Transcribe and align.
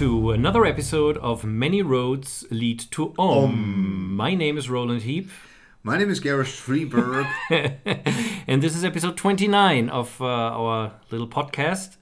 to 0.00 0.30
another 0.30 0.64
episode 0.64 1.18
of 1.18 1.44
Many 1.44 1.82
Roads 1.82 2.46
Lead 2.50 2.80
to 2.92 3.12
Om. 3.18 4.16
My 4.16 4.34
name 4.34 4.56
is 4.56 4.70
Roland 4.70 5.02
Heap. 5.02 5.28
My 5.82 5.98
name 5.98 6.08
is 6.08 6.20
Gareth 6.20 6.48
Freeberg. 6.48 7.30
and 8.46 8.62
this 8.62 8.74
is 8.74 8.82
episode 8.82 9.18
29 9.18 9.90
of 9.90 10.18
uh, 10.22 10.24
our 10.24 10.92
little 11.10 11.28
podcast. 11.28 11.98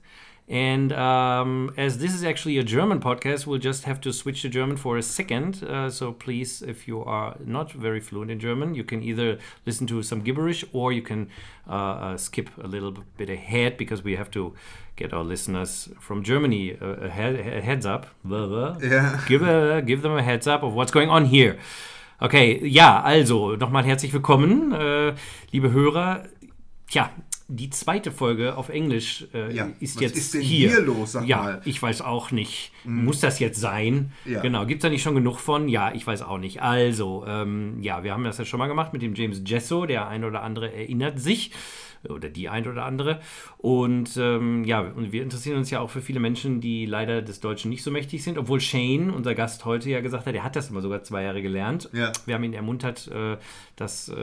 And 0.49 0.91
um, 0.93 1.73
as 1.77 1.99
this 1.99 2.15
is 2.15 2.23
actually 2.23 2.57
a 2.57 2.63
German 2.63 3.01
podcast, 3.01 3.45
we'll 3.45 3.59
just 3.59 3.83
have 3.83 4.01
to 4.01 4.11
switch 4.11 4.41
to 4.41 4.49
German 4.49 4.77
for 4.77 4.97
a 4.97 5.03
second. 5.03 5.63
Uh, 5.63 5.91
so 5.91 6.13
please, 6.13 6.63
if 6.63 6.87
you 6.87 7.03
are 7.03 7.35
not 7.45 7.71
very 7.71 7.99
fluent 7.99 8.31
in 8.31 8.39
German, 8.39 8.73
you 8.73 8.83
can 8.83 9.03
either 9.03 9.37
listen 9.67 9.85
to 9.87 10.01
some 10.01 10.21
gibberish 10.21 10.65
or 10.73 10.91
you 10.91 11.03
can 11.03 11.29
uh, 11.67 11.73
uh, 11.73 12.17
skip 12.17 12.49
a 12.63 12.67
little 12.67 12.95
bit 13.17 13.29
ahead 13.29 13.77
because 13.77 14.03
we 14.03 14.15
have 14.15 14.31
to 14.31 14.55
get 14.99 15.13
our 15.13 15.23
listeners 15.23 15.89
from 15.99 16.23
Germany 16.23 16.77
a, 16.81 17.05
a, 17.05 17.57
a 17.57 17.61
heads 17.61 17.85
up. 17.85 18.07
Yeah. 18.29 19.19
Give, 19.27 19.41
a, 19.41 19.81
give 19.81 20.01
them 20.01 20.15
a 20.17 20.21
heads 20.21 20.45
up 20.45 20.61
of 20.61 20.73
what's 20.73 20.91
going 20.91 21.09
on 21.09 21.25
here. 21.25 21.57
Okay, 22.21 22.59
ja, 22.67 23.01
also 23.01 23.55
nochmal 23.55 23.85
herzlich 23.85 24.11
willkommen, 24.11 24.73
äh, 24.73 25.13
liebe 25.51 25.71
Hörer. 25.71 26.25
Tja, 26.89 27.11
die 27.47 27.69
zweite 27.69 28.11
Folge 28.11 28.57
auf 28.57 28.67
Englisch 28.67 29.25
äh, 29.33 29.55
Ja, 29.55 29.69
ist 29.79 29.95
was 29.95 30.01
jetzt 30.01 30.17
ist 30.17 30.33
denn 30.33 30.41
hier. 30.41 30.69
hier 30.69 30.81
los, 30.81 31.13
sag 31.13 31.25
ja, 31.25 31.37
mal? 31.37 31.61
ich 31.63 31.81
weiß 31.81 32.01
auch 32.01 32.31
nicht. 32.31 32.73
Muss 32.83 33.21
das 33.21 33.39
jetzt 33.39 33.61
sein? 33.61 34.11
Ja. 34.25 34.41
Genau, 34.41 34.65
gibt 34.65 34.81
es 34.81 34.83
da 34.83 34.89
nicht 34.89 35.01
schon 35.01 35.15
genug 35.15 35.39
von? 35.39 35.69
Ja, 35.69 35.93
ich 35.93 36.05
weiß 36.05 36.23
auch 36.23 36.39
nicht. 36.39 36.61
Also, 36.61 37.23
ähm, 37.25 37.77
ja, 37.81 38.03
wir 38.03 38.11
haben 38.11 38.25
das 38.25 38.37
ja 38.37 38.43
schon 38.43 38.59
mal 38.59 38.67
gemacht 38.67 38.91
mit 38.91 39.01
dem 39.01 39.15
James 39.15 39.43
Gesso. 39.45 39.85
Der 39.85 40.09
ein 40.09 40.25
oder 40.25 40.43
andere 40.43 40.73
erinnert 40.73 41.19
sich. 41.21 41.51
Oder 42.07 42.29
die 42.29 42.49
ein 42.49 42.67
oder 42.67 42.85
andere. 42.85 43.19
Und 43.57 44.15
ähm, 44.17 44.63
ja, 44.63 44.81
und 44.81 45.11
wir 45.11 45.23
interessieren 45.23 45.57
uns 45.57 45.69
ja 45.69 45.79
auch 45.79 45.89
für 45.89 46.01
viele 46.01 46.19
Menschen, 46.19 46.61
die 46.61 46.85
leider 46.85 47.21
des 47.21 47.39
Deutschen 47.39 47.69
nicht 47.69 47.83
so 47.83 47.91
mächtig 47.91 48.23
sind. 48.23 48.37
Obwohl 48.37 48.61
Shane, 48.61 49.11
unser 49.11 49.35
Gast 49.35 49.65
heute, 49.65 49.89
ja 49.89 50.01
gesagt 50.01 50.25
hat, 50.25 50.35
er 50.35 50.43
hat 50.43 50.55
das 50.55 50.69
immer 50.69 50.81
sogar 50.81 51.03
zwei 51.03 51.23
Jahre 51.23 51.41
gelernt. 51.41 51.89
Ja. 51.93 52.11
Wir 52.25 52.35
haben 52.35 52.43
ihn 52.43 52.53
ermuntert, 52.53 53.07
äh, 53.07 53.37
das 53.75 54.09
äh, 54.09 54.15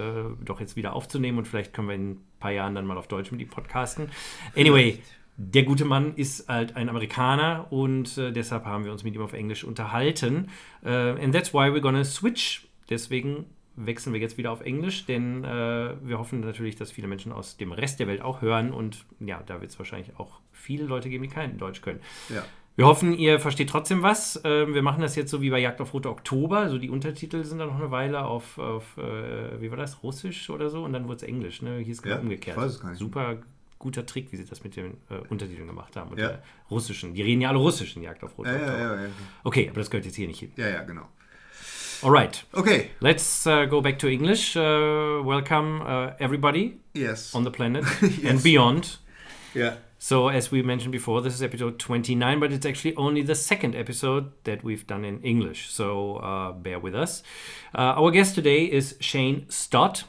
doch 0.45 0.61
jetzt 0.61 0.77
wieder 0.77 0.95
aufzunehmen 0.95 1.39
und 1.39 1.47
vielleicht 1.47 1.73
können 1.73 1.89
wir 1.89 1.95
in 1.95 2.11
ein 2.11 2.25
paar 2.41 2.53
Jahren 2.53 2.75
dann 2.75 2.87
mal 2.87 2.97
auf 2.97 3.09
Deutsch 3.09 3.31
mit 3.33 3.41
ihm 3.41 3.49
podcasten. 3.49 4.11
Anyway, 4.57 4.99
der 5.37 5.65
gute 5.65 5.85
Mann 5.85 6.15
ist 6.15 6.49
halt 6.49 6.77
ein 6.77 6.89
Amerikaner 6.89 7.67
und 7.71 8.17
äh, 8.17 8.33
deshalb 8.33 8.65
haben 8.65 8.85
wir 8.85 8.93
uns 8.93 9.05
mit 9.05 9.15
ihm 9.15 9.23
auf 9.23 9.35
Englisch 9.35 9.65
unterhalten. 9.65 10.49
Äh, 10.83 10.91
and 10.91 11.35
that's 11.35 11.53
why 11.53 11.69
we're 11.69 11.81
gonna 11.81 12.05
switch. 12.05 12.67
Deswegen 12.89 13.45
wechseln 13.77 14.13
wir 14.13 14.21
jetzt 14.21 14.39
wieder 14.39 14.51
auf 14.53 14.61
Englisch, 14.63 15.07
denn 15.07 15.45
äh, 15.45 15.95
wir 16.03 16.19
hoffen 16.19 16.41
natürlich, 16.41 16.77
dass 16.77 16.91
viele 16.91 17.07
Menschen 17.09 17.33
aus 17.33 17.57
dem 17.57 17.73
Rest 17.73 18.01
der 18.01 18.07
Welt 18.09 18.23
auch 18.23 18.41
hören 18.43 18.73
und 18.73 19.05
ja, 19.21 19.43
da 19.45 19.61
wird 19.61 19.71
es 19.71 19.79
wahrscheinlich 19.79 20.19
auch 20.19 20.41
viele 20.53 20.85
Leute 20.85 21.09
geben, 21.11 21.25
die 21.25 21.31
kein 21.31 21.59
Deutsch 21.59 21.83
können. 21.83 22.01
Ja. 22.29 22.45
Wir 22.77 22.85
hoffen, 22.87 23.15
ihr 23.15 23.41
versteht 23.41 23.71
trotzdem 23.71 24.03
was. 24.03 24.39
Ähm, 24.45 24.75
wir 24.75 24.83
machen 24.83 25.01
das 25.01 25.17
jetzt 25.17 25.31
so 25.31 25.41
wie 25.41 25.49
bei 25.49 25.59
Jagd 25.59 25.81
auf 25.81 25.95
Rote 25.95 26.11
Oktober. 26.11 26.59
Also 26.59 26.77
die 26.77 26.91
Untertitel 26.91 27.43
sind 27.43 27.59
dann 27.59 27.69
noch 27.69 27.77
eine 27.79 27.91
Weile 27.91 28.27
auf, 28.27 28.59
auf 28.59 28.99
äh, 28.99 29.61
wie 29.63 29.71
war 29.71 29.79
das, 29.79 30.03
Russisch 30.03 30.51
oder 30.51 30.69
so 30.69 30.85
und 30.85 30.93
dann 30.93 31.05
wurde 31.07 31.17
es 31.17 31.23
Englisch. 31.23 31.63
Ne? 31.63 31.79
Hier 31.79 31.93
ist 31.93 32.03
genau 32.03 32.17
Ja, 32.17 32.21
umgekehrt. 32.21 32.57
ich 32.57 32.63
weiß 32.63 32.73
es 32.73 32.81
gar 32.81 32.91
nicht. 32.91 32.99
Super 32.99 33.39
guter 33.79 34.05
Trick, 34.05 34.31
wie 34.33 34.37
sie 34.37 34.45
das 34.45 34.63
mit 34.65 34.77
den 34.77 34.95
äh, 35.11 35.17
Untertiteln 35.31 35.67
gemacht 35.67 35.97
haben. 35.97 36.11
Und 36.11 36.19
Ja. 36.19 36.29
der 36.29 36.43
russischen. 36.71 37.15
Die 37.15 37.23
reden 37.23 37.41
ja 37.41 37.49
alle 37.51 37.59
Russisch 37.59 37.97
in 37.97 38.03
Jagd 38.03 38.23
auf 38.25 38.37
Rote 38.37 38.51
Ja, 38.51 38.57
Oktober. 38.57 38.79
ja, 38.79 38.95
ja, 38.97 39.03
ja. 39.05 39.09
Okay, 39.45 39.69
aber 39.71 39.81
das 39.81 39.91
gehört 39.91 40.05
jetzt 40.05 40.17
hier 40.17 40.27
nicht 40.27 40.41
hin. 40.41 40.53
Ja, 40.57 40.69
ja, 40.69 40.83
genau. 40.83 41.09
Alright, 42.03 42.43
Okay. 42.55 42.91
let's 43.01 43.47
uh, 43.47 43.65
go 43.65 43.81
back 43.81 43.99
to 44.01 44.09
English. 44.09 44.57
Uh, 44.57 45.23
welcome 45.25 45.83
uh, 45.83 46.11
everybody 46.21 46.79
Yes. 46.95 47.35
on 47.35 47.45
the 47.45 47.51
planet 47.51 47.85
Yes. 48.03 48.19
and 48.25 48.43
beyond. 48.43 48.97
Yeah. 49.55 49.77
So, 49.99 50.29
as 50.29 50.51
we 50.51 50.63
mentioned 50.63 50.93
before, 50.93 51.23
this 51.23 51.35
is 51.35 51.43
episode 51.43 51.79
29, 51.79 52.39
but 52.39 52.53
it's 52.53 52.67
actually 52.67 52.95
only 52.97 53.23
the 53.23 53.35
second 53.35 53.75
episode 53.75 54.31
that 54.45 54.63
we've 54.63 54.87
done 54.87 55.05
in 55.05 55.21
English. 55.23 55.71
So, 55.71 56.17
uh, 56.17 56.53
bear 56.53 56.79
with 56.79 56.95
us. 56.95 57.23
Uh, 57.75 57.95
our 58.01 58.11
guest 58.11 58.35
today 58.35 58.65
is 58.67 58.97
Shane 59.01 59.47
Stott. 59.49 60.05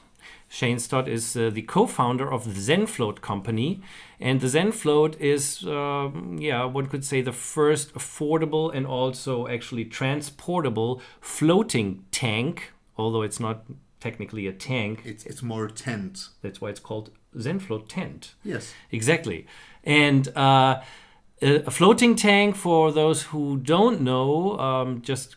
Shane 0.49 0.79
Stott 0.79 1.07
is 1.07 1.35
uh, 1.37 1.49
the 1.53 1.61
co 1.61 1.87
founder 1.87 2.31
of 2.31 2.43
the 2.43 2.59
ZenFloat 2.59 3.21
company. 3.21 3.81
And 4.19 4.41
the 4.41 4.47
ZenFloat 4.47 5.19
is, 5.19 5.65
um, 5.67 6.37
yeah, 6.39 6.65
one 6.65 6.87
could 6.87 7.05
say 7.05 7.21
the 7.21 7.31
first 7.31 7.93
affordable 7.93 8.73
and 8.73 8.87
also 8.87 9.47
actually 9.47 9.85
transportable 9.85 11.01
floating 11.21 12.05
tank, 12.11 12.73
although 12.97 13.21
it's 13.21 13.39
not 13.39 13.65
technically 13.99 14.47
a 14.47 14.53
tank. 14.53 15.01
It's, 15.05 15.25
it's 15.25 15.43
more 15.43 15.67
tent. 15.67 16.29
That's 16.41 16.59
why 16.59 16.69
it's 16.69 16.79
called 16.79 17.11
ZenFloat 17.35 17.85
Tent. 17.87 18.33
Yes. 18.43 18.73
Exactly. 18.91 19.45
And 19.83 20.27
uh, 20.35 20.81
a 21.41 21.71
floating 21.71 22.15
tank, 22.15 22.55
for 22.55 22.91
those 22.91 23.23
who 23.23 23.57
don't 23.57 24.01
know, 24.01 24.57
um, 24.59 25.01
just 25.01 25.35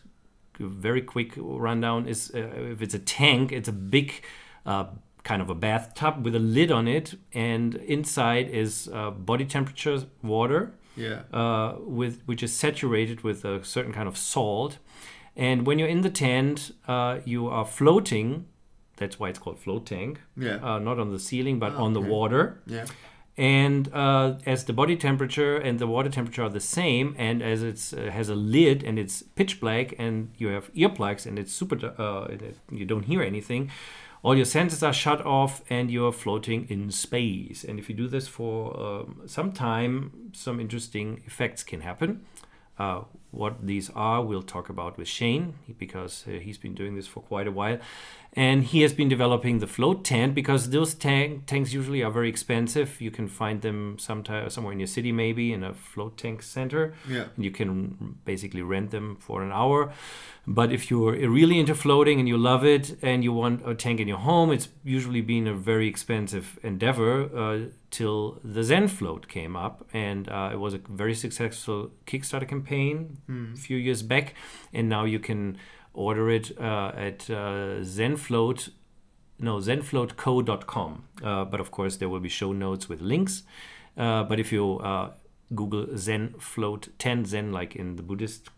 a 0.59 0.65
very 0.65 1.01
quick 1.01 1.33
rundown 1.37 2.07
is 2.07 2.31
uh, 2.33 2.39
if 2.71 2.81
it's 2.81 2.93
a 2.93 2.99
tank, 2.99 3.51
it's 3.51 3.69
a 3.69 3.73
big 3.73 4.23
uh, 4.65 4.85
kind 5.23 5.41
of 5.41 5.49
a 5.49 5.55
bathtub 5.55 6.25
with 6.25 6.35
a 6.35 6.39
lid 6.39 6.71
on 6.71 6.87
it, 6.87 7.15
and 7.33 7.75
inside 7.75 8.49
is 8.49 8.89
uh, 8.93 9.11
body 9.11 9.45
temperature 9.45 10.03
water 10.23 10.71
Yeah. 10.95 11.21
uh, 11.33 11.75
with 11.79 12.21
which 12.25 12.41
is 12.43 12.51
saturated 12.53 13.21
with 13.23 13.45
a 13.45 13.63
certain 13.63 13.93
kind 13.93 14.07
of 14.07 14.17
salt. 14.17 14.77
And 15.35 15.65
when 15.65 15.79
you're 15.79 15.87
in 15.89 16.01
the 16.01 16.09
tent, 16.09 16.71
uh, 16.87 17.19
you 17.25 17.47
are 17.47 17.65
floating. 17.65 18.45
That's 18.97 19.19
why 19.19 19.29
it's 19.29 19.39
called 19.39 19.59
float 19.59 19.85
tank. 19.85 20.19
Yeah. 20.35 20.57
Uh, 20.61 20.79
not 20.79 20.99
on 20.99 21.11
the 21.11 21.19
ceiling, 21.19 21.59
but 21.59 21.71
Ah, 21.73 21.83
on 21.83 21.93
the 21.93 22.01
okay. 22.01 22.09
water. 22.09 22.61
Yeah. 22.67 22.85
And 23.37 23.87
uh, 23.93 24.35
as 24.45 24.65
the 24.65 24.73
body 24.73 24.95
temperature 24.97 25.55
and 25.57 25.79
the 25.79 25.87
water 25.87 26.09
temperature 26.09 26.43
are 26.43 26.49
the 26.49 26.59
same, 26.59 27.15
and 27.17 27.41
as 27.41 27.63
it 27.63 27.93
uh, 27.97 28.11
has 28.11 28.27
a 28.29 28.35
lid 28.35 28.83
and 28.83 28.99
it's 28.99 29.23
pitch 29.35 29.59
black, 29.61 29.95
and 29.97 30.29
you 30.37 30.49
have 30.49 30.71
earplugs 30.73 31.25
and 31.25 31.39
it's 31.39 31.53
super, 31.53 31.77
uh, 31.97 32.25
it- 32.33 32.57
you 32.69 32.85
don't 32.85 33.05
hear 33.05 33.21
anything, 33.21 33.71
all 34.23 34.35
your 34.35 34.45
senses 34.45 34.83
are 34.83 34.93
shut 34.93 35.25
off 35.25 35.63
and 35.69 35.89
you're 35.89 36.11
floating 36.11 36.67
in 36.69 36.91
space. 36.91 37.63
And 37.63 37.79
if 37.79 37.89
you 37.89 37.95
do 37.95 38.07
this 38.07 38.27
for 38.27 38.79
um, 38.79 39.21
some 39.25 39.51
time, 39.51 40.31
some 40.33 40.59
interesting 40.59 41.23
effects 41.25 41.63
can 41.63 41.81
happen. 41.81 42.25
Uh, 42.77 43.03
what 43.31 43.65
these 43.65 43.89
are, 43.91 44.23
we'll 44.23 44.41
talk 44.41 44.69
about 44.69 44.97
with 44.97 45.07
Shane 45.07 45.53
because 45.77 46.25
uh, 46.27 46.31
he's 46.31 46.57
been 46.57 46.73
doing 46.73 46.95
this 46.95 47.07
for 47.07 47.21
quite 47.21 47.47
a 47.47 47.51
while. 47.51 47.77
And 48.33 48.63
he 48.63 48.81
has 48.81 48.93
been 48.93 49.09
developing 49.09 49.59
the 49.59 49.67
float 49.67 50.05
tent 50.05 50.33
because 50.33 50.69
those 50.69 50.93
tank, 50.93 51.47
tanks 51.47 51.73
usually 51.73 52.01
are 52.01 52.09
very 52.11 52.29
expensive. 52.29 53.01
You 53.01 53.11
can 53.11 53.27
find 53.27 53.61
them 53.61 53.97
sometime, 53.99 54.49
somewhere 54.49 54.71
in 54.71 54.79
your 54.79 54.87
city, 54.87 55.11
maybe 55.11 55.51
in 55.51 55.65
a 55.65 55.73
float 55.73 56.17
tank 56.17 56.41
center. 56.41 56.93
Yeah. 57.09 57.25
And 57.35 57.43
you 57.43 57.51
can 57.51 58.19
basically 58.23 58.61
rent 58.61 58.91
them 58.91 59.17
for 59.19 59.43
an 59.43 59.51
hour. 59.51 59.91
But 60.47 60.71
if 60.71 60.89
you're 60.89 61.11
really 61.11 61.59
into 61.59 61.75
floating 61.75 62.19
and 62.19 62.27
you 62.27 62.37
love 62.37 62.63
it 62.63 62.97
and 63.01 63.21
you 63.21 63.33
want 63.33 63.67
a 63.67 63.75
tank 63.75 63.99
in 63.99 64.07
your 64.07 64.17
home, 64.19 64.51
it's 64.51 64.69
usually 64.83 65.21
been 65.21 65.45
a 65.45 65.53
very 65.53 65.89
expensive 65.89 66.57
endeavor 66.63 67.23
uh, 67.37 67.69
till 67.91 68.39
the 68.43 68.63
Zen 68.63 68.87
Float 68.87 69.27
came 69.27 69.57
up. 69.57 69.89
And 69.91 70.29
uh, 70.29 70.51
it 70.53 70.59
was 70.59 70.73
a 70.73 70.79
very 70.89 71.15
successful 71.15 71.91
Kickstarter 72.07 72.47
campaign 72.47 73.17
a 73.53 73.57
few 73.57 73.75
years 73.75 74.01
back. 74.03 74.35
And 74.73 74.87
now 74.87 75.03
you 75.03 75.19
can 75.19 75.57
order 75.93 76.29
it 76.29 76.57
uh, 76.59 76.91
at 76.95 77.29
uh, 77.29 77.81
Zenfloat 77.81 78.69
no 79.41 79.57
zenfloatco.com 79.57 81.03
uh, 81.23 81.45
but 81.45 81.59
of 81.59 81.71
course 81.71 81.97
there 81.97 82.09
will 82.09 82.19
be 82.19 82.29
show 82.29 82.53
notes 82.53 82.87
with 82.87 83.01
links. 83.01 83.43
Uh, 83.97 84.23
but 84.23 84.39
if 84.39 84.51
you 84.51 84.77
uh, 84.79 85.11
google 85.53 85.87
zen 85.97 86.33
float 86.39 86.87
tent 86.97 87.27
zen 87.27 87.51
like 87.51 87.75
in 87.75 87.95
the 87.97 88.03
buddhist 88.03 88.49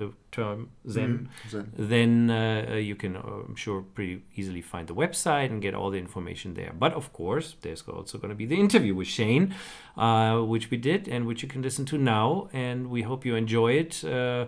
uh, 0.00 0.06
term 0.30 0.70
zen 0.88 1.28
Zen. 1.50 1.72
then 1.76 2.30
uh, 2.30 2.74
you 2.74 2.94
can 2.94 3.16
uh, 3.16 3.20
i'm 3.46 3.56
sure 3.56 3.82
pretty 3.82 4.22
easily 4.36 4.62
find 4.62 4.86
the 4.86 4.94
website 4.94 5.50
and 5.50 5.60
get 5.60 5.74
all 5.74 5.90
the 5.90 5.98
information 5.98 6.54
there. 6.54 6.72
But 6.78 6.94
of 6.94 7.12
course 7.12 7.56
there's 7.62 7.82
also 7.82 8.18
going 8.18 8.30
to 8.30 8.34
be 8.34 8.46
the 8.46 8.58
interview 8.58 8.94
with 8.94 9.08
shane 9.08 9.54
uh, 9.96 10.38
which 10.40 10.70
we 10.70 10.76
did 10.76 11.08
and 11.08 11.26
which 11.26 11.42
you 11.42 11.48
can 11.48 11.60
listen 11.62 11.84
to 11.86 11.98
now. 11.98 12.48
And 12.52 12.88
we 12.88 13.02
hope 13.02 13.26
you 13.26 13.34
enjoy 13.34 13.72
it. 13.72 14.04
Uh, 14.04 14.46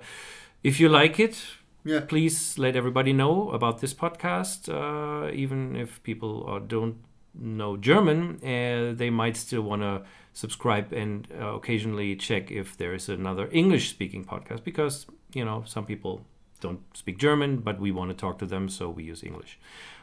if 0.63 0.79
you 0.81 0.89
like 0.89 1.19
it 1.19 1.37
Yeah. 1.85 2.01
please 2.01 2.59
let 2.59 2.77
everybody 2.77 3.13
know 3.13 3.51
about 3.51 3.81
this 3.81 3.95
podcast. 3.95 4.69
Uh, 4.69 5.31
even 5.33 5.77
if 5.77 6.03
people 6.03 6.47
uh, 6.49 6.59
don't 6.59 6.97
know 7.35 7.77
German, 7.77 8.39
uh, 8.43 8.93
they 8.97 9.11
might 9.11 9.37
still 9.37 9.63
want 9.63 9.83
to 9.83 10.03
subscribe 10.33 10.93
and 10.93 11.27
uh, 11.41 11.55
occasionally 11.55 12.17
check 12.17 12.51
if 12.51 12.77
there 12.77 12.93
is 12.95 13.09
another 13.09 13.49
English 13.53 13.91
speaking 13.91 14.25
podcast 14.25 14.63
because, 14.65 15.07
you 15.33 15.45
know, 15.45 15.63
some 15.67 15.87
people 15.87 16.21
don't 16.61 16.81
speak 16.95 17.19
German, 17.19 17.59
but 17.59 17.81
we 17.81 17.91
want 17.91 18.11
to 18.11 18.17
talk 18.17 18.39
to 18.39 18.47
them, 18.47 18.69
so 18.69 18.91
we 18.91 19.03
use 19.05 19.23
English. 19.25 19.59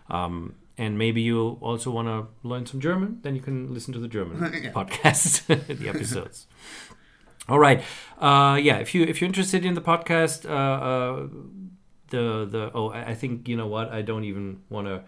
Um, 0.10 0.56
and 0.78 0.98
maybe 0.98 1.22
you 1.22 1.58
also 1.62 1.92
want 1.92 2.08
to 2.08 2.28
learn 2.48 2.66
some 2.66 2.80
German, 2.80 3.20
then 3.22 3.36
you 3.36 3.42
can 3.42 3.74
listen 3.74 3.94
to 3.94 4.00
the 4.00 4.08
German 4.08 4.52
Yeah. 4.64 4.72
podcast, 4.72 5.46
the 5.80 5.90
episodes. 5.90 6.48
All 7.50 7.60
right. 7.60 7.82
Uh, 8.20 8.58
yeah. 8.62 8.78
If 8.78 8.94
you 8.94 9.04
if 9.04 9.22
you're 9.22 9.28
interested 9.28 9.64
in 9.64 9.74
the 9.74 9.82
podcast, 9.82 10.46
uh, 10.50 10.54
uh, 10.54 11.28
the 12.10 12.48
the 12.50 12.72
oh, 12.74 12.90
I 12.90 13.14
think 13.14 13.48
you 13.48 13.58
know 13.58 13.68
what. 13.68 13.90
I 13.92 14.02
don't 14.02 14.24
even 14.24 14.62
want 14.70 14.88
to 14.88 15.04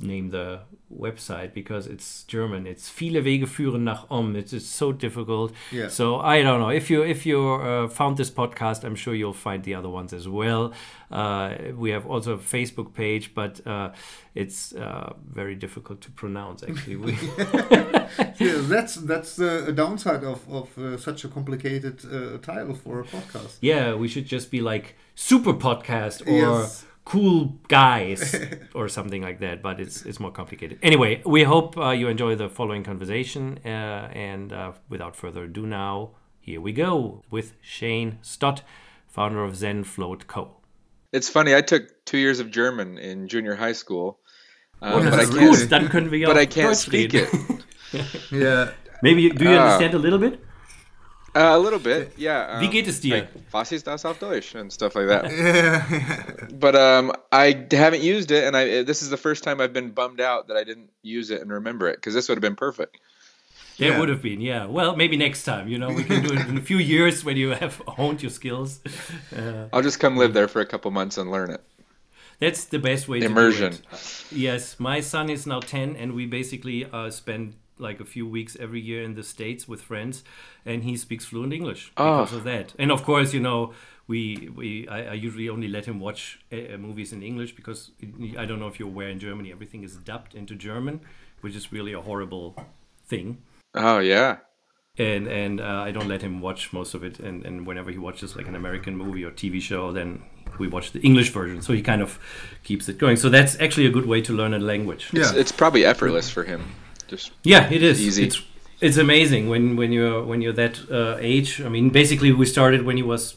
name 0.00 0.30
the 0.30 0.60
website 0.90 1.52
because 1.54 1.86
it's 1.86 2.24
German. 2.24 2.66
It's 2.66 2.88
viele 2.90 3.24
Wege 3.24 3.46
führen 3.46 3.84
nach 3.84 4.10
Om. 4.10 4.36
It's, 4.36 4.52
it's 4.52 4.66
so 4.68 4.92
difficult. 4.92 5.52
Yeah. 5.70 5.88
So 5.88 6.20
I 6.20 6.42
don't 6.42 6.60
know 6.60 6.70
if 6.70 6.90
you 6.90 7.02
if 7.02 7.24
you 7.26 7.54
uh, 7.54 7.88
found 7.88 8.16
this 8.16 8.30
podcast, 8.30 8.84
I'm 8.84 8.96
sure 8.96 9.14
you'll 9.14 9.32
find 9.32 9.62
the 9.64 9.74
other 9.74 9.88
ones 9.88 10.12
as 10.12 10.28
well. 10.28 10.72
Uh, 11.10 11.54
we 11.76 11.90
have 11.90 12.06
also 12.06 12.32
a 12.34 12.38
Facebook 12.38 12.94
page, 12.94 13.34
but 13.34 13.60
uh, 13.66 13.90
it's 14.34 14.72
uh, 14.74 15.12
very 15.30 15.54
difficult 15.54 16.00
to 16.02 16.10
pronounce. 16.10 16.62
Actually, 16.62 16.96
we 16.96 17.12
yeah, 18.38 18.58
that's 18.68 18.94
that's 18.96 19.36
the 19.36 19.66
a 19.68 19.72
downside 19.72 20.24
of 20.24 20.40
of 20.50 20.76
uh, 20.78 20.96
such 20.96 21.24
a 21.24 21.28
complicated 21.28 22.02
uh, 22.04 22.38
title 22.38 22.74
for 22.74 23.00
a 23.00 23.04
podcast. 23.04 23.58
yeah 23.60 23.94
we 23.94 24.08
should 24.08 24.26
just 24.26 24.50
be 24.50 24.60
like 24.60 24.96
super 25.14 25.52
podcast 25.54 26.26
or. 26.26 26.60
Yes. 26.60 26.86
Cool 27.04 27.58
guys, 27.68 28.34
or 28.74 28.88
something 28.88 29.22
like 29.22 29.40
that, 29.40 29.60
but 29.60 29.80
it's 29.80 30.06
it's 30.06 30.20
more 30.20 30.30
complicated. 30.30 30.78
Anyway, 30.82 31.20
we 31.26 31.42
hope 31.42 31.76
uh, 31.76 31.90
you 31.90 32.08
enjoy 32.08 32.36
the 32.36 32.48
following 32.48 32.84
conversation, 32.84 33.58
uh, 33.64 34.08
and 34.14 34.52
uh, 34.52 34.72
without 34.88 35.16
further 35.16 35.44
ado, 35.44 35.66
now 35.66 36.10
here 36.40 36.60
we 36.60 36.72
go 36.72 37.22
with 37.30 37.54
Shane 37.60 38.18
Stott, 38.22 38.62
founder 39.08 39.42
of 39.44 39.56
Zen 39.56 39.82
Float 39.84 40.26
Co. 40.28 40.58
It's 41.12 41.28
funny. 41.28 41.56
I 41.56 41.60
took 41.60 41.82
two 42.04 42.18
years 42.18 42.38
of 42.40 42.50
German 42.52 42.98
in 42.98 43.26
junior 43.26 43.56
high 43.56 43.74
school, 43.74 44.20
um, 44.80 45.02
but 45.02 45.12
I 45.12 45.16
that's 45.16 45.30
can't. 45.30 45.40
really- 45.56 45.66
Dann 45.68 45.88
können 45.88 46.10
wir 46.10 46.18
ja 46.20 46.28
But 46.28 46.36
I 46.38 46.46
can't 46.46 46.76
speak 46.76 47.14
it. 47.14 47.28
Yeah. 48.30 48.70
Maybe 49.02 49.28
do 49.28 49.44
you 49.44 49.56
Ah. 49.58 49.62
understand 49.74 49.94
a 49.94 49.98
little 49.98 50.18
bit? 50.20 50.38
Uh, 51.34 51.56
a 51.56 51.58
little 51.58 51.78
bit, 51.78 52.12
yeah. 52.18 52.60
Wie 52.60 52.66
um, 52.66 52.70
geht 52.72 52.86
es 52.86 53.00
dir? 53.00 53.14
Like, 53.16 53.28
was 53.52 53.72
ist 53.72 53.86
das 53.86 54.04
auf 54.04 54.18
Deutsch 54.18 54.54
and 54.54 54.70
stuff 54.70 54.94
like 54.94 55.08
that. 55.08 55.30
Yeah. 55.32 56.46
but 56.52 56.76
um, 56.76 57.10
I 57.32 57.66
haven't 57.70 58.02
used 58.02 58.30
it, 58.30 58.44
and 58.44 58.54
I 58.54 58.82
this 58.82 59.00
is 59.02 59.08
the 59.08 59.16
first 59.16 59.42
time 59.42 59.58
I've 59.60 59.72
been 59.72 59.92
bummed 59.92 60.20
out 60.20 60.48
that 60.48 60.58
I 60.58 60.64
didn't 60.64 60.90
use 61.02 61.30
it 61.30 61.40
and 61.40 61.50
remember 61.50 61.88
it 61.88 61.96
because 61.96 62.12
this 62.12 62.28
would 62.28 62.36
have 62.36 62.42
been 62.42 62.56
perfect. 62.56 62.98
There 63.78 63.92
Yeah. 63.92 63.98
would 64.00 64.10
have 64.10 64.20
been, 64.20 64.42
yeah. 64.42 64.66
Well, 64.66 64.94
maybe 64.94 65.16
next 65.16 65.44
time. 65.44 65.66
You 65.68 65.78
know, 65.78 65.88
we 65.88 66.04
can 66.04 66.22
do 66.22 66.34
it 66.34 66.46
in 66.48 66.58
a 66.58 66.60
few 66.60 66.76
years 66.76 67.24
when 67.24 67.38
you 67.38 67.50
have 67.54 67.76
honed 67.88 68.22
your 68.22 68.30
skills. 68.30 68.80
Uh, 69.34 69.68
I'll 69.72 69.80
just 69.82 69.98
come 69.98 70.18
live 70.18 70.34
there 70.34 70.48
for 70.48 70.60
a 70.60 70.66
couple 70.66 70.90
months 70.90 71.16
and 71.16 71.30
learn 71.30 71.50
it. 71.50 71.62
That's 72.38 72.66
the 72.66 72.78
best 72.78 73.08
way 73.08 73.20
to 73.20 73.26
Immersion. 73.26 73.72
do 73.72 73.78
it. 73.92 74.24
Yes, 74.30 74.78
my 74.78 75.00
son 75.00 75.30
is 75.30 75.46
now 75.46 75.60
10 75.60 75.96
and 75.96 76.12
we 76.12 76.26
basically 76.26 76.84
uh, 76.84 77.08
spend 77.08 77.54
like 77.82 77.98
a 78.00 78.04
few 78.14 78.26
weeks 78.26 78.56
every 78.60 78.80
year 78.80 79.02
in 79.02 79.14
the 79.14 79.22
States 79.22 79.68
with 79.68 79.80
friends 79.82 80.24
and 80.64 80.84
he 80.84 80.96
speaks 80.96 81.24
fluent 81.26 81.52
English 81.52 81.90
because 81.96 82.32
Oh. 82.32 82.36
of 82.38 82.44
that. 82.44 82.74
And 82.78 82.90
of 82.90 83.02
course, 83.04 83.34
you 83.34 83.40
know, 83.40 83.60
we, 84.12 84.48
we 84.58 84.88
I, 84.88 84.98
I 85.12 85.16
usually 85.26 85.48
only 85.48 85.68
let 85.68 85.84
him 85.86 85.98
watch 86.00 86.40
uh, 86.52 86.76
movies 86.78 87.12
in 87.12 87.22
English 87.22 87.52
because 87.56 87.90
I 88.42 88.44
don't 88.46 88.58
know 88.62 88.68
if 88.72 88.76
you're 88.78 88.88
aware 88.94 89.08
in 89.14 89.18
Germany, 89.18 89.50
everything 89.52 89.82
is 89.84 89.92
dubbed 89.96 90.34
into 90.34 90.54
German, 90.54 91.00
which 91.42 91.54
is 91.56 91.72
really 91.72 91.92
a 91.92 92.00
horrible 92.00 92.46
thing 93.06 93.38
Oh 93.74 93.98
yeah. 94.00 94.36
and 94.98 95.26
and 95.28 95.60
uh, 95.60 95.88
I 95.88 95.90
don't 95.96 96.08
let 96.14 96.20
him 96.22 96.40
watch 96.40 96.72
most 96.72 96.94
of 96.94 97.02
it. 97.08 97.18
And, 97.26 97.46
and 97.46 97.66
whenever 97.68 97.90
he 97.90 97.98
watches 97.98 98.36
like 98.36 98.48
an 98.48 98.56
American 98.62 98.94
movie 98.96 99.24
or 99.24 99.30
TV 99.42 99.60
show, 99.60 99.92
then 99.92 100.22
we 100.58 100.66
watch 100.68 100.92
the 100.92 101.00
English 101.00 101.30
version. 101.32 101.62
So 101.62 101.72
he 101.72 101.80
kind 101.82 102.02
of 102.02 102.18
keeps 102.68 102.88
it 102.90 102.98
going. 102.98 103.16
So 103.16 103.28
that's 103.30 103.54
actually 103.64 103.86
a 103.86 103.90
good 103.96 104.06
way 104.12 104.20
to 104.28 104.32
learn 104.40 104.52
a 104.52 104.58
language. 104.58 105.08
Yeah. 105.12 105.22
It's, 105.22 105.32
it's 105.42 105.52
probably 105.62 105.84
effortless 105.92 106.28
for 106.28 106.44
him. 106.44 106.60
Just 107.12 107.30
Yeah, 107.42 107.70
it 107.70 107.82
is. 107.82 108.00
Easy. 108.00 108.24
It's 108.24 108.42
it's 108.80 108.96
amazing 108.96 109.50
when 109.50 109.76
when 109.76 109.92
you're 109.92 110.24
when 110.24 110.40
you're 110.40 110.54
that 110.54 110.80
uh, 110.90 111.16
age. 111.20 111.60
I 111.60 111.68
mean, 111.68 111.90
basically, 111.90 112.32
we 112.32 112.46
started 112.46 112.86
when 112.86 112.96
he 112.96 113.02
was 113.02 113.36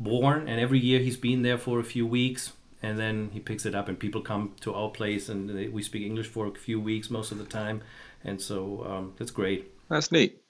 born, 0.00 0.48
and 0.48 0.60
every 0.60 0.80
year 0.80 0.98
he's 0.98 1.16
been 1.16 1.42
there 1.42 1.56
for 1.56 1.78
a 1.78 1.84
few 1.84 2.04
weeks, 2.04 2.52
and 2.82 2.98
then 2.98 3.30
he 3.32 3.38
picks 3.38 3.64
it 3.64 3.76
up, 3.76 3.86
and 3.88 3.96
people 3.96 4.22
come 4.22 4.56
to 4.62 4.74
our 4.74 4.90
place, 4.90 5.28
and 5.28 5.48
they, 5.48 5.68
we 5.68 5.82
speak 5.84 6.02
English 6.02 6.26
for 6.26 6.48
a 6.48 6.50
few 6.50 6.80
weeks 6.80 7.10
most 7.10 7.30
of 7.30 7.38
the 7.38 7.44
time, 7.44 7.82
and 8.24 8.40
so 8.40 8.84
um, 8.90 9.12
that's 9.18 9.30
great. 9.30 9.70
that's 9.88 10.10
neat. 10.10 10.42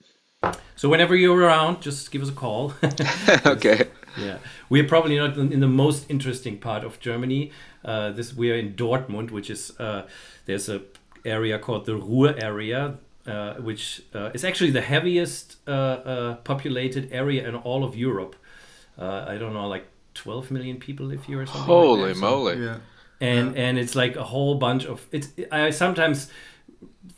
So 0.74 0.88
whenever 0.88 1.14
you're 1.14 1.38
around, 1.38 1.82
just 1.82 2.10
give 2.10 2.22
us 2.22 2.30
a 2.30 2.38
call. 2.44 2.72
okay. 3.46 3.88
Yeah, 4.16 4.38
we're 4.70 4.88
probably 4.88 5.18
not 5.18 5.36
in 5.36 5.60
the 5.60 5.74
most 5.84 6.10
interesting 6.10 6.58
part 6.58 6.84
of 6.84 6.98
Germany. 7.00 7.52
Uh, 7.84 8.12
this 8.12 8.34
we 8.34 8.50
are 8.50 8.56
in 8.56 8.74
Dortmund, 8.74 9.30
which 9.30 9.50
is 9.50 9.78
uh, 9.78 10.02
there's 10.46 10.68
a 10.68 10.80
area 11.24 11.58
called 11.58 11.86
the 11.86 11.96
Ruhr 11.96 12.34
area, 12.38 12.98
uh, 13.26 13.54
which 13.54 14.02
uh, 14.14 14.30
is 14.34 14.44
actually 14.44 14.70
the 14.70 14.80
heaviest 14.80 15.56
uh, 15.66 15.70
uh, 15.70 16.34
populated 16.36 17.08
area 17.12 17.48
in 17.48 17.54
all 17.54 17.84
of 17.84 17.96
Europe. 17.96 18.34
Uh, 18.98 19.24
I 19.28 19.38
don't 19.38 19.54
know, 19.54 19.68
like 19.68 19.86
12 20.14 20.50
million 20.50 20.78
people 20.78 21.06
live 21.06 21.24
here 21.24 21.40
or 21.40 21.46
something. 21.46 21.60
like 21.62 21.66
Holy 21.68 22.08
that. 22.08 22.14
So- 22.16 22.20
moly. 22.20 22.56
Yeah. 22.64 22.76
and 23.20 23.56
and 23.56 23.78
it's 23.78 23.94
like 23.94 24.16
a 24.16 24.24
whole 24.24 24.56
bunch 24.56 24.84
of 24.84 25.06
it's 25.12 25.28
i 25.52 25.70
sometimes 25.70 26.28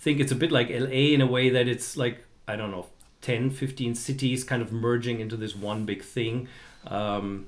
think 0.04 0.20
it's 0.20 0.32
a 0.32 0.34
bit 0.34 0.52
like 0.52 0.68
la 0.68 0.86
in 1.14 1.20
a 1.22 1.26
way 1.26 1.48
that 1.50 1.66
it's 1.66 1.96
like 1.96 2.16
i 2.46 2.54
don't 2.56 2.70
know 2.70 2.86
10 3.22 3.50
15 3.50 3.94
cities 3.94 4.44
kind 4.44 4.60
of 4.60 4.70
merging 4.70 5.20
into 5.20 5.36
this 5.36 5.56
one 5.56 5.86
big 5.86 6.02
thing 6.02 6.46
um, 6.88 7.46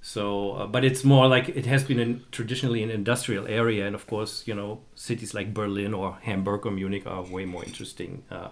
so 0.00 0.52
uh, 0.52 0.66
but 0.66 0.84
it's 0.84 1.02
more 1.04 1.26
like 1.28 1.48
it 1.48 1.66
has 1.66 1.82
been 1.84 1.98
an, 1.98 2.24
traditionally 2.30 2.82
an 2.82 2.90
industrial 2.90 3.46
area 3.48 3.86
and 3.86 3.94
of 3.94 4.06
course 4.06 4.46
you 4.46 4.54
know 4.54 4.80
cities 4.94 5.34
like 5.34 5.52
berlin 5.52 5.92
or 5.92 6.16
hamburg 6.22 6.64
or 6.66 6.70
munich 6.70 7.04
are 7.06 7.22
way 7.22 7.44
more 7.44 7.64
interesting 7.64 8.22
uh, 8.30 8.48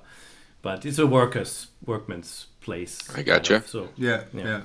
but 0.62 0.84
it's 0.84 0.98
a 0.98 1.06
workers 1.06 1.68
workman's 1.84 2.46
place 2.60 3.08
I 3.10 3.14
kind 3.14 3.26
gotcha. 3.26 3.56
of, 3.56 3.66
so 3.68 3.88
Yeah. 3.96 4.24
Yeah. 4.34 4.44
Yeah. 4.44 4.60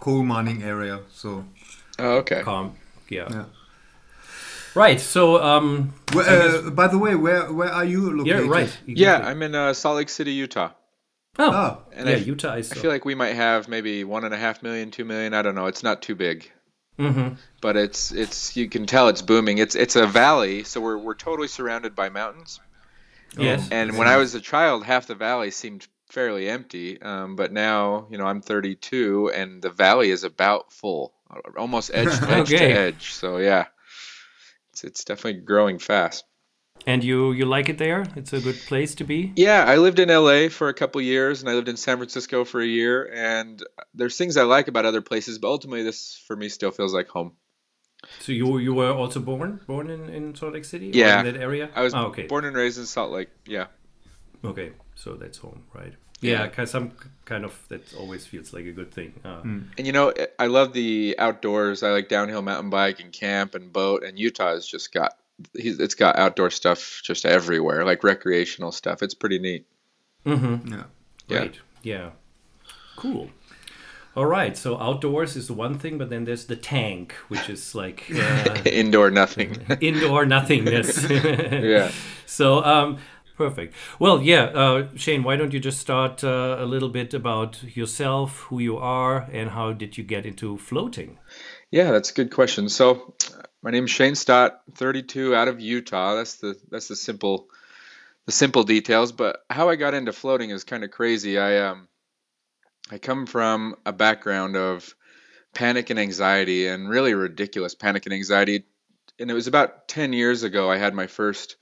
Coal 0.00 0.22
mining 0.22 0.62
area. 0.62 1.00
So. 1.12 1.44
Oh, 1.98 2.18
okay. 2.18 2.42
calm 2.42 2.76
yeah, 3.10 3.26
Yeah. 3.30 3.44
right 4.74 5.00
so 5.00 5.42
um 5.42 5.92
Where, 6.12 6.24
I 6.24 6.46
guess- 6.46 6.66
uh, 6.66 6.70
by 6.70 6.86
the 6.88 6.96
way, 6.98 7.14
where 7.14 7.52
where 7.52 7.68
are 7.72 7.84
you 7.84 8.10
located? 8.10 8.26
yeah 8.26 8.34
located? 8.36 8.50
right 8.50 8.78
Yeah. 8.86 9.18
I'm 9.28 9.42
in 9.42 9.54
uh, 9.54 9.74
Salt 9.74 9.96
Lake 9.96 10.08
City, 10.08 10.32
Utah. 10.32 10.70
Oh, 11.38 11.50
Oh. 11.52 11.82
And 11.92 12.08
yeah, 12.08 12.16
I, 12.16 12.18
Utah 12.18 12.54
is. 12.56 12.70
I 12.72 12.74
feel 12.74 12.90
like 12.90 13.04
we 13.04 13.14
might 13.14 13.34
have 13.34 13.68
maybe 13.68 14.04
one 14.04 14.24
and 14.24 14.34
a 14.34 14.38
half 14.38 14.62
million, 14.62 14.90
two 14.90 15.04
million. 15.04 15.34
I 15.34 15.42
don't 15.42 15.54
know. 15.54 15.66
It's 15.66 15.82
not 15.82 16.02
too 16.02 16.14
big, 16.14 16.50
hmm 16.98 17.28
but 17.60 17.76
it's 17.76 18.12
it's 18.12 18.56
you 18.56 18.68
can 18.68 18.86
tell 18.86 19.08
it's 19.08 19.22
booming. 19.22 19.58
It's 19.58 19.74
it's 19.74 19.96
a 19.96 20.06
valley, 20.06 20.64
so 20.64 20.80
we're 20.80 20.98
we're 20.98 21.14
totally 21.14 21.48
surrounded 21.48 21.94
by 21.94 22.08
mountains. 22.08 22.60
Yes. 23.38 23.68
And 23.70 23.96
when 23.96 24.08
I 24.08 24.16
was 24.16 24.34
a 24.34 24.40
child, 24.40 24.84
half 24.84 25.06
the 25.06 25.14
valley 25.14 25.50
seemed 25.50 25.86
fairly 26.10 26.48
empty. 26.48 27.00
Um, 27.00 27.36
but 27.36 27.52
now, 27.52 28.08
you 28.10 28.18
know, 28.18 28.26
I'm 28.26 28.40
32, 28.40 29.30
and 29.34 29.62
the 29.62 29.70
valley 29.70 30.10
is 30.10 30.24
about 30.24 30.72
full, 30.72 31.12
almost 31.56 31.90
edge 31.92 32.20
edge 32.28 32.54
to 32.56 32.64
Okay. 32.64 32.72
edge. 32.72 33.12
So 33.12 33.38
yeah, 33.38 33.66
it's 34.72 34.84
it's 34.84 35.04
definitely 35.04 35.40
growing 35.42 35.78
fast. 35.78 36.24
And 36.88 37.04
you 37.04 37.32
you 37.32 37.44
like 37.56 37.68
it 37.68 37.76
there? 37.78 38.00
It's 38.16 38.32
a 38.32 38.40
good 38.40 38.58
place 38.70 38.94
to 38.96 39.04
be. 39.04 39.32
Yeah, 39.36 39.64
I 39.66 39.76
lived 39.76 39.98
in 39.98 40.08
LA 40.08 40.48
for 40.48 40.68
a 40.68 40.74
couple 40.74 41.00
years, 41.02 41.40
and 41.42 41.50
I 41.50 41.54
lived 41.54 41.68
in 41.68 41.76
San 41.76 41.96
Francisco 41.98 42.44
for 42.44 42.60
a 42.62 42.66
year. 42.80 42.96
And 43.12 43.62
there's 43.94 44.16
things 44.16 44.36
I 44.36 44.44
like 44.44 44.68
about 44.68 44.86
other 44.86 45.02
places, 45.02 45.38
but 45.38 45.48
ultimately, 45.48 45.82
this 45.82 46.00
for 46.26 46.34
me 46.34 46.48
still 46.48 46.70
feels 46.70 46.94
like 46.94 47.08
home. 47.08 47.32
So 48.20 48.32
you 48.32 48.58
you 48.58 48.72
were 48.74 48.92
also 49.02 49.20
born 49.20 49.60
born 49.66 49.90
in, 49.90 50.08
in 50.08 50.34
Salt 50.34 50.54
Lake 50.54 50.64
City? 50.64 50.90
Yeah. 50.94 51.20
in 51.20 51.26
that 51.32 51.40
area. 51.48 51.68
I 51.74 51.82
was 51.82 51.92
Oh, 51.94 52.06
okay. 52.06 52.26
born 52.26 52.44
and 52.44 52.56
raised 52.56 52.78
in 52.78 52.86
Salt 52.86 53.10
Lake. 53.12 53.28
Yeah. 53.46 53.66
Okay, 54.44 54.72
so 54.94 55.14
that's 55.14 55.38
home, 55.38 55.64
right? 55.74 55.92
Yeah. 56.20 56.44
Yeah, 56.44 56.48
kind 56.48 56.68
some 56.68 56.92
kind 57.24 57.44
of 57.44 57.52
that 57.68 57.92
always 57.94 58.24
feels 58.26 58.52
like 58.52 58.66
a 58.66 58.72
good 58.72 58.92
thing. 58.94 59.12
Uh, 59.24 59.42
And 59.76 59.86
you 59.86 59.92
know, 59.92 60.12
I 60.38 60.46
love 60.46 60.72
the 60.72 61.16
outdoors. 61.18 61.82
I 61.82 61.90
like 61.90 62.08
downhill 62.08 62.42
mountain 62.42 62.70
bike 62.70 62.98
and 63.00 63.12
camp 63.12 63.54
and 63.54 63.72
boat. 63.72 64.04
And 64.04 64.18
Utah 64.18 64.52
has 64.54 64.66
just 64.66 64.92
got 64.92 65.12
he's- 65.12 65.27
it's 65.54 65.94
got 65.94 66.16
outdoor 66.16 66.50
stuff 66.50 67.00
just 67.04 67.24
everywhere, 67.24 67.84
like 67.84 68.02
recreational 68.04 68.72
stuff. 68.72 69.02
It's 69.02 69.14
pretty 69.14 69.38
neat. 69.38 69.66
Mm-hmm. 70.26 70.72
Yeah. 70.72 70.82
Yeah. 71.28 71.38
Right. 71.38 71.58
Yeah. 71.82 72.10
Cool. 72.96 73.30
All 74.16 74.26
right. 74.26 74.56
So 74.56 74.78
outdoors 74.80 75.36
is 75.36 75.46
the 75.46 75.52
one 75.52 75.78
thing, 75.78 75.96
but 75.98 76.10
then 76.10 76.24
there's 76.24 76.46
the 76.46 76.56
tank, 76.56 77.12
which 77.28 77.48
is 77.48 77.74
like 77.74 78.10
uh, 78.14 78.62
Indoor 78.64 79.10
nothing. 79.10 79.56
indoor 79.80 80.26
nothingness. 80.26 81.08
yeah. 81.10 81.92
So, 82.26 82.64
um, 82.64 82.98
perfect. 83.36 83.74
Well, 84.00 84.20
yeah, 84.20 84.44
uh, 84.46 84.88
Shane, 84.96 85.22
why 85.22 85.36
don't 85.36 85.52
you 85.52 85.60
just 85.60 85.78
start 85.78 86.24
uh, 86.24 86.56
a 86.58 86.66
little 86.66 86.88
bit 86.88 87.14
about 87.14 87.62
yourself, 87.76 88.40
who 88.48 88.58
you 88.58 88.76
are, 88.76 89.28
and 89.32 89.50
how 89.50 89.72
did 89.72 89.96
you 89.96 90.02
get 90.02 90.26
into 90.26 90.58
floating? 90.58 91.18
Yeah, 91.70 91.92
that's 91.92 92.10
a 92.10 92.14
good 92.14 92.32
question. 92.32 92.68
So, 92.68 93.14
my 93.62 93.70
name's 93.70 93.90
Shane 93.90 94.14
Stott, 94.14 94.60
32, 94.74 95.34
out 95.34 95.48
of 95.48 95.60
Utah. 95.60 96.14
That's 96.14 96.36
the 96.36 96.58
that's 96.70 96.88
the 96.88 96.96
simple 96.96 97.48
the 98.26 98.32
simple 98.32 98.62
details. 98.64 99.12
But 99.12 99.44
how 99.50 99.68
I 99.68 99.76
got 99.76 99.94
into 99.94 100.12
floating 100.12 100.50
is 100.50 100.64
kind 100.64 100.84
of 100.84 100.90
crazy. 100.90 101.38
I 101.38 101.68
um 101.68 101.88
I 102.90 102.98
come 102.98 103.26
from 103.26 103.76
a 103.84 103.92
background 103.92 104.56
of 104.56 104.94
panic 105.54 105.90
and 105.90 105.98
anxiety, 105.98 106.66
and 106.66 106.88
really 106.88 107.14
ridiculous 107.14 107.74
panic 107.74 108.06
and 108.06 108.12
anxiety. 108.12 108.64
And 109.18 109.30
it 109.30 109.34
was 109.34 109.48
about 109.48 109.88
10 109.88 110.12
years 110.12 110.44
ago 110.44 110.70
I 110.70 110.76
had 110.78 110.94
my 110.94 111.06
first 111.06 111.56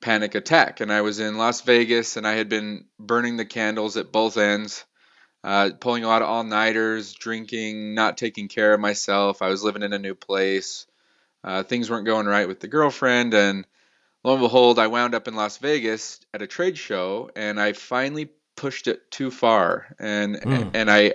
panic 0.00 0.34
attack, 0.34 0.80
and 0.80 0.92
I 0.92 1.00
was 1.00 1.20
in 1.20 1.38
Las 1.38 1.62
Vegas, 1.62 2.16
and 2.16 2.26
I 2.26 2.34
had 2.34 2.48
been 2.48 2.86
burning 2.98 3.36
the 3.36 3.44
candles 3.46 3.96
at 3.96 4.12
both 4.12 4.36
ends 4.36 4.84
uh, 5.42 5.70
pulling 5.80 6.04
a 6.04 6.08
lot 6.08 6.22
of 6.22 6.28
all 6.28 6.44
nighters, 6.44 7.14
drinking, 7.14 7.94
not 7.94 8.18
taking 8.18 8.48
care 8.48 8.74
of 8.74 8.80
myself. 8.80 9.42
I 9.42 9.48
was 9.48 9.64
living 9.64 9.82
in 9.82 9.92
a 9.92 9.98
new 9.98 10.14
place. 10.14 10.86
Uh, 11.42 11.62
things 11.62 11.90
weren't 11.90 12.06
going 12.06 12.26
right 12.26 12.48
with 12.48 12.60
the 12.60 12.68
girlfriend, 12.68 13.34
and 13.34 13.66
lo 14.24 14.34
and 14.34 14.42
behold, 14.42 14.78
I 14.78 14.88
wound 14.88 15.14
up 15.14 15.28
in 15.28 15.34
Las 15.34 15.58
Vegas 15.58 16.20
at 16.34 16.42
a 16.42 16.46
trade 16.46 16.76
show, 16.78 17.30
and 17.34 17.60
I 17.60 17.72
finally 17.72 18.30
pushed 18.56 18.88
it 18.88 19.10
too 19.10 19.30
far, 19.30 19.94
and 19.98 20.36
Mm. 20.36 20.70
and 20.74 20.90
I 20.90 21.14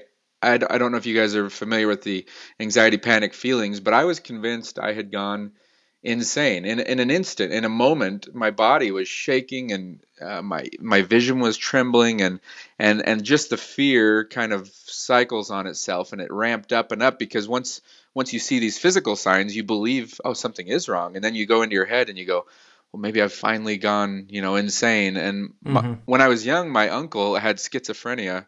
don't 0.58 0.92
know 0.92 0.98
if 0.98 1.06
you 1.06 1.16
guys 1.16 1.36
are 1.36 1.50
familiar 1.50 1.88
with 1.88 2.04
the 2.04 2.26
anxiety 2.60 2.98
panic 2.98 3.34
feelings, 3.34 3.80
but 3.80 3.94
I 3.94 4.06
was 4.06 4.20
convinced 4.20 4.80
I 4.80 4.94
had 4.94 5.12
gone 5.12 5.54
insane 6.04 6.66
in 6.66 6.80
in 6.80 7.00
an 7.00 7.10
instant 7.10 7.52
in 7.52 7.66
a 7.66 7.70
moment 7.70 8.34
my 8.36 8.52
body 8.52 8.92
was 8.92 9.08
shaking 9.08 9.72
and 9.72 10.00
uh, 10.22 10.40
my 10.40 10.70
my 10.80 11.02
vision 11.02 11.40
was 11.40 11.58
trembling 11.58 12.22
and 12.22 12.40
and 12.78 13.02
and 13.08 13.24
just 13.24 13.50
the 13.50 13.58
fear 13.58 14.24
kind 14.26 14.54
of 14.54 14.68
cycles 14.86 15.50
on 15.50 15.66
itself 15.66 16.14
and 16.14 16.22
it 16.22 16.32
ramped 16.32 16.72
up 16.72 16.92
and 16.92 17.02
up 17.02 17.18
because 17.18 17.48
once 17.48 17.82
once 18.16 18.34
you 18.34 18.40
see 18.40 18.58
these 18.60 18.80
physical 18.80 19.16
signs 19.16 19.56
you 19.56 19.64
believe 19.64 20.20
oh 20.26 20.34
something 20.34 20.68
is 20.68 20.90
wrong 20.90 21.16
and 21.16 21.24
then 21.24 21.36
you 21.36 21.46
go 21.46 21.62
into 21.62 21.76
your 21.76 21.86
head 21.86 22.10
and 22.10 22.18
you 22.18 22.26
go 22.26 22.46
well 22.92 23.02
maybe 23.02 23.22
I've 23.22 23.34
finally 23.34 23.78
gone 23.78 24.28
you 24.30 24.42
know 24.42 24.56
insane 24.56 25.18
and 25.18 25.54
my, 25.64 25.82
Mhm. 25.82 26.00
when 26.06 26.22
I 26.22 26.28
was 26.30 26.44
young 26.46 26.72
my 26.72 26.90
uncle 26.90 27.36
had 27.36 27.58
schizophrenia 27.58 28.48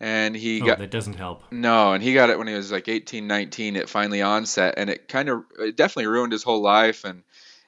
and 0.00 0.34
he 0.34 0.60
Oh, 0.60 0.66
got 0.66 0.78
that 0.78 0.90
doesn't 0.90 1.14
help. 1.14 1.44
no, 1.52 1.92
and 1.92 2.02
he 2.02 2.14
got 2.14 2.30
it 2.30 2.38
when 2.38 2.48
he 2.48 2.54
was 2.54 2.72
like 2.72 2.88
18, 2.88 3.26
19. 3.28 3.76
It 3.76 3.88
finally 3.88 4.22
onset, 4.22 4.74
and 4.76 4.90
it 4.90 5.06
kind 5.08 5.28
of, 5.28 5.44
it 5.58 5.76
definitely 5.76 6.08
ruined 6.08 6.32
his 6.32 6.42
whole 6.42 6.60
life. 6.62 7.04
And 7.04 7.22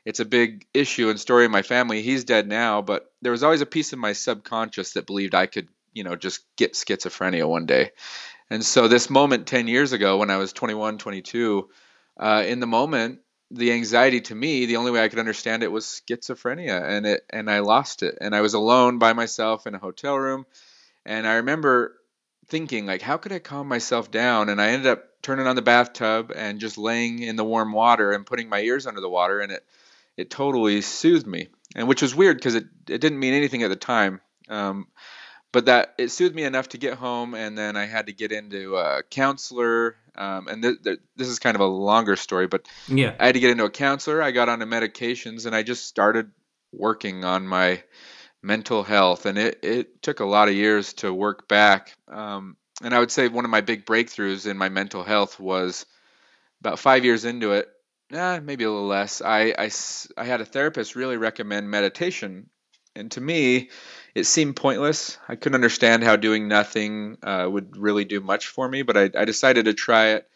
it's 0.04 0.18
a 0.18 0.24
big 0.24 0.66
issue 0.74 1.08
and 1.08 1.20
story 1.20 1.44
in 1.44 1.52
my 1.52 1.62
family. 1.62 2.02
He's 2.02 2.24
dead 2.24 2.48
now, 2.48 2.82
but 2.82 3.12
there 3.22 3.30
was 3.32 3.44
always 3.44 3.60
a 3.60 3.66
piece 3.66 3.92
of 3.92 4.00
my 4.00 4.12
subconscious 4.12 4.92
that 4.94 5.06
believed 5.06 5.34
I 5.36 5.46
could, 5.46 5.68
you 5.92 6.02
know, 6.02 6.16
just 6.16 6.40
get 6.56 6.74
schizophrenia 6.74 7.48
one 7.48 7.66
day. 7.66 7.92
And 8.50 8.64
so 8.64 8.88
this 8.88 9.10
moment 9.10 9.46
10 9.46 9.68
years 9.68 9.92
ago, 9.92 10.18
when 10.18 10.30
I 10.30 10.36
was 10.36 10.52
21, 10.52 10.98
22, 10.98 11.68
uh, 12.18 12.44
in 12.46 12.60
the 12.60 12.66
moment, 12.66 13.20
the 13.50 13.72
anxiety 13.72 14.20
to 14.22 14.34
me, 14.34 14.66
the 14.66 14.76
only 14.76 14.90
way 14.90 15.02
I 15.02 15.08
could 15.08 15.18
understand 15.18 15.62
it 15.62 15.72
was 15.72 15.84
schizophrenia, 15.84 16.82
and 16.82 17.06
it, 17.06 17.24
and 17.30 17.50
I 17.50 17.60
lost 17.60 18.02
it, 18.02 18.18
and 18.20 18.34
I 18.34 18.40
was 18.40 18.54
alone 18.54 18.98
by 18.98 19.12
myself 19.12 19.66
in 19.66 19.74
a 19.74 19.78
hotel 19.78 20.16
room, 20.16 20.46
and 21.04 21.26
I 21.26 21.34
remember 21.34 21.96
thinking 22.48 22.86
like 22.86 23.02
how 23.02 23.16
could 23.16 23.32
i 23.32 23.38
calm 23.38 23.68
myself 23.68 24.10
down? 24.10 24.48
And 24.48 24.60
i 24.60 24.68
ended 24.68 24.86
up 24.86 25.04
turning 25.22 25.46
on 25.46 25.56
the 25.56 25.62
bathtub 25.62 26.32
and 26.34 26.60
just 26.60 26.78
laying 26.78 27.20
in 27.20 27.36
the 27.36 27.44
warm 27.44 27.72
water 27.72 28.12
and 28.12 28.26
putting 28.26 28.48
my 28.48 28.60
ears 28.60 28.86
under 28.86 29.00
the 29.00 29.08
water 29.08 29.40
and 29.40 29.52
it 29.52 29.64
it 30.16 30.30
totally 30.30 30.80
soothed 30.80 31.26
me. 31.26 31.48
And 31.74 31.88
which 31.88 32.00
was 32.00 32.14
weird 32.14 32.38
because 32.38 32.54
it, 32.54 32.64
it 32.88 33.00
didn't 33.00 33.18
mean 33.18 33.34
anything 33.34 33.62
at 33.62 33.68
the 33.68 33.76
time. 33.76 34.20
Um, 34.48 34.86
but 35.56 35.66
that 35.66 35.94
it 35.96 36.10
soothed 36.10 36.34
me 36.34 36.44
enough 36.44 36.68
to 36.68 36.78
get 36.78 36.94
home 36.94 37.34
and 37.34 37.56
then 37.56 37.76
i 37.76 37.86
had 37.86 38.06
to 38.06 38.12
get 38.12 38.30
into 38.32 38.76
a 38.76 39.02
counselor 39.10 39.96
um, 40.16 40.48
and 40.48 40.62
th- 40.62 40.82
th- 40.82 40.98
this 41.16 41.28
is 41.28 41.38
kind 41.38 41.54
of 41.54 41.60
a 41.60 41.66
longer 41.66 42.16
story 42.16 42.46
but 42.46 42.66
Yeah. 42.88 43.14
I 43.18 43.26
had 43.26 43.34
to 43.34 43.40
get 43.40 43.50
into 43.50 43.64
a 43.64 43.70
counselor. 43.70 44.22
I 44.22 44.30
got 44.30 44.48
onto 44.48 44.66
medications, 44.66 45.46
and 45.46 45.54
I 45.54 45.62
just 45.62 45.86
started 45.86 46.30
working 46.72 47.24
on 47.24 47.46
my 47.46 47.82
mental 48.42 48.82
health. 48.82 49.26
And 49.26 49.38
it, 49.38 49.60
it 49.62 50.02
took 50.02 50.20
a 50.20 50.24
lot 50.24 50.48
of 50.48 50.54
years 50.54 50.94
to 50.94 51.12
work 51.12 51.48
back. 51.48 51.94
Um, 52.08 52.56
and 52.82 52.94
I 52.94 52.98
would 52.98 53.10
say 53.10 53.28
one 53.28 53.44
of 53.44 53.50
my 53.50 53.62
big 53.62 53.86
breakthroughs 53.86 54.48
in 54.48 54.58
my 54.58 54.68
mental 54.68 55.02
health 55.02 55.40
was 55.40 55.86
about 56.60 56.78
five 56.78 57.04
years 57.04 57.24
into 57.24 57.52
it, 57.52 57.68
eh, 58.12 58.40
maybe 58.40 58.64
a 58.64 58.70
little 58.70 58.86
less. 58.86 59.22
I, 59.22 59.54
I, 59.58 59.70
I 60.16 60.24
had 60.24 60.40
a 60.40 60.44
therapist 60.44 60.96
really 60.96 61.16
recommend 61.16 61.70
meditation. 61.70 62.50
And 62.96 63.10
to 63.12 63.20
me, 63.20 63.70
it 64.14 64.24
seemed 64.24 64.56
pointless. 64.56 65.18
I 65.28 65.36
couldn't 65.36 65.54
understand 65.54 66.02
how 66.02 66.16
doing 66.16 66.48
nothing 66.48 67.18
uh, 67.22 67.46
would 67.48 67.76
really 67.76 68.04
do 68.04 68.20
much 68.20 68.48
for 68.48 68.68
me, 68.68 68.82
but 68.82 68.96
I, 68.96 69.10
I 69.14 69.24
decided 69.24 69.66
to 69.66 69.74
try 69.74 70.08
it 70.08 70.28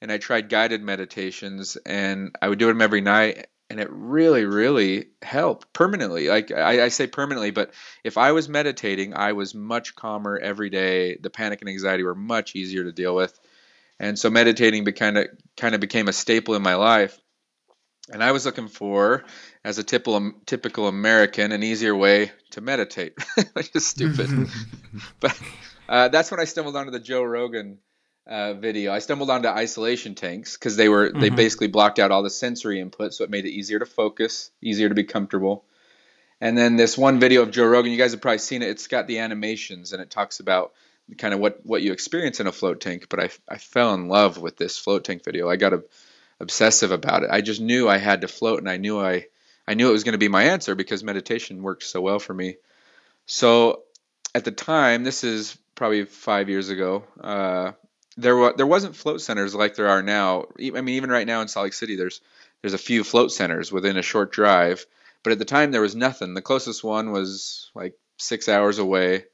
and 0.00 0.12
I 0.12 0.18
tried 0.18 0.48
guided 0.48 0.82
meditations 0.82 1.76
and 1.84 2.36
I 2.40 2.48
would 2.48 2.58
do 2.58 2.66
them 2.66 2.82
every 2.82 3.00
night 3.00 3.48
and 3.68 3.80
it 3.80 3.88
really, 3.90 4.44
really 4.44 5.06
helped 5.22 5.72
permanently. 5.72 6.28
Like 6.28 6.52
I, 6.52 6.84
I 6.84 6.88
say 6.88 7.08
permanently, 7.08 7.50
but 7.50 7.72
if 8.04 8.16
I 8.16 8.32
was 8.32 8.48
meditating, 8.48 9.14
I 9.14 9.32
was 9.32 9.54
much 9.54 9.96
calmer 9.96 10.38
every 10.38 10.70
day. 10.70 11.16
The 11.16 11.30
panic 11.30 11.60
and 11.60 11.68
anxiety 11.68 12.04
were 12.04 12.14
much 12.14 12.54
easier 12.54 12.84
to 12.84 12.92
deal 12.92 13.14
with. 13.14 13.38
And 13.98 14.18
so 14.18 14.30
meditating 14.30 14.84
kind 14.84 15.18
of 15.18 15.26
kind 15.56 15.74
of 15.74 15.80
became 15.80 16.06
a 16.06 16.12
staple 16.12 16.54
in 16.54 16.62
my 16.62 16.76
life. 16.76 17.18
And 18.12 18.22
I 18.22 18.32
was 18.32 18.46
looking 18.46 18.68
for, 18.68 19.24
as 19.64 19.78
a 19.78 19.82
typical 19.84 20.32
typical 20.46 20.86
American, 20.86 21.50
an 21.52 21.62
easier 21.62 21.94
way 21.94 22.30
to 22.50 22.60
meditate, 22.60 23.14
which 23.54 23.70
is 23.74 23.86
stupid. 23.86 24.48
but 25.20 25.40
uh, 25.88 26.08
that's 26.08 26.30
when 26.30 26.38
I 26.40 26.44
stumbled 26.44 26.76
onto 26.76 26.92
the 26.92 27.00
Joe 27.00 27.22
Rogan 27.22 27.78
uh, 28.26 28.54
video. 28.54 28.92
I 28.92 29.00
stumbled 29.00 29.30
onto 29.30 29.48
isolation 29.48 30.14
tanks 30.14 30.56
because 30.56 30.76
they 30.76 30.88
were 30.88 31.10
they 31.10 31.30
Mhm. 31.30 31.36
basically 31.36 31.66
blocked 31.68 31.98
out 31.98 32.10
all 32.12 32.22
the 32.22 32.30
sensory 32.30 32.80
input, 32.80 33.12
so 33.12 33.24
it 33.24 33.30
made 33.30 33.44
it 33.44 33.50
easier 33.50 33.78
to 33.80 33.86
focus, 33.86 34.50
easier 34.62 34.88
to 34.88 34.94
be 34.94 35.04
comfortable. 35.04 35.64
And 36.40 36.56
then 36.56 36.76
this 36.76 36.98
one 36.98 37.18
video 37.18 37.42
of 37.42 37.50
Joe 37.50 37.64
Rogan, 37.66 37.90
you 37.90 37.98
guys 37.98 38.12
have 38.12 38.20
probably 38.20 38.38
seen 38.38 38.62
it. 38.62 38.68
It's 38.68 38.88
got 38.88 39.06
the 39.06 39.18
animations 39.20 39.92
and 39.92 40.02
it 40.02 40.10
talks 40.10 40.38
about 40.38 40.72
kind 41.18 41.32
of 41.34 41.40
what 41.40 41.60
what 41.64 41.82
you 41.82 41.92
experience 41.92 42.38
in 42.40 42.46
a 42.46 42.52
float 42.52 42.80
tank. 42.80 43.06
But 43.08 43.20
I 43.20 43.30
I 43.48 43.58
fell 43.58 43.94
in 43.94 44.08
love 44.08 44.38
with 44.38 44.56
this 44.56 44.78
float 44.78 45.04
tank 45.04 45.24
video. 45.24 45.48
I 45.48 45.56
got 45.56 45.72
a, 45.72 45.82
obsessive 46.40 46.92
about 46.92 47.22
it. 47.22 47.30
I 47.30 47.40
just 47.40 47.60
knew 47.60 47.88
I 47.88 47.98
had 47.98 48.22
to 48.22 48.28
float, 48.28 48.58
and 48.58 48.68
I 48.68 48.76
knew 48.76 49.00
I 49.00 49.26
I 49.66 49.74
knew 49.74 49.88
it 49.88 49.92
was 49.92 50.04
going 50.04 50.12
to 50.12 50.18
be 50.18 50.28
my 50.28 50.44
answer 50.44 50.74
because 50.74 51.02
meditation 51.02 51.62
worked 51.62 51.82
so 51.82 52.00
well 52.00 52.18
for 52.18 52.34
me. 52.34 52.56
So 53.26 53.82
at 54.34 54.44
the 54.44 54.52
time, 54.52 55.02
this 55.02 55.24
is 55.24 55.56
probably 55.74 56.04
five 56.04 56.48
years 56.48 56.68
ago. 56.68 57.04
Uh, 57.20 57.72
there 58.16 58.36
was 58.36 58.54
there 58.56 58.66
wasn't 58.66 58.96
float 58.96 59.20
centers 59.20 59.54
like 59.54 59.74
there 59.74 59.88
are 59.88 60.02
now. 60.02 60.46
I 60.58 60.80
mean, 60.80 60.90
even 60.90 61.10
right 61.10 61.26
now 61.26 61.40
in 61.40 61.48
Salt 61.48 61.64
Lake 61.64 61.72
City, 61.72 61.96
there's 61.96 62.20
there's 62.62 62.74
a 62.74 62.78
few 62.78 63.04
float 63.04 63.32
centers 63.32 63.72
within 63.72 63.96
a 63.96 64.02
short 64.02 64.32
drive. 64.32 64.86
But 65.22 65.32
at 65.32 65.38
the 65.38 65.44
time, 65.44 65.72
there 65.72 65.80
was 65.80 65.96
nothing. 65.96 66.34
The 66.34 66.42
closest 66.42 66.84
one 66.84 67.10
was 67.10 67.70
like 67.74 67.94
six 68.16 68.48
hours 68.48 68.78
away, 68.78 69.24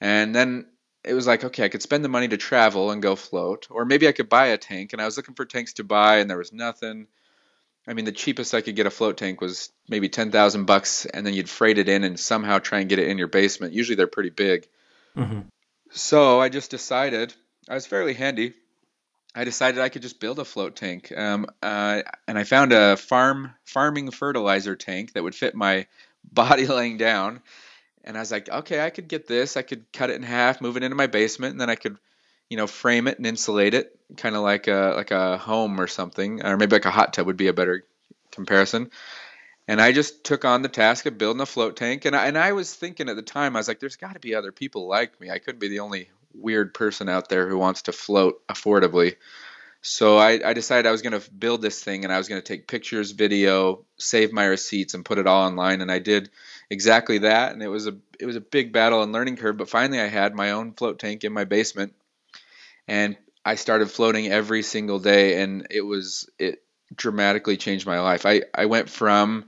and 0.00 0.34
then 0.34 0.66
it 1.06 1.14
was 1.14 1.26
like, 1.26 1.44
okay, 1.44 1.64
I 1.64 1.68
could 1.68 1.82
spend 1.82 2.04
the 2.04 2.08
money 2.08 2.28
to 2.28 2.36
travel 2.36 2.90
and 2.90 3.00
go 3.00 3.14
float, 3.14 3.68
or 3.70 3.84
maybe 3.84 4.08
I 4.08 4.12
could 4.12 4.28
buy 4.28 4.48
a 4.48 4.58
tank. 4.58 4.92
And 4.92 5.00
I 5.00 5.04
was 5.04 5.16
looking 5.16 5.34
for 5.34 5.44
tanks 5.44 5.74
to 5.74 5.84
buy, 5.84 6.16
and 6.18 6.28
there 6.28 6.36
was 6.36 6.52
nothing. 6.52 7.06
I 7.86 7.94
mean, 7.94 8.04
the 8.04 8.12
cheapest 8.12 8.54
I 8.54 8.60
could 8.60 8.74
get 8.74 8.86
a 8.86 8.90
float 8.90 9.16
tank 9.16 9.40
was 9.40 9.70
maybe 9.88 10.08
ten 10.08 10.32
thousand 10.32 10.64
bucks, 10.64 11.06
and 11.06 11.24
then 11.24 11.32
you'd 11.32 11.48
freight 11.48 11.78
it 11.78 11.88
in 11.88 12.02
and 12.02 12.18
somehow 12.18 12.58
try 12.58 12.80
and 12.80 12.88
get 12.88 12.98
it 12.98 13.08
in 13.08 13.18
your 13.18 13.28
basement. 13.28 13.72
Usually, 13.72 13.94
they're 13.94 14.08
pretty 14.08 14.30
big. 14.30 14.66
mm-hmm. 15.16 15.40
So 15.92 16.40
I 16.40 16.48
just 16.48 16.72
decided 16.72 17.32
I 17.68 17.74
was 17.74 17.86
fairly 17.86 18.12
handy. 18.12 18.54
I 19.34 19.44
decided 19.44 19.80
I 19.80 19.90
could 19.90 20.02
just 20.02 20.18
build 20.18 20.40
a 20.40 20.44
float 20.44 20.74
tank, 20.74 21.12
um, 21.16 21.46
uh, 21.62 22.02
and 22.26 22.36
I 22.36 22.42
found 22.42 22.72
a 22.72 22.96
farm 22.96 23.52
farming 23.64 24.10
fertilizer 24.10 24.74
tank 24.74 25.12
that 25.12 25.22
would 25.22 25.34
fit 25.36 25.54
my 25.54 25.86
body 26.32 26.66
laying 26.66 26.96
down. 26.96 27.42
And 28.06 28.16
I 28.16 28.20
was 28.20 28.30
like, 28.30 28.48
okay, 28.48 28.84
I 28.84 28.90
could 28.90 29.08
get 29.08 29.26
this. 29.26 29.56
I 29.56 29.62
could 29.62 29.90
cut 29.92 30.10
it 30.10 30.16
in 30.16 30.22
half, 30.22 30.60
move 30.60 30.76
it 30.76 30.82
into 30.82 30.96
my 30.96 31.08
basement, 31.08 31.52
and 31.52 31.60
then 31.60 31.70
I 31.70 31.74
could, 31.74 31.96
you 32.48 32.56
know, 32.56 32.66
frame 32.66 33.08
it 33.08 33.18
and 33.18 33.26
insulate 33.26 33.74
it, 33.74 33.98
kind 34.16 34.36
of 34.36 34.42
like 34.42 34.68
a 34.68 34.94
like 34.96 35.10
a 35.10 35.38
home 35.38 35.80
or 35.80 35.88
something, 35.88 36.44
or 36.44 36.56
maybe 36.56 36.76
like 36.76 36.84
a 36.84 36.90
hot 36.90 37.12
tub 37.12 37.26
would 37.26 37.36
be 37.36 37.48
a 37.48 37.52
better 37.52 37.84
comparison. 38.30 38.90
And 39.68 39.80
I 39.80 39.90
just 39.92 40.22
took 40.22 40.44
on 40.44 40.62
the 40.62 40.68
task 40.68 41.06
of 41.06 41.18
building 41.18 41.40
a 41.40 41.46
float 41.46 41.76
tank. 41.76 42.04
And 42.04 42.14
I, 42.14 42.26
and 42.26 42.38
I 42.38 42.52
was 42.52 42.72
thinking 42.72 43.08
at 43.08 43.16
the 43.16 43.22
time, 43.22 43.56
I 43.56 43.58
was 43.58 43.66
like, 43.66 43.80
there's 43.80 43.96
got 43.96 44.14
to 44.14 44.20
be 44.20 44.34
other 44.34 44.52
people 44.52 44.86
like 44.86 45.20
me. 45.20 45.28
I 45.30 45.40
couldn't 45.40 45.58
be 45.58 45.68
the 45.68 45.80
only 45.80 46.08
weird 46.32 46.72
person 46.72 47.08
out 47.08 47.28
there 47.28 47.48
who 47.48 47.58
wants 47.58 47.82
to 47.82 47.92
float 47.92 48.46
affordably. 48.46 49.16
So 49.88 50.18
I, 50.18 50.40
I 50.44 50.52
decided 50.52 50.84
I 50.84 50.90
was 50.90 51.00
going 51.00 51.18
to 51.18 51.30
build 51.30 51.62
this 51.62 51.80
thing 51.80 52.02
and 52.02 52.12
I 52.12 52.18
was 52.18 52.26
going 52.26 52.42
to 52.42 52.46
take 52.46 52.66
pictures, 52.66 53.12
video, 53.12 53.84
save 53.98 54.32
my 54.32 54.44
receipts, 54.44 54.94
and 54.94 55.04
put 55.04 55.18
it 55.18 55.28
all 55.28 55.46
online. 55.46 55.80
And 55.80 55.92
I 55.92 56.00
did 56.00 56.28
exactly 56.68 57.18
that. 57.18 57.52
And 57.52 57.62
it 57.62 57.68
was 57.68 57.86
a 57.86 57.96
it 58.18 58.26
was 58.26 58.34
a 58.34 58.40
big 58.40 58.72
battle 58.72 59.04
and 59.04 59.12
learning 59.12 59.36
curve. 59.36 59.56
But 59.56 59.70
finally, 59.70 60.00
I 60.00 60.08
had 60.08 60.34
my 60.34 60.50
own 60.50 60.72
float 60.72 60.98
tank 60.98 61.22
in 61.22 61.32
my 61.32 61.44
basement, 61.44 61.94
and 62.88 63.16
I 63.44 63.54
started 63.54 63.88
floating 63.88 64.26
every 64.26 64.62
single 64.62 64.98
day. 64.98 65.40
And 65.40 65.68
it 65.70 65.82
was 65.82 66.28
it 66.36 66.64
dramatically 66.92 67.56
changed 67.56 67.86
my 67.86 68.00
life. 68.00 68.26
I 68.26 68.42
I 68.52 68.66
went 68.66 68.90
from 68.90 69.44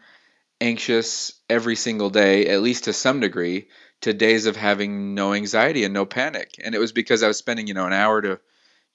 anxious 0.61 1.33
every 1.51 1.75
single 1.75 2.11
day, 2.11 2.47
at 2.47 2.63
least 2.63 2.85
to 2.85 2.93
some 2.93 3.19
degree, 3.19 3.67
to 4.03 4.15
days 4.15 4.47
of 4.47 4.55
having 4.55 5.17
no 5.17 5.35
anxiety 5.35 5.83
and 5.83 5.93
no 5.93 6.07
panic. 6.07 6.55
And 6.63 6.77
it 6.77 6.79
was 6.79 6.93
because 6.93 7.25
I 7.25 7.29
was 7.29 7.39
spending, 7.39 7.67
you 7.67 7.75
know, 7.75 7.87
an 7.87 7.93
hour 7.93 8.23
to 8.23 8.39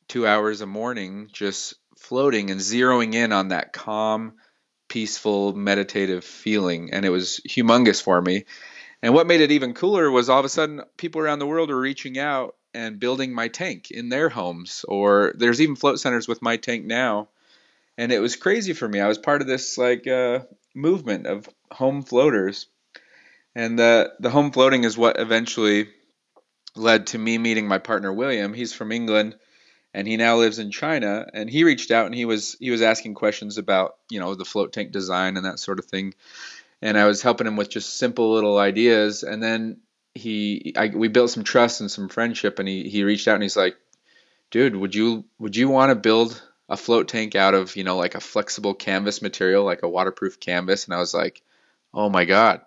two 0.07 0.27
hours 0.27 0.61
a 0.61 0.65
morning 0.65 1.29
just 1.31 1.75
floating 1.97 2.51
and 2.51 2.59
zeroing 2.59 3.13
in 3.13 3.31
on 3.31 3.49
that 3.49 3.73
calm, 3.73 4.33
peaceful, 4.89 5.55
meditative 5.55 6.23
feeling. 6.23 6.93
And 6.93 7.05
it 7.05 7.09
was 7.09 7.39
humongous 7.47 8.01
for 8.01 8.21
me. 8.21 8.45
And 9.01 9.13
what 9.13 9.27
made 9.27 9.41
it 9.41 9.51
even 9.51 9.73
cooler 9.73 10.09
was 10.11 10.29
all 10.29 10.39
of 10.39 10.45
a 10.45 10.49
sudden 10.49 10.81
people 10.97 11.21
around 11.21 11.39
the 11.39 11.47
world 11.47 11.69
were 11.69 11.79
reaching 11.79 12.19
out 12.19 12.55
and 12.73 12.99
building 12.99 13.33
my 13.33 13.47
tank 13.47 13.91
in 13.91 14.09
their 14.09 14.29
homes. 14.29 14.85
Or 14.87 15.33
there's 15.37 15.61
even 15.61 15.75
float 15.75 15.99
centers 15.99 16.27
with 16.27 16.41
my 16.41 16.57
tank 16.57 16.85
now. 16.85 17.29
And 17.97 18.11
it 18.11 18.19
was 18.19 18.35
crazy 18.35 18.73
for 18.73 18.87
me. 18.87 18.99
I 18.99 19.07
was 19.07 19.17
part 19.17 19.41
of 19.41 19.47
this 19.47 19.77
like 19.77 20.07
uh, 20.07 20.39
movement 20.73 21.27
of 21.27 21.47
home 21.71 22.03
floaters. 22.03 22.67
And 23.55 23.77
the 23.77 24.13
the 24.19 24.31
home 24.31 24.51
floating 24.51 24.83
is 24.83 24.97
what 24.97 25.19
eventually 25.19 25.89
led 26.75 27.07
to 27.07 27.17
me 27.17 27.37
meeting 27.37 27.67
my 27.67 27.77
partner 27.77 28.11
William. 28.11 28.53
He's 28.53 28.73
from 28.73 28.91
England 28.91 29.35
and 29.93 30.07
he 30.07 30.17
now 30.17 30.37
lives 30.37 30.59
in 30.59 30.71
China 30.71 31.27
and 31.33 31.49
he 31.49 31.63
reached 31.63 31.91
out 31.91 32.05
and 32.07 32.15
he 32.15 32.25
was 32.25 32.55
he 32.59 32.71
was 32.71 32.81
asking 32.81 33.13
questions 33.15 33.57
about, 33.57 33.95
you 34.09 34.19
know, 34.19 34.35
the 34.35 34.45
float 34.45 34.73
tank 34.73 34.91
design 34.91 35.37
and 35.37 35.45
that 35.45 35.59
sort 35.59 35.79
of 35.79 35.85
thing. 35.85 36.13
and 36.81 36.97
I 36.97 37.05
was 37.05 37.21
helping 37.21 37.47
him 37.47 37.55
with 37.57 37.69
just 37.69 37.97
simple 37.97 38.33
little 38.33 38.57
ideas. 38.57 39.23
And 39.23 39.41
then 39.41 39.79
he, 40.15 40.73
I, 40.77 40.87
we 40.89 41.07
built 41.07 41.31
some 41.31 41.43
trust 41.43 41.81
and 41.81 41.89
some 41.91 42.09
friendship, 42.09 42.59
and 42.59 42.67
he 42.67 42.89
he 42.89 43.03
reached 43.03 43.27
out 43.27 43.35
and 43.35 43.43
he's 43.43 43.57
like, 43.57 43.77
"Dude, 44.51 44.75
would 44.75 44.95
you 44.95 45.25
would 45.39 45.55
you 45.55 45.69
want 45.69 45.89
to 45.91 45.95
build 45.95 46.41
a 46.69 46.77
float 46.77 47.07
tank 47.09 47.35
out 47.35 47.53
of 47.53 47.75
you 47.75 47.83
know 47.83 47.97
like 47.97 48.15
a 48.15 48.19
flexible 48.21 48.73
canvas 48.73 49.21
material, 49.21 49.63
like 49.65 49.83
a 49.83 49.89
waterproof 49.89 50.39
canvas?" 50.39 50.85
And 50.85 50.93
I 50.93 50.99
was 50.99 51.13
like, 51.13 51.41
"Oh 51.93 52.09
my 52.09 52.25
god." 52.25 52.61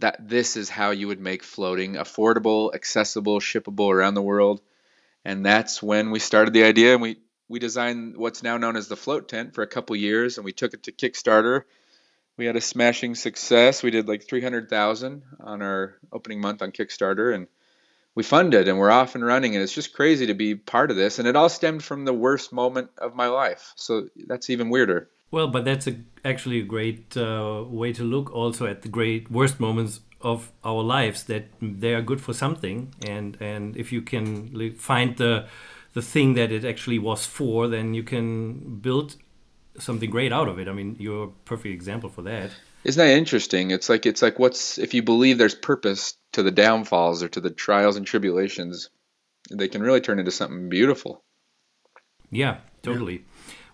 That 0.00 0.28
this 0.28 0.56
is 0.56 0.68
how 0.68 0.90
you 0.90 1.08
would 1.08 1.20
make 1.20 1.42
floating 1.42 1.94
affordable, 1.94 2.74
accessible, 2.74 3.40
shippable 3.40 3.90
around 3.92 4.14
the 4.14 4.22
world. 4.22 4.60
And 5.24 5.44
that's 5.44 5.82
when 5.82 6.10
we 6.10 6.18
started 6.18 6.52
the 6.52 6.64
idea 6.64 6.92
and 6.92 7.02
we 7.02 7.18
we 7.48 7.58
designed 7.58 8.16
what's 8.16 8.42
now 8.42 8.56
known 8.56 8.76
as 8.76 8.88
the 8.88 8.96
float 8.96 9.28
tent 9.28 9.54
for 9.54 9.62
a 9.62 9.66
couple 9.66 9.94
years 9.94 10.38
and 10.38 10.44
we 10.44 10.52
took 10.52 10.72
it 10.74 10.84
to 10.84 10.92
Kickstarter 10.92 11.64
we 12.36 12.46
had 12.46 12.56
a 12.56 12.60
smashing 12.60 13.14
success. 13.14 13.82
We 13.82 13.90
did 13.90 14.08
like 14.08 14.26
300,000 14.26 15.22
on 15.40 15.62
our 15.62 15.94
opening 16.12 16.40
month 16.40 16.62
on 16.62 16.72
Kickstarter 16.72 17.34
and 17.34 17.46
we 18.14 18.22
funded 18.22 18.68
and 18.68 18.78
we're 18.78 18.90
off 18.90 19.14
and 19.14 19.24
running 19.24 19.54
and 19.54 19.62
it's 19.62 19.72
just 19.72 19.94
crazy 19.94 20.26
to 20.26 20.34
be 20.34 20.54
part 20.54 20.90
of 20.90 20.96
this 20.96 21.18
and 21.18 21.28
it 21.28 21.36
all 21.36 21.48
stemmed 21.48 21.82
from 21.82 22.04
the 22.04 22.12
worst 22.12 22.52
moment 22.52 22.90
of 22.98 23.14
my 23.14 23.28
life. 23.28 23.72
So 23.76 24.08
that's 24.26 24.50
even 24.50 24.70
weirder. 24.70 25.08
Well, 25.30 25.48
but 25.48 25.64
that's 25.64 25.86
a, 25.86 25.96
actually 26.24 26.60
a 26.60 26.64
great 26.64 27.16
uh, 27.16 27.64
way 27.66 27.92
to 27.94 28.02
look 28.02 28.34
also 28.34 28.66
at 28.66 28.82
the 28.82 28.88
great 28.88 29.30
worst 29.30 29.60
moments 29.60 30.00
of 30.22 30.52
our 30.64 30.82
lives 30.82 31.24
that 31.24 31.44
they 31.60 31.94
are 31.94 32.02
good 32.02 32.20
for 32.20 32.32
something 32.32 32.94
and 33.06 33.36
and 33.40 33.76
if 33.76 33.92
you 33.92 34.02
can 34.02 34.74
find 34.74 35.16
the 35.16 35.46
the 35.94 36.02
thing 36.02 36.34
that 36.34 36.50
it 36.50 36.64
actually 36.64 36.98
was 36.98 37.26
for 37.26 37.68
then 37.68 37.94
you 37.94 38.02
can 38.02 38.76
build 38.80 39.16
something 39.78 40.10
great 40.10 40.32
out 40.32 40.48
of 40.48 40.58
it. 40.58 40.68
I 40.68 40.72
mean, 40.72 40.96
you're 40.98 41.24
a 41.24 41.30
perfect 41.44 41.72
example 41.74 42.10
for 42.10 42.22
that. 42.22 42.50
Isn't 42.84 43.04
that 43.04 43.16
interesting? 43.16 43.70
It's 43.70 43.88
like 43.88 44.06
it's 44.06 44.22
like 44.22 44.38
what's 44.38 44.78
if 44.78 44.92
you 44.92 45.02
believe 45.02 45.38
there's 45.38 45.54
purpose 45.54 46.14
to 46.32 46.42
the 46.42 46.50
downfalls 46.50 47.22
or 47.22 47.28
to 47.28 47.40
the 47.40 47.50
trials 47.50 47.96
and 47.96 48.06
tribulations, 48.06 48.90
they 49.50 49.68
can 49.68 49.82
really 49.82 50.00
turn 50.00 50.18
into 50.18 50.32
something 50.32 50.68
beautiful. 50.68 51.22
Yeah, 52.30 52.58
totally. 52.82 53.14
Yeah. 53.14 53.31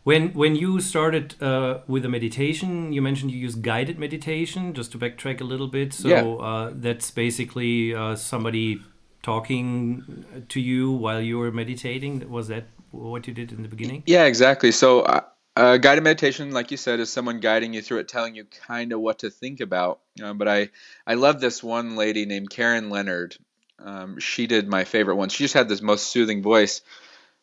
When 0.08 0.32
when 0.32 0.56
you 0.56 0.80
started 0.80 1.34
uh, 1.42 1.80
with 1.86 2.02
the 2.02 2.08
meditation, 2.08 2.94
you 2.94 3.02
mentioned 3.02 3.30
you 3.30 3.38
use 3.38 3.54
guided 3.54 3.98
meditation. 3.98 4.72
Just 4.72 4.92
to 4.92 4.98
backtrack 4.98 5.42
a 5.42 5.44
little 5.44 5.68
bit, 5.68 5.92
so 5.92 6.08
yeah. 6.08 6.22
uh, 6.22 6.70
that's 6.72 7.10
basically 7.10 7.94
uh, 7.94 8.16
somebody 8.16 8.80
talking 9.22 10.24
to 10.48 10.60
you 10.60 10.92
while 10.92 11.20
you 11.20 11.36
were 11.36 11.52
meditating. 11.52 12.26
Was 12.30 12.48
that 12.48 12.68
what 12.90 13.28
you 13.28 13.34
did 13.34 13.52
in 13.52 13.62
the 13.62 13.68
beginning? 13.68 14.02
Yeah, 14.06 14.24
exactly. 14.24 14.72
So 14.72 15.00
uh, 15.00 15.20
uh, 15.56 15.76
guided 15.76 16.04
meditation, 16.04 16.52
like 16.52 16.70
you 16.70 16.78
said, 16.78 17.00
is 17.00 17.12
someone 17.12 17.40
guiding 17.40 17.74
you 17.74 17.82
through 17.82 17.98
it, 17.98 18.08
telling 18.08 18.34
you 18.34 18.46
kind 18.66 18.92
of 18.92 19.00
what 19.00 19.18
to 19.18 19.28
think 19.28 19.60
about. 19.60 20.00
Um, 20.22 20.38
but 20.38 20.48
I, 20.48 20.70
I 21.06 21.14
love 21.14 21.42
this 21.42 21.62
one 21.62 21.96
lady 21.96 22.24
named 22.24 22.48
Karen 22.48 22.88
Leonard. 22.88 23.36
Um, 23.78 24.20
she 24.20 24.46
did 24.46 24.68
my 24.68 24.84
favorite 24.84 25.16
one. 25.16 25.28
She 25.28 25.44
just 25.44 25.52
had 25.52 25.68
this 25.68 25.82
most 25.82 26.06
soothing 26.06 26.42
voice. 26.42 26.80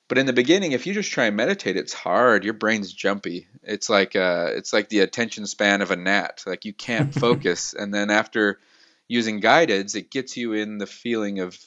But 0.08 0.20
in 0.20 0.28
the 0.28 0.34
beginning, 0.34 0.74
if 0.74 0.86
you 0.86 0.94
just 0.94 1.12
try 1.12 1.26
and 1.26 1.36
meditate, 1.36 1.78
it's 1.78 1.94
hard. 1.94 2.44
Your 2.44 2.54
brain's 2.54 2.94
jumpy. 2.94 3.48
It's 3.64 3.90
like 3.90 4.16
uh, 4.16 4.50
it's 4.52 4.72
like 4.72 4.90
the 4.90 5.00
attention 5.00 5.48
span 5.48 5.82
of 5.82 5.92
a 5.92 5.96
gnat. 5.96 6.44
Like 6.46 6.66
you 6.66 6.74
can't 6.74 7.14
focus. 7.20 7.74
and 7.74 7.94
then 7.94 8.12
after 8.12 8.60
using 9.08 9.42
guideds, 9.42 9.96
it 9.96 10.12
gets 10.12 10.38
you 10.38 10.54
in 10.54 10.78
the 10.78 10.88
feeling 10.88 11.40
of 11.40 11.58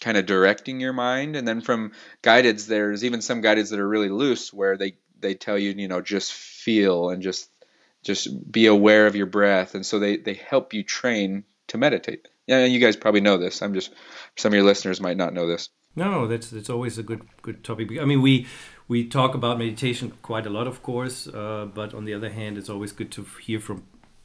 kind 0.00 0.18
of 0.18 0.26
directing 0.26 0.80
your 0.80 0.92
mind. 0.92 1.36
And 1.36 1.48
then 1.48 1.62
from 1.62 1.92
guideds, 2.22 2.66
there's 2.66 3.04
even 3.04 3.22
some 3.22 3.42
guideds 3.42 3.70
that 3.70 3.80
are 3.80 3.88
really 3.88 4.10
loose 4.10 4.52
where 4.52 4.76
they 4.76 4.96
they 5.20 5.34
tell 5.34 5.58
you 5.58 5.70
you 5.70 5.88
know 5.88 6.00
just 6.00 6.32
feel 6.32 7.10
and 7.10 7.22
just 7.22 7.48
just 8.02 8.50
be 8.50 8.66
aware 8.66 9.06
of 9.06 9.16
your 9.16 9.26
breath 9.26 9.74
and 9.74 9.84
so 9.84 9.98
they 9.98 10.16
they 10.16 10.34
help 10.34 10.72
you 10.74 10.82
train 10.82 11.44
to 11.68 11.78
meditate 11.78 12.28
yeah 12.46 12.64
you 12.64 12.80
guys 12.80 12.96
probably 12.96 13.20
know 13.20 13.36
this 13.36 13.62
i'm 13.62 13.74
just 13.74 13.92
some 14.36 14.50
of 14.50 14.54
your 14.54 14.64
listeners 14.64 15.00
might 15.00 15.16
not 15.16 15.34
know 15.34 15.46
this 15.46 15.68
no 15.96 16.26
that's 16.26 16.50
that's 16.50 16.70
always 16.70 16.98
a 16.98 17.02
good 17.02 17.22
good 17.42 17.62
topic 17.64 17.98
i 18.00 18.04
mean 18.04 18.22
we 18.22 18.46
we 18.88 19.04
talk 19.04 19.34
about 19.34 19.58
meditation 19.58 20.12
quite 20.22 20.46
a 20.46 20.50
lot 20.50 20.66
of 20.66 20.82
course 20.82 21.26
uh, 21.28 21.66
but 21.74 21.94
on 21.94 22.04
the 22.04 22.14
other 22.14 22.30
hand 22.30 22.56
it's 22.58 22.68
always 22.68 22.92
good 22.92 23.10
to 23.10 23.26
hear 23.42 23.60
from 23.60 23.82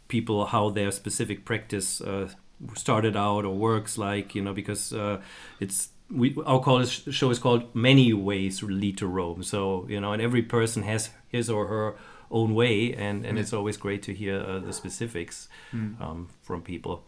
people 0.07 0.45
how 0.45 0.69
their 0.69 0.91
specific 0.91 1.45
practice 1.45 2.01
uh, 2.01 2.29
started 2.75 3.15
out 3.15 3.45
or 3.45 3.55
works 3.55 3.97
like 3.97 4.35
you 4.35 4.41
know 4.41 4.53
because 4.53 4.93
uh, 4.93 5.19
it's 5.59 5.89
we 6.09 6.35
our 6.45 6.59
call 6.59 6.79
is, 6.79 6.91
show 6.91 7.29
is 7.31 7.39
called 7.39 7.63
many 7.73 8.13
ways 8.13 8.61
lead 8.61 8.97
to 8.97 9.07
rome 9.07 9.41
so 9.41 9.85
you 9.89 9.99
know 9.99 10.13
and 10.13 10.21
every 10.21 10.41
person 10.41 10.83
has 10.83 11.09
his 11.27 11.49
or 11.49 11.67
her 11.67 11.95
own 12.31 12.53
way 12.53 12.93
and 12.93 13.25
and 13.25 13.37
mm. 13.37 13.41
it's 13.41 13.53
always 13.53 13.77
great 13.77 14.03
to 14.03 14.13
hear 14.13 14.39
uh, 14.39 14.59
the 14.59 14.73
specifics 14.73 15.47
mm. 15.73 15.99
um, 16.01 16.27
from 16.41 16.61
people 16.61 17.03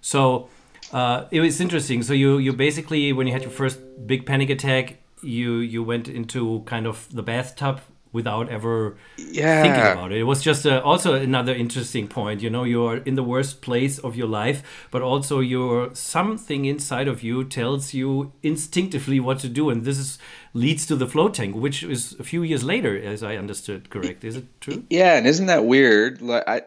so 0.00 0.48
uh, 0.92 1.24
it 1.30 1.40
was 1.40 1.60
interesting. 1.60 2.02
So 2.02 2.12
you 2.12 2.38
you 2.38 2.52
basically 2.52 3.12
when 3.12 3.26
you 3.26 3.32
had 3.32 3.42
your 3.42 3.50
first 3.50 3.78
big 4.06 4.26
panic 4.26 4.50
attack 4.50 4.98
you 5.24 5.56
you 5.56 5.82
went 5.82 6.08
into 6.08 6.62
kind 6.66 6.86
of 6.86 7.08
the 7.12 7.22
bathtub 7.22 7.80
without 8.14 8.48
ever 8.48 8.96
yeah. 9.18 9.60
thinking 9.60 9.82
about 9.92 10.12
it. 10.12 10.18
It 10.18 10.22
was 10.22 10.40
just 10.40 10.64
a, 10.64 10.80
also 10.82 11.14
another 11.14 11.52
interesting 11.52 12.06
point. 12.06 12.40
You 12.40 12.48
know, 12.48 12.62
you're 12.62 12.98
in 12.98 13.16
the 13.16 13.24
worst 13.24 13.60
place 13.60 13.98
of 13.98 14.16
your 14.16 14.28
life, 14.28 14.62
but 14.92 15.02
also 15.02 15.40
your 15.40 15.92
something 15.94 16.64
inside 16.64 17.08
of 17.08 17.22
you 17.24 17.44
tells 17.44 17.92
you 17.92 18.32
instinctively 18.42 19.18
what 19.18 19.40
to 19.40 19.48
do, 19.48 19.68
and 19.68 19.84
this 19.84 19.98
is 19.98 20.18
leads 20.54 20.86
to 20.86 20.94
the 20.94 21.08
float 21.08 21.34
tank, 21.34 21.56
which 21.56 21.82
is 21.82 22.12
a 22.20 22.24
few 22.24 22.44
years 22.44 22.62
later, 22.62 22.96
as 22.96 23.24
I 23.24 23.36
understood. 23.36 23.90
Correct? 23.90 24.22
Is 24.22 24.36
it 24.36 24.46
true? 24.60 24.84
Yeah, 24.88 25.16
and 25.16 25.26
isn't 25.26 25.46
that 25.46 25.64
weird? 25.64 26.22
Like, 26.22 26.44
I, 26.46 26.62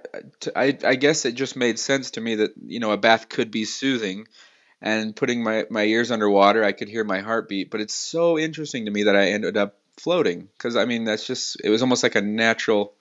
I, 0.54 0.78
I 0.84 0.96
guess 0.96 1.24
it 1.24 1.36
just 1.36 1.56
made 1.56 1.80
sense 1.80 2.12
to 2.12 2.22
me 2.22 2.36
that 2.36 2.52
you 2.62 2.82
know 2.82 2.92
a 2.92 2.98
bath 2.98 3.30
could 3.30 3.50
be 3.50 3.64
soothing 3.64 4.28
and 4.82 5.16
putting 5.16 5.44
my, 5.44 5.66
my 5.70 5.84
ears 5.84 6.12
underwater, 6.12 6.64
I 6.64 6.72
could 6.72 6.90
hear 6.90 7.04
my 7.04 7.20
heartbeat. 7.20 7.72
But 7.72 7.82
it's 7.82 7.96
so 7.96 8.38
interesting 8.38 8.86
to 8.86 8.92
me 8.92 9.04
that 9.04 9.16
I 9.16 9.30
ended 9.30 9.58
up 9.58 9.80
floating 9.98 10.50
because 10.58 10.76
I 10.76 10.86
mean 10.86 11.04
that's 11.04 11.26
just 11.26 11.60
it 11.64 11.70
was 11.70 11.82
almost 11.82 12.04
like 12.04 12.16
a 12.16 12.22
natural. 12.22 12.94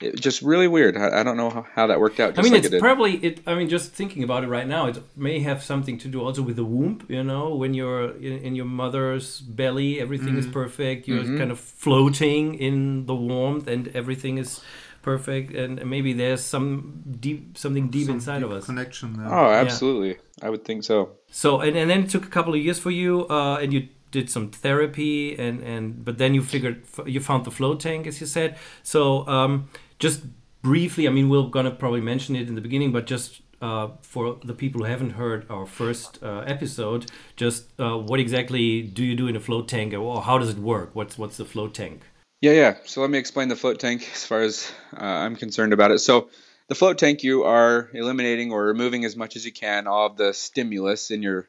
It, 0.00 0.20
just 0.20 0.42
really 0.42 0.66
weird. 0.66 0.96
I, 0.96 1.20
I 1.20 1.22
don't 1.22 1.36
know 1.36 1.48
how, 1.48 1.64
how, 1.74 1.86
that 1.86 2.00
worked 2.00 2.18
out. 2.18 2.36
I 2.36 2.42
mean, 2.42 2.52
like 2.52 2.64
it's 2.64 2.74
it 2.74 2.80
probably 2.80 3.16
it. 3.18 3.40
I 3.46 3.54
mean, 3.54 3.68
just 3.68 3.92
thinking 3.92 4.24
about 4.24 4.42
it 4.42 4.48
right 4.48 4.66
now, 4.66 4.86
it 4.86 5.00
may 5.16 5.38
have 5.40 5.62
something 5.62 5.96
to 5.98 6.08
do 6.08 6.20
also 6.20 6.42
with 6.42 6.56
the 6.56 6.64
womb. 6.64 7.04
You 7.08 7.22
know, 7.22 7.54
when 7.54 7.72
you're 7.72 8.16
in, 8.16 8.38
in 8.38 8.54
your 8.56 8.64
mother's 8.64 9.40
belly, 9.40 10.00
everything 10.00 10.30
mm-hmm. 10.30 10.38
is 10.38 10.46
perfect. 10.46 11.06
You're 11.06 11.22
mm-hmm. 11.22 11.38
kind 11.38 11.52
of 11.52 11.60
floating 11.60 12.54
in 12.54 13.06
the 13.06 13.14
warmth, 13.14 13.68
and 13.68 13.88
everything 13.94 14.38
is 14.38 14.60
perfect. 15.02 15.54
And 15.54 15.84
maybe 15.86 16.12
there's 16.12 16.42
some 16.42 17.04
deep 17.20 17.56
something 17.56 17.88
deep 17.88 18.06
some 18.06 18.16
inside 18.16 18.38
deep 18.38 18.46
of 18.46 18.52
us. 18.52 18.66
Connection. 18.66 19.18
There. 19.18 19.32
Oh, 19.32 19.52
absolutely. 19.52 20.10
Yeah. 20.10 20.46
I 20.46 20.50
would 20.50 20.64
think 20.64 20.82
so. 20.82 21.10
So, 21.30 21.60
and, 21.60 21.76
and 21.76 21.88
then 21.88 22.04
it 22.04 22.10
took 22.10 22.24
a 22.24 22.28
couple 22.28 22.54
of 22.54 22.60
years 22.60 22.78
for 22.78 22.90
you, 22.90 23.28
uh, 23.28 23.58
and 23.58 23.72
you 23.72 23.88
did 24.12 24.30
some 24.30 24.50
therapy 24.50 25.36
and 25.36 25.62
and 25.62 26.04
but 26.04 26.18
then 26.18 26.34
you 26.34 26.42
figured 26.42 26.84
you 27.06 27.18
found 27.18 27.44
the 27.44 27.50
float 27.50 27.80
tank 27.80 28.06
as 28.06 28.20
you 28.20 28.26
said. 28.26 28.56
So 28.84 29.26
um, 29.26 29.68
just 29.98 30.22
briefly 30.62 31.08
i 31.08 31.10
mean 31.10 31.28
we're 31.28 31.48
gonna 31.48 31.70
probably 31.70 32.00
mention 32.00 32.36
it 32.36 32.46
in 32.48 32.54
the 32.54 32.60
beginning 32.60 32.92
but 32.92 33.04
just 33.04 33.42
uh, 33.60 33.88
for 34.00 34.40
the 34.44 34.54
people 34.54 34.80
who 34.80 34.86
haven't 34.86 35.10
heard 35.10 35.46
our 35.48 35.66
first 35.66 36.20
uh, 36.22 36.42
episode 36.46 37.10
just 37.36 37.68
uh, 37.80 37.96
what 37.96 38.18
exactly 38.18 38.82
do 38.82 39.04
you 39.04 39.14
do 39.14 39.28
in 39.28 39.36
a 39.36 39.40
float 39.40 39.68
tank 39.68 39.94
or 39.94 40.20
how 40.22 40.36
does 40.36 40.50
it 40.50 40.58
work? 40.58 40.90
What's 40.94 41.16
what's 41.16 41.36
the 41.36 41.44
float 41.44 41.72
tank? 41.72 42.02
Yeah 42.40 42.52
yeah. 42.52 42.74
So 42.84 43.00
let 43.00 43.10
me 43.10 43.18
explain 43.18 43.48
the 43.48 43.56
float 43.56 43.78
tank 43.78 44.08
as 44.12 44.26
far 44.26 44.40
as 44.40 44.72
uh, 44.96 45.04
i'm 45.04 45.36
concerned 45.36 45.72
about 45.72 45.92
it. 45.92 46.00
So 46.00 46.28
the 46.68 46.74
float 46.74 46.98
tank 46.98 47.22
you 47.22 47.44
are 47.44 47.88
eliminating 47.94 48.50
or 48.50 48.64
removing 48.64 49.04
as 49.04 49.14
much 49.14 49.36
as 49.36 49.46
you 49.46 49.52
can 49.52 49.86
all 49.86 50.06
of 50.06 50.16
the 50.16 50.34
stimulus 50.34 51.12
in 51.12 51.22
your 51.22 51.48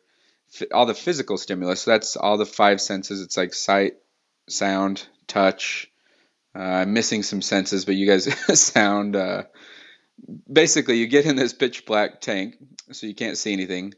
all 0.74 0.86
the 0.86 0.94
physical 0.94 1.38
stimulus. 1.38 1.82
So 1.82 1.92
that's 1.92 2.16
all 2.16 2.38
the 2.38 2.46
five 2.46 2.82
senses. 2.82 3.22
It's 3.22 3.38
like 3.38 3.54
sight, 3.54 3.94
sound, 4.50 5.06
touch. 5.28 5.89
Uh, 6.56 6.60
I'm 6.60 6.94
missing 6.94 7.24
some 7.24 7.42
senses, 7.42 7.86
but 7.86 7.96
you 7.96 8.08
guys 8.08 8.26
sound. 8.60 9.16
Uh, 9.16 9.44
basically, 10.52 10.98
you 10.98 11.08
get 11.08 11.26
in 11.26 11.36
this 11.36 11.54
pitch 11.54 11.86
black 11.86 12.22
tank, 12.22 12.58
so 12.92 13.08
you 13.08 13.16
can't 13.16 13.38
see 13.38 13.54
anything. 13.54 13.94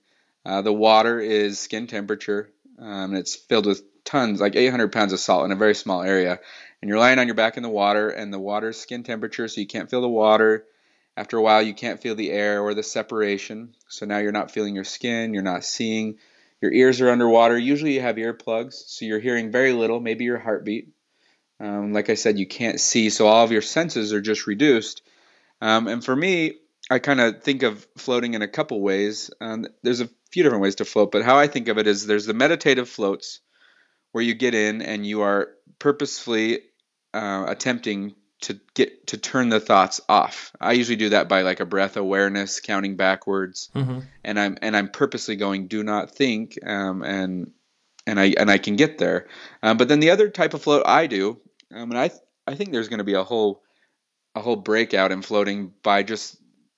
Uh, 0.45 0.61
the 0.61 0.73
water 0.73 1.19
is 1.19 1.59
skin 1.59 1.87
temperature, 1.87 2.51
um, 2.79 3.11
and 3.11 3.17
it's 3.17 3.35
filled 3.35 3.65
with 3.65 3.81
tons, 4.05 4.39
like 4.39 4.55
800 4.55 4.91
pounds 4.91 5.11
of 5.11 5.19
salt 5.19 5.45
in 5.45 5.51
a 5.51 5.55
very 5.55 5.75
small 5.75 6.03
area. 6.03 6.39
And 6.81 6.89
you're 6.89 6.99
lying 6.99 7.19
on 7.19 7.27
your 7.27 7.35
back 7.35 7.57
in 7.57 7.63
the 7.63 7.69
water, 7.69 8.09
and 8.09 8.31
the 8.31 8.39
water 8.39 8.69
is 8.69 8.79
skin 8.79 9.03
temperature, 9.03 9.47
so 9.47 9.59
you 9.59 9.67
can't 9.67 9.89
feel 9.89 10.01
the 10.01 10.07
water. 10.07 10.65
After 11.17 11.37
a 11.37 11.41
while, 11.41 11.61
you 11.61 11.73
can't 11.73 12.01
feel 12.01 12.15
the 12.15 12.31
air 12.31 12.61
or 12.61 12.73
the 12.73 12.83
separation. 12.83 13.73
So 13.87 14.05
now 14.05 14.19
you're 14.19 14.31
not 14.31 14.51
feeling 14.51 14.75
your 14.75 14.83
skin, 14.83 15.33
you're 15.33 15.43
not 15.43 15.63
seeing. 15.63 16.17
Your 16.61 16.73
ears 16.73 17.01
are 17.01 17.09
underwater. 17.09 17.57
Usually 17.57 17.93
you 17.93 18.01
have 18.01 18.15
earplugs, 18.15 18.73
so 18.87 19.05
you're 19.05 19.19
hearing 19.19 19.51
very 19.51 19.73
little, 19.73 19.99
maybe 19.99 20.23
your 20.23 20.39
heartbeat. 20.39 20.89
Um, 21.59 21.93
like 21.93 22.09
I 22.09 22.15
said, 22.15 22.37
you 22.37 22.47
can't 22.47 22.79
see, 22.79 23.09
so 23.09 23.27
all 23.27 23.43
of 23.43 23.51
your 23.51 23.61
senses 23.61 24.13
are 24.13 24.21
just 24.21 24.47
reduced. 24.47 25.01
Um, 25.61 25.87
and 25.87 26.03
for 26.03 26.15
me, 26.15 26.55
I 26.89 26.99
kind 26.99 27.19
of 27.19 27.43
think 27.43 27.63
of 27.63 27.87
floating 27.97 28.33
in 28.33 28.41
a 28.41 28.47
couple 28.47 28.81
ways. 28.81 29.31
Um, 29.41 29.65
there's 29.83 30.01
a 30.01 30.09
few 30.31 30.43
different 30.43 30.63
ways 30.63 30.75
to 30.75 30.85
float, 30.85 31.11
but 31.11 31.23
how 31.23 31.37
I 31.37 31.47
think 31.47 31.67
of 31.67 31.77
it 31.77 31.87
is 31.87 32.05
there's 32.05 32.25
the 32.25 32.33
meditative 32.33 32.89
floats 32.89 33.39
where 34.11 34.23
you 34.23 34.33
get 34.33 34.53
in 34.53 34.81
and 34.81 35.05
you 35.05 35.21
are 35.21 35.49
purposefully 35.79 36.59
uh, 37.13 37.45
attempting 37.47 38.15
to 38.41 38.59
get 38.73 39.07
to 39.07 39.17
turn 39.17 39.49
the 39.49 39.59
thoughts 39.59 40.01
off. 40.09 40.51
I 40.59 40.73
usually 40.73 40.97
do 40.97 41.09
that 41.09 41.29
by 41.29 41.41
like 41.41 41.59
a 41.59 41.65
breath 41.65 41.97
awareness, 41.97 42.59
counting 42.59 42.95
backwards, 42.95 43.69
Mm-hmm. 43.73 43.99
and 44.23 44.39
I'm 44.39 44.57
and 44.61 44.75
I'm 44.75 44.89
purposely 44.89 45.35
going 45.35 45.67
do 45.67 45.83
not 45.83 46.11
think, 46.11 46.57
um, 46.65 47.01
and 47.03 47.51
and 48.05 48.19
I 48.19 48.33
and 48.37 48.51
I 48.51 48.57
can 48.57 48.75
get 48.75 48.97
there. 48.97 49.27
Um, 49.63 49.77
but 49.77 49.87
then 49.87 49.99
the 49.99 50.11
other 50.11 50.29
type 50.29 50.53
of 50.53 50.61
float 50.61 50.83
I 50.85 51.07
do, 51.07 51.39
um, 51.73 51.91
and 51.91 51.97
I 51.97 52.11
I 52.45 52.55
think 52.55 52.71
there's 52.71 52.89
going 52.89 52.99
to 52.99 53.03
be 53.05 53.13
a 53.13 53.23
whole 53.23 53.63
a 54.35 54.41
whole 54.41 54.57
breakout 54.57 55.11
in 55.11 55.21
floating 55.21 55.73
by 55.81 56.03
just 56.03 56.37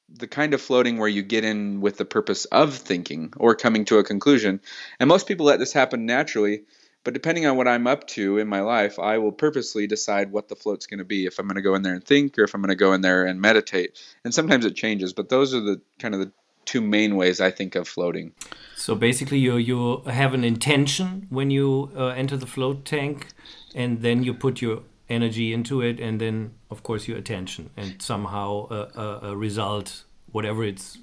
the 0.09 0.27
kind 0.27 0.53
of 0.53 0.61
floating 0.61 0.97
where 0.99 1.09
you 1.09 1.21
get 1.21 1.43
in 1.43 1.81
with 1.81 1.97
the 1.97 2.05
purpose 2.05 2.45
of 2.45 2.73
thinking 2.75 3.33
or 3.35 3.55
coming 3.55 3.83
to 3.85 3.97
a 3.97 4.03
conclusion. 4.03 4.61
And 4.99 5.09
most 5.09 5.27
people 5.27 5.47
let 5.47 5.59
this 5.59 5.73
happen 5.73 6.05
naturally, 6.05 6.63
but 7.07 7.13
depending 7.13 7.45
on 7.45 7.55
what 7.55 7.69
I'm 7.69 7.87
up 7.87 8.05
to 8.07 8.37
in 8.37 8.49
my 8.49 8.59
life, 8.59 8.99
I 8.99 9.17
will 9.17 9.31
purposely 9.31 9.87
decide 9.87 10.29
what 10.29 10.49
the 10.49 10.57
float's 10.57 10.85
going 10.87 10.97
to 10.97 11.05
be. 11.05 11.25
If 11.25 11.39
I'm 11.39 11.47
going 11.47 11.55
to 11.55 11.61
go 11.61 11.73
in 11.73 11.81
there 11.81 11.93
and 11.93 12.03
think 12.03 12.37
or 12.37 12.43
if 12.43 12.53
I'm 12.53 12.59
going 12.59 12.67
to 12.67 12.75
go 12.75 12.91
in 12.91 12.99
there 12.99 13.23
and 13.23 13.39
meditate. 13.39 13.97
And 14.25 14.33
sometimes 14.33 14.65
it 14.65 14.75
changes, 14.75 15.13
but 15.13 15.29
those 15.29 15.53
are 15.53 15.61
the 15.61 15.79
kind 15.99 16.13
of 16.13 16.19
the 16.19 16.33
two 16.65 16.81
main 16.81 17.15
ways 17.15 17.39
I 17.39 17.49
think 17.49 17.75
of 17.75 17.87
floating. 17.87 18.33
So 18.75 18.93
basically, 18.93 19.39
you 19.39 19.55
you 19.55 20.01
have 20.01 20.33
an 20.33 20.43
intention 20.43 21.27
when 21.29 21.49
you 21.49 21.89
uh, 21.95 22.07
enter 22.07 22.35
the 22.35 22.45
float 22.45 22.83
tank, 22.83 23.27
and 23.73 24.01
then 24.01 24.21
you 24.23 24.33
put 24.33 24.61
your 24.61 24.81
energy 25.07 25.53
into 25.53 25.79
it, 25.79 26.01
and 26.01 26.19
then 26.19 26.55
of 26.69 26.83
course 26.83 27.07
your 27.07 27.17
attention, 27.17 27.69
and 27.77 28.01
somehow 28.01 28.67
a, 28.69 28.79
a, 28.99 29.19
a 29.31 29.37
result, 29.37 30.03
whatever 30.31 30.63
it's 30.63 30.97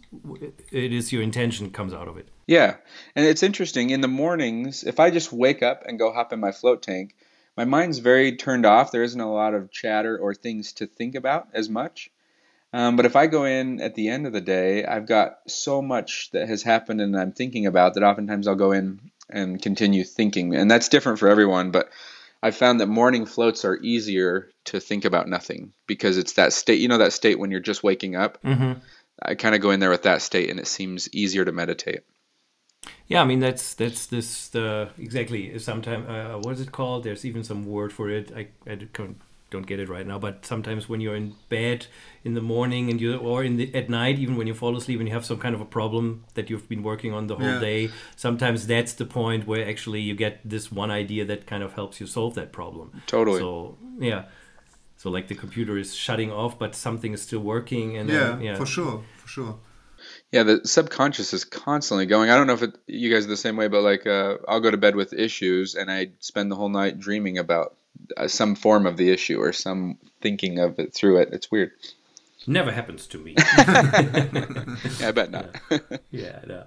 it 0.72 0.92
is 0.92 1.12
your 1.12 1.22
intention, 1.22 1.70
comes 1.70 1.92
out 1.92 2.08
of 2.08 2.16
it. 2.16 2.28
Yeah. 2.46 2.76
And 3.16 3.26
it's 3.26 3.42
interesting. 3.42 3.90
In 3.90 4.00
the 4.00 4.08
mornings, 4.08 4.84
if 4.84 5.00
I 5.00 5.10
just 5.10 5.32
wake 5.32 5.62
up 5.62 5.82
and 5.86 5.98
go 5.98 6.12
hop 6.12 6.32
in 6.32 6.40
my 6.40 6.52
float 6.52 6.82
tank, 6.82 7.14
my 7.56 7.64
mind's 7.64 7.98
very 7.98 8.36
turned 8.36 8.66
off. 8.66 8.92
There 8.92 9.02
isn't 9.02 9.20
a 9.20 9.32
lot 9.32 9.54
of 9.54 9.70
chatter 9.70 10.18
or 10.18 10.34
things 10.34 10.72
to 10.74 10.86
think 10.86 11.14
about 11.14 11.48
as 11.54 11.68
much. 11.68 12.10
Um, 12.72 12.96
but 12.96 13.06
if 13.06 13.14
I 13.14 13.28
go 13.28 13.44
in 13.44 13.80
at 13.80 13.94
the 13.94 14.08
end 14.08 14.26
of 14.26 14.32
the 14.32 14.40
day, 14.40 14.84
I've 14.84 15.06
got 15.06 15.38
so 15.46 15.80
much 15.80 16.30
that 16.32 16.48
has 16.48 16.64
happened 16.64 17.00
and 17.00 17.16
I'm 17.16 17.30
thinking 17.30 17.66
about 17.66 17.94
that 17.94 18.02
oftentimes 18.02 18.48
I'll 18.48 18.56
go 18.56 18.72
in 18.72 19.12
and 19.30 19.62
continue 19.62 20.02
thinking. 20.02 20.54
And 20.54 20.68
that's 20.68 20.88
different 20.88 21.20
for 21.20 21.28
everyone. 21.28 21.70
But 21.70 21.90
I 22.42 22.50
found 22.50 22.80
that 22.80 22.86
morning 22.86 23.26
floats 23.26 23.64
are 23.64 23.78
easier 23.78 24.50
to 24.64 24.80
think 24.80 25.04
about 25.04 25.28
nothing 25.28 25.72
because 25.86 26.18
it's 26.18 26.32
that 26.32 26.52
state, 26.52 26.80
you 26.80 26.88
know, 26.88 26.98
that 26.98 27.12
state 27.12 27.38
when 27.38 27.50
you're 27.50 27.60
just 27.60 27.84
waking 27.84 28.16
up. 28.16 28.42
Mm-hmm. 28.42 28.80
I 29.24 29.34
kind 29.34 29.54
of 29.54 29.60
go 29.60 29.70
in 29.70 29.80
there 29.80 29.90
with 29.90 30.02
that 30.02 30.22
state 30.22 30.50
and 30.50 30.60
it 30.60 30.66
seems 30.66 31.08
easier 31.12 31.44
to 31.44 31.52
meditate. 31.52 32.00
Yeah, 33.06 33.22
I 33.22 33.24
mean 33.24 33.40
that's 33.40 33.74
that's 33.74 34.06
this 34.06 34.48
the 34.48 34.90
exactly. 34.98 35.58
Sometimes 35.58 36.08
uh, 36.08 36.38
what 36.42 36.52
is 36.54 36.60
it 36.60 36.72
called? 36.72 37.04
There's 37.04 37.24
even 37.24 37.44
some 37.44 37.66
word 37.66 37.92
for 37.92 38.10
it. 38.10 38.32
I, 38.34 38.48
I 38.70 38.74
don't 38.76 39.20
don't 39.50 39.66
get 39.66 39.78
it 39.78 39.88
right 39.88 40.06
now. 40.06 40.18
But 40.18 40.44
sometimes 40.44 40.88
when 40.88 41.00
you're 41.00 41.16
in 41.16 41.34
bed 41.48 41.86
in 42.24 42.34
the 42.34 42.40
morning 42.40 42.90
and 42.90 43.00
you 43.00 43.16
or 43.16 43.44
in 43.44 43.56
the 43.56 43.74
at 43.74 43.88
night, 43.88 44.18
even 44.18 44.36
when 44.36 44.46
you 44.46 44.54
fall 44.54 44.76
asleep 44.76 44.98
and 45.00 45.08
you 45.08 45.14
have 45.14 45.24
some 45.24 45.38
kind 45.38 45.54
of 45.54 45.60
a 45.60 45.64
problem 45.78 46.24
that 46.34 46.50
you've 46.50 46.68
been 46.68 46.82
working 46.82 47.12
on 47.12 47.26
the 47.26 47.36
whole 47.36 47.46
Yeah. 47.46 47.60
day, 47.60 47.90
sometimes 48.16 48.66
that's 48.66 48.94
the 48.94 49.06
point 49.06 49.46
where 49.46 49.66
actually 49.68 50.00
you 50.00 50.14
get 50.14 50.40
this 50.44 50.72
one 50.72 50.90
idea 50.90 51.24
that 51.24 51.46
kind 51.46 51.62
of 51.62 51.74
helps 51.74 52.00
you 52.00 52.06
solve 52.06 52.34
that 52.34 52.52
problem. 52.52 53.02
Totally. 53.06 53.40
So 53.40 53.78
yeah. 53.98 54.24
So 55.04 55.10
like 55.10 55.28
the 55.28 55.34
computer 55.34 55.76
is 55.76 55.94
shutting 55.94 56.32
off, 56.32 56.58
but 56.58 56.74
something 56.74 57.12
is 57.12 57.20
still 57.20 57.40
working, 57.40 57.98
and 57.98 58.08
Yeah, 58.08 58.20
then, 58.20 58.40
yeah, 58.40 58.54
for 58.54 58.64
sure, 58.64 59.04
for 59.18 59.28
sure. 59.28 59.58
Yeah, 60.32 60.44
the 60.44 60.62
subconscious 60.64 61.34
is 61.34 61.44
constantly 61.44 62.06
going. 62.06 62.30
I 62.30 62.36
don't 62.38 62.46
know 62.46 62.54
if 62.54 62.62
it, 62.62 62.74
you 62.86 63.12
guys 63.12 63.26
are 63.26 63.28
the 63.28 63.36
same 63.36 63.58
way, 63.58 63.68
but 63.68 63.82
like 63.82 64.06
uh, 64.06 64.38
I'll 64.48 64.60
go 64.60 64.70
to 64.70 64.78
bed 64.78 64.96
with 64.96 65.12
issues 65.12 65.74
and 65.74 65.90
I 65.90 66.12
spend 66.20 66.50
the 66.50 66.56
whole 66.56 66.70
night 66.70 66.98
dreaming 66.98 67.36
about 67.36 67.76
uh, 68.16 68.28
some 68.28 68.54
form 68.54 68.86
of 68.86 68.96
the 68.96 69.10
issue 69.10 69.42
or 69.42 69.52
some 69.52 69.98
thinking 70.22 70.58
of 70.58 70.78
it 70.78 70.94
through 70.94 71.18
it. 71.18 71.28
It's 71.32 71.50
weird. 71.50 71.72
Never 72.46 72.72
happens 72.72 73.06
to 73.08 73.18
me. 73.18 73.34
Yeah, 73.46 75.08
I 75.08 75.12
bet 75.12 75.30
not. 75.30 75.54
yeah, 76.12 76.40
no. 76.46 76.64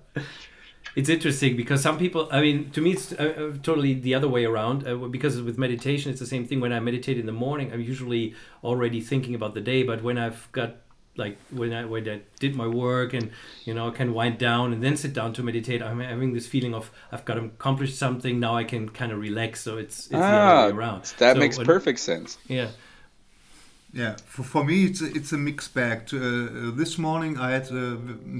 It's 0.99 1.10
interesting 1.10 1.55
because 1.55 1.79
some 1.88 1.97
people, 1.99 2.27
I 2.31 2.41
mean, 2.41 2.71
to 2.71 2.81
me, 2.81 2.89
it's 2.93 3.13
uh, 3.13 3.15
uh, 3.17 3.57
totally 3.62 3.93
the 4.07 4.15
other 4.15 4.27
way 4.36 4.45
around. 4.45 4.77
Uh, 4.88 4.95
because 5.17 5.39
with 5.47 5.57
meditation, 5.67 6.10
it's 6.12 6.19
the 6.19 6.25
same 6.36 6.45
thing. 6.47 6.60
When 6.60 6.73
I 6.73 6.79
meditate 6.79 7.17
in 7.19 7.27
the 7.27 7.38
morning, 7.45 7.71
I'm 7.71 7.81
usually 7.81 8.33
already 8.63 8.99
thinking 9.12 9.36
about 9.36 9.53
the 9.53 9.62
day. 9.62 9.83
But 9.83 10.01
when 10.01 10.17
I've 10.17 10.41
got 10.53 10.77
like 11.15 11.38
when 11.51 11.71
I 11.71 11.86
when 11.86 12.10
I 12.10 12.21
did 12.39 12.55
my 12.55 12.67
work 12.67 13.13
and 13.13 13.29
you 13.67 13.73
know 13.75 13.91
can 13.91 14.10
wind 14.19 14.39
down 14.39 14.73
and 14.73 14.83
then 14.83 14.97
sit 14.97 15.13
down 15.13 15.33
to 15.33 15.43
meditate, 15.43 15.83
I'm 15.83 15.99
having 15.99 16.33
this 16.33 16.47
feeling 16.47 16.73
of 16.73 16.89
I've 17.12 17.25
got 17.25 17.36
to 17.36 17.43
accomplish 17.45 17.93
something. 17.95 18.39
Now 18.39 18.55
I 18.55 18.63
can 18.63 18.89
kind 18.89 19.12
of 19.12 19.19
relax. 19.19 19.62
So 19.62 19.77
it's 19.77 19.99
it's 19.99 20.10
the 20.10 20.17
other 20.17 20.71
way 20.73 20.77
around. 20.79 21.01
that 21.19 21.33
So 21.36 21.39
makes 21.39 21.57
when- 21.57 21.67
perfect 21.67 21.99
sense. 21.99 22.39
Yeah. 22.47 22.69
Yeah, 23.93 24.15
for, 24.25 24.43
for 24.43 24.63
me 24.65 24.86
it's 24.86 25.01
a, 25.01 25.05
it's 25.17 25.31
a 25.31 25.38
mixed 25.38 25.73
bag. 25.73 26.07
To, 26.07 26.17
uh, 26.17 26.23
uh, 26.69 26.71
this 26.75 26.97
morning 26.97 27.38
I 27.38 27.51
had 27.51 27.71
a 27.71 27.95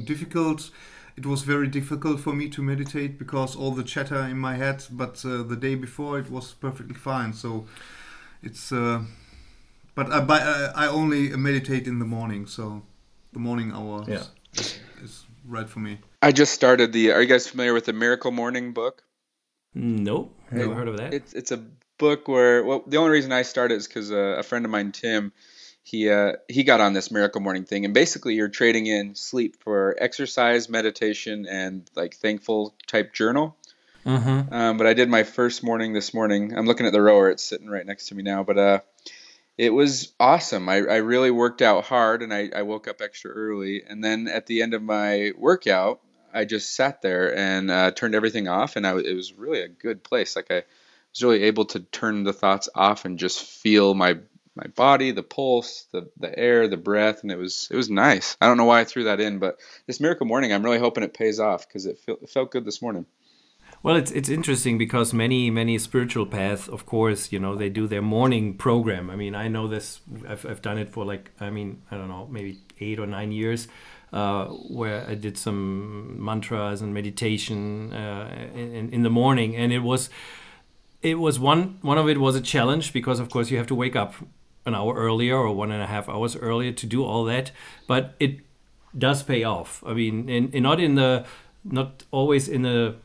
difficult. 0.06 0.72
It 1.18 1.26
was 1.26 1.42
very 1.42 1.68
difficult 1.68 2.20
for 2.20 2.34
me 2.34 2.48
to 2.50 2.62
meditate 2.62 3.18
because 3.18 3.56
all 3.56 3.72
the 3.72 3.84
chatter 3.84 4.22
in 4.22 4.38
my 4.38 4.56
head. 4.56 4.86
But 4.92 5.26
uh, 5.26 5.42
the 5.44 5.56
day 5.56 5.76
before 5.76 6.20
it 6.20 6.30
was 6.30 6.54
perfectly 6.54 6.96
fine. 6.96 7.34
So 7.34 7.66
it's. 8.44 8.72
Uh, 8.72 9.02
but 9.96 10.12
I, 10.12 10.20
but 10.22 10.42
I, 10.44 10.86
I 10.86 10.88
only 10.88 11.30
meditate 11.36 11.88
in 11.88 11.98
the 12.00 12.06
morning, 12.06 12.46
so 12.46 12.84
the 13.34 13.40
morning 13.40 13.72
hour 13.74 14.06
Yeah. 14.08 14.24
is, 14.54 14.80
is 15.04 15.26
right 15.48 15.68
for 15.68 15.80
me. 15.80 15.98
I 16.22 16.32
just 16.32 16.54
started 16.54 16.94
the. 16.94 17.12
Are 17.14 17.22
you 17.22 17.28
guys 17.28 17.48
familiar 17.48 17.74
with 17.74 17.86
the 17.86 17.94
Miracle 17.94 18.32
Morning 18.32 18.74
book? 18.74 19.04
No, 19.74 20.30
never 20.52 20.70
Hey, 20.70 20.76
heard 20.76 20.88
of 20.88 20.98
that. 20.98 21.14
It's 21.14 21.34
it's 21.34 21.52
a 21.52 21.64
book 21.98 22.28
where 22.28 22.64
well 22.64 22.84
the 22.88 22.98
only 22.98 23.12
reason 23.12 23.32
I 23.32 23.42
started 23.42 23.76
is 23.76 23.88
because 23.88 24.12
uh, 24.12 24.38
a 24.38 24.44
friend 24.44 24.66
of 24.66 24.72
mine 24.72 24.92
Tim 24.92 25.32
he 25.88 26.10
uh, 26.10 26.34
he 26.50 26.66
got 26.66 26.82
on 26.82 26.92
this 26.92 27.12
miracle 27.12 27.40
morning 27.40 27.64
thing. 27.64 27.86
And 27.86 27.94
basically 27.94 28.36
you're 28.36 28.50
trading 28.50 28.88
in 28.88 29.16
sleep 29.16 29.56
for 29.64 29.96
exercise 29.98 30.68
meditation 30.68 31.46
and 31.50 31.90
like 31.96 32.16
thankful 32.16 32.76
type 32.88 33.14
journal. 33.14 33.56
Mm-hmm. 34.06 34.54
um, 34.54 34.78
but 34.78 34.86
I 34.88 34.94
did 34.94 35.10
my 35.10 35.24
first 35.24 35.64
morning 35.64 35.94
this 35.94 36.14
morning. 36.14 36.58
I'm 36.58 36.66
looking 36.66 36.86
at 36.86 36.92
the 36.92 37.02
rower. 37.02 37.30
It's 37.30 37.44
sitting 37.44 37.70
right 37.70 37.86
next 37.86 38.10
to 38.10 38.16
me 38.16 38.24
now. 38.24 38.44
But 38.44 38.58
uh 38.58 38.80
it 39.58 39.74
was 39.74 40.12
awesome. 40.20 40.68
I, 40.70 40.76
I 40.76 40.98
really 40.98 41.32
worked 41.32 41.64
out 41.64 41.86
hard 41.86 42.22
and 42.22 42.32
I, 42.32 42.50
I 42.56 42.62
woke 42.62 42.88
up 42.88 43.02
extra 43.02 43.32
early. 43.32 43.82
And 43.88 44.04
then 44.04 44.28
at 44.28 44.46
the 44.46 44.62
end 44.62 44.74
of 44.74 44.84
my 44.84 45.32
workout 45.38 46.02
I 46.34 46.44
just 46.44 46.76
sat 46.76 47.02
there 47.02 47.36
and 47.36 47.72
uh, 47.72 47.92
turned 47.92 48.14
everything 48.14 48.50
off. 48.50 48.76
And 48.76 48.86
I, 48.86 48.98
it 48.98 49.16
was 49.16 49.34
really 49.34 49.62
a 49.62 49.70
good 49.70 50.04
place. 50.04 50.36
Like 50.36 50.52
I 50.52 50.64
was 51.12 51.24
really 51.24 51.44
able 51.44 51.66
to 51.68 51.80
turn 51.80 52.24
the 52.24 52.34
thoughts 52.34 52.68
off 52.76 53.06
and 53.06 53.18
just 53.18 53.42
feel 53.42 53.94
my 53.94 54.18
my 54.58 54.68
body, 54.76 55.12
the 55.12 55.24
pulse, 55.24 55.88
the 55.92 56.10
the 56.18 56.38
air, 56.38 56.68
the 56.68 56.78
breath, 56.78 57.22
and 57.22 57.32
it 57.32 57.38
was 57.38 57.68
it 57.72 57.76
was 57.76 57.90
nice. 57.90 58.36
I 58.42 58.48
don't 58.48 58.58
know 58.58 58.66
why 58.66 58.82
I 58.82 58.84
threw 58.84 59.06
that 59.06 59.22
in, 59.22 59.40
but 59.40 59.58
this 59.86 60.00
miracle 60.00 60.26
morning, 60.26 60.52
I'm 60.52 60.64
really 60.64 60.80
hoping 60.80 61.04
it 61.04 61.14
pays 61.14 61.40
off 61.40 61.68
because 61.68 61.86
it, 61.86 62.00
it 62.08 62.30
felt 62.30 62.52
good 62.52 62.66
this 62.66 62.82
morning. 62.82 63.06
Well, 63.84 63.96
it's 63.96 64.12
it's 64.12 64.30
interesting 64.30 64.78
because 64.78 65.14
many 65.14 65.50
many 65.52 65.78
spiritual 65.78 66.26
paths, 66.26 66.68
of 66.68 66.86
course, 66.86 67.32
you 67.32 67.40
know, 67.40 67.56
they 67.56 67.70
do 67.70 67.88
their 67.88 68.02
morning 68.02 68.58
program. 68.58 69.10
I 69.10 69.16
mean, 69.16 69.36
I 69.36 69.48
know 69.48 69.68
this. 69.68 70.02
I've 70.28 70.46
I've 70.46 70.62
done 70.62 70.80
it 70.80 70.90
for 70.90 71.06
like 71.06 71.32
I 71.40 71.50
mean 71.52 71.84
I 71.92 71.98
don't 71.98 72.08
know 72.08 72.28
maybe 72.30 72.60
eight 72.80 73.00
or 73.00 73.06
nine 73.06 73.32
years, 73.32 73.68
uh, 74.12 74.46
where 74.46 75.08
I 75.08 75.16
did 75.16 75.38
some 75.38 76.24
mantras 76.24 76.82
and 76.82 76.94
meditation 76.94 77.94
uh, 77.94 78.50
in 78.56 78.90
in 78.92 79.04
the 79.04 79.12
morning, 79.12 79.56
and 79.56 79.72
it 79.72 79.84
was 79.84 80.10
it 81.02 81.20
was 81.20 81.40
one 81.40 81.78
one 81.82 81.98
of 81.98 82.10
it 82.10 82.18
was 82.18 82.36
a 82.36 82.42
challenge 82.42 82.94
because 82.94 83.20
of 83.20 83.30
course 83.30 83.52
you 83.52 83.58
have 83.58 83.68
to 83.68 83.76
wake 83.76 83.96
up 83.96 84.16
an 84.68 84.76
hour 84.76 84.94
earlier 84.94 85.38
or 85.38 85.52
one 85.56 85.72
and 85.72 85.82
a 85.82 85.88
half 85.88 86.08
hours 86.10 86.36
earlier 86.36 86.72
to 86.74 86.86
do 86.86 87.04
all 87.04 87.24
that, 87.26 87.52
but 87.88 88.14
it 88.20 88.42
does 88.98 89.24
pay 89.24 89.44
off. 89.44 89.84
I 89.86 89.94
mean, 89.94 90.30
in, 90.30 90.52
in 90.52 90.64
not 90.64 90.80
in 90.80 90.96
the 90.96 91.26
not 91.64 92.04
always 92.12 92.48
in 92.48 92.66
a 92.66 92.96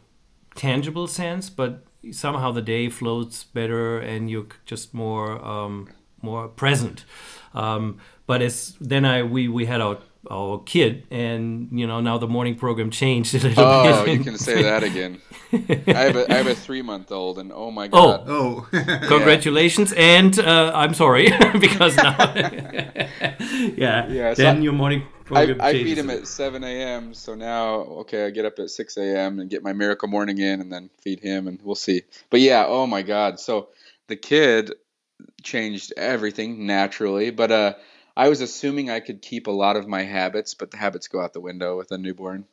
tangible 0.55 1.07
sense, 1.07 1.48
but 1.48 1.85
somehow 2.11 2.53
the 2.53 2.62
day 2.62 2.88
floats 2.88 3.44
better 3.44 3.98
and 3.98 4.31
you're 4.31 4.46
just 4.66 4.92
more 4.92 5.42
um, 5.44 5.88
more 6.20 6.48
present. 6.48 7.05
Um, 7.55 7.98
but 8.27 8.42
as 8.42 8.77
then 8.81 9.05
I 9.05 9.22
we 9.22 9.48
we 9.48 9.66
had 9.66 9.81
our 9.81 9.98
our 10.30 10.62
kid 10.62 11.04
and 11.11 11.68
you 11.72 11.87
know 11.87 12.00
now 12.00 12.16
the 12.16 12.28
morning 12.28 12.54
program 12.54 12.90
changed 12.90 13.35
a 13.35 13.38
little 13.38 13.64
Oh, 13.64 14.04
bit. 14.04 14.18
you 14.18 14.24
can 14.24 14.38
say 14.38 14.62
that 14.62 14.82
again. 14.85 15.20
I 15.52 15.56
have 16.06 16.16
a 16.16 16.32
I 16.32 16.37
have 16.37 16.46
a 16.46 16.54
three 16.54 16.80
month 16.82 17.11
old, 17.12 17.38
and 17.38 17.52
oh 17.52 17.70
my 17.70 17.87
Oh. 17.87 17.88
god, 17.90 18.24
Oh, 18.28 18.68
oh. 18.72 18.98
Congratulations, 19.08 19.92
and 19.96 20.38
uh, 20.38 20.70
I'm 20.74 20.94
sorry 20.94 21.28
because 21.61 21.96
now, 21.96 22.16
yeah, 23.76 24.08
Yeah, 24.08 24.35
so 24.35 24.42
then 24.42 24.56
I- 24.58 24.61
your 24.61 24.72
morning 24.72 25.02
program 25.24 25.61
I 25.61 25.72
changes 25.72 25.88
feed 25.94 25.98
him 25.98 26.11
at 26.11 26.26
7 26.26 26.64
a.m. 26.64 27.14
So 27.14 27.35
now, 27.35 27.74
okay, 28.02 28.26
I 28.26 28.30
get 28.30 28.44
up 28.44 28.58
at 28.58 28.70
6 28.70 28.96
a.m. 28.96 29.38
and 29.40 29.48
get 29.50 29.62
my 29.62 29.72
miracle 29.72 30.08
morning 30.08 30.38
in, 30.38 30.61
and 30.61 30.72
then 30.72 30.90
feed 31.02 31.20
him, 31.20 31.48
and 31.48 31.58
we'll 31.62 31.74
see. 31.74 32.02
But 32.30 32.40
yeah, 32.40 32.64
oh 32.66 32.87
my 32.87 33.02
God. 33.02 33.38
So 33.40 33.68
the 34.08 34.16
kid 34.16 34.72
changed 35.42 35.92
everything 35.96 36.66
naturally, 36.66 37.30
but 37.30 37.50
uh, 37.52 37.74
I 38.16 38.29
was 38.29 38.40
assuming 38.40 38.90
I 38.90 39.01
could 39.01 39.22
keep 39.22 39.46
a 39.46 39.51
lot 39.51 39.77
of 39.77 39.88
my 39.88 40.03
habits, 40.03 40.55
but 40.55 40.70
the 40.70 40.77
habits 40.77 41.09
go 41.09 41.20
out 41.20 41.33
the 41.33 41.40
window 41.40 41.77
with 41.79 41.90
a 41.92 41.98
newborn. 41.98 42.44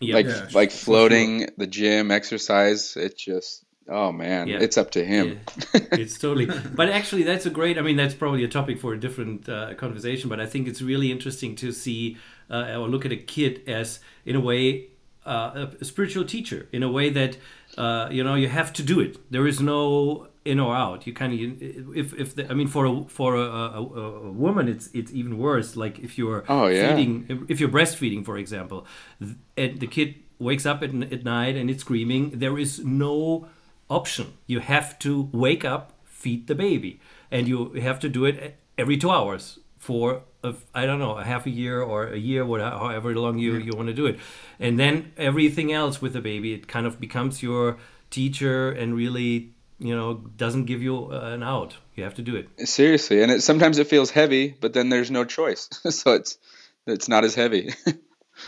Yeah. 0.00 0.14
like 0.14 0.26
Yeah, 0.26 0.48
like 0.52 0.70
for 0.70 0.76
floating, 0.76 1.48
the 1.56 1.66
gym, 1.66 2.10
exercise. 2.10 2.96
It 2.96 3.16
just 3.16 3.64
Oh 3.88 4.12
man, 4.12 4.48
Yeah. 4.48 4.58
it's 4.60 4.78
up 4.78 4.92
to 4.92 5.04
him. 5.04 5.40
it's 5.74 6.18
totally 6.18 6.46
but 6.74 6.88
actually 6.88 7.22
that's 7.22 7.46
a 7.46 7.50
great 7.50 7.76
i 7.78 7.82
mean 7.82 7.96
that's 7.96 8.14
probably 8.14 8.44
a 8.44 8.48
topic 8.48 8.78
for 8.80 8.94
a 8.94 9.00
different 9.00 9.48
uh, 9.48 9.74
conversation 9.74 10.28
but 10.28 10.40
i 10.40 10.46
think 10.46 10.66
it's 10.68 10.80
really 10.80 11.10
interesting 11.10 11.54
to 11.56 11.72
see 11.72 12.16
uh, 12.50 12.76
or 12.78 12.88
look 12.88 13.04
at 13.04 13.12
a 13.12 13.16
kid 13.16 13.60
as 13.66 14.00
in 14.24 14.36
a 14.36 14.40
way 14.40 14.86
uh, 15.26 15.50
a, 15.54 15.76
a 15.80 15.84
spiritual 15.84 16.24
teacher 16.24 16.68
in 16.72 16.82
a 16.82 16.90
way 16.90 17.10
that 17.10 17.36
uh, 17.76 18.08
you 18.10 18.22
know 18.24 18.34
you 18.34 18.48
have 18.48 18.72
to 18.72 18.82
do 18.82 19.00
it 19.00 19.18
there 19.30 19.46
is 19.46 19.60
no 19.60 20.28
in 20.44 20.58
or 20.60 20.74
out. 20.74 21.06
You 21.06 21.12
kind 21.12 21.32
of 21.32 21.62
if 21.96 22.12
if 22.14 22.34
the, 22.36 22.50
i 22.50 22.54
mean 22.54 22.68
for 22.68 22.84
a 22.86 23.04
for 23.08 23.36
a, 23.36 23.46
a, 23.78 23.82
a 24.28 24.30
woman 24.32 24.68
it's 24.68 24.88
it's 24.92 25.12
even 25.12 25.38
worse. 25.38 25.76
Like 25.76 25.98
if 25.98 26.18
you're 26.18 26.44
Oh, 26.48 26.66
yeah. 26.66 26.96
feeding 26.96 27.46
if 27.48 27.60
you're 27.60 27.68
breastfeeding 27.78 28.24
for 28.24 28.36
example 28.36 28.86
and 29.56 29.80
the 29.80 29.86
kid 29.86 30.14
wakes 30.38 30.66
up 30.66 30.82
at, 30.82 30.90
at 31.12 31.24
night 31.24 31.54
and 31.56 31.70
it's 31.70 31.82
screaming 31.82 32.30
there 32.38 32.58
is 32.58 32.80
no 32.84 33.46
option. 33.88 34.26
You 34.46 34.60
have 34.60 34.98
to 35.00 35.28
wake 35.32 35.64
up 35.64 35.92
feed 36.04 36.46
the 36.46 36.54
baby. 36.54 37.00
And 37.30 37.48
you 37.48 37.72
have 37.80 37.98
to 38.00 38.08
do 38.08 38.24
it 38.26 38.56
every 38.78 38.96
two 38.96 39.10
hours 39.10 39.58
for 39.78 40.22
a, 40.44 40.54
I 40.74 40.86
don't 40.86 40.98
know 40.98 41.16
a 41.18 41.24
half 41.24 41.46
a 41.46 41.50
year 41.50 41.80
or 41.82 42.06
a 42.06 42.18
year 42.18 42.44
whatever 42.44 42.76
however 42.78 43.14
long 43.14 43.38
you, 43.38 43.54
you 43.56 43.72
want 43.74 43.88
to 43.88 43.94
do 43.94 44.06
it. 44.06 44.18
And 44.60 44.78
then 44.78 45.12
everything 45.16 45.72
else 45.72 46.00
with 46.02 46.12
the 46.12 46.20
baby 46.20 46.52
it 46.54 46.68
kind 46.68 46.86
of 46.86 47.00
becomes 47.00 47.42
your 47.42 47.78
teacher 48.10 48.70
and 48.70 48.94
really 48.94 49.52
you 49.82 49.96
know 49.96 50.14
doesn't 50.36 50.64
give 50.64 50.82
you 50.82 51.12
uh, 51.12 51.32
an 51.34 51.42
out. 51.42 51.76
You 51.96 52.04
have 52.04 52.14
to 52.14 52.22
do 52.22 52.36
it. 52.36 52.68
Seriously, 52.68 53.22
and 53.22 53.30
it 53.30 53.42
sometimes 53.42 53.78
it 53.78 53.88
feels 53.88 54.10
heavy, 54.10 54.54
but 54.60 54.72
then 54.72 54.88
there's 54.88 55.10
no 55.10 55.24
choice, 55.24 55.68
so 55.90 56.14
it's 56.14 56.38
it's 56.86 57.08
not 57.08 57.24
as 57.24 57.34
heavy. 57.34 57.74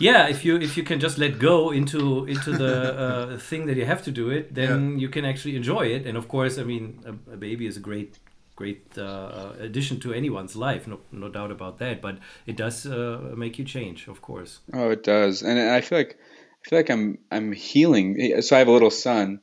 yeah 0.00 0.26
if 0.28 0.44
you 0.44 0.56
if 0.56 0.76
you 0.76 0.82
can 0.82 0.98
just 0.98 1.18
let 1.18 1.38
go 1.38 1.70
into 1.70 2.24
into 2.24 2.50
the 2.52 2.98
uh, 3.04 3.38
thing 3.38 3.66
that 3.66 3.76
you 3.76 3.84
have 3.84 4.02
to 4.02 4.10
do 4.10 4.30
it 4.30 4.54
then 4.54 4.98
you 4.98 5.08
can 5.08 5.24
actually 5.24 5.56
enjoy 5.56 5.82
it. 5.82 6.06
And 6.06 6.16
of 6.16 6.26
course 6.26 6.58
i 6.58 6.64
mean 6.64 7.00
a, 7.04 7.34
a 7.34 7.36
baby 7.36 7.66
is 7.66 7.76
a 7.76 7.80
great 7.80 8.18
great 8.56 8.96
uh, 8.96 9.52
addition 9.58 9.98
to 10.00 10.12
anyone's 10.12 10.56
life 10.56 10.86
no, 10.86 11.00
no 11.12 11.28
doubt 11.28 11.50
about 11.50 11.78
that. 11.78 12.00
But 12.00 12.18
it 12.46 12.56
does 12.56 12.86
uh, 12.86 13.34
make 13.36 13.58
you 13.58 13.64
change 13.64 14.08
of 14.08 14.22
course. 14.22 14.60
Oh, 14.72 14.90
it 14.90 15.02
does, 15.02 15.42
and 15.42 15.58
I 15.58 15.80
feel 15.80 15.98
like 15.98 16.18
I 16.64 16.68
feel 16.68 16.78
like 16.78 16.90
I'm 16.90 17.18
I'm 17.30 17.52
healing. 17.52 18.40
So 18.42 18.56
I 18.56 18.60
have 18.60 18.68
a 18.68 18.72
little 18.72 18.90
son, 18.90 19.40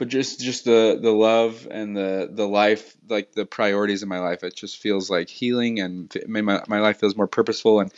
but 0.00 0.08
just 0.08 0.40
just 0.40 0.64
the 0.64 0.98
the 1.00 1.10
love 1.10 1.68
and 1.70 1.94
the 1.94 2.26
the 2.32 2.48
life, 2.48 2.96
like 3.10 3.32
the 3.32 3.44
priorities 3.44 4.02
in 4.02 4.08
my 4.08 4.18
life, 4.18 4.42
it 4.42 4.56
just 4.56 4.78
feels 4.78 5.10
like 5.10 5.28
healing, 5.28 5.78
and 5.78 6.10
my 6.26 6.40
my 6.40 6.80
life 6.80 6.98
feels 6.98 7.14
more 7.16 7.26
purposeful. 7.26 7.80
And 7.80 7.92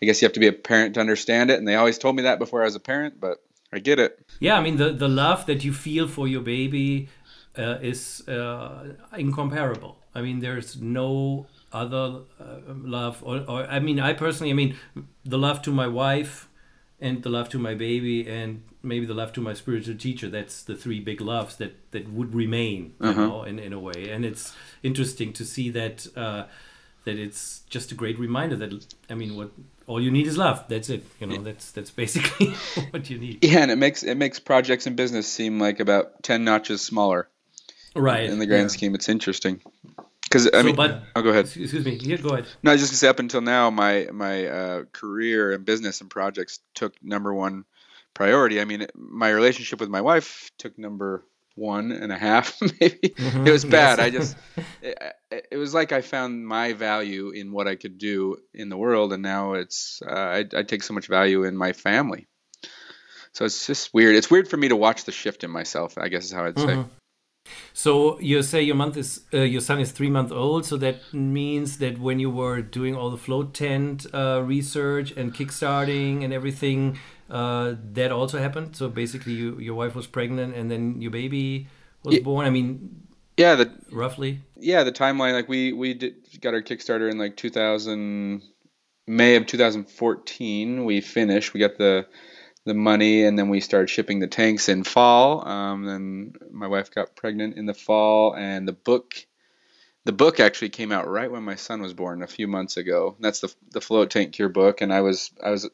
I 0.00 0.06
guess 0.06 0.22
you 0.22 0.26
have 0.26 0.34
to 0.34 0.40
be 0.40 0.46
a 0.46 0.52
parent 0.52 0.94
to 0.94 1.00
understand 1.00 1.50
it. 1.50 1.58
And 1.58 1.66
they 1.66 1.74
always 1.74 1.98
told 1.98 2.14
me 2.14 2.22
that 2.22 2.38
before 2.38 2.62
I 2.62 2.66
was 2.66 2.76
a 2.76 2.80
parent, 2.80 3.18
but 3.18 3.42
I 3.72 3.80
get 3.80 3.98
it. 3.98 4.12
yeah 4.40 4.56
i 4.56 4.62
mean 4.62 4.76
the 4.76 4.92
the 4.92 5.08
love 5.08 5.44
that 5.46 5.64
you 5.64 5.72
feel 5.72 6.06
for 6.08 6.26
your 6.28 6.40
baby 6.40 7.08
uh, 7.58 7.90
is 7.92 8.26
uh, 8.28 8.94
incomparable 9.16 9.94
i 10.14 10.20
mean 10.22 10.38
there's 10.40 10.80
no 10.80 11.46
other 11.72 12.04
uh, 12.40 12.60
love 12.96 13.22
or, 13.28 13.44
or 13.48 13.66
i 13.76 13.78
mean 13.78 13.98
i 14.00 14.12
personally 14.12 14.50
i 14.50 14.54
mean 14.54 14.76
the 15.24 15.38
love 15.46 15.60
to 15.60 15.70
my 15.72 15.86
wife 15.86 16.47
and 17.00 17.22
the 17.22 17.28
love 17.30 17.48
to 17.50 17.58
my 17.58 17.74
baby 17.74 18.28
and 18.28 18.62
maybe 18.82 19.06
the 19.06 19.14
love 19.14 19.32
to 19.32 19.40
my 19.40 19.54
spiritual 19.54 19.94
teacher 19.96 20.28
that's 20.28 20.62
the 20.64 20.74
three 20.74 21.00
big 21.00 21.20
loves 21.20 21.56
that 21.56 21.72
that 21.92 22.08
would 22.12 22.34
remain 22.34 22.94
you 23.00 23.14
know 23.14 23.42
in, 23.44 23.58
in 23.58 23.72
a 23.72 23.78
way. 23.78 24.10
And 24.10 24.24
it's 24.24 24.54
interesting 24.82 25.32
to 25.34 25.44
see 25.44 25.70
that 25.70 26.06
uh, 26.16 26.44
that 27.04 27.16
it's 27.18 27.60
just 27.70 27.92
a 27.92 27.94
great 27.94 28.18
reminder 28.18 28.56
that 28.56 28.72
i 29.08 29.14
mean 29.14 29.36
what 29.36 29.50
all 29.86 30.00
you 30.02 30.10
need 30.10 30.26
is 30.26 30.36
love. 30.36 30.64
That's 30.68 30.90
it 30.90 31.04
you 31.20 31.26
know 31.26 31.42
that's 31.42 31.70
that's 31.70 31.90
basically 31.90 32.48
what 32.90 33.08
you 33.08 33.18
need. 33.18 33.42
Yeah, 33.42 33.60
and 33.60 33.70
it 33.70 33.76
makes 33.76 34.02
it 34.02 34.16
makes 34.16 34.38
projects 34.38 34.86
and 34.86 34.96
business 34.96 35.26
seem 35.26 35.58
like 35.58 35.80
about 35.80 36.22
ten 36.22 36.44
notches 36.44 36.82
smaller 36.82 37.28
right 37.96 38.28
in 38.28 38.38
the 38.38 38.46
grand 38.46 38.64
Yeah. 38.64 38.76
scheme. 38.76 38.94
It's 38.94 39.08
interesting 39.08 39.60
because 40.28 40.46
I 40.48 40.60
So, 40.60 40.62
mean, 40.64 40.76
but- 40.76 41.02
oh, 41.16 41.22
go 41.22 41.30
ahead. 41.30 41.46
excuse 41.46 41.72
excuse 41.72 41.84
me 41.84 41.98
here 41.98 42.18
go 42.18 42.30
ahead 42.30 42.46
No, 42.62 42.70
I 42.70 42.74
was 42.74 42.80
just 42.82 42.92
gonna 42.92 42.98
say 42.98 43.08
up 43.08 43.18
until 43.18 43.40
now, 43.40 43.70
my 43.70 44.08
my 44.12 44.46
uh, 44.46 44.84
career 44.92 45.52
and 45.52 45.64
business 45.64 46.00
and 46.00 46.10
projects 46.10 46.60
took 46.74 46.94
number 47.02 47.32
one 47.34 47.64
priority. 48.14 48.60
I 48.60 48.64
mean, 48.64 48.86
my 48.94 49.30
relationship 49.30 49.80
with 49.80 49.88
my 49.90 50.00
wife 50.00 50.50
took 50.58 50.78
number 50.78 51.24
one 51.54 51.90
and 51.92 52.12
a 52.12 52.18
half, 52.18 52.56
maybe. 52.80 53.14
It 53.16 53.50
was 53.50 53.64
bad. 53.64 53.98
I 54.00 54.10
just, 54.10 54.36
it, 54.82 54.96
it 55.50 55.56
was 55.56 55.74
like 55.74 55.90
I 55.92 56.02
found 56.02 56.46
my 56.46 56.72
value 56.72 57.30
in 57.30 57.50
what 57.52 57.66
I 57.66 57.74
could 57.74 57.98
do 57.98 58.36
in 58.54 58.68
the 58.68 58.76
world, 58.76 59.12
and 59.12 59.22
now 59.22 59.54
it's 59.54 60.00
uh, 60.06 60.12
I, 60.12 60.44
I 60.56 60.62
take 60.62 60.82
so 60.84 60.94
much 60.94 61.06
value 61.08 61.44
in 61.44 61.56
my 61.56 61.72
family. 61.72 62.28
So 63.32 63.44
it's 63.44 63.66
just 63.66 63.92
weird. 63.94 64.16
It's 64.16 64.30
weird 64.30 64.48
for 64.48 64.56
me 64.56 64.68
to 64.68 64.76
watch 64.76 65.04
the 65.04 65.12
shift 65.12 65.44
in 65.44 65.50
myself. 65.50 65.98
I 65.98 66.08
guess 66.08 66.24
is 66.24 66.32
how 66.32 66.44
I'd 66.46 66.58
say. 66.58 66.84
So 67.72 68.18
you 68.20 68.42
say 68.42 68.62
your 68.62 68.76
month 68.76 68.96
is 68.96 69.22
uh, 69.32 69.38
your 69.38 69.60
son 69.60 69.80
is 69.80 69.92
three 69.92 70.10
months 70.10 70.32
old. 70.32 70.64
So 70.66 70.76
that 70.78 70.96
means 71.12 71.78
that 71.78 71.98
when 71.98 72.18
you 72.20 72.30
were 72.30 72.60
doing 72.62 72.94
all 72.96 73.10
the 73.10 73.16
float 73.18 73.54
tent 73.54 74.06
uh, 74.12 74.42
research 74.44 75.12
and 75.16 75.34
kickstarting 75.34 76.24
and 76.24 76.32
everything, 76.32 76.98
uh, 77.30 77.74
that 77.92 78.10
also 78.12 78.38
happened. 78.38 78.76
So 78.76 78.88
basically, 78.88 79.34
you, 79.34 79.58
your 79.58 79.74
wife 79.74 79.94
was 79.94 80.06
pregnant 80.06 80.54
and 80.56 80.70
then 80.70 81.00
your 81.02 81.10
baby 81.10 81.68
was 82.04 82.14
Ye- 82.16 82.20
born. 82.20 82.46
I 82.46 82.50
mean, 82.50 83.02
Yeah, 83.36 83.54
the 83.54 83.70
roughly. 83.92 84.40
yeah 84.60 84.82
the 84.84 84.92
timeline 84.92 85.34
like 85.34 85.48
we 85.48 85.72
we 85.72 85.94
did 85.94 86.14
got 86.40 86.54
our 86.54 86.62
kickstarter 86.62 87.08
in 87.10 87.18
like 87.18 87.36
2000 87.36 88.42
may 89.06 89.36
of 89.36 89.46
2014 89.46 90.84
we 90.84 91.00
finished 91.00 91.54
we 91.54 91.60
got 91.60 91.78
the 91.78 92.06
the 92.68 92.74
money 92.74 93.24
and 93.24 93.38
then 93.38 93.48
we 93.48 93.60
started 93.60 93.88
shipping 93.88 94.20
the 94.20 94.26
tanks 94.26 94.68
in 94.68 94.84
fall 94.84 95.46
um, 95.46 95.84
then 95.84 96.32
my 96.50 96.66
wife 96.66 96.90
got 96.90 97.16
pregnant 97.16 97.56
in 97.56 97.66
the 97.66 97.74
fall 97.74 98.34
and 98.34 98.66
the 98.66 98.72
book 98.72 99.14
the 100.04 100.12
book 100.12 100.40
actually 100.40 100.70
came 100.70 100.92
out 100.92 101.08
right 101.08 101.30
when 101.30 101.42
my 101.42 101.56
son 101.56 101.82
was 101.82 101.94
born 101.94 102.22
a 102.22 102.26
few 102.26 102.46
months 102.46 102.76
ago 102.76 103.16
that's 103.20 103.40
the 103.40 103.52
the 103.70 103.80
float 103.80 104.10
tank 104.10 104.32
cure 104.32 104.48
book 104.48 104.80
and 104.80 104.92
i 104.92 105.00
was 105.00 105.30
i 105.42 105.50
was 105.50 105.68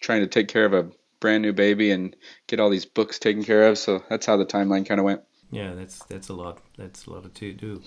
trying 0.00 0.20
to 0.20 0.26
take 0.26 0.48
care 0.48 0.64
of 0.64 0.74
a 0.74 0.90
brand 1.20 1.42
new 1.42 1.52
baby 1.52 1.90
and 1.90 2.16
get 2.46 2.60
all 2.60 2.70
these 2.70 2.86
books 2.86 3.18
taken 3.18 3.44
care 3.44 3.68
of 3.68 3.78
so 3.78 4.02
that's 4.08 4.26
how 4.26 4.36
the 4.36 4.46
timeline 4.46 4.86
kind 4.86 4.98
of 4.98 5.04
went 5.04 5.22
Yeah, 5.50 5.74
that's 5.74 6.04
that's 6.04 6.28
a 6.28 6.34
lot. 6.34 6.58
That's 6.78 7.06
a 7.06 7.10
lot 7.10 7.34
to 7.34 7.52
do. 7.52 7.82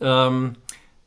Um, 0.00 0.56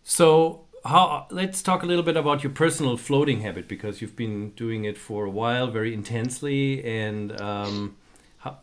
so 0.03 0.66
how? 0.88 1.28
Let's 1.30 1.62
talk 1.62 1.84
a 1.84 1.86
little 1.86 2.04
bit 2.04 2.17
about 2.17 2.43
your 2.43 2.52
personal 2.52 2.97
floating 2.97 3.41
habit 3.41 3.67
because 3.67 4.02
you've 4.02 4.15
been 4.15 4.52
doing 4.52 4.86
it 4.86 4.97
for 4.97 5.26
a 5.26 5.30
while, 5.30 5.67
very 5.67 5.93
intensely. 5.93 6.84
And 6.84 7.39
um, 7.41 7.97
how 8.38 8.58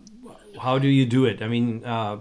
how 0.60 0.78
do 0.78 0.88
you 0.88 1.06
do 1.06 1.24
it? 1.26 1.42
I 1.42 1.48
mean, 1.48 1.84
uh, 1.84 2.18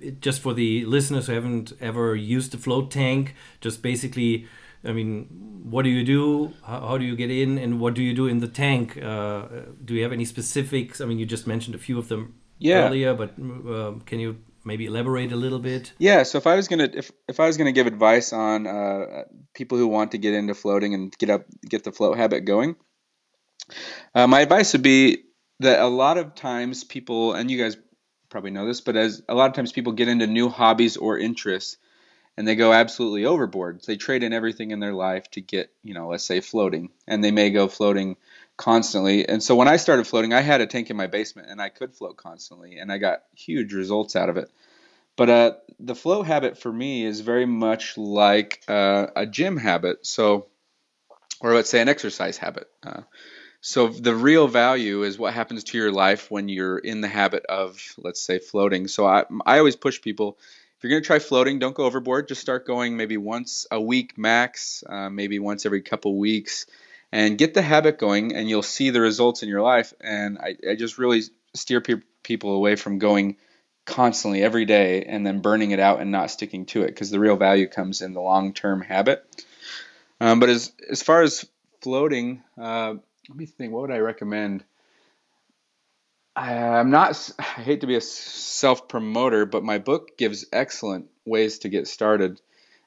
it, 0.00 0.20
just 0.20 0.40
for 0.40 0.54
the 0.54 0.84
listeners 0.84 1.26
who 1.26 1.32
haven't 1.34 1.72
ever 1.80 2.14
used 2.16 2.54
a 2.54 2.58
float 2.58 2.90
tank, 2.90 3.34
just 3.60 3.82
basically. 3.82 4.46
I 4.86 4.92
mean, 4.92 5.24
what 5.72 5.84
do 5.84 5.88
you 5.88 6.04
do? 6.04 6.52
How, 6.62 6.80
how 6.88 6.98
do 6.98 7.06
you 7.06 7.16
get 7.16 7.30
in, 7.30 7.56
and 7.56 7.80
what 7.80 7.94
do 7.94 8.02
you 8.02 8.12
do 8.14 8.26
in 8.26 8.40
the 8.40 8.48
tank? 8.48 9.02
Uh, 9.02 9.46
do 9.82 9.94
you 9.94 10.02
have 10.02 10.12
any 10.12 10.26
specifics? 10.26 11.00
I 11.00 11.06
mean, 11.06 11.18
you 11.18 11.24
just 11.24 11.46
mentioned 11.46 11.74
a 11.74 11.78
few 11.78 11.98
of 11.98 12.08
them 12.08 12.34
Yeah. 12.58 12.86
earlier, 12.86 13.14
but 13.14 13.30
um, 13.38 14.02
can 14.04 14.20
you 14.20 14.36
maybe 14.64 14.86
elaborate 14.86 15.32
a 15.32 15.36
little 15.36 15.58
bit? 15.58 15.92
Yeah, 15.98 16.22
so 16.22 16.38
if 16.38 16.46
I 16.46 16.56
was 16.56 16.68
gonna 16.68 16.88
if 16.92 17.10
if 17.28 17.40
I 17.40 17.46
was 17.46 17.56
gonna 17.56 17.72
give 17.72 17.86
advice 17.86 18.32
on 18.32 18.66
uh, 18.66 19.24
people 19.54 19.78
who 19.78 19.86
want 19.86 20.12
to 20.12 20.18
get 20.18 20.34
into 20.34 20.54
floating 20.54 20.94
and 20.94 21.16
get 21.18 21.30
up 21.30 21.46
get 21.68 21.84
the 21.84 21.92
float 21.92 22.16
habit 22.16 22.44
going, 22.44 22.76
uh, 24.14 24.26
my 24.26 24.40
advice 24.40 24.72
would 24.72 24.82
be 24.82 25.24
that 25.60 25.80
a 25.80 25.86
lot 25.86 26.18
of 26.18 26.34
times 26.34 26.84
people 26.84 27.34
and 27.34 27.50
you 27.50 27.58
guys 27.58 27.76
probably 28.28 28.50
know 28.50 28.66
this, 28.66 28.80
but 28.80 28.96
as 28.96 29.22
a 29.28 29.34
lot 29.34 29.48
of 29.48 29.54
times 29.54 29.72
people 29.72 29.92
get 29.92 30.08
into 30.08 30.26
new 30.26 30.48
hobbies 30.48 30.96
or 30.96 31.18
interests 31.18 31.76
and 32.36 32.48
they 32.48 32.56
go 32.56 32.72
absolutely 32.72 33.24
overboard. 33.24 33.82
They 33.86 33.96
trade 33.96 34.24
in 34.24 34.32
everything 34.32 34.72
in 34.72 34.80
their 34.80 34.92
life 34.92 35.30
to 35.32 35.40
get 35.40 35.70
you 35.82 35.94
know 35.94 36.08
let's 36.08 36.24
say 36.24 36.40
floating, 36.40 36.90
and 37.06 37.22
they 37.22 37.30
may 37.30 37.50
go 37.50 37.68
floating 37.68 38.16
constantly. 38.56 39.28
And 39.28 39.42
so 39.42 39.56
when 39.56 39.68
I 39.68 39.76
started 39.76 40.06
floating, 40.06 40.32
I 40.32 40.40
had 40.40 40.60
a 40.60 40.66
tank 40.66 40.90
in 40.90 40.96
my 40.96 41.06
basement 41.06 41.48
and 41.50 41.60
I 41.60 41.68
could 41.68 41.94
float 41.94 42.16
constantly, 42.16 42.78
and 42.78 42.92
I 42.92 42.98
got 42.98 43.22
huge 43.34 43.72
results 43.72 44.16
out 44.16 44.28
of 44.28 44.36
it. 44.36 44.50
But 45.16 45.30
uh, 45.30 45.52
the 45.78 45.94
float 45.94 46.26
habit 46.26 46.58
for 46.58 46.72
me 46.72 47.04
is 47.04 47.20
very 47.20 47.46
much 47.46 47.96
like 47.96 48.62
uh, 48.68 49.06
a 49.14 49.26
gym 49.26 49.56
habit. 49.56 50.06
So, 50.06 50.46
or 51.40 51.54
let's 51.54 51.70
say 51.70 51.80
an 51.80 51.88
exercise 51.88 52.36
habit. 52.36 52.68
Uh, 52.82 53.02
so 53.60 53.88
the 53.88 54.14
real 54.14 54.46
value 54.46 55.04
is 55.04 55.18
what 55.18 55.32
happens 55.32 55.64
to 55.64 55.78
your 55.78 55.92
life 55.92 56.30
when 56.30 56.48
you're 56.48 56.78
in 56.78 57.00
the 57.00 57.08
habit 57.08 57.46
of, 57.46 57.80
let's 57.96 58.20
say, 58.20 58.38
floating. 58.38 58.88
So 58.88 59.06
I, 59.06 59.24
I 59.46 59.58
always 59.58 59.76
push 59.76 60.00
people. 60.02 60.38
If 60.76 60.84
you're 60.84 60.90
going 60.90 61.02
to 61.02 61.06
try 61.06 61.18
floating, 61.18 61.60
don't 61.60 61.74
go 61.74 61.84
overboard. 61.84 62.28
Just 62.28 62.40
start 62.40 62.66
going 62.66 62.96
maybe 62.96 63.16
once 63.16 63.66
a 63.70 63.80
week 63.80 64.18
max, 64.18 64.84
uh, 64.86 65.08
maybe 65.08 65.38
once 65.38 65.64
every 65.64 65.80
couple 65.80 66.18
weeks, 66.18 66.66
and 67.14 67.38
get 67.38 67.54
the 67.54 67.62
habit 67.62 67.96
going, 67.96 68.34
and 68.34 68.48
you'll 68.48 68.60
see 68.60 68.90
the 68.90 69.00
results 69.00 69.44
in 69.44 69.48
your 69.48 69.62
life. 69.62 69.94
And 70.00 70.36
I, 70.36 70.56
I 70.68 70.74
just 70.74 70.98
really 70.98 71.22
steer 71.54 71.80
pe- 71.80 72.02
people 72.24 72.54
away 72.54 72.74
from 72.74 72.98
going 72.98 73.36
constantly 73.86 74.42
every 74.42 74.64
day 74.64 75.04
and 75.04 75.24
then 75.24 75.38
burning 75.38 75.70
it 75.70 75.78
out 75.78 76.00
and 76.00 76.10
not 76.10 76.32
sticking 76.32 76.66
to 76.66 76.82
it 76.82 76.88
because 76.88 77.10
the 77.10 77.20
real 77.20 77.36
value 77.36 77.68
comes 77.68 78.02
in 78.02 78.14
the 78.14 78.20
long 78.20 78.52
term 78.52 78.80
habit. 78.80 79.24
Um, 80.20 80.40
but 80.40 80.48
as 80.48 80.72
as 80.90 81.04
far 81.04 81.22
as 81.22 81.46
floating, 81.82 82.42
uh, 82.60 82.94
let 83.28 83.38
me 83.38 83.46
think. 83.46 83.72
What 83.72 83.82
would 83.82 83.92
I 83.92 83.98
recommend? 83.98 84.64
I'm 86.34 86.90
not. 86.90 87.30
I 87.38 87.42
hate 87.42 87.82
to 87.82 87.86
be 87.86 87.94
a 87.94 88.00
self 88.00 88.88
promoter, 88.88 89.46
but 89.46 89.62
my 89.62 89.78
book 89.78 90.18
gives 90.18 90.46
excellent 90.52 91.06
ways 91.24 91.60
to 91.60 91.68
get 91.68 91.86
started. 91.86 92.40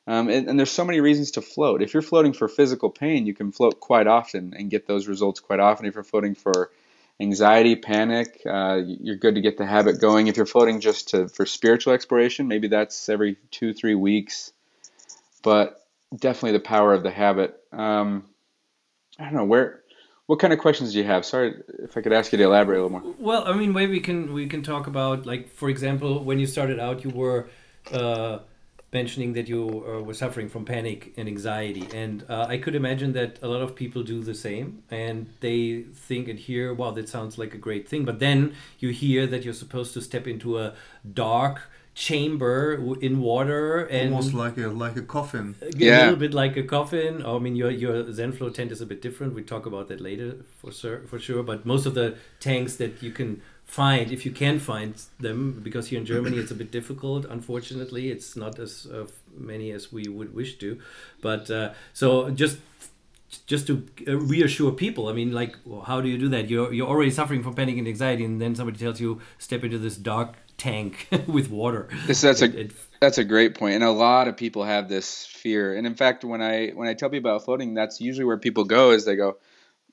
Um, 0.07 0.29
and, 0.29 0.47
and, 0.47 0.57
there's 0.57 0.71
so 0.71 0.85
many 0.85 1.01
reasons 1.01 1.31
to 1.31 1.41
float. 1.41 1.81
If 1.81 1.93
you're 1.93 2.01
floating 2.01 2.31
for 2.31 2.47
physical 2.47 2.89
pain, 2.89 3.27
you 3.27 3.33
can 3.33 3.51
float 3.51 3.81
quite 3.81 4.07
often 4.07 4.53
and 4.57 4.71
get 4.71 4.87
those 4.87 5.05
results 5.05 5.41
quite 5.41 5.59
often. 5.59 5.85
If 5.85 5.95
you're 5.95 6.03
floating 6.05 6.33
for 6.33 6.71
anxiety, 7.19 7.75
panic, 7.75 8.41
uh, 8.49 8.79
you're 8.85 9.17
good 9.17 9.35
to 9.35 9.41
get 9.41 9.57
the 9.57 9.65
habit 9.65 9.99
going. 9.99 10.27
If 10.27 10.37
you're 10.37 10.45
floating 10.45 10.79
just 10.79 11.09
to 11.09 11.27
for 11.27 11.45
spiritual 11.45 11.93
exploration, 11.93 12.47
maybe 12.47 12.69
that's 12.69 13.09
every 13.09 13.35
two, 13.51 13.73
three 13.73 13.95
weeks. 13.95 14.53
But 15.43 15.85
definitely 16.15 16.53
the 16.53 16.63
power 16.63 16.93
of 16.93 17.03
the 17.03 17.11
habit. 17.11 17.59
Um, 17.73 18.23
I 19.19 19.25
don't 19.25 19.33
know 19.33 19.45
where. 19.45 19.81
What 20.27 20.39
kind 20.39 20.53
of 20.53 20.59
questions 20.59 20.93
do 20.93 20.99
you 20.99 21.05
have? 21.05 21.25
Sorry 21.25 21.55
if 21.79 21.97
I 21.97 22.01
could 22.01 22.13
ask 22.13 22.31
you 22.31 22.37
to 22.37 22.43
elaborate 22.45 22.79
a 22.79 22.83
little 22.83 23.01
more. 23.01 23.15
Well, 23.17 23.47
I 23.47 23.53
mean, 23.53 23.73
maybe 23.73 23.93
we 23.93 23.99
can 23.99 24.33
we 24.33 24.47
can 24.47 24.61
talk 24.61 24.87
about 24.87 25.25
like, 25.25 25.49
for 25.49 25.69
example, 25.69 26.23
when 26.23 26.39
you 26.39 26.45
started 26.45 26.79
out, 26.79 27.03
you 27.03 27.09
were 27.09 27.49
uh, 27.93 28.39
mentioning 28.99 29.33
that 29.37 29.47
you 29.53 29.61
uh, 29.63 30.01
were 30.07 30.17
suffering 30.23 30.49
from 30.53 30.61
panic 30.65 30.99
and 31.17 31.25
anxiety, 31.27 31.85
and 32.03 32.15
uh, 32.29 32.53
I 32.53 32.57
could 32.63 32.75
imagine 32.81 33.11
that 33.19 33.31
a 33.41 33.47
lot 33.53 33.61
of 33.61 33.75
people 33.81 34.01
do 34.13 34.17
the 34.31 34.37
same, 34.47 34.67
and 35.05 35.17
they 35.45 35.83
think 36.07 36.23
and 36.31 36.37
hear, 36.47 36.73
"Wow, 36.79 36.91
that 36.97 37.07
sounds 37.15 37.33
like 37.41 37.53
a 37.59 37.61
great 37.67 37.85
thing," 37.91 38.05
but 38.09 38.17
then 38.19 38.39
you 38.83 38.89
hear 39.03 39.21
that 39.31 39.43
you're 39.43 39.61
supposed 39.65 39.91
to 39.95 40.01
step 40.01 40.25
into 40.33 40.49
a 40.65 40.67
dark 41.25 41.57
chamber 41.97 42.95
in 43.01 43.13
water 43.21 43.85
and 43.85 44.13
almost 44.13 44.31
like 44.43 44.55
a 44.57 44.67
like 44.67 44.95
a 44.95 45.01
coffin. 45.01 45.55
A 45.61 45.71
yeah. 45.75 46.01
little 46.01 46.21
bit 46.25 46.33
like 46.43 46.55
a 46.55 46.65
coffin. 46.75 47.25
I 47.25 47.39
mean 47.39 47.55
your 47.55 47.71
your 47.71 47.95
zen 48.17 48.31
float 48.37 48.53
tent 48.57 48.71
is 48.71 48.81
a 48.81 48.85
bit 48.85 49.01
different. 49.01 49.33
We 49.33 49.41
talk 49.53 49.65
about 49.65 49.87
that 49.87 49.99
later 50.09 50.29
for 50.59 50.71
sure 50.71 50.99
for 51.09 51.17
sure. 51.17 51.41
But 51.41 51.65
most 51.65 51.87
of 51.87 51.95
the 51.95 52.07
tanks 52.39 52.75
that 52.75 53.01
you 53.01 53.11
can 53.19 53.41
find 53.67 54.11
if 54.11 54.25
you 54.25 54.31
can 54.31 54.59
find 54.59 54.95
them 55.19 55.59
because 55.61 55.87
here 55.87 55.99
in 55.99 56.05
germany 56.05 56.37
it's 56.37 56.51
a 56.51 56.55
bit 56.55 56.71
difficult 56.71 57.25
unfortunately 57.25 58.09
it's 58.09 58.35
not 58.35 58.57
as 58.57 58.87
uh, 58.87 59.05
many 59.35 59.71
as 59.71 59.91
we 59.91 60.07
would 60.07 60.33
wish 60.33 60.57
to 60.57 60.79
but 61.21 61.51
uh, 61.51 61.73
so 61.93 62.29
just 62.29 62.57
just 63.45 63.67
to 63.67 63.85
uh, 64.07 64.17
reassure 64.17 64.71
people 64.71 65.09
i 65.09 65.13
mean 65.13 65.33
like 65.33 65.57
how 65.85 65.99
do 65.99 66.07
you 66.07 66.17
do 66.17 66.29
that 66.29 66.49
you're 66.49 66.73
you're 66.73 66.87
already 66.87 67.11
suffering 67.11 67.43
from 67.43 67.53
panic 67.53 67.77
and 67.77 67.87
anxiety 67.87 68.23
and 68.23 68.41
then 68.41 68.55
somebody 68.55 68.77
tells 68.77 69.01
you 69.01 69.21
step 69.37 69.63
into 69.65 69.77
this 69.77 69.97
dark 69.97 70.37
tank 70.57 71.07
with 71.27 71.49
water. 71.49 71.87
This, 72.05 72.21
that's 72.21 72.41
it, 72.41 72.55
a 72.55 72.59
it, 72.61 72.71
that's 72.99 73.17
a 73.17 73.23
great 73.23 73.55
point, 73.55 73.75
and 73.75 73.83
a 73.83 73.91
lot 73.91 74.27
of 74.27 74.35
people 74.35 74.63
have 74.63 74.89
this 74.89 75.25
fear. 75.25 75.75
And 75.75 75.87
in 75.87 75.95
fact, 75.95 76.23
when 76.23 76.41
I 76.41 76.69
when 76.69 76.87
I 76.87 76.93
tell 76.93 77.09
people 77.09 77.29
about 77.29 77.45
floating, 77.45 77.73
that's 77.73 78.01
usually 78.01 78.25
where 78.25 78.37
people 78.37 78.63
go 78.65 78.91
is 78.91 79.05
they 79.05 79.15
go, 79.15 79.37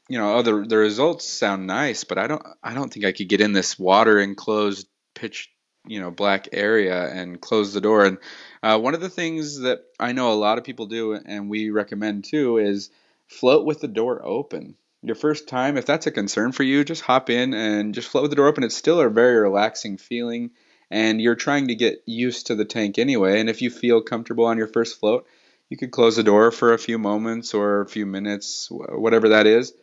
you 0.08 0.18
know, 0.18 0.42
the 0.42 0.64
the 0.66 0.76
results 0.76 1.26
sound 1.26 1.66
nice, 1.66 2.04
but 2.04 2.18
I 2.18 2.26
don't 2.26 2.42
I 2.62 2.74
don't 2.74 2.92
think 2.92 3.04
I 3.04 3.12
could 3.12 3.28
get 3.28 3.40
in 3.40 3.52
this 3.52 3.78
water 3.78 4.18
enclosed 4.18 4.86
pitch 5.14 5.50
you 5.86 6.00
know 6.00 6.10
black 6.10 6.48
area 6.52 7.08
and 7.10 7.40
close 7.40 7.72
the 7.72 7.80
door. 7.80 8.04
And 8.04 8.18
uh, 8.62 8.78
one 8.78 8.94
of 8.94 9.00
the 9.00 9.10
things 9.10 9.60
that 9.60 9.80
I 9.98 10.12
know 10.12 10.32
a 10.32 10.34
lot 10.34 10.58
of 10.58 10.64
people 10.64 10.86
do, 10.86 11.14
and 11.14 11.48
we 11.48 11.70
recommend 11.70 12.24
too, 12.24 12.58
is 12.58 12.90
float 13.28 13.64
with 13.66 13.80
the 13.80 13.88
door 13.88 14.24
open 14.24 14.76
your 15.04 15.14
first 15.14 15.48
time, 15.48 15.76
if 15.76 15.84
that's 15.84 16.06
a 16.06 16.10
concern 16.10 16.52
for 16.52 16.62
you, 16.62 16.82
just 16.82 17.02
hop 17.02 17.28
in 17.28 17.52
and 17.52 17.94
just 17.94 18.08
float 18.08 18.22
with 18.22 18.30
the 18.30 18.36
door 18.36 18.48
open. 18.48 18.64
It's 18.64 18.76
still 18.76 19.00
a 19.00 19.08
very 19.10 19.36
relaxing 19.36 19.98
feeling, 19.98 20.50
and 20.90 21.20
you're 21.20 21.34
trying 21.34 21.68
to 21.68 21.74
get 21.74 22.02
used 22.06 22.46
to 22.46 22.54
the 22.54 22.64
tank 22.64 22.98
anyway. 22.98 23.38
And 23.38 23.50
if 23.50 23.60
you 23.60 23.70
feel 23.70 24.00
comfortable 24.00 24.46
on 24.46 24.56
your 24.56 24.66
first 24.66 24.98
float, 24.98 25.26
you 25.68 25.76
could 25.76 25.90
close 25.90 26.16
the 26.16 26.22
door 26.22 26.50
for 26.50 26.72
a 26.72 26.78
few 26.78 26.98
moments 26.98 27.52
or 27.52 27.82
a 27.82 27.88
few 27.88 28.06
minutes, 28.06 28.68
whatever 28.70 29.30
that 29.30 29.46
is. 29.46 29.74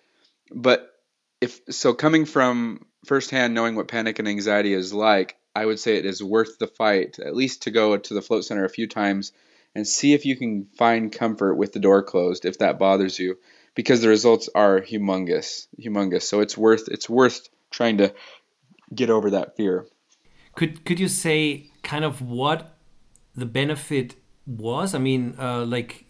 But 0.54 0.92
if 1.40 1.60
so, 1.70 1.94
coming 1.94 2.26
from 2.26 2.86
firsthand 3.06 3.54
knowing 3.54 3.76
what 3.76 3.88
panic 3.88 4.20
and 4.20 4.28
anxiety 4.28 4.74
is 4.74 4.94
like, 4.94 5.38
I 5.56 5.66
would 5.66 5.80
say 5.80 5.98
it 5.98 6.06
is 6.06 6.24
worth 6.24 6.60
the 6.60 6.68
fight, 6.68 7.20
at 7.20 7.36
least 7.36 7.64
to 7.64 7.72
go 7.72 7.98
to 7.98 8.14
the 8.14 8.22
float 8.22 8.46
center 8.46 8.64
a 8.64 8.70
few 8.70 8.88
times 8.88 9.32
and 9.74 9.88
see 9.88 10.14
if 10.14 10.26
you 10.26 10.36
can 10.36 10.68
find 10.78 11.12
comfort 11.12 11.56
with 11.56 11.74
the 11.74 11.80
door 11.80 12.04
closed 12.04 12.46
if 12.46 12.60
that 12.60 12.80
bothers 12.80 13.18
you 13.18 13.38
because 13.76 14.02
the 14.02 14.10
results 14.10 14.50
are 14.54 14.82
humongous, 14.82 15.68
humongous. 15.80 16.24
So 16.24 16.42
it's 16.42 16.58
worth 16.58 16.88
it's 16.90 17.10
worth 17.10 17.50
trying 17.70 17.98
to 17.98 18.14
get 18.94 19.10
over 19.10 19.32
that 19.32 19.56
fear. 19.56 19.88
Could 20.56 20.86
could 20.86 21.00
you 21.00 21.08
say 21.08 21.70
kind 21.84 22.06
of 22.06 22.22
what 22.22 22.78
the 23.36 23.46
benefit 23.46 24.16
was? 24.46 24.94
I 24.94 25.00
mean, 25.00 25.36
uh, 25.40 25.66
like. 25.66 26.06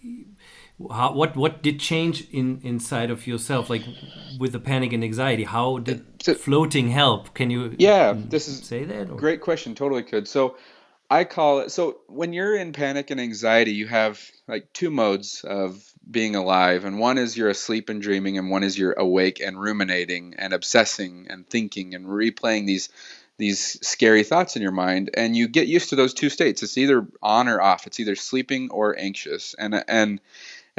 How, 0.90 1.14
what 1.14 1.36
what 1.36 1.62
did 1.62 1.80
change 1.80 2.28
in 2.32 2.62
inside 2.64 3.12
of 3.12 3.28
yourself 3.28 3.70
like 3.70 3.84
with 4.40 4.54
the 4.54 4.60
panic 4.60 4.94
and 4.94 5.04
anxiety 5.04 5.44
how 5.44 5.80
did 5.80 6.06
so, 6.22 6.34
floating 6.34 6.90
help 6.90 7.34
can 7.34 7.50
you 7.50 7.76
yeah 7.78 8.14
mm, 8.14 8.30
this 8.30 8.48
is 8.48 8.66
say 8.66 8.86
that 8.86 9.10
or? 9.10 9.16
great 9.16 9.42
question 9.42 9.76
totally 9.76 10.04
could 10.04 10.28
so 10.28 10.56
I 11.12 11.26
call 11.26 11.60
it 11.60 11.72
so 11.72 11.98
when 12.08 12.32
you're 12.32 12.56
in 12.56 12.72
panic 12.72 13.12
and 13.12 13.20
anxiety, 13.20 13.74
you 13.74 13.86
have 13.88 14.18
like 14.48 14.72
two 14.72 14.90
modes 14.90 15.44
of 15.44 15.84
being 16.10 16.38
alive, 16.38 16.86
and 16.86 17.00
one 17.00 17.18
is 17.18 17.36
you're 17.36 17.50
asleep 17.50 17.90
and 17.90 18.02
dreaming, 18.02 18.38
and 18.38 18.50
one 18.50 18.64
is 18.64 18.80
you're 18.80 18.94
awake 18.94 19.42
and 19.42 19.60
ruminating 19.60 20.36
and 20.38 20.54
obsessing 20.54 21.28
and 21.30 21.46
thinking 21.46 21.96
and 21.96 22.06
replaying 22.06 22.66
these 22.66 22.88
these 23.38 23.78
scary 23.86 24.24
thoughts 24.24 24.56
in 24.56 24.62
your 24.62 24.72
mind, 24.72 25.10
and 25.16 25.36
you 25.36 25.50
get 25.50 25.68
used 25.68 25.90
to 25.90 25.98
those 25.98 26.14
two 26.14 26.30
states. 26.30 26.64
It's 26.64 26.78
either 26.78 27.06
on 27.22 27.50
or 27.50 27.60
off. 27.60 27.88
It's 27.88 28.00
either 28.00 28.16
sleeping 28.16 28.70
or 28.72 28.98
anxious. 28.98 29.54
And 29.56 29.84
and 29.90 30.22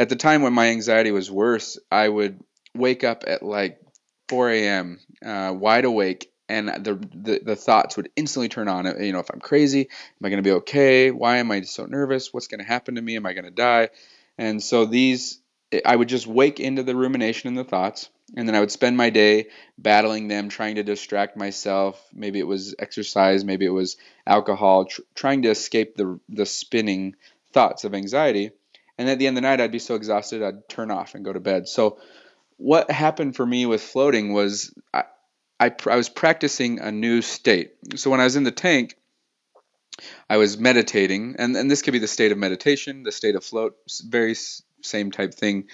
at 0.02 0.08
the 0.08 0.16
time 0.16 0.42
when 0.42 0.52
my 0.52 0.66
anxiety 0.66 1.12
was 1.12 1.30
worse, 1.30 1.78
I 1.90 2.08
would 2.08 2.40
wake 2.74 3.04
up 3.04 3.22
at 3.26 3.42
like 3.42 3.80
4 4.28 4.50
a.m. 4.50 4.98
Uh, 5.24 5.54
wide 5.56 5.84
awake 5.84 6.32
and 6.48 6.68
the, 6.68 6.94
the, 7.14 7.40
the 7.44 7.56
thoughts 7.56 7.96
would 7.96 8.10
instantly 8.16 8.48
turn 8.48 8.66
on. 8.66 8.84
You 9.00 9.12
know, 9.12 9.20
if 9.20 9.30
I'm 9.32 9.38
crazy, 9.38 9.82
am 9.82 10.26
I 10.26 10.28
going 10.28 10.42
to 10.42 10.48
be 10.48 10.56
okay? 10.56 11.12
Why 11.12 11.36
am 11.36 11.52
I 11.52 11.60
so 11.62 11.86
nervous? 11.86 12.32
What's 12.32 12.48
going 12.48 12.58
to 12.58 12.66
happen 12.66 12.96
to 12.96 13.02
me? 13.02 13.14
Am 13.14 13.26
I 13.26 13.32
going 13.32 13.44
to 13.44 13.52
die? 13.52 13.90
And 14.36 14.60
so 14.60 14.86
these, 14.86 15.40
I 15.84 15.94
would 15.94 16.08
just 16.08 16.26
wake 16.26 16.58
into 16.58 16.82
the 16.82 16.96
rumination 16.96 17.48
and 17.48 17.56
the 17.56 17.64
thoughts, 17.64 18.10
and 18.36 18.48
then 18.48 18.56
I 18.56 18.60
would 18.60 18.72
spend 18.72 18.96
my 18.96 19.10
day 19.10 19.50
battling 19.78 20.26
them, 20.26 20.48
trying 20.48 20.74
to 20.74 20.82
distract 20.82 21.36
myself. 21.36 22.04
Maybe 22.12 22.40
it 22.40 22.46
was 22.46 22.74
exercise, 22.76 23.44
maybe 23.44 23.66
it 23.66 23.70
was 23.70 23.98
alcohol, 24.26 24.86
tr- 24.86 25.02
trying 25.14 25.42
to 25.42 25.50
escape 25.50 25.96
the 25.96 26.18
the 26.28 26.46
spinning 26.46 27.14
thoughts 27.52 27.84
of 27.84 27.94
anxiety. 27.94 28.50
And 28.98 29.08
at 29.08 29.18
the 29.18 29.26
end 29.26 29.36
of 29.36 29.42
the 29.42 29.48
night, 29.48 29.60
I'd 29.60 29.72
be 29.72 29.78
so 29.78 29.94
exhausted, 29.94 30.42
I'd 30.42 30.68
turn 30.68 30.90
off 30.90 31.14
and 31.14 31.24
go 31.24 31.32
to 31.32 31.40
bed. 31.40 31.68
So 31.68 31.98
what 32.56 32.90
happened 32.90 33.36
for 33.36 33.44
me 33.44 33.66
with 33.66 33.82
floating 33.82 34.32
was 34.32 34.74
I, 34.92 35.04
I, 35.58 35.72
I 35.86 35.96
was 35.96 36.08
practicing 36.08 36.78
a 36.78 36.92
new 36.92 37.22
state. 37.22 37.72
So 37.96 38.10
when 38.10 38.20
I 38.20 38.24
was 38.24 38.36
in 38.36 38.44
the 38.44 38.50
tank, 38.50 38.96
I 40.28 40.36
was 40.36 40.58
meditating, 40.58 41.36
and, 41.38 41.56
and 41.56 41.70
this 41.70 41.82
could 41.82 41.92
be 41.92 41.98
the 41.98 42.08
state 42.08 42.32
of 42.32 42.38
meditation, 42.38 43.02
the 43.02 43.12
state 43.12 43.34
of 43.34 43.44
float, 43.44 43.76
very 44.04 44.34
same 44.80 45.10
type 45.10 45.34
thing. 45.34 45.68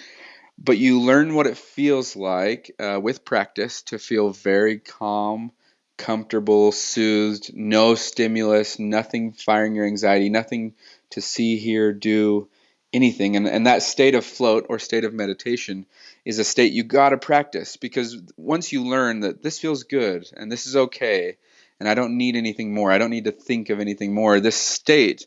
But 0.58 0.76
you 0.76 1.00
learn 1.00 1.34
what 1.34 1.46
it 1.46 1.56
feels 1.56 2.16
like 2.16 2.74
uh, 2.80 2.98
with 3.00 3.24
practice 3.24 3.82
to 3.82 3.98
feel 3.98 4.30
very 4.30 4.78
calm, 4.78 5.52
comfortable, 5.96 6.72
soothed, 6.72 7.52
no 7.54 7.94
stimulus, 7.94 8.78
nothing 8.78 9.32
firing 9.32 9.76
your 9.76 9.86
anxiety, 9.86 10.30
nothing 10.30 10.74
to 11.10 11.20
see, 11.20 11.58
hear, 11.58 11.92
do, 11.92 12.48
anything. 12.92 13.36
And, 13.36 13.46
and 13.46 13.66
that 13.66 13.82
state 13.82 14.14
of 14.14 14.24
float 14.24 14.66
or 14.68 14.78
state 14.78 15.04
of 15.04 15.12
meditation 15.12 15.86
is 16.24 16.38
a 16.38 16.44
state 16.44 16.72
you 16.72 16.84
got 16.84 17.10
to 17.10 17.18
practice 17.18 17.76
because 17.76 18.20
once 18.36 18.72
you 18.72 18.84
learn 18.84 19.20
that 19.20 19.42
this 19.42 19.58
feels 19.58 19.84
good 19.84 20.26
and 20.36 20.50
this 20.50 20.66
is 20.66 20.76
okay 20.76 21.36
and 21.80 21.88
I 21.88 21.94
don't 21.94 22.16
need 22.16 22.36
anything 22.36 22.74
more, 22.74 22.90
I 22.90 22.98
don't 22.98 23.10
need 23.10 23.24
to 23.24 23.32
think 23.32 23.70
of 23.70 23.80
anything 23.80 24.14
more, 24.14 24.40
this 24.40 24.56
state, 24.56 25.26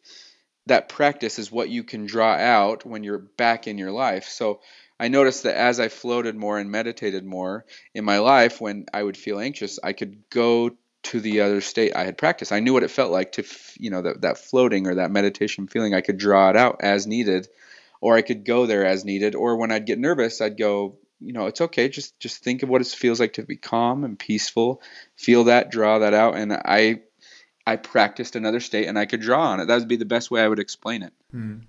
that 0.67 0.89
practice 0.89 1.39
is 1.39 1.51
what 1.51 1.69
you 1.69 1.83
can 1.83 2.05
draw 2.05 2.33
out 2.33 2.85
when 2.85 3.03
you're 3.03 3.17
back 3.17 3.67
in 3.67 3.77
your 3.77 3.91
life. 3.91 4.25
So 4.25 4.61
I 4.99 5.07
noticed 5.07 5.43
that 5.43 5.55
as 5.55 5.79
I 5.79 5.87
floated 5.87 6.35
more 6.35 6.59
and 6.59 6.69
meditated 6.69 7.25
more 7.25 7.65
in 7.95 8.05
my 8.05 8.19
life, 8.19 8.61
when 8.61 8.85
I 8.93 9.01
would 9.01 9.17
feel 9.17 9.39
anxious, 9.39 9.79
I 9.83 9.93
could 9.93 10.29
go 10.29 10.77
to 11.03 11.19
the 11.19 11.41
other 11.41 11.61
state 11.61 11.95
I 11.95 12.03
had 12.03 12.17
practiced. 12.17 12.51
I 12.51 12.59
knew 12.59 12.73
what 12.73 12.83
it 12.83 12.91
felt 12.91 13.11
like 13.11 13.33
to, 13.33 13.43
you 13.79 13.89
know, 13.89 14.01
that, 14.03 14.21
that 14.21 14.37
floating 14.37 14.87
or 14.87 14.95
that 14.95 15.11
meditation 15.11 15.67
feeling. 15.67 15.93
I 15.93 16.01
could 16.01 16.17
draw 16.17 16.49
it 16.49 16.55
out 16.55 16.81
as 16.81 17.07
needed 17.07 17.47
or 18.01 18.15
I 18.15 18.23
could 18.23 18.43
go 18.43 18.65
there 18.65 18.85
as 18.85 19.05
needed. 19.05 19.35
Or 19.35 19.55
when 19.55 19.71
I'd 19.71 19.85
get 19.85 19.99
nervous, 19.99 20.41
I'd 20.41 20.57
go, 20.57 20.97
you 21.19 21.33
know, 21.33 21.45
it's 21.45 21.61
okay. 21.61 21.87
Just 21.87 22.19
just 22.19 22.43
think 22.43 22.63
of 22.63 22.69
what 22.69 22.81
it 22.81 22.87
feels 22.87 23.19
like 23.19 23.33
to 23.33 23.43
be 23.43 23.55
calm 23.55 24.03
and 24.03 24.17
peaceful. 24.17 24.81
Feel 25.15 25.45
that, 25.45 25.71
draw 25.71 25.99
that 25.99 26.15
out, 26.15 26.35
and 26.35 26.51
I 26.51 27.01
I 27.65 27.75
practiced 27.75 28.35
another 28.35 28.59
state, 28.59 28.87
and 28.87 28.97
I 28.97 29.05
could 29.05 29.21
draw 29.21 29.51
on 29.51 29.59
it. 29.59 29.67
That 29.67 29.79
would 29.79 29.87
be 29.87 29.97
the 29.97 30.05
best 30.05 30.31
way 30.31 30.41
I 30.41 30.47
would 30.47 30.59
explain 30.59 31.03
it. 31.03 31.13
Hmm. 31.29 31.59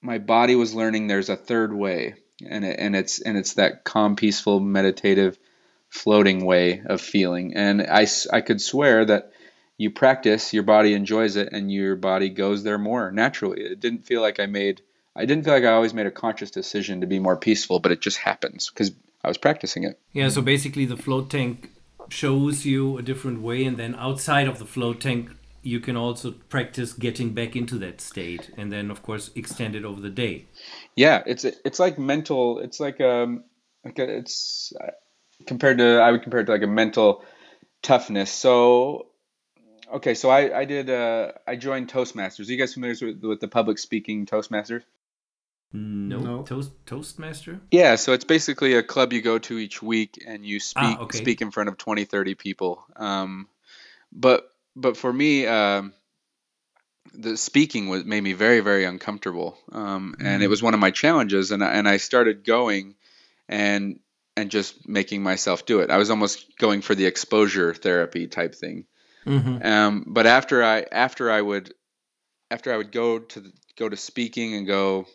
My 0.00 0.18
body 0.18 0.56
was 0.56 0.74
learning 0.74 1.06
there's 1.06 1.28
a 1.28 1.36
third 1.36 1.74
way, 1.74 2.14
and 2.44 2.64
it, 2.64 2.76
and 2.80 2.96
it's 2.96 3.20
and 3.20 3.36
it's 3.36 3.54
that 3.54 3.84
calm, 3.84 4.16
peaceful, 4.16 4.60
meditative, 4.60 5.38
floating 5.92 6.46
way 6.46 6.82
of 6.86 7.00
feeling. 7.00 7.54
And 7.54 7.82
I 7.82 8.06
I 8.32 8.40
could 8.40 8.60
swear 8.60 9.04
that 9.04 9.32
you 9.76 9.90
practice, 9.90 10.52
your 10.54 10.62
body 10.62 10.94
enjoys 10.94 11.36
it, 11.36 11.52
and 11.52 11.70
your 11.70 11.96
body 11.96 12.30
goes 12.30 12.62
there 12.62 12.78
more 12.78 13.12
naturally. 13.12 13.60
It 13.60 13.80
didn't 13.80 14.06
feel 14.06 14.22
like 14.22 14.40
I 14.40 14.46
made 14.46 14.80
I 15.14 15.26
didn't 15.26 15.44
feel 15.44 15.52
like 15.52 15.64
I 15.64 15.72
always 15.72 15.92
made 15.92 16.06
a 16.06 16.10
conscious 16.10 16.50
decision 16.50 17.02
to 17.02 17.06
be 17.06 17.18
more 17.18 17.36
peaceful, 17.36 17.78
but 17.78 17.92
it 17.92 18.00
just 18.00 18.16
happens 18.16 18.70
because 18.70 18.92
I 19.22 19.28
was 19.28 19.36
practicing 19.36 19.84
it. 19.84 20.00
Yeah, 20.12 20.30
so 20.30 20.40
basically 20.40 20.86
the 20.86 20.96
float 20.96 21.28
tank 21.28 21.70
shows 22.08 22.64
you 22.64 22.96
a 22.96 23.02
different 23.02 23.42
way, 23.42 23.64
and 23.64 23.76
then 23.76 23.94
outside 23.94 24.48
of 24.48 24.58
the 24.58 24.64
float 24.64 25.00
tank, 25.00 25.30
you 25.62 25.78
can 25.78 25.96
also 25.96 26.32
practice 26.48 26.94
getting 26.94 27.34
back 27.34 27.54
into 27.54 27.76
that 27.78 28.00
state, 28.00 28.50
and 28.56 28.72
then 28.72 28.90
of 28.90 29.02
course 29.02 29.30
extend 29.34 29.76
it 29.76 29.84
over 29.84 30.00
the 30.00 30.10
day. 30.10 30.46
Yeah, 30.96 31.22
it's 31.26 31.44
it's 31.44 31.78
like 31.78 31.98
mental. 31.98 32.60
It's 32.60 32.80
like 32.80 32.98
um 33.02 33.44
like 33.84 33.98
a, 33.98 34.08
it's 34.08 34.72
compared 35.46 35.78
to 35.78 35.98
I 35.98 36.10
would 36.10 36.22
compare 36.22 36.40
it 36.40 36.46
to 36.46 36.52
like 36.52 36.62
a 36.62 36.66
mental 36.66 37.24
toughness. 37.82 38.30
So 38.30 39.06
okay, 39.92 40.14
so 40.14 40.30
I 40.30 40.60
I 40.60 40.64
did 40.64 40.90
uh 40.90 41.32
I 41.46 41.56
joined 41.56 41.88
Toastmasters. 41.88 42.48
Are 42.48 42.52
you 42.52 42.58
guys 42.58 42.74
familiar 42.74 42.96
with, 43.00 43.22
with 43.22 43.40
the 43.40 43.48
public 43.48 43.78
speaking 43.78 44.26
Toastmasters? 44.26 44.82
No, 45.72 46.18
No. 46.18 46.42
Toast 46.42 46.72
Toastmaster. 46.86 47.60
Yeah, 47.70 47.94
so 47.96 48.12
it's 48.12 48.24
basically 48.24 48.74
a 48.74 48.82
club 48.82 49.12
you 49.12 49.22
go 49.22 49.38
to 49.38 49.58
each 49.58 49.82
week 49.82 50.22
and 50.26 50.44
you 50.44 50.60
speak 50.60 50.98
Ah, 50.98 51.02
okay. 51.02 51.18
speak 51.18 51.40
in 51.40 51.50
front 51.50 51.70
of 51.70 51.78
20, 51.78 52.04
30 52.04 52.34
people. 52.34 52.84
Um, 52.96 53.48
but 54.12 54.46
but 54.76 54.96
for 54.96 55.10
me, 55.12 55.46
um, 55.46 55.94
the 57.14 57.36
speaking 57.36 57.88
was 57.88 58.04
made 58.04 58.22
me 58.22 58.34
very 58.34 58.60
very 58.60 58.84
uncomfortable, 58.84 59.56
um, 59.72 60.16
and 60.20 60.42
it 60.42 60.48
was 60.48 60.62
one 60.62 60.74
of 60.74 60.80
my 60.80 60.90
challenges. 60.90 61.50
And 61.50 61.64
I, 61.64 61.72
and 61.72 61.88
I 61.88 61.96
started 61.96 62.44
going 62.44 62.94
and 63.48 64.00
and 64.36 64.50
just 64.50 64.88
making 64.88 65.22
myself 65.22 65.66
do 65.66 65.80
it. 65.80 65.90
I 65.90 65.98
was 65.98 66.10
almost 66.10 66.56
going 66.58 66.82
for 66.82 66.94
the 66.94 67.06
exposure 67.06 67.74
therapy 67.74 68.26
type 68.26 68.54
thing. 68.54 68.86
Mm-hmm. 69.26 69.64
Um, 69.64 70.04
but 70.06 70.26
after 70.26 70.64
I 70.64 70.84
after 70.90 71.30
I 71.30 71.40
would 71.40 71.72
after 72.50 72.72
I 72.72 72.76
would 72.76 72.92
go 72.92 73.18
to 73.18 73.40
the, 73.40 73.52
go 73.76 73.88
to 73.88 73.96
speaking 73.96 74.54
and 74.54 74.66
go 74.66 75.06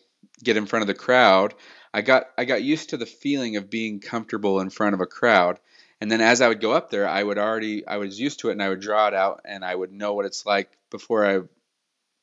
get 0.43 0.57
in 0.57 0.65
front 0.65 0.82
of 0.82 0.88
the 0.88 0.93
crowd, 0.93 1.53
I 1.93 2.01
got 2.01 2.28
I 2.38 2.45
got 2.45 2.63
used 2.63 2.91
to 2.91 2.97
the 2.97 3.05
feeling 3.05 3.57
of 3.57 3.70
being 3.70 3.99
comfortable 3.99 4.59
in 4.59 4.70
front 4.70 4.93
of 4.93 5.01
a 5.01 5.05
crowd. 5.05 5.59
And 5.99 6.11
then 6.11 6.22
as 6.22 6.41
I 6.41 6.47
would 6.47 6.61
go 6.61 6.74
up 6.74 6.91
there, 6.91 7.07
I 7.07 7.22
would 7.22 7.39
already 7.39 7.86
I 7.86 7.97
was 7.97 8.20
used 8.20 8.41
to 8.41 8.49
it 8.49 8.53
and 8.53 8.63
I 8.63 8.70
would 8.70 8.82
draw 8.82 9.07
it 9.07 9.13
out 9.13 9.41
and 9.45 9.65
I 9.65 9.74
would 9.74 9.91
know 9.91 10.13
what 10.13 10.26
it's 10.26 10.45
like 10.45 10.70
before 10.91 11.26
I 11.26 11.41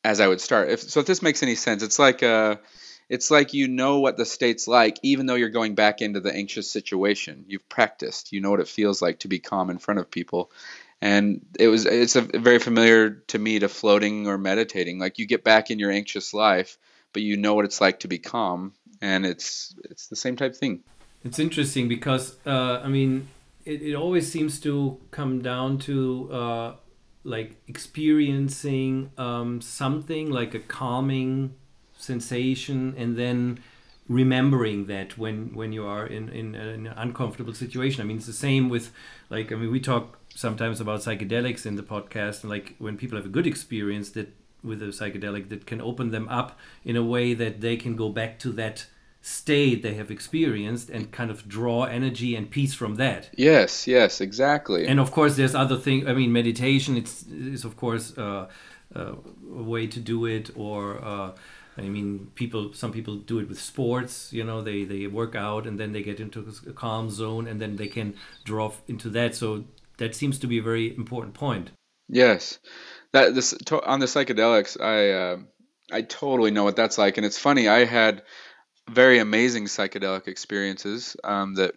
as 0.05 0.21
I 0.21 0.29
would 0.29 0.41
start. 0.41 0.69
If 0.71 0.83
so 0.83 1.01
if 1.01 1.07
this 1.07 1.23
makes 1.23 1.43
any 1.43 1.57
sense, 1.57 1.83
it's 1.83 1.99
like 1.99 2.23
uh 2.23 2.57
it's 3.15 3.31
like 3.31 3.55
you 3.55 3.69
know 3.69 4.01
what 4.01 4.17
the 4.17 4.25
state's 4.25 4.67
like 4.69 4.99
even 5.03 5.27
though 5.27 5.35
you're 5.35 5.49
going 5.61 5.75
back 5.75 6.03
into 6.03 6.21
the 6.21 6.35
anxious 6.35 6.71
situation. 6.71 7.45
You've 7.49 7.69
practiced. 7.69 8.33
You 8.33 8.41
know 8.41 8.51
what 8.51 8.61
it 8.61 8.69
feels 8.69 9.01
like 9.01 9.21
to 9.21 9.29
be 9.29 9.39
calm 9.39 9.71
in 9.71 9.79
front 9.79 10.01
of 10.01 10.11
people 10.11 10.51
and 11.01 11.45
it 11.59 11.69
was 11.69 11.87
it's 11.87 12.17
a 12.17 12.23
very 12.23 12.59
familiar 12.59 13.11
to 13.27 13.39
me 13.39 13.59
to 13.59 13.69
floating 13.69 14.29
or 14.29 14.39
meditating 14.39 14.99
like 14.99 15.19
you 15.19 15.27
get 15.27 15.43
back 15.43 15.71
in 15.71 15.79
your 15.81 15.91
anxious 15.91 16.33
life 16.33 16.79
but 17.13 17.21
you 17.21 17.37
know 17.37 17.55
what 17.55 17.65
it's 17.65 17.81
like 17.81 17.99
to 18.01 18.09
be 18.09 18.19
calm 18.19 18.73
and 19.01 19.27
it's 19.27 19.75
it's 19.91 20.07
the 20.07 20.17
same 20.17 20.37
type 20.37 20.55
thing 20.55 20.83
It's 21.25 21.39
interesting 21.39 21.89
because 21.89 22.37
uh, 22.47 22.81
I 22.85 22.89
mean, 22.89 23.29
it, 23.65 23.83
it 23.83 23.95
always 23.95 24.31
seems 24.31 24.61
to 24.61 25.01
come 25.11 25.41
down 25.41 25.79
to 25.79 26.31
uh, 26.31 26.75
like 27.25 27.57
experiencing 27.67 29.11
um, 29.17 29.61
something 29.63 30.31
like 30.31 30.55
a 30.55 30.61
calming 30.61 31.55
sensation, 31.97 32.95
and 32.97 33.17
then 33.17 33.61
remembering 34.09 34.87
that 34.87 35.17
when 35.17 35.55
when 35.55 35.73
you 35.73 35.87
are 35.87 36.07
in, 36.07 36.29
in 36.29 36.55
an 36.55 36.87
uncomfortable 36.89 37.55
situation. 37.55 38.03
I 38.03 38.05
mean, 38.05 38.19
it's 38.19 38.27
the 38.27 38.33
same 38.33 38.69
with 38.69 38.93
like 39.31 39.53
I 39.53 39.57
mean, 39.57 39.71
we 39.71 39.81
talk 39.81 40.19
sometimes 40.35 40.81
about 40.81 41.01
psychedelics 41.01 41.67
in 41.67 41.77
the 41.77 41.83
podcast, 41.83 42.43
and 42.43 42.51
like 42.51 42.75
when 42.79 42.97
people 42.97 43.17
have 43.17 43.27
a 43.27 43.31
good 43.31 43.47
experience 43.47 44.11
that 44.11 44.35
with 44.63 44.83
a 44.83 44.87
psychedelic 44.87 45.51
that 45.51 45.67
can 45.67 45.81
open 45.81 46.11
them 46.11 46.29
up 46.29 46.59
in 46.85 46.97
a 46.97 47.05
way 47.05 47.35
that 47.35 47.61
they 47.61 47.77
can 47.77 47.97
go 47.97 48.09
back 48.09 48.39
to 48.39 48.51
that 48.53 48.87
state 49.21 49.83
they 49.83 49.95
have 49.95 50.11
experienced 50.11 50.91
and 50.91 51.11
kind 51.11 51.31
of 51.31 51.49
draw 51.49 51.85
energy 51.85 52.37
and 52.37 52.51
peace 52.51 52.75
from 52.75 52.97
that 52.97 53.31
yes 53.37 53.87
yes 53.87 54.21
exactly 54.21 54.87
and 54.87 55.01
of 55.01 55.11
course 55.11 55.35
there's 55.37 55.55
other 55.55 55.79
things 55.79 56.07
i 56.07 56.13
mean 56.13 56.31
meditation 56.31 56.95
it's 56.95 57.23
is 57.29 57.65
of 57.65 57.75
course 57.75 58.17
uh, 58.19 58.47
uh, 58.95 59.13
a 59.57 59.63
way 59.63 59.87
to 59.87 59.99
do 59.99 60.27
it 60.27 60.51
or 60.55 61.03
uh, 61.03 61.31
i 61.77 61.83
mean 61.83 62.31
people 62.35 62.73
some 62.73 62.93
people 62.93 63.17
do 63.17 63.39
it 63.39 63.49
with 63.49 63.61
sports 63.61 64.33
you 64.33 64.45
know 64.45 64.63
they 64.63 64.85
they 64.85 65.07
work 65.07 65.35
out 65.35 65.67
and 65.67 65.79
then 65.79 65.93
they 65.93 66.03
get 66.03 66.21
into 66.21 66.47
a 66.67 66.73
calm 66.73 67.11
zone 67.11 67.47
and 67.47 67.61
then 67.61 67.77
they 67.77 67.89
can 67.89 68.15
draw 68.45 68.73
into 68.89 69.09
that 69.09 69.35
so 69.35 69.65
that 69.99 70.15
seems 70.15 70.39
to 70.39 70.47
be 70.47 70.59
a 70.59 70.63
very 70.63 70.97
important 70.97 71.35
point 71.35 71.71
yes 72.09 72.59
that 73.13 73.35
this 73.35 73.55
on 73.85 74.01
the 74.01 74.07
psychedelics 74.07 74.81
i 74.81 75.11
uh, 75.11 75.37
i 75.93 76.03
totally 76.03 76.51
know 76.51 76.65
what 76.65 76.77
that's 76.77 76.99
like 76.99 77.17
and 77.17 77.27
it's 77.27 77.39
funny 77.39 77.69
i 77.69 77.85
had 77.85 78.23
very 78.91 79.19
amazing 79.19 79.65
psychedelic 79.65 80.29
experiences 80.29 81.17
um, 81.25 81.55
that 81.55 81.75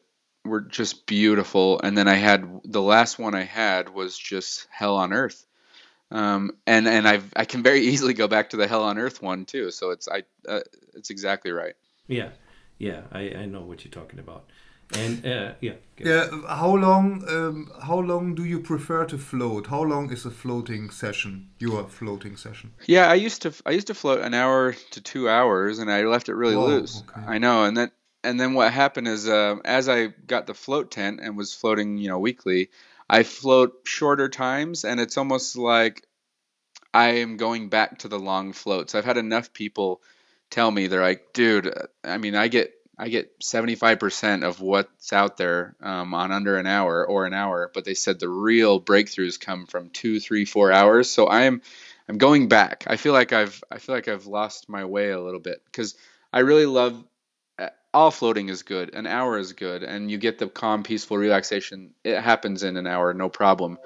were 0.48 0.62
just 0.62 1.06
beautiful. 1.06 1.80
And 1.84 1.98
then 1.98 2.08
I 2.08 2.16
had 2.16 2.62
the 2.64 2.82
last 2.82 3.20
one 3.20 3.36
I 3.36 3.44
had 3.44 3.90
was 3.90 4.18
just 4.18 4.68
hell 4.72 4.96
on 4.96 5.14
earth. 5.14 5.46
Um, 6.12 6.52
and 6.66 6.88
and 6.88 7.08
I 7.08 7.22
I 7.36 7.46
can 7.46 7.64
very 7.64 7.82
easily 7.82 8.14
go 8.14 8.28
back 8.28 8.50
to 8.52 8.58
the 8.58 8.68
hell 8.68 8.84
on 8.84 8.98
earth 8.98 9.22
one 9.22 9.46
too. 9.46 9.72
So 9.72 9.92
it's 9.92 10.08
I 10.08 10.24
uh, 10.48 10.62
it's 10.94 11.10
exactly 11.10 11.52
right. 11.52 11.76
yeah 12.08 12.30
yeah 12.80 13.02
i, 13.12 13.22
I 13.42 13.46
know 13.48 13.62
what 13.62 13.84
you're 13.84 13.92
talking 13.92 14.20
about 14.20 14.44
and 14.96 15.26
uh, 15.26 15.54
yeah 15.62 15.74
Yeah. 16.00 16.30
How 16.48 16.76
long? 16.76 17.24
Um, 17.28 17.72
how 17.82 18.00
long 18.00 18.36
do 18.36 18.44
you 18.44 18.60
prefer 18.60 19.06
to 19.06 19.18
float? 19.18 19.68
How 19.68 19.82
long 19.84 20.12
is 20.12 20.26
a 20.26 20.32
floating 20.32 20.92
session? 20.92 21.50
Your 21.60 21.88
floating 21.88 22.38
session? 22.38 22.72
Yeah, 22.86 23.08
I 23.12 23.16
used 23.16 23.42
to 23.42 23.52
I 23.66 23.72
used 23.72 23.88
to 23.88 23.94
float 23.94 24.22
an 24.22 24.34
hour 24.34 24.76
to 24.92 25.02
two 25.02 25.28
hours, 25.28 25.80
and 25.80 25.92
I 25.92 26.04
left 26.04 26.30
it 26.30 26.36
really 26.36 26.56
Whoa, 26.56 26.68
loose. 26.68 27.04
okay. 27.10 27.26
I 27.28 27.38
know, 27.40 27.64
and 27.66 27.76
then 27.76 27.92
and 28.24 28.40
then 28.40 28.54
what 28.54 28.72
happened 28.72 29.08
is 29.08 29.28
uh, 29.28 29.56
as 29.66 29.90
I 29.90 30.08
got 30.28 30.46
the 30.48 30.54
float 30.54 30.92
tent 30.92 31.20
and 31.22 31.38
was 31.38 31.54
floating, 31.54 31.98
you 31.98 32.10
know, 32.10 32.20
weekly, 32.20 32.70
I 33.10 33.24
float 33.24 33.74
shorter 33.86 34.30
times, 34.30 34.84
and 34.84 35.00
it's 35.00 35.18
almost 35.18 35.56
like 35.58 36.06
I 36.94 37.20
am 37.20 37.38
going 37.38 37.70
back 37.70 38.00
to 38.00 38.08
the 38.08 38.20
long 38.20 38.54
floats. 38.54 38.96
I've 38.96 39.06
had 39.06 39.18
enough 39.18 39.54
people 39.54 40.02
tell 40.50 40.70
me 40.72 40.88
they're 40.88 41.02
like, 41.02 41.34
dude, 41.34 41.74
I 42.04 42.18
mean, 42.18 42.36
I 42.36 42.48
get 42.48 42.74
I 43.00 43.10
get 43.10 43.40
75% 43.42 44.44
of 44.44 44.60
what's 44.60 45.14
out 45.14 45.38
there 45.38 45.76
um, 45.82 46.16
on 46.16 46.32
under 46.32 46.58
an 46.58 46.66
hour 46.66 47.06
or 47.06 47.26
an 47.26 47.34
hour, 47.34 47.70
but 47.72 47.86
they 47.86 47.94
said 47.94 48.20
the 48.20 48.28
real 48.28 48.82
breakthroughs 48.82 49.40
come 49.40 49.68
from 49.68 49.92
two, 49.92 50.20
three, 50.20 50.46
four 50.46 50.72
hours. 50.72 51.10
So 51.10 51.30
I'm 51.30 51.62
I'm 52.10 52.18
going 52.18 52.48
back. 52.48 52.86
I 52.88 52.98
feel 52.98 53.14
like 53.14 53.34
I've 53.34 53.64
I 53.70 53.78
feel 53.78 53.94
like 53.94 54.08
I've 54.08 54.26
lost 54.26 54.68
my 54.68 54.86
way 54.86 55.12
a 55.12 55.22
little 55.22 55.40
bit 55.40 55.62
because 55.66 55.96
I 56.34 56.40
really 56.40 56.66
love 56.66 57.04
all 57.98 58.12
floating 58.12 58.50
is 58.50 58.62
good. 58.62 58.94
An 58.94 59.08
hour 59.08 59.40
is 59.40 59.54
good, 59.54 59.82
and 59.82 60.12
you 60.12 60.20
get 60.20 60.38
the 60.38 60.48
calm, 60.48 60.84
peaceful 60.84 61.18
relaxation. 61.18 61.96
It 62.04 62.22
happens 62.22 62.62
in 62.62 62.78
an 62.78 62.86
hour, 62.86 63.12
no 63.16 63.28
problem. 63.28 63.80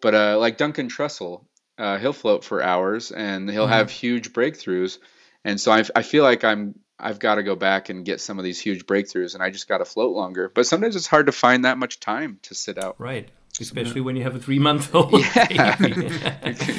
But 0.00 0.14
uh, 0.14 0.38
like 0.38 0.56
Duncan 0.56 0.88
Trussell, 0.88 1.44
uh, 1.76 1.98
he'll 1.98 2.12
float 2.12 2.44
for 2.44 2.62
hours, 2.62 3.10
and 3.10 3.50
he'll 3.50 3.66
have 3.66 3.90
huge 3.90 4.32
breakthroughs. 4.32 4.98
And 5.44 5.60
so 5.60 5.72
I, 5.72 5.82
I 5.96 6.02
feel 6.02 6.22
like 6.22 6.44
I'm 6.44 6.78
I've 6.96 7.18
got 7.18 7.34
to 7.34 7.42
go 7.42 7.56
back 7.56 7.88
and 7.88 8.04
get 8.04 8.20
some 8.20 8.38
of 8.38 8.44
these 8.44 8.60
huge 8.60 8.86
breakthroughs, 8.86 9.34
and 9.34 9.42
I 9.42 9.50
just 9.50 9.66
got 9.66 9.78
to 9.78 9.84
float 9.84 10.14
longer. 10.14 10.48
But 10.48 10.66
sometimes 10.66 10.94
it's 10.94 11.08
hard 11.08 11.26
to 11.26 11.32
find 11.32 11.64
that 11.64 11.76
much 11.76 11.98
time 11.98 12.38
to 12.42 12.54
sit 12.54 12.78
out. 12.78 12.94
Right. 13.00 13.28
Especially 13.60 14.00
when 14.00 14.16
you 14.16 14.22
have 14.22 14.34
a 14.36 14.38
three 14.38 14.58
month 14.58 14.94
old. 14.94 15.12
Yeah. 15.50 15.76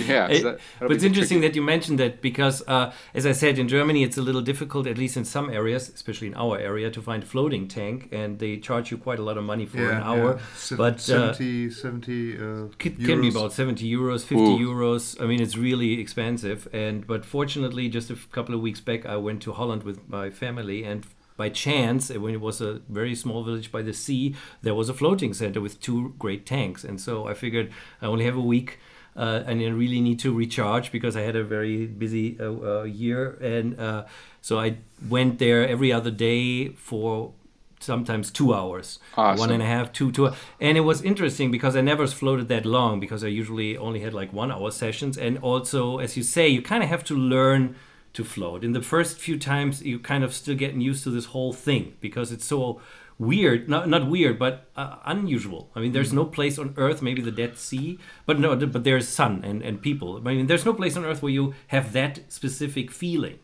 yeah, 0.07 0.27
It- 0.33 0.41
so 0.41 0.57
but 0.79 0.91
it's 0.91 1.03
interesting 1.03 1.41
that 1.41 1.55
you 1.55 1.61
mentioned 1.61 1.99
that 1.99 2.21
because, 2.21 2.63
uh, 2.67 2.93
as 3.13 3.25
I 3.25 3.31
said, 3.31 3.57
in 3.59 3.67
Germany 3.67 4.03
it's 4.03 4.17
a 4.17 4.21
little 4.21 4.41
difficult, 4.41 4.87
at 4.87 4.97
least 4.97 5.17
in 5.17 5.25
some 5.25 5.49
areas, 5.49 5.89
especially 5.89 6.27
in 6.27 6.35
our 6.35 6.57
area, 6.57 6.89
to 6.91 7.01
find 7.01 7.23
a 7.23 7.25
floating 7.25 7.67
tank, 7.67 8.09
and 8.11 8.39
they 8.39 8.57
charge 8.57 8.91
you 8.91 8.97
quite 8.97 9.19
a 9.19 9.23
lot 9.23 9.37
of 9.37 9.43
money 9.43 9.65
for 9.65 9.89
an 9.89 10.01
hour. 10.03 10.39
Se- 10.55 10.75
But 10.75 10.97
uh, 11.09 11.33
70, 11.33 11.69
70 11.71 12.37
uh, 12.37 12.65
it 12.79 12.97
can 13.05 13.21
be 13.21 13.29
about 13.29 13.53
70 13.53 13.83
euros 13.91 14.21
50 14.23 14.35
Ooh. 14.35 14.57
euros 14.59 15.19
i 15.21 15.25
mean 15.25 15.41
it's 15.41 15.57
really 15.57 15.99
expensive 15.99 16.67
and 16.73 17.05
but 17.07 17.25
fortunately 17.25 17.89
just 17.89 18.09
a 18.09 18.15
couple 18.31 18.53
of 18.55 18.61
weeks 18.61 18.79
back 18.81 19.05
i 19.05 19.15
went 19.15 19.41
to 19.43 19.51
holland 19.53 19.83
with 19.83 19.99
my 20.07 20.29
family 20.29 20.83
and 20.83 21.05
by 21.37 21.49
chance 21.49 22.09
when 22.09 22.33
it 22.33 22.41
was 22.41 22.59
a 22.61 22.81
very 22.89 23.15
small 23.15 23.43
village 23.43 23.71
by 23.71 23.81
the 23.81 23.93
sea 23.93 24.35
there 24.61 24.75
was 24.75 24.89
a 24.89 24.93
floating 24.93 25.33
center 25.33 25.61
with 25.61 25.79
two 25.79 26.13
great 26.19 26.45
tanks. 26.45 26.83
And 26.83 26.99
so 26.99 27.27
i 27.27 27.33
figured 27.33 27.71
i 28.01 28.05
only 28.05 28.25
have 28.25 28.35
a 28.35 28.47
week 28.55 28.79
uh, 29.17 29.43
and 29.47 29.59
I 29.61 29.65
really 29.69 29.99
need 29.99 30.19
to 30.19 30.31
recharge 30.31 30.91
because 30.91 31.17
I 31.17 31.21
had 31.21 31.35
a 31.35 31.43
very 31.43 31.87
busy 31.87 32.37
uh, 32.39 32.51
uh, 32.51 32.83
year, 32.83 33.31
and 33.41 33.79
uh, 33.79 34.05
so 34.41 34.59
I 34.59 34.77
went 35.09 35.39
there 35.39 35.67
every 35.67 35.91
other 35.91 36.11
day 36.11 36.69
for 36.69 37.33
sometimes 37.79 38.31
two 38.31 38.53
hours, 38.53 38.99
Awesome. 39.15 39.39
one 39.39 39.51
and 39.51 39.63
a 39.63 39.65
half, 39.65 39.91
two, 39.91 40.11
two, 40.11 40.31
and 40.59 40.77
it 40.77 40.81
was 40.81 41.01
interesting 41.01 41.49
because 41.51 41.75
I 41.75 41.81
never 41.81 42.05
floated 42.07 42.47
that 42.49 42.65
long 42.65 42.99
because 42.99 43.23
I 43.23 43.27
usually 43.27 43.75
only 43.77 44.01
had 44.01 44.13
like 44.13 44.31
one 44.31 44.51
hour 44.51 44.69
sessions, 44.69 45.17
and 45.17 45.39
also 45.39 45.97
as 45.97 46.15
you 46.15 46.21
say, 46.23 46.47
you 46.47 46.61
kind 46.61 46.83
of 46.83 46.89
have 46.89 47.03
to 47.05 47.15
learn 47.15 47.75
to 48.17 48.23
float. 48.23 48.63
In 48.63 48.73
the 48.73 48.81
first 48.81 49.17
few 49.19 49.37
times, 49.39 49.81
you 49.83 49.99
kind 49.99 50.23
of 50.23 50.33
still 50.33 50.55
getting 50.55 50.81
used 50.81 51.03
to 51.05 51.11
this 51.11 51.25
whole 51.35 51.53
thing 51.53 51.83
because 52.01 52.31
it's 52.31 52.45
so 52.45 52.81
weird 53.19 53.67
not 53.67 53.89
not 53.89 54.07
weird 54.07 54.37
but 54.37 54.69
uh, 54.75 54.97
unusual 55.05 55.71
i 55.75 55.79
mean 55.79 55.91
there's 55.91 56.13
no 56.13 56.23
place 56.23 56.59
on 56.59 56.71
earth 56.77 57.01
maybe 57.01 57.19
the 57.19 57.31
dead 57.31 57.57
sea 57.57 57.97
but 58.27 58.39
no 58.39 58.55
but 58.55 58.83
there's 58.83 59.07
sun 59.07 59.43
and, 59.43 59.63
and 59.63 59.81
people 59.81 60.21
i 60.25 60.33
mean 60.35 60.45
there's 60.45 60.65
no 60.65 60.73
place 60.73 60.95
on 60.95 61.03
earth 61.03 61.23
where 61.23 61.31
you 61.31 61.53
have 61.69 61.93
that 61.93 62.19
specific 62.31 62.91
feeling 62.91 63.39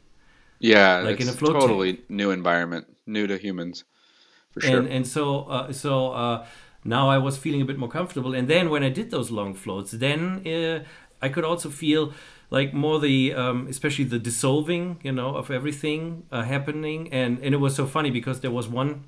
Yeah, 0.59 0.97
Like 0.99 1.19
in 1.19 1.27
a 1.29 1.33
float 1.33 1.59
totally 1.59 2.01
new 2.09 2.31
environment, 2.31 2.87
new 3.05 3.27
to 3.27 3.37
humans, 3.37 3.83
for 4.51 4.61
sure. 4.61 4.79
and 4.79 4.87
and 4.87 5.07
so 5.07 5.43
uh, 5.45 5.71
so 5.71 6.11
uh, 6.13 6.45
now 6.83 7.09
I 7.09 7.17
was 7.17 7.37
feeling 7.37 7.61
a 7.61 7.65
bit 7.65 7.77
more 7.77 7.89
comfortable. 7.89 8.33
And 8.33 8.47
then 8.47 8.69
when 8.69 8.83
I 8.83 8.89
did 8.89 9.09
those 9.11 9.31
long 9.31 9.53
floats, 9.55 9.91
then 9.91 10.45
uh, 10.47 10.83
I 11.21 11.29
could 11.29 11.43
also 11.45 11.69
feel 11.69 12.13
like 12.53 12.71
more 12.71 12.99
the 12.99 13.33
um, 13.33 13.65
especially 13.67 14.05
the 14.05 14.19
dissolving 14.19 14.99
you 15.01 15.11
know 15.11 15.35
of 15.35 15.49
everything 15.49 16.23
uh, 16.31 16.43
happening. 16.43 17.11
And 17.11 17.39
and 17.39 17.55
it 17.55 17.57
was 17.57 17.75
so 17.75 17.87
funny 17.87 18.11
because 18.11 18.41
there 18.41 18.51
was 18.51 18.67
one 18.67 19.05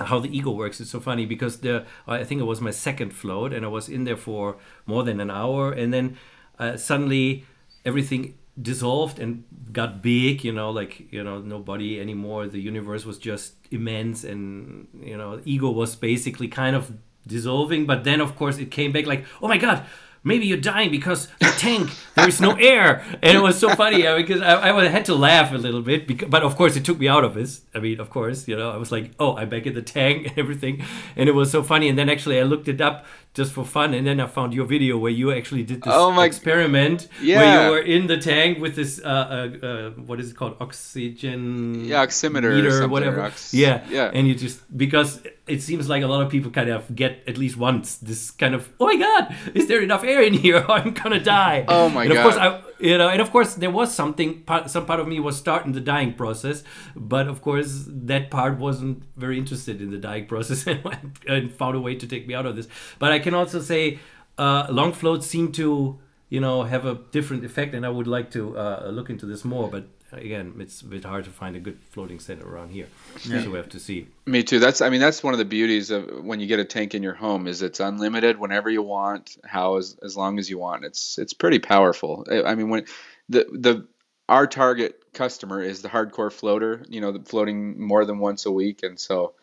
how 0.00 0.18
the 0.18 0.36
ego 0.36 0.50
works 0.50 0.80
is 0.80 0.90
so 0.90 0.98
funny 0.98 1.24
because 1.24 1.58
the 1.58 1.86
I 2.08 2.24
think 2.24 2.40
it 2.40 2.44
was 2.44 2.60
my 2.60 2.72
second 2.72 3.10
float 3.10 3.52
and 3.52 3.64
I 3.64 3.68
was 3.68 3.88
in 3.88 4.02
there 4.02 4.16
for 4.16 4.56
more 4.84 5.04
than 5.04 5.20
an 5.20 5.30
hour. 5.30 5.70
And 5.70 5.94
then 5.94 6.16
uh, 6.58 6.76
suddenly 6.76 7.46
everything 7.84 8.36
dissolved 8.60 9.18
and 9.20 9.44
got 9.72 10.02
big 10.02 10.44
you 10.44 10.52
know 10.52 10.70
like 10.70 10.92
you 11.12 11.22
know 11.22 11.38
nobody 11.40 12.00
anymore. 12.00 12.48
The 12.48 12.60
universe 12.60 13.04
was 13.04 13.16
just 13.16 13.54
immense 13.70 14.24
and 14.24 14.88
you 15.00 15.16
know 15.16 15.40
ego 15.44 15.70
was 15.70 15.94
basically 15.94 16.48
kind 16.48 16.74
of 16.74 16.90
dissolving. 17.28 17.86
But 17.86 18.02
then 18.02 18.20
of 18.20 18.34
course 18.34 18.58
it 18.58 18.72
came 18.72 18.90
back 18.90 19.06
like 19.06 19.24
oh 19.40 19.46
my 19.46 19.56
god 19.56 19.86
maybe 20.24 20.46
you're 20.46 20.58
dying 20.58 20.90
because 20.90 21.28
the 21.40 21.52
tank 21.58 21.90
there 22.14 22.28
is 22.28 22.40
no 22.40 22.52
air. 22.52 23.04
And 23.22 23.36
it 23.36 23.40
was 23.40 23.58
so 23.58 23.70
funny 23.74 24.02
because 24.02 24.42
I, 24.42 24.76
I, 24.76 24.88
had 24.88 25.04
to 25.06 25.14
laugh 25.14 25.52
a 25.52 25.58
little 25.58 25.82
bit 25.82 26.06
because, 26.06 26.28
but 26.28 26.42
of 26.42 26.56
course 26.56 26.76
it 26.76 26.84
took 26.84 26.98
me 26.98 27.08
out 27.08 27.24
of 27.24 27.34
this. 27.34 27.62
I 27.74 27.78
mean 27.78 28.00
of 28.00 28.10
course 28.10 28.46
you 28.48 28.56
know 28.56 28.70
i 28.70 28.76
was 28.76 28.92
like 28.92 29.12
oh 29.18 29.36
i'm 29.36 29.48
back 29.48 29.66
in 29.66 29.74
the 29.74 29.82
tank 29.82 30.28
and 30.28 30.38
everything. 30.38 30.84
And 31.16 31.28
it 31.28 31.32
was 31.32 31.50
so 31.50 31.62
funny. 31.62 31.88
And 31.88 31.98
then 31.98 32.08
actually 32.08 32.38
i 32.38 32.42
looked 32.42 32.68
it 32.68 32.80
up 32.80 33.04
just 33.34 33.52
for 33.52 33.64
fun 33.64 33.94
and 33.94 34.06
then 34.06 34.20
i 34.20 34.26
found 34.26 34.52
your 34.52 34.66
video 34.66 34.98
where 34.98 35.10
you 35.10 35.32
actually 35.32 35.62
did 35.62 35.82
this 35.82 35.92
oh 35.94 36.10
my, 36.10 36.26
experiment 36.26 37.08
yeah. 37.20 37.38
where 37.38 37.64
you 37.64 37.70
were 37.70 37.80
in 37.80 38.06
the 38.06 38.18
tank 38.18 38.58
with 38.58 38.76
this 38.76 39.00
uh, 39.02 39.08
uh, 39.08 39.66
uh, 39.66 39.90
what 39.90 40.20
is 40.20 40.30
it 40.30 40.36
called? 40.36 40.56
Oxygen 40.60 41.84
yeah 41.84 42.04
oximeter 42.04 42.54
meter 42.54 42.82
or 42.82 42.88
whatever. 42.88 43.22
ox- 43.22 43.54
yeah. 43.54 43.84
yeah. 43.88 44.10
And 44.12 44.28
you 44.28 44.34
just 44.34 44.60
because 44.76 45.22
it 45.46 45.62
seems 45.62 45.88
like 45.88 46.02
a 46.02 46.06
lot 46.06 46.22
of 46.22 46.30
people 46.30 46.50
kind 46.50 46.70
of 46.70 46.94
get 46.94 47.22
at 47.26 47.38
least 47.38 47.56
once 47.56 47.96
this 47.96 48.30
kind 48.30 48.54
of 48.54 48.68
oh 48.80 48.86
my 48.86 48.96
god 48.96 49.34
is 49.54 49.66
there 49.68 49.82
enough 49.82 50.04
air 50.04 50.22
in 50.22 50.34
here? 50.34 50.64
I'm 50.68 50.92
gonna 50.92 51.20
die. 51.20 51.64
Oh 51.68 51.88
my 51.88 52.04
and 52.04 52.12
god 52.12 52.18
of 52.18 52.22
course 52.22 52.36
i 52.36 52.71
you 52.82 52.98
know 52.98 53.08
and 53.08 53.20
of 53.22 53.30
course 53.30 53.54
there 53.54 53.70
was 53.70 53.94
something 53.94 54.42
some 54.66 54.84
part 54.84 54.98
of 54.98 55.06
me 55.06 55.20
was 55.20 55.36
starting 55.36 55.72
the 55.72 55.80
dying 55.80 56.12
process 56.12 56.64
but 56.96 57.28
of 57.28 57.40
course 57.40 57.84
that 57.86 58.30
part 58.30 58.58
wasn't 58.58 59.02
very 59.16 59.38
interested 59.38 59.80
in 59.80 59.90
the 59.90 59.98
dying 59.98 60.26
process 60.26 60.66
and, 60.66 60.82
and 61.28 61.52
found 61.52 61.76
a 61.76 61.80
way 61.80 61.94
to 61.94 62.06
take 62.06 62.26
me 62.26 62.34
out 62.34 62.44
of 62.44 62.56
this. 62.56 62.68
But 62.98 63.12
i 63.12 63.18
can 63.18 63.34
also 63.34 63.60
say 63.60 64.00
uh, 64.38 64.66
long 64.70 64.92
floats 64.92 65.26
seem 65.26 65.52
to 65.52 65.98
you 66.28 66.40
know 66.40 66.64
have 66.64 66.84
a 66.84 66.98
different 67.12 67.44
effect 67.44 67.74
and 67.74 67.86
i 67.86 67.88
would 67.88 68.06
like 68.06 68.30
to 68.32 68.56
uh, 68.58 68.88
look 68.90 69.10
into 69.10 69.26
this 69.26 69.44
more 69.44 69.68
but 69.68 69.86
again, 70.12 70.54
it's 70.58 70.80
a 70.82 70.86
bit 70.86 71.04
hard 71.04 71.24
to 71.24 71.30
find 71.30 71.56
a 71.56 71.60
good 71.60 71.78
floating 71.90 72.18
center 72.18 72.46
around 72.46 72.70
here. 72.70 72.86
Yeah. 73.24 73.42
So 73.42 73.50
we 73.50 73.56
have 73.56 73.70
to 73.70 73.80
see. 73.80 74.08
Me 74.26 74.42
too. 74.42 74.58
That's 74.58 74.80
I 74.80 74.88
mean 74.88 75.00
that's 75.00 75.22
one 75.22 75.34
of 75.34 75.38
the 75.38 75.44
beauties 75.44 75.90
of 75.90 76.24
when 76.24 76.40
you 76.40 76.46
get 76.46 76.60
a 76.60 76.64
tank 76.64 76.94
in 76.94 77.02
your 77.02 77.14
home 77.14 77.46
is 77.46 77.62
it's 77.62 77.80
unlimited 77.80 78.38
whenever 78.38 78.70
you 78.70 78.82
want, 78.82 79.36
how 79.44 79.76
as 79.76 79.96
as 80.02 80.16
long 80.16 80.38
as 80.38 80.48
you 80.50 80.58
want. 80.58 80.84
It's 80.84 81.18
it's 81.18 81.32
pretty 81.32 81.58
powerful. 81.58 82.26
I 82.30 82.54
mean 82.54 82.68
when 82.68 82.86
the 83.28 83.46
the 83.52 83.86
our 84.28 84.46
target 84.46 84.98
customer 85.12 85.62
is 85.62 85.82
the 85.82 85.88
hardcore 85.88 86.32
floater, 86.32 86.84
you 86.88 87.00
know, 87.00 87.18
floating 87.24 87.80
more 87.80 88.04
than 88.04 88.18
once 88.18 88.46
a 88.46 88.52
week, 88.52 88.82
and 88.82 88.98
so 88.98 89.34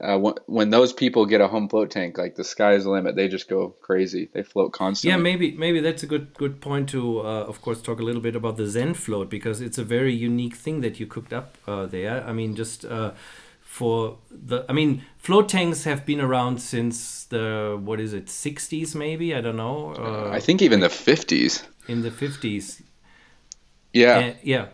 uh, 0.00 0.18
when 0.46 0.70
those 0.70 0.92
people 0.92 1.24
get 1.24 1.40
a 1.40 1.48
home 1.48 1.68
float 1.68 1.90
tank, 1.90 2.18
like 2.18 2.34
the 2.34 2.44
sky's 2.44 2.84
the 2.84 2.90
limit. 2.90 3.16
They 3.16 3.28
just 3.28 3.48
go 3.48 3.70
crazy. 3.80 4.28
They 4.32 4.42
float 4.42 4.72
constantly. 4.72 5.16
Yeah, 5.16 5.22
maybe 5.22 5.56
maybe 5.56 5.80
that's 5.80 6.02
a 6.02 6.06
good 6.06 6.34
good 6.34 6.60
point 6.60 6.90
to, 6.90 7.20
uh, 7.20 7.44
of 7.44 7.62
course, 7.62 7.80
talk 7.80 7.98
a 7.98 8.02
little 8.02 8.20
bit 8.20 8.36
about 8.36 8.58
the 8.58 8.66
Zen 8.66 8.92
float 8.92 9.30
because 9.30 9.62
it's 9.62 9.78
a 9.78 9.84
very 9.84 10.12
unique 10.12 10.54
thing 10.54 10.82
that 10.82 11.00
you 11.00 11.06
cooked 11.06 11.32
up 11.32 11.56
uh, 11.66 11.86
there. 11.86 12.22
I 12.26 12.32
mean, 12.34 12.54
just 12.54 12.84
uh, 12.84 13.12
for 13.62 14.18
the, 14.30 14.66
I 14.68 14.74
mean, 14.74 15.02
float 15.16 15.48
tanks 15.48 15.84
have 15.84 16.04
been 16.04 16.20
around 16.20 16.58
since 16.58 17.24
the 17.24 17.80
what 17.82 17.98
is 17.98 18.12
it, 18.12 18.26
60s 18.26 18.94
maybe? 18.94 19.34
I 19.34 19.40
don't 19.40 19.56
know. 19.56 19.94
Uh, 19.94 20.30
I 20.30 20.40
think 20.40 20.60
even 20.60 20.80
the 20.80 20.88
50s. 20.88 21.62
In 21.88 22.02
the 22.02 22.10
50s. 22.10 22.82
Yeah. 23.94 24.34
yeah 24.42 24.66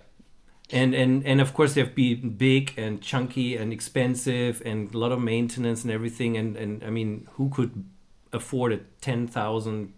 and 0.72 0.94
and 0.94 1.24
and 1.26 1.40
of 1.40 1.52
course 1.54 1.74
they've 1.74 1.94
been 1.94 2.30
big 2.30 2.72
and 2.76 3.00
chunky 3.00 3.56
and 3.56 3.72
expensive 3.72 4.62
and 4.64 4.94
a 4.94 4.98
lot 4.98 5.12
of 5.12 5.20
maintenance 5.20 5.82
and 5.82 5.92
everything 5.92 6.36
and 6.36 6.56
and 6.56 6.82
i 6.82 6.90
mean 6.90 7.28
who 7.32 7.48
could 7.50 7.84
afford 8.32 8.72
a 8.72 8.78
10000 9.00 9.92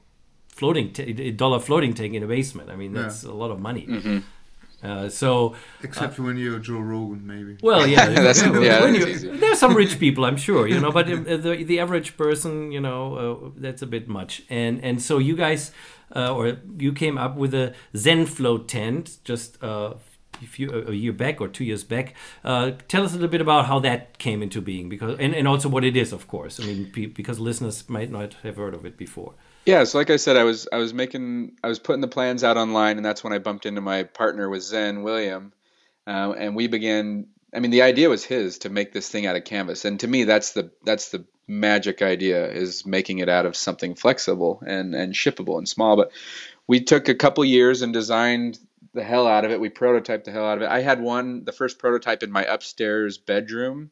floating 0.48 0.92
t- 0.92 1.30
dollar 1.30 1.60
floating 1.60 1.94
tank 1.94 2.14
in 2.14 2.22
a 2.22 2.26
basement 2.26 2.68
i 2.70 2.76
mean 2.76 2.92
that's 2.92 3.24
yeah. 3.24 3.30
a 3.30 3.32
lot 3.32 3.50
of 3.50 3.60
money 3.60 3.86
mm-hmm. 3.86 4.18
Uh, 4.82 5.08
so, 5.08 5.54
except 5.82 6.20
uh, 6.20 6.22
when 6.22 6.36
you're 6.36 6.58
Joe 6.58 6.78
Rogan, 6.78 7.26
maybe. 7.26 7.56
Well, 7.62 7.86
yeah, 7.86 8.06
that's, 8.10 8.42
yeah, 8.44 8.84
you, 8.84 9.38
there's 9.38 9.58
some 9.58 9.74
rich 9.74 9.98
people, 9.98 10.26
I'm 10.26 10.36
sure, 10.36 10.66
you 10.66 10.78
know, 10.78 10.92
but 10.92 11.06
the 11.06 11.64
the 11.64 11.80
average 11.80 12.18
person, 12.18 12.70
you 12.70 12.80
know, 12.80 13.16
uh, 13.16 13.50
that's 13.56 13.80
a 13.80 13.86
bit 13.86 14.08
much. 14.08 14.42
And 14.50 14.84
and 14.84 15.00
so 15.00 15.16
you 15.16 15.36
guys, 15.36 15.72
uh, 16.14 16.34
or 16.34 16.58
you 16.78 16.92
came 16.92 17.16
up 17.16 17.34
with 17.34 17.54
a 17.54 17.72
Zen 17.96 18.26
float 18.26 18.68
tent 18.68 19.16
just 19.24 19.56
uh, 19.64 19.94
a, 19.94 19.96
few, 20.46 20.70
a 20.88 20.92
year 20.92 21.12
back 21.12 21.40
or 21.40 21.48
two 21.48 21.64
years 21.64 21.84
back. 21.84 22.14
Uh, 22.44 22.72
tell 22.88 23.04
us 23.04 23.12
a 23.12 23.14
little 23.14 23.28
bit 23.28 23.40
about 23.40 23.66
how 23.66 23.78
that 23.80 24.18
came 24.18 24.42
into 24.42 24.60
being, 24.60 24.88
because 24.88 25.18
and, 25.18 25.34
and 25.34 25.48
also 25.48 25.68
what 25.68 25.84
it 25.84 25.96
is, 25.96 26.12
of 26.12 26.28
course. 26.28 26.60
I 26.60 26.66
mean, 26.66 26.90
because 27.14 27.38
listeners 27.38 27.88
might 27.88 28.10
not 28.10 28.34
have 28.42 28.56
heard 28.56 28.74
of 28.74 28.84
it 28.84 28.96
before. 28.96 29.34
Yeah, 29.66 29.84
so 29.84 29.96
like 29.98 30.10
I 30.10 30.16
said, 30.16 30.36
I 30.36 30.44
was 30.44 30.68
I 30.72 30.76
was 30.76 30.92
making 30.92 31.56
I 31.62 31.68
was 31.68 31.78
putting 31.78 32.02
the 32.02 32.08
plans 32.08 32.44
out 32.44 32.56
online, 32.56 32.96
and 32.96 33.04
that's 33.04 33.24
when 33.24 33.32
I 33.32 33.38
bumped 33.38 33.64
into 33.64 33.80
my 33.80 34.02
partner 34.02 34.48
with 34.48 34.62
Zen 34.62 35.02
William, 35.02 35.52
uh, 36.06 36.34
and 36.36 36.54
we 36.54 36.66
began. 36.66 37.28
I 37.54 37.60
mean, 37.60 37.70
the 37.70 37.82
idea 37.82 38.08
was 38.08 38.24
his 38.24 38.58
to 38.58 38.68
make 38.68 38.92
this 38.92 39.08
thing 39.08 39.26
out 39.26 39.36
of 39.36 39.44
canvas, 39.44 39.84
and 39.84 39.98
to 40.00 40.08
me, 40.08 40.24
that's 40.24 40.52
the 40.52 40.70
that's 40.84 41.10
the 41.10 41.24
magic 41.46 42.02
idea 42.02 42.50
is 42.50 42.86
making 42.86 43.18
it 43.18 43.28
out 43.28 43.46
of 43.46 43.56
something 43.56 43.94
flexible 43.94 44.62
and 44.66 44.94
and 44.94 45.14
shippable 45.14 45.56
and 45.56 45.68
small. 45.68 45.96
But 45.96 46.12
we 46.66 46.80
took 46.80 47.08
a 47.08 47.14
couple 47.14 47.44
years 47.44 47.80
and 47.82 47.92
designed 47.92 48.58
the 48.94 49.04
hell 49.04 49.26
out 49.26 49.44
of 49.44 49.50
it. 49.50 49.60
We 49.60 49.68
prototyped 49.68 50.24
the 50.24 50.30
hell 50.30 50.46
out 50.46 50.58
of 50.58 50.62
it. 50.62 50.70
I 50.70 50.80
had 50.80 51.00
one, 51.00 51.44
the 51.44 51.52
first 51.52 51.78
prototype 51.78 52.22
in 52.22 52.30
my 52.30 52.44
upstairs 52.44 53.18
bedroom, 53.18 53.90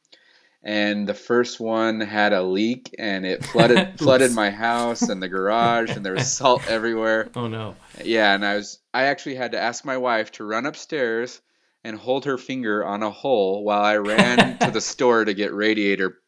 and 0.63 1.09
the 1.09 1.15
first 1.15 1.59
one 1.59 2.01
had 2.01 2.33
a 2.33 2.43
leak 2.43 2.95
and 2.99 3.27
it 3.27 3.45
flooded 3.45 3.95
flooded 3.99 4.33
my 4.33 4.51
house 4.51 5.03
and 5.03 5.21
the 5.21 5.29
garage 5.29 5.91
and 5.91 6.07
there 6.07 6.15
was 6.15 6.33
salt 6.33 6.67
everywhere. 6.69 7.29
Oh 7.35 7.49
no. 7.49 7.75
Yeah, 8.05 8.35
and 8.35 8.45
I 8.45 8.57
was 8.57 8.79
I 8.95 9.05
actually 9.05 9.35
had 9.35 9.53
to 9.53 9.61
ask 9.61 9.85
my 9.85 9.97
wife 9.97 10.31
to 10.33 10.45
run 10.45 10.67
upstairs 10.67 11.41
and 11.85 11.99
hold 11.99 12.27
her 12.27 12.39
finger 12.39 12.85
on 12.85 13.03
a 13.03 13.11
hole 13.11 13.65
while 13.65 13.83
I 13.83 13.97
ran 13.97 14.59
to 14.59 14.71
the 14.71 14.81
store 14.93 15.25
to 15.25 15.35
get 15.35 15.53
radiator 15.53 16.19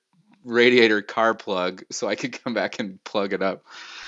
radiator 0.45 1.01
car 1.01 1.35
plug 1.35 1.85
so 1.91 2.09
I 2.09 2.17
could 2.17 2.43
come 2.43 2.55
back 2.55 2.81
and 2.81 3.03
plug 3.05 3.33
it 3.33 3.43
up 3.43 3.65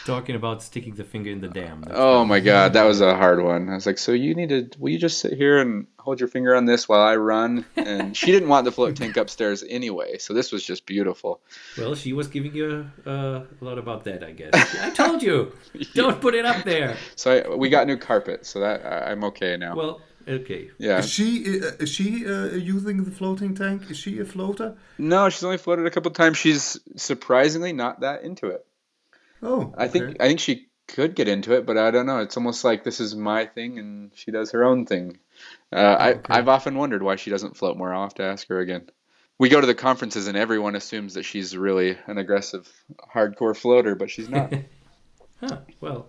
talking 0.07 0.37
about 0.37 0.63
sticking 0.63 0.95
the 0.95 1.05
finger 1.05 1.31
in 1.31 1.41
the 1.41 1.49
dam. 1.49 1.83
That's 1.83 1.99
oh 1.99 2.25
my 2.25 2.41
god, 2.41 2.73
that 2.75 2.85
was 2.85 3.01
a 3.01 3.17
hard 3.23 3.43
one. 3.43 3.69
I 3.69 3.75
was 3.75 3.87
like, 3.87 3.99
so 3.99 4.13
you 4.13 4.35
need 4.35 4.49
to, 4.51 4.71
will 4.79 4.91
you 4.91 4.99
just 4.99 5.19
sit 5.19 5.33
here 5.33 5.59
and 5.59 5.87
hold 5.99 6.21
your 6.21 6.29
finger 6.29 6.55
on 6.55 6.65
this 6.65 6.89
while 6.89 7.03
I 7.03 7.17
run? 7.17 7.67
And 7.77 8.17
she 8.17 8.27
didn't 8.27 8.49
want 8.49 8.65
the 8.65 8.73
float 8.73 8.97
tank 8.97 9.17
upstairs 9.23 9.65
anyway, 9.69 10.19
so 10.19 10.33
this 10.33 10.53
was 10.53 10.65
just 10.65 10.87
beautiful. 10.87 11.41
Well, 11.77 11.95
she 11.95 12.13
was 12.13 12.29
giving 12.29 12.55
you 12.55 12.89
uh, 13.07 13.11
a 13.11 13.65
lot 13.65 13.79
about 13.79 14.05
that, 14.05 14.23
I 14.23 14.31
guess. 14.31 14.55
I 14.81 14.91
told 14.91 15.23
you, 15.23 15.53
don't 15.95 16.21
put 16.21 16.35
it 16.35 16.47
up 16.47 16.65
there. 16.65 16.97
So 17.17 17.33
I, 17.33 17.55
we 17.55 17.69
got 17.69 17.87
new 17.87 17.99
carpet, 17.99 18.47
so 18.47 18.61
that 18.61 18.87
I'm 18.87 19.25
okay 19.25 19.57
now. 19.57 19.75
Well, 19.75 20.01
okay. 20.27 20.71
Yeah. 20.79 20.99
Is 20.99 21.11
she 21.11 21.61
uh, 21.61 21.73
is 21.81 21.91
she 21.91 22.27
uh, 22.27 22.51
using 22.55 23.05
the 23.05 23.11
floating 23.11 23.55
tank? 23.55 23.91
Is 23.91 23.99
she 23.99 24.21
a 24.21 24.25
floater? 24.25 24.77
No, 24.99 25.29
she's 25.29 25.45
only 25.45 25.59
floated 25.59 25.87
a 25.87 25.91
couple 25.91 26.11
times. 26.13 26.37
She's 26.39 26.79
surprisingly 26.97 27.73
not 27.73 28.01
that 28.01 28.23
into 28.23 28.47
it. 28.49 28.65
Oh, 29.43 29.75
I 29.77 29.89
think 29.89 30.17
I 30.21 30.29
think 30.29 30.41
she 30.41 30.69
could 30.89 31.15
get 31.15 31.29
into 31.29 31.53
it, 31.55 31.67
but 31.67 31.77
I 31.77 31.91
don't 31.91 32.07
know. 32.07 32.19
It's 32.19 32.37
almost 32.37 32.65
like 32.65 32.85
this 32.85 33.01
is 33.01 33.15
my 33.15 33.47
thing 33.47 33.79
and 33.79 34.11
she 34.15 34.31
does 34.31 34.53
her 34.53 34.65
own 34.65 34.87
thing. 34.87 35.19
Uh, 35.73 35.77
I 35.77 36.11
okay. 36.13 36.35
I've 36.35 36.49
often 36.49 36.77
wondered 36.77 37.03
why 37.03 37.17
she 37.17 37.31
doesn't 37.31 37.57
float 37.57 37.77
more. 37.77 37.93
I'll 37.93 38.03
have 38.03 38.15
to 38.15 38.25
ask 38.25 38.49
her 38.49 38.61
again. 38.61 38.89
We 39.39 39.49
go 39.49 39.61
to 39.61 39.67
the 39.67 39.75
conferences 39.75 40.29
and 40.29 40.37
everyone 40.37 40.77
assumes 40.77 41.15
that 41.15 41.25
she's 41.25 41.57
really 41.57 41.99
an 42.07 42.19
aggressive, 42.19 42.69
hardcore 43.15 43.55
floater, 43.57 43.95
but 43.95 44.11
she's 44.11 44.31
not. 44.31 44.55
huh. 45.41 45.59
Well, 45.81 46.09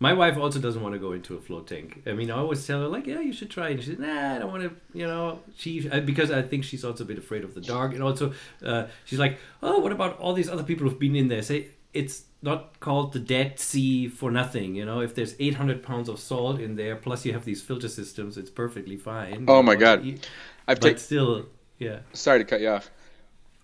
my 0.00 0.12
wife 0.12 0.36
also 0.36 0.58
doesn't 0.58 0.82
want 0.82 0.94
to 0.94 0.98
go 0.98 1.12
into 1.12 1.36
a 1.36 1.40
float 1.40 1.68
tank. 1.68 2.02
I 2.06 2.12
mean, 2.12 2.30
I 2.30 2.38
always 2.38 2.66
tell 2.66 2.80
her 2.80 2.88
like, 2.88 3.06
"Yeah, 3.06 3.20
you 3.20 3.32
should 3.32 3.50
try." 3.50 3.68
And 3.68 3.80
she 3.80 3.90
says, 3.90 3.98
"Nah, 3.98 4.36
I 4.36 4.38
don't 4.38 4.50
want 4.50 4.62
to." 4.64 4.72
You 4.96 5.06
know, 5.06 5.40
she 5.56 5.88
because 5.88 6.30
I 6.30 6.42
think 6.42 6.64
she's 6.64 6.84
also 6.84 7.04
a 7.04 7.06
bit 7.06 7.18
afraid 7.18 7.44
of 7.44 7.54
the 7.54 7.60
dark, 7.60 7.92
and 7.92 8.02
also 8.02 8.32
uh, 8.64 8.86
she's 9.04 9.18
like, 9.18 9.38
"Oh, 9.62 9.78
what 9.78 9.92
about 9.92 10.18
all 10.18 10.34
these 10.34 10.48
other 10.48 10.62
people 10.62 10.88
who've 10.88 10.98
been 10.98 11.16
in 11.16 11.28
there?" 11.28 11.42
Say 11.42 11.68
it's 11.92 12.24
not 12.40 12.78
called 12.80 13.12
the 13.12 13.18
Dead 13.18 13.58
Sea 13.58 14.08
for 14.08 14.30
nothing. 14.30 14.74
You 14.74 14.84
know, 14.84 15.00
if 15.00 15.14
there's 15.14 15.34
800 15.38 15.82
pounds 15.82 16.08
of 16.08 16.20
salt 16.20 16.60
in 16.60 16.76
there, 16.76 16.96
plus 16.96 17.24
you 17.24 17.32
have 17.32 17.44
these 17.44 17.62
filter 17.62 17.88
systems, 17.88 18.36
it's 18.36 18.50
perfectly 18.50 18.96
fine. 18.96 19.46
Oh 19.48 19.62
my 19.62 19.74
god, 19.74 20.20
I've 20.66 20.80
but 20.80 21.00
still, 21.00 21.46
yeah. 21.78 22.00
Sorry 22.12 22.38
to 22.38 22.44
cut 22.44 22.60
you 22.60 22.68
off. 22.68 22.90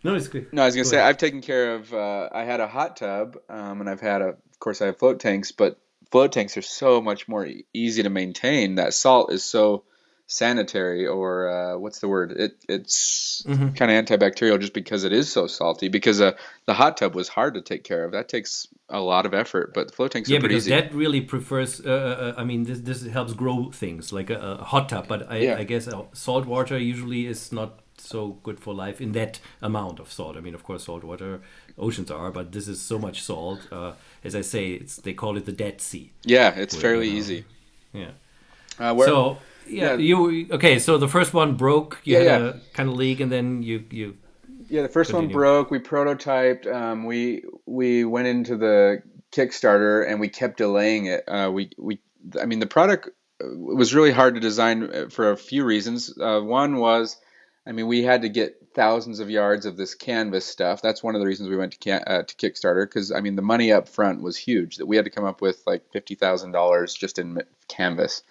No, 0.02 0.14
it's 0.14 0.28
good. 0.28 0.52
No, 0.52 0.62
I 0.62 0.66
was 0.66 0.74
gonna 0.74 0.84
Go 0.84 0.90
say 0.90 0.96
ahead. 0.98 1.08
I've 1.08 1.18
taken 1.18 1.40
care 1.40 1.76
of. 1.76 1.92
Uh, 1.92 2.28
I 2.30 2.44
had 2.44 2.60
a 2.60 2.68
hot 2.68 2.96
tub, 2.96 3.38
um, 3.48 3.80
and 3.80 3.88
I've 3.88 4.00
had 4.00 4.20
a. 4.20 4.28
Of 4.28 4.60
course, 4.60 4.82
I 4.82 4.86
have 4.86 4.98
float 4.98 5.20
tanks, 5.20 5.52
but 5.52 5.78
float 6.10 6.32
tanks 6.32 6.56
are 6.56 6.62
so 6.62 7.00
much 7.00 7.26
more 7.26 7.48
easy 7.72 8.02
to 8.02 8.10
maintain. 8.10 8.76
That 8.76 8.94
salt 8.94 9.32
is 9.32 9.44
so 9.44 9.84
sanitary 10.26 11.06
or 11.06 11.48
uh, 11.48 11.78
what's 11.78 12.00
the 12.00 12.08
word? 12.08 12.32
It 12.32 12.56
it's 12.68 13.42
kind 13.46 13.90
of 13.90 14.04
antibacterial 14.04 14.58
just 14.60 14.72
because 14.72 15.04
it 15.04 15.12
is 15.12 15.30
so 15.30 15.46
salty. 15.46 15.88
Because 15.88 16.20
uh, 16.20 16.32
the 16.66 16.74
hot 16.74 16.96
tub 16.96 17.14
was 17.14 17.28
hard 17.28 17.54
to 17.54 17.60
take 17.62 17.84
care 17.84 18.04
of. 18.04 18.12
That 18.12 18.28
takes 18.28 18.66
a 18.88 19.00
lot 19.00 19.26
of 19.26 19.34
effort, 19.34 19.72
but 19.74 19.88
the 19.88 19.92
float 19.94 20.12
tanks 20.12 20.28
yeah, 20.28 20.38
are 20.38 20.40
pretty 20.40 20.54
because 20.54 20.68
easy. 20.68 20.74
that 20.80 20.94
really 20.94 21.20
prefers. 21.20 21.80
Uh, 21.80 22.34
uh, 22.36 22.40
I 22.40 22.44
mean, 22.44 22.64
this 22.64 22.80
this 22.80 23.06
helps 23.06 23.32
grow 23.32 23.70
things 23.70 24.12
like 24.12 24.30
a, 24.30 24.58
a 24.60 24.64
hot 24.64 24.88
tub, 24.88 25.08
but 25.08 25.30
I, 25.30 25.38
Yeah. 25.38 25.56
I 25.58 25.64
guess 25.64 25.88
uh, 25.88 26.02
salt 26.12 26.46
water 26.46 26.78
usually 26.78 27.26
is 27.26 27.52
not 27.52 27.80
so 27.96 28.38
good 28.42 28.58
for 28.58 28.74
life 28.74 29.00
in 29.00 29.12
that 29.12 29.40
amount 29.62 30.00
of 30.00 30.10
salt. 30.12 30.36
I 30.36 30.40
mean, 30.40 30.54
of 30.54 30.64
course, 30.64 30.84
salt 30.84 31.04
water 31.04 31.40
oceans 31.78 32.10
are, 32.10 32.30
but 32.30 32.50
this 32.52 32.66
is 32.68 32.80
so 32.80 32.98
much 32.98 33.22
salt. 33.22 33.60
Uh, 33.70 33.92
as 34.24 34.34
I 34.34 34.40
say, 34.42 34.72
it's 34.72 34.96
they 34.96 35.14
call 35.14 35.36
it 35.36 35.44
the 35.46 35.52
Dead 35.52 35.80
Sea. 35.80 36.10
yeah, 36.24 36.50
it's 36.56 36.74
fairly 36.74 37.08
easy. 37.08 37.44
Yeah. 37.92 38.10
Uh, 38.78 38.92
where, 38.94 39.06
so 39.06 39.38
yeah, 39.66 39.92
yeah. 39.92 39.96
you 39.96 40.48
okay? 40.52 40.78
So 40.78 40.98
the 40.98 41.08
first 41.08 41.34
one 41.34 41.56
broke. 41.56 42.00
You 42.04 42.18
Yeah, 42.18 42.32
had 42.32 42.42
yeah. 42.42 42.48
a 42.48 42.52
kind 42.72 42.88
of 42.88 42.96
leak, 42.96 43.20
and 43.20 43.30
then 43.30 43.62
you 43.62 43.84
you 43.90 44.16
Yeah, 44.68 44.82
the 44.82 44.88
first 44.88 45.12
one 45.12 45.28
broke. 45.28 45.70
We 45.70 45.78
prototyped. 45.78 46.66
Um, 46.72 47.04
we 47.04 47.44
we 47.66 48.04
went 48.04 48.28
into 48.28 48.56
the 48.56 49.02
Kickstarter 49.32 50.08
and 50.08 50.20
we 50.20 50.28
kept 50.28 50.58
delaying 50.58 51.06
it. 51.06 51.24
Uh, 51.28 51.50
we 51.52 51.70
we 51.76 52.00
I 52.40 52.46
mean 52.46 52.60
the 52.60 52.66
product 52.66 53.08
uh, 53.42 53.46
was 53.56 53.94
really 53.94 54.12
hard 54.12 54.34
to 54.34 54.40
design 54.40 54.90
uh, 54.94 55.08
for 55.08 55.30
a 55.30 55.36
few 55.36 55.64
reasons. 55.64 56.16
Uh, 56.18 56.40
one 56.40 56.76
was, 56.76 57.16
I 57.66 57.72
mean, 57.72 57.88
we 57.88 58.02
had 58.02 58.22
to 58.22 58.28
get 58.28 58.56
thousands 58.74 59.20
of 59.20 59.30
yards 59.30 59.66
of 59.66 59.76
this 59.76 59.94
canvas 59.94 60.44
stuff. 60.44 60.82
That's 60.82 61.02
one 61.02 61.14
of 61.14 61.20
the 61.20 61.26
reasons 61.26 61.48
we 61.48 61.56
went 61.56 61.72
to 61.72 61.78
can, 61.78 62.02
uh, 62.06 62.22
to 62.22 62.34
Kickstarter 62.36 62.84
because 62.84 63.12
I 63.12 63.20
mean 63.20 63.36
the 63.36 63.42
money 63.42 63.72
up 63.72 63.88
front 63.88 64.22
was 64.22 64.36
huge. 64.36 64.76
That 64.76 64.86
we 64.86 64.96
had 64.96 65.04
to 65.04 65.10
come 65.10 65.24
up 65.24 65.40
with 65.40 65.62
like 65.66 65.90
fifty 65.92 66.14
thousand 66.14 66.52
dollars 66.52 66.94
just 66.94 67.18
in 67.18 67.42
canvas. 67.68 68.22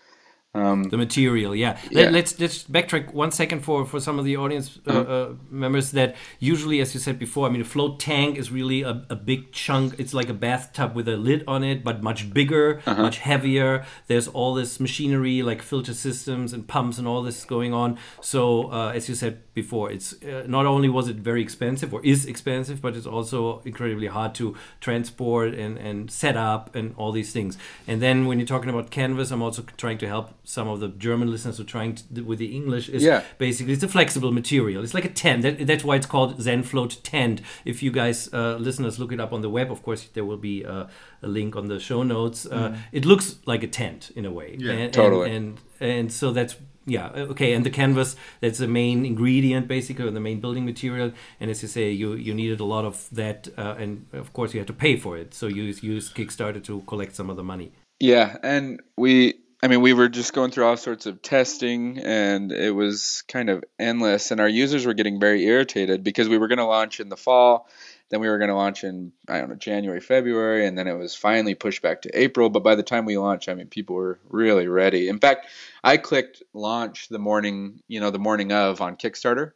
Um, 0.56 0.84
the 0.84 0.98
material 0.98 1.56
yeah, 1.56 1.80
Yeah. 1.90 2.04
Let, 2.04 2.14
let's 2.14 2.40
let's 2.40 2.64
backtrack 2.64 3.12
one 3.12 3.32
second 3.32 3.62
for 3.62 3.88
for 3.88 4.00
some 4.00 4.20
of 4.20 4.26
the 4.26 4.38
audience 4.38 4.78
uh, 4.86 4.92
uh, 4.92 5.34
members 5.50 5.90
that 5.94 6.16
usually 6.38 6.80
as 6.80 6.94
you 6.94 7.00
said 7.00 7.18
before 7.18 7.48
i 7.48 7.50
mean 7.50 7.62
a 7.62 7.66
float 7.66 8.00
tank 8.00 8.38
is 8.38 8.52
really 8.52 8.84
a, 8.84 9.04
a 9.10 9.16
big 9.16 9.52
chunk. 9.52 9.96
It's 9.98 10.14
like 10.14 10.30
a 10.30 10.34
bathtub 10.36 10.94
with 10.94 11.08
a 11.08 11.18
lid 11.18 11.44
on 11.48 11.64
it 11.64 11.84
but 11.84 12.04
much 12.04 12.32
bigger 12.32 12.84
much 12.86 13.18
heavier. 13.18 13.84
There's 14.06 14.28
all 14.28 14.54
this 14.54 14.80
machinery 14.80 15.42
like 15.42 15.64
filter 15.64 15.96
systems 15.96 16.54
and 16.54 16.68
pumps 16.68 17.00
and 17.00 17.08
all 17.08 17.24
this 17.24 17.46
going 17.46 17.74
on. 17.74 17.98
So 18.22 18.72
uh, 18.72 18.92
as 18.94 19.10
you 19.10 19.16
said 19.16 19.42
before 19.56 19.92
it's 19.92 20.22
uh, 20.22 20.44
not 20.48 20.68
only 20.68 20.88
was 20.88 21.08
it 21.08 21.16
very 21.16 21.42
expensive 21.42 21.96
or 21.96 22.06
is 22.06 22.28
expensive 22.28 22.80
but 22.80 22.96
it's 22.96 23.08
also 23.08 23.64
incredibly 23.66 24.06
hard 24.06 24.36
to 24.36 24.56
transport 24.82 25.56
and 25.56 25.80
and 25.80 26.12
set 26.12 26.38
up 26.38 26.76
and 26.76 26.94
all 26.96 27.12
these 27.12 27.34
things. 27.34 27.58
And 27.88 28.04
then 28.04 28.28
when 28.28 28.38
you're 28.38 28.54
talking 28.56 28.70
about 28.70 28.92
canvas 28.92 29.32
i'm 29.32 29.42
also 29.42 29.64
trying 29.78 29.98
to 29.98 30.08
help 30.08 30.30
some 30.44 30.68
of 30.68 30.80
the 30.80 30.90
german 30.90 31.32
listeners 31.32 31.58
who 31.58 31.64
are 31.64 31.66
trying 31.66 31.96
to, 31.96 32.22
with 32.22 32.40
the 32.40 32.56
english 32.56 32.90
is 32.90 33.02
Yeah. 33.04 33.22
basically 33.38 33.74
it's 33.74 33.84
a 33.84 33.88
flexible 33.88 34.32
material. 34.32 34.84
It's 34.84 34.94
like 34.94 35.06
a 35.06 35.10
tent. 35.24 35.42
That, 35.44 35.66
that's 35.68 35.84
why 35.84 35.96
it's 35.96 36.06
called 36.06 36.42
zen 36.42 36.64
float 36.64 36.98
tent. 37.04 37.42
If 37.66 37.82
you 37.84 37.92
guys 37.92 38.18
uh, 38.34 38.56
listeners 38.58 39.00
look 39.00 39.12
it 39.12 39.20
up 39.20 39.32
on 39.34 39.42
the 39.42 39.50
web 39.50 39.72
of 39.72 39.82
course 39.84 40.04
there 40.14 40.26
will 40.26 40.38
be 40.52 40.66
uh, 40.66 40.86
a 41.22 41.28
link 41.28 41.56
on 41.56 41.68
the 41.68 41.80
show 41.80 42.04
notes. 42.04 42.46
Uh, 42.46 42.76
it 42.92 43.06
looks 43.06 43.38
like 43.46 43.64
a 43.64 43.68
tent 43.68 44.12
in 44.16 44.26
a 44.26 44.32
way. 44.32 44.56
Yeah, 44.60 44.72
and, 44.74 44.94
totally. 44.94 45.32
and, 45.36 45.60
and 45.80 45.92
and 46.00 46.12
so 46.12 46.32
that's 46.32 46.56
yeah 46.86 47.08
uh, 47.16 47.32
okay 47.34 47.54
and 47.54 47.66
the 47.66 47.70
canvas 47.70 48.16
that's 48.42 48.58
the 48.58 48.68
main 48.68 49.06
ingredient 49.06 49.68
basically 49.70 50.06
or 50.06 50.12
the 50.12 50.20
main 50.30 50.40
building 50.42 50.66
material. 50.66 51.12
And 51.40 51.50
as 51.52 51.62
you 51.62 51.70
say 51.70 51.92
you 51.92 52.14
you 52.16 52.34
needed 52.34 52.60
a 52.60 52.66
lot 52.66 52.84
of 52.86 53.08
that 53.12 53.48
uh, 53.58 53.76
and 53.84 54.06
of 54.12 54.34
course 54.34 54.54
you 54.54 54.60
had 54.60 54.68
to 54.68 54.74
pay 54.86 54.98
for 54.98 55.18
it. 55.18 55.34
So 55.34 55.48
you 55.48 55.64
use 55.94 56.12
kickstarter 56.12 56.62
to 56.66 56.82
collect 56.82 57.16
some 57.16 57.30
of 57.30 57.38
the 57.38 57.44
money. 57.44 57.72
Yeah, 58.00 58.38
and 58.44 58.82
we, 58.98 59.36
I 59.64 59.70
mean, 59.70 59.80
we 59.80 59.94
were 59.94 60.10
just 60.10 60.34
going 60.34 60.52
through 60.52 60.66
all 60.66 60.76
sorts 60.76 61.06
of 61.06 61.22
testing, 61.22 61.98
and 62.00 62.52
it 62.52 62.72
was 62.72 63.24
kind 63.30 63.50
of 63.50 63.64
endless. 63.80 64.30
And 64.32 64.42
our 64.42 64.50
users 64.50 64.86
were 64.86 64.94
getting 64.94 65.22
very 65.22 65.46
irritated 65.46 66.04
because 66.04 66.28
we 66.28 66.38
were 66.38 66.50
going 66.50 66.58
to 66.58 66.66
launch 66.66 67.00
in 67.00 67.08
the 67.08 67.16
fall, 67.16 67.70
then 68.10 68.20
we 68.20 68.28
were 68.28 68.40
going 68.40 68.50
to 68.50 68.58
launch 68.58 68.84
in 68.84 69.14
I 69.30 69.40
don't 69.40 69.48
know 69.48 69.56
January, 69.56 70.02
February, 70.02 70.68
and 70.68 70.78
then 70.78 70.90
it 70.90 70.98
was 70.98 71.16
finally 71.16 71.56
pushed 71.56 71.82
back 71.82 72.02
to 72.02 72.10
April. 72.14 72.50
But 72.50 72.62
by 72.62 72.76
the 72.76 72.84
time 72.84 73.06
we 73.06 73.18
launched, 73.18 73.48
I 73.48 73.54
mean, 73.54 73.68
people 73.68 73.96
were 73.96 74.20
really 74.28 74.68
ready. 74.68 75.08
In 75.08 75.20
fact, 75.20 75.48
I 75.82 75.96
clicked 75.96 76.44
launch 76.54 77.08
the 77.08 77.18
morning, 77.18 77.82
you 77.88 78.02
know, 78.02 78.10
the 78.10 78.20
morning 78.20 78.52
of 78.52 78.82
on 78.82 78.98
Kickstarter. 78.98 79.54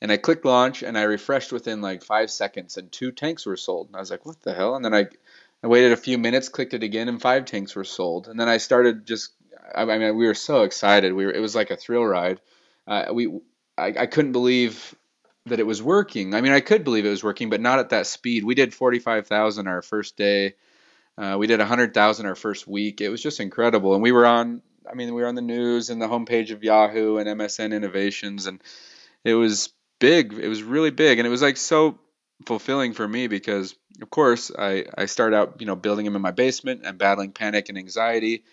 And 0.00 0.10
I 0.10 0.16
clicked 0.16 0.46
launch 0.46 0.82
and 0.82 0.96
I 0.96 1.02
refreshed 1.02 1.52
within 1.52 1.82
like 1.82 2.02
five 2.02 2.30
seconds 2.30 2.78
and 2.78 2.90
two 2.90 3.12
tanks 3.12 3.44
were 3.44 3.58
sold. 3.58 3.88
And 3.88 3.96
I 3.96 4.00
was 4.00 4.10
like, 4.10 4.24
what 4.24 4.40
the 4.40 4.54
hell? 4.54 4.76
And 4.76 4.82
then 4.82 4.94
I 4.94 5.08
I 5.62 5.66
waited 5.66 5.92
a 5.92 5.96
few 5.96 6.16
minutes, 6.18 6.48
clicked 6.48 6.74
it 6.74 6.82
again, 6.82 7.08
and 7.08 7.20
five 7.20 7.44
tanks 7.44 7.74
were 7.74 7.84
sold. 7.84 8.28
And 8.28 8.40
then 8.40 8.48
I 8.48 8.56
started 8.56 9.06
just, 9.06 9.32
I 9.74 9.84
mean, 9.84 10.16
we 10.16 10.26
were 10.26 10.34
so 10.34 10.62
excited. 10.62 11.12
We 11.12 11.26
were, 11.26 11.32
it 11.32 11.40
was 11.40 11.54
like 11.54 11.70
a 11.70 11.76
thrill 11.76 12.04
ride. 12.04 12.40
Uh, 12.86 13.06
we, 13.12 13.28
I, 13.76 13.94
I 13.98 14.06
couldn't 14.06 14.32
believe 14.32 14.94
that 15.46 15.60
it 15.60 15.66
was 15.66 15.82
working. 15.82 16.34
I 16.34 16.40
mean, 16.40 16.52
I 16.52 16.60
could 16.60 16.84
believe 16.84 17.04
it 17.04 17.10
was 17.10 17.24
working, 17.24 17.50
but 17.50 17.60
not 17.60 17.78
at 17.78 17.90
that 17.90 18.06
speed. 18.06 18.44
We 18.44 18.54
did 18.54 18.72
45,000 18.72 19.66
our 19.66 19.82
first 19.82 20.16
day. 20.16 20.54
Uh, 21.18 21.36
we 21.38 21.46
did 21.46 21.58
100,000 21.58 22.26
our 22.26 22.34
first 22.34 22.66
week. 22.66 23.00
It 23.00 23.10
was 23.10 23.22
just 23.22 23.40
incredible. 23.40 23.94
And 23.94 24.02
we 24.02 24.12
were 24.12 24.26
on, 24.26 24.62
I 24.90 24.94
mean, 24.94 25.14
we 25.14 25.20
were 25.20 25.28
on 25.28 25.34
the 25.34 25.42
news 25.42 25.90
and 25.90 26.00
the 26.00 26.08
homepage 26.08 26.50
of 26.50 26.64
Yahoo 26.64 27.18
and 27.18 27.28
MSN 27.28 27.74
Innovations. 27.74 28.46
And 28.46 28.62
it 29.24 29.34
was 29.34 29.72
big. 29.98 30.32
It 30.32 30.48
was 30.48 30.62
really 30.62 30.90
big. 30.90 31.18
And 31.18 31.26
it 31.26 31.30
was 31.30 31.42
like 31.42 31.58
so 31.58 31.98
fulfilling 32.46 32.92
for 32.92 33.06
me 33.06 33.26
because 33.26 33.74
of 34.00 34.10
course 34.10 34.50
I, 34.56 34.86
I 34.96 35.06
started 35.06 35.36
out 35.36 35.56
you 35.60 35.66
know 35.66 35.76
building 35.76 36.04
them 36.04 36.16
in 36.16 36.22
my 36.22 36.30
basement 36.30 36.82
and 36.84 36.98
battling 36.98 37.32
panic 37.32 37.68
and 37.68 37.78
anxiety 37.78 38.44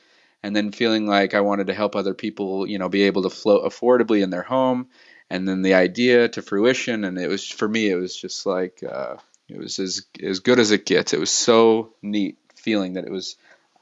and 0.43 0.55
then 0.55 0.71
feeling 0.71 1.07
like 1.07 1.33
I 1.33 1.41
wanted 1.41 1.67
to 1.67 1.73
help 1.73 1.95
other 1.95 2.13
people 2.13 2.67
you 2.67 2.77
know 2.77 2.89
be 2.89 3.03
able 3.03 3.23
to 3.23 3.29
float 3.29 3.63
affordably 3.63 4.23
in 4.23 4.29
their 4.29 4.43
home. 4.43 4.87
And 5.29 5.45
then 5.45 5.61
the 5.61 5.73
idea 5.73 6.29
to 6.29 6.41
fruition 6.41 7.03
and 7.03 7.17
it 7.17 7.27
was 7.27 7.49
for 7.49 7.67
me 7.67 7.89
it 7.89 7.95
was 7.95 8.15
just 8.15 8.45
like 8.45 8.81
uh, 8.83 9.17
it 9.49 9.57
was 9.57 9.79
as 9.79 10.05
as 10.21 10.39
good 10.39 10.59
as 10.59 10.71
it 10.71 10.85
gets. 10.85 11.13
It 11.13 11.19
was 11.19 11.31
so 11.31 11.93
neat 12.01 12.37
feeling 12.55 12.93
that 12.93 13.05
it 13.05 13.11
was 13.11 13.35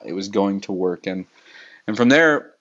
it 0.03 0.13
was 0.13 0.29
going 0.29 0.61
to 0.61 0.71
work. 0.71 1.07
And 1.07 1.25
and 1.87 1.95
from 1.95 2.09
there 2.09 2.53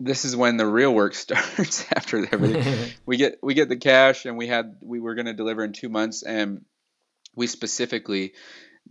this 0.00 0.24
is 0.24 0.36
when 0.36 0.56
the 0.56 0.66
real 0.66 0.94
work 0.94 1.14
starts 1.26 1.84
after 1.92 2.26
everything. 2.32 2.92
We 3.06 3.16
get 3.16 3.38
we 3.42 3.54
get 3.54 3.68
the 3.68 3.76
cash 3.76 4.26
and 4.26 4.36
we 4.36 4.46
had 4.46 4.76
we 4.80 5.00
were 5.00 5.14
going 5.14 5.26
to 5.26 5.32
deliver 5.32 5.64
in 5.64 5.72
2 5.72 5.88
months 5.88 6.22
and 6.22 6.64
we 7.38 7.46
specifically 7.46 8.34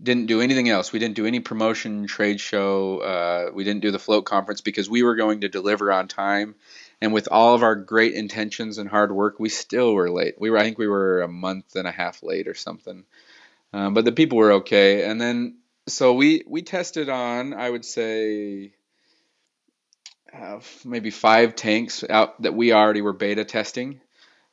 didn't 0.02 0.28
do 0.28 0.41
anything 0.41 0.70
else. 0.70 0.91
We 0.91 1.00
didn't 1.00 1.16
do 1.16 1.26
any 1.26 1.39
promotion, 1.39 2.08
trade 2.08 2.39
show. 2.39 3.00
Uh, 3.00 3.52
we 3.54 3.64
didn't 3.64 3.82
do 3.82 3.91
the 3.91 4.00
float 4.00 4.26
conference 4.26 4.62
because 4.62 4.89
we 4.89 5.04
were 5.04 5.16
going 5.16 5.41
to 5.41 5.50
deliver 5.50 5.91
on 5.91 6.08
time. 6.08 6.56
And 7.02 7.14
with 7.14 7.28
all 7.32 7.54
of 7.54 7.64
our 7.64 7.76
great 7.76 8.14
intentions 8.14 8.78
and 8.78 8.89
hard 8.89 9.12
work, 9.12 9.39
we 9.39 9.50
still 9.50 9.93
were 9.93 10.10
late. 10.10 10.36
We 10.39 10.50
were, 10.50 10.58
I 10.58 10.64
think, 10.64 10.78
we 10.78 10.88
were 10.88 11.22
a 11.22 11.28
month 11.28 11.76
and 11.76 11.88
a 11.88 11.91
half 11.91 12.24
late 12.24 12.48
or 12.48 12.56
something. 12.56 13.04
Um, 13.74 13.93
but 13.93 14.06
the 14.06 14.12
people 14.12 14.38
were 14.38 14.54
okay. 14.54 15.04
And 15.04 15.20
then, 15.20 15.58
so 15.88 16.14
we 16.14 16.43
we 16.48 16.62
tested 16.64 17.10
on, 17.10 17.54
I 17.54 17.70
would 17.70 17.86
say, 17.86 18.74
uh, 20.34 20.60
maybe 20.86 21.12
five 21.12 21.56
tanks 21.56 22.04
out 22.10 22.41
that 22.41 22.54
we 22.54 22.74
already 22.74 23.02
were 23.02 23.14
beta 23.14 23.45
testing. 23.45 24.02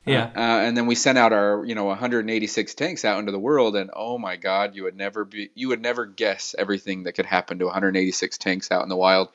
Yeah 0.05 0.29
Uh, 0.35 0.65
and 0.65 0.77
then 0.77 0.85
we 0.85 0.95
sent 0.95 1.17
out 1.17 1.33
our, 1.33 1.63
you 1.65 1.75
know, 1.75 1.85
186 1.85 2.75
tanks 2.75 3.05
out 3.05 3.19
into 3.19 3.31
the 3.31 3.39
world, 3.39 3.75
and 3.75 3.89
oh 3.93 4.17
my 4.17 4.35
God, 4.35 4.75
you 4.75 4.83
would 4.83 4.97
never 4.97 5.25
be, 5.25 5.49
you 5.55 5.69
would 5.69 5.81
never 5.81 6.05
guess 6.05 6.55
everything 6.57 7.03
that 7.03 7.13
could 7.13 7.25
happen 7.25 7.59
to 7.59 7.65
186 7.65 8.37
tanks 8.37 8.71
out 8.71 8.83
in 8.83 8.89
the 8.89 8.95
wild. 8.95 9.29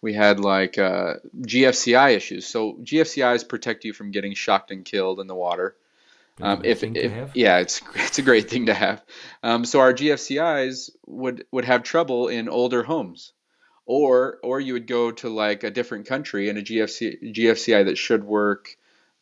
We 0.00 0.12
had 0.12 0.40
like 0.40 0.78
uh, 0.78 1.14
GFCI 1.40 2.14
issues. 2.14 2.46
So 2.46 2.74
GFCIs 2.74 3.48
protect 3.48 3.84
you 3.84 3.92
from 3.92 4.10
getting 4.10 4.34
shocked 4.34 4.70
and 4.70 4.84
killed 4.84 5.20
in 5.20 5.26
the 5.26 5.34
water. 5.34 5.74
Um, 6.40 6.62
if, 6.64 6.82
if 6.82 7.34
yeah, 7.34 7.58
it's 7.58 7.80
it's 7.94 8.18
a 8.18 8.22
great 8.22 8.50
thing 8.50 8.66
to 8.66 8.74
have. 8.74 9.02
Um, 9.42 9.64
so 9.64 9.80
our 9.80 9.94
GFCIs 9.94 10.90
would 11.06 11.46
would 11.50 11.64
have 11.64 11.82
trouble 11.82 12.28
in 12.28 12.48
older 12.48 12.82
homes, 12.82 13.32
or 13.86 14.38
or 14.42 14.60
you 14.60 14.74
would 14.74 14.86
go 14.86 15.12
to 15.12 15.28
like 15.28 15.64
a 15.64 15.70
different 15.70 16.06
country 16.06 16.48
and 16.48 16.58
a 16.58 16.62
GFC 16.62 17.34
GFCI 17.34 17.86
that 17.86 17.96
should 17.96 18.24
work. 18.24 18.76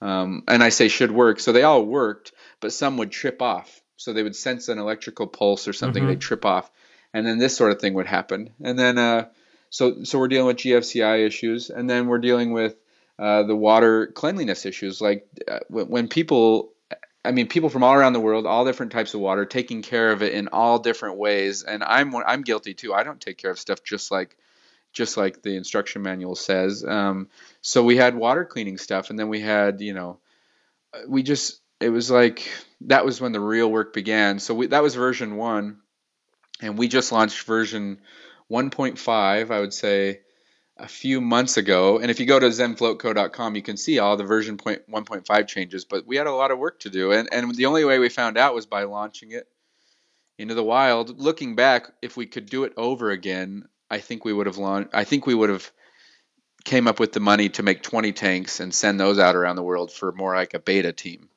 Um, 0.04 0.42
and 0.48 0.62
I 0.62 0.68
say 0.68 0.88
should 0.88 1.10
work, 1.10 1.40
so 1.40 1.52
they 1.52 1.62
all 1.62 1.82
worked, 1.84 2.32
but 2.60 2.72
some 2.72 2.98
would 2.98 3.10
trip 3.10 3.40
off. 3.40 3.80
So 3.96 4.12
they 4.12 4.22
would 4.22 4.36
sense 4.36 4.68
an 4.68 4.78
electrical 4.78 5.26
pulse 5.26 5.66
or 5.66 5.72
something, 5.72 6.02
Mhm. 6.02 6.08
they'd 6.08 6.20
trip 6.20 6.44
off, 6.44 6.70
and 7.14 7.26
then 7.26 7.38
this 7.38 7.56
sort 7.56 7.72
of 7.72 7.80
thing 7.80 7.94
would 7.94 8.06
happen. 8.06 8.50
And 8.62 8.78
then 8.78 8.98
uh, 8.98 9.28
so 9.70 10.04
so 10.04 10.18
we're 10.18 10.28
dealing 10.28 10.46
with 10.48 10.58
GFCI 10.58 11.24
issues, 11.26 11.70
and 11.70 11.88
then 11.88 12.06
we're 12.06 12.18
dealing 12.18 12.52
with 12.52 12.76
uh, 13.18 13.44
the 13.44 13.56
water 13.56 14.08
cleanliness 14.08 14.66
issues. 14.66 15.00
Like 15.00 15.26
uh, 15.48 15.60
when, 15.68 15.86
when 15.86 16.08
people, 16.08 16.72
I 17.24 17.30
mean, 17.30 17.46
people 17.48 17.70
from 17.70 17.82
all 17.84 17.94
around 17.94 18.12
the 18.12 18.20
world, 18.20 18.44
all 18.46 18.64
different 18.66 18.92
types 18.92 19.14
of 19.14 19.20
water, 19.20 19.46
taking 19.46 19.80
care 19.82 20.10
of 20.12 20.22
it 20.22 20.32
in 20.34 20.48
all 20.48 20.80
different 20.80 21.16
ways. 21.16 21.62
And 21.62 21.82
I'm 21.82 22.14
I'm 22.16 22.42
guilty 22.42 22.74
too. 22.74 22.92
I 22.92 23.04
don't 23.04 23.20
take 23.20 23.38
care 23.38 23.52
of 23.52 23.58
stuff 23.58 23.82
just 23.82 24.10
like 24.10 24.36
just 24.94 25.16
like 25.16 25.42
the 25.42 25.56
instruction 25.56 26.02
manual 26.02 26.36
says. 26.36 26.84
Um, 26.84 27.28
so 27.60 27.82
we 27.82 27.96
had 27.96 28.14
water 28.14 28.44
cleaning 28.44 28.78
stuff, 28.78 29.10
and 29.10 29.18
then 29.18 29.28
we 29.28 29.40
had 29.40 29.80
you 29.80 29.92
know, 29.92 30.18
we 31.06 31.22
just 31.22 31.60
it 31.80 31.90
was 31.90 32.10
like 32.10 32.48
that 32.82 33.04
was 33.04 33.20
when 33.20 33.32
the 33.32 33.40
real 33.40 33.70
work 33.70 33.92
began. 33.92 34.38
So 34.38 34.54
we, 34.54 34.68
that 34.68 34.82
was 34.82 34.94
version 34.94 35.36
one, 35.36 35.80
and 36.62 36.78
we 36.78 36.88
just 36.88 37.12
launched 37.12 37.42
version 37.42 38.00
1.5. 38.50 39.50
I 39.50 39.60
would 39.60 39.74
say 39.74 40.20
a 40.76 40.88
few 40.88 41.20
months 41.20 41.56
ago. 41.56 41.98
And 41.98 42.10
if 42.10 42.20
you 42.20 42.26
go 42.26 42.38
to 42.38 42.46
zenfloatco.com, 42.46 43.56
you 43.56 43.62
can 43.62 43.76
see 43.76 43.98
all 43.98 44.16
the 44.16 44.24
version 44.24 44.56
point 44.56 44.82
1.5 44.90 45.46
changes. 45.46 45.84
But 45.84 46.06
we 46.06 46.16
had 46.16 46.26
a 46.26 46.32
lot 46.32 46.50
of 46.50 46.58
work 46.58 46.80
to 46.80 46.90
do, 46.90 47.12
and 47.12 47.28
and 47.32 47.54
the 47.54 47.66
only 47.66 47.84
way 47.84 47.98
we 47.98 48.08
found 48.08 48.38
out 48.38 48.54
was 48.54 48.66
by 48.66 48.84
launching 48.84 49.32
it 49.32 49.48
into 50.38 50.54
the 50.54 50.64
wild. 50.64 51.20
Looking 51.20 51.54
back, 51.54 51.90
if 52.02 52.16
we 52.16 52.26
could 52.26 52.46
do 52.46 52.64
it 52.64 52.72
over 52.76 53.10
again, 53.10 53.68
I 53.90 53.98
think 53.98 54.24
we 54.24 54.32
would 54.32 54.46
have 54.46 54.58
launched. 54.58 54.90
I 54.92 55.04
think 55.04 55.26
we 55.26 55.34
would 55.34 55.50
have 55.50 55.70
came 56.64 56.88
up 56.88 56.98
with 56.98 57.12
the 57.12 57.20
money 57.20 57.48
to 57.50 57.62
make 57.62 57.82
20 57.82 58.12
tanks 58.12 58.60
and 58.60 58.74
send 58.74 58.98
those 58.98 59.18
out 59.18 59.36
around 59.36 59.56
the 59.56 59.62
world 59.62 59.92
for 59.92 60.12
more 60.12 60.34
like 60.34 60.54
a 60.54 60.58
beta 60.58 60.92
team. 60.92 61.28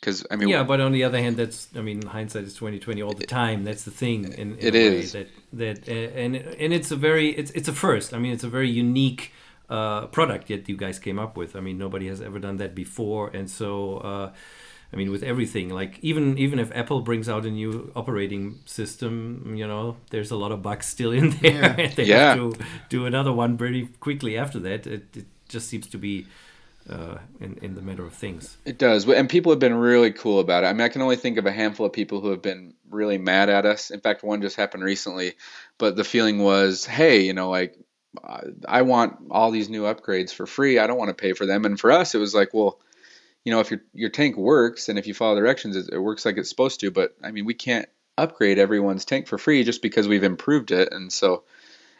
Because 0.00 0.26
I 0.30 0.36
mean, 0.36 0.48
yeah, 0.48 0.62
but 0.62 0.80
on 0.80 0.92
the 0.92 1.04
other 1.04 1.18
hand, 1.18 1.36
that's 1.36 1.68
I 1.76 1.82
mean, 1.82 2.00
hindsight 2.02 2.44
is 2.44 2.54
2020 2.54 3.02
all 3.02 3.12
the 3.12 3.26
time. 3.26 3.64
That's 3.64 3.84
the 3.84 3.90
thing. 3.90 4.24
In, 4.24 4.56
in 4.56 4.58
it 4.58 4.74
is. 4.74 5.12
that 5.12 5.28
that 5.52 5.88
uh, 5.88 5.92
and 5.92 6.36
and 6.36 6.72
it's 6.72 6.90
a 6.90 6.96
very 6.96 7.28
it's 7.30 7.50
it's 7.50 7.68
a 7.68 7.74
first. 7.74 8.14
I 8.14 8.18
mean, 8.18 8.32
it's 8.32 8.42
a 8.42 8.48
very 8.48 8.70
unique 8.70 9.32
uh, 9.68 10.06
product 10.06 10.48
that 10.48 10.70
you 10.70 10.76
guys 10.78 10.98
came 10.98 11.18
up 11.18 11.36
with. 11.36 11.54
I 11.54 11.60
mean, 11.60 11.76
nobody 11.76 12.08
has 12.08 12.22
ever 12.22 12.38
done 12.38 12.56
that 12.56 12.74
before, 12.74 13.28
and 13.28 13.50
so. 13.50 13.98
Uh, 13.98 14.32
I 14.92 14.96
mean, 14.96 15.10
with 15.12 15.22
everything, 15.22 15.68
like 15.70 15.98
even 16.02 16.36
even 16.38 16.58
if 16.58 16.72
Apple 16.74 17.00
brings 17.02 17.28
out 17.28 17.46
a 17.46 17.50
new 17.50 17.92
operating 17.94 18.58
system, 18.66 19.54
you 19.56 19.66
know, 19.66 19.96
there's 20.10 20.30
a 20.32 20.36
lot 20.36 20.50
of 20.52 20.62
bugs 20.62 20.86
still 20.86 21.12
in 21.12 21.30
there. 21.42 21.52
Yeah. 21.52 21.74
and 21.78 21.92
they 21.96 22.04
Yeah. 22.04 22.34
have 22.34 22.36
to 22.36 22.52
do 22.88 23.06
another 23.06 23.32
one 23.32 23.56
pretty 23.56 23.86
quickly 24.00 24.36
after 24.36 24.58
that. 24.60 24.86
It, 24.86 25.16
it 25.16 25.26
just 25.48 25.68
seems 25.68 25.86
to 25.88 25.98
be 25.98 26.26
uh, 26.88 27.18
in 27.40 27.56
in 27.62 27.74
the 27.76 27.82
matter 27.82 28.04
of 28.04 28.12
things. 28.14 28.56
It 28.64 28.78
does, 28.78 29.08
and 29.08 29.28
people 29.28 29.52
have 29.52 29.60
been 29.60 29.74
really 29.74 30.10
cool 30.12 30.40
about 30.40 30.64
it. 30.64 30.66
I 30.66 30.72
mean, 30.72 30.80
I 30.82 30.88
can 30.88 31.02
only 31.02 31.16
think 31.16 31.38
of 31.38 31.46
a 31.46 31.52
handful 31.52 31.86
of 31.86 31.92
people 31.92 32.20
who 32.20 32.30
have 32.30 32.42
been 32.42 32.74
really 32.90 33.18
mad 33.18 33.48
at 33.48 33.66
us. 33.66 33.90
In 33.90 34.00
fact, 34.00 34.24
one 34.24 34.42
just 34.42 34.56
happened 34.56 34.82
recently, 34.82 35.34
but 35.78 35.94
the 35.94 36.02
feeling 36.04 36.42
was, 36.42 36.84
hey, 36.84 37.20
you 37.20 37.32
know, 37.32 37.48
like 37.50 37.76
I 38.66 38.82
want 38.82 39.16
all 39.30 39.52
these 39.52 39.68
new 39.68 39.82
upgrades 39.82 40.34
for 40.34 40.46
free. 40.46 40.80
I 40.80 40.88
don't 40.88 40.98
want 40.98 41.10
to 41.10 41.14
pay 41.22 41.32
for 41.32 41.46
them. 41.46 41.64
And 41.64 41.78
for 41.78 41.92
us, 41.92 42.14
it 42.14 42.18
was 42.18 42.34
like, 42.34 42.52
well, 42.52 42.80
you 43.44 43.52
know, 43.52 43.60
if 43.60 43.70
your 43.70 43.80
your 43.94 44.10
tank 44.10 44.36
works 44.36 44.88
and 44.88 44.98
if 44.98 45.06
you 45.06 45.14
follow 45.14 45.36
directions, 45.36 45.76
it, 45.76 45.90
it 45.92 45.98
works 45.98 46.24
like 46.24 46.36
it's 46.36 46.48
supposed 46.50 46.80
to. 46.80 46.90
But 46.90 47.16
I 47.22 47.30
mean, 47.30 47.44
we 47.44 47.54
can't 47.54 47.88
upgrade 48.18 48.58
everyone's 48.58 49.04
tank 49.04 49.26
for 49.26 49.38
free 49.38 49.64
just 49.64 49.82
because 49.82 50.06
we've 50.06 50.24
improved 50.24 50.70
it. 50.72 50.92
And 50.92 51.12
so, 51.12 51.44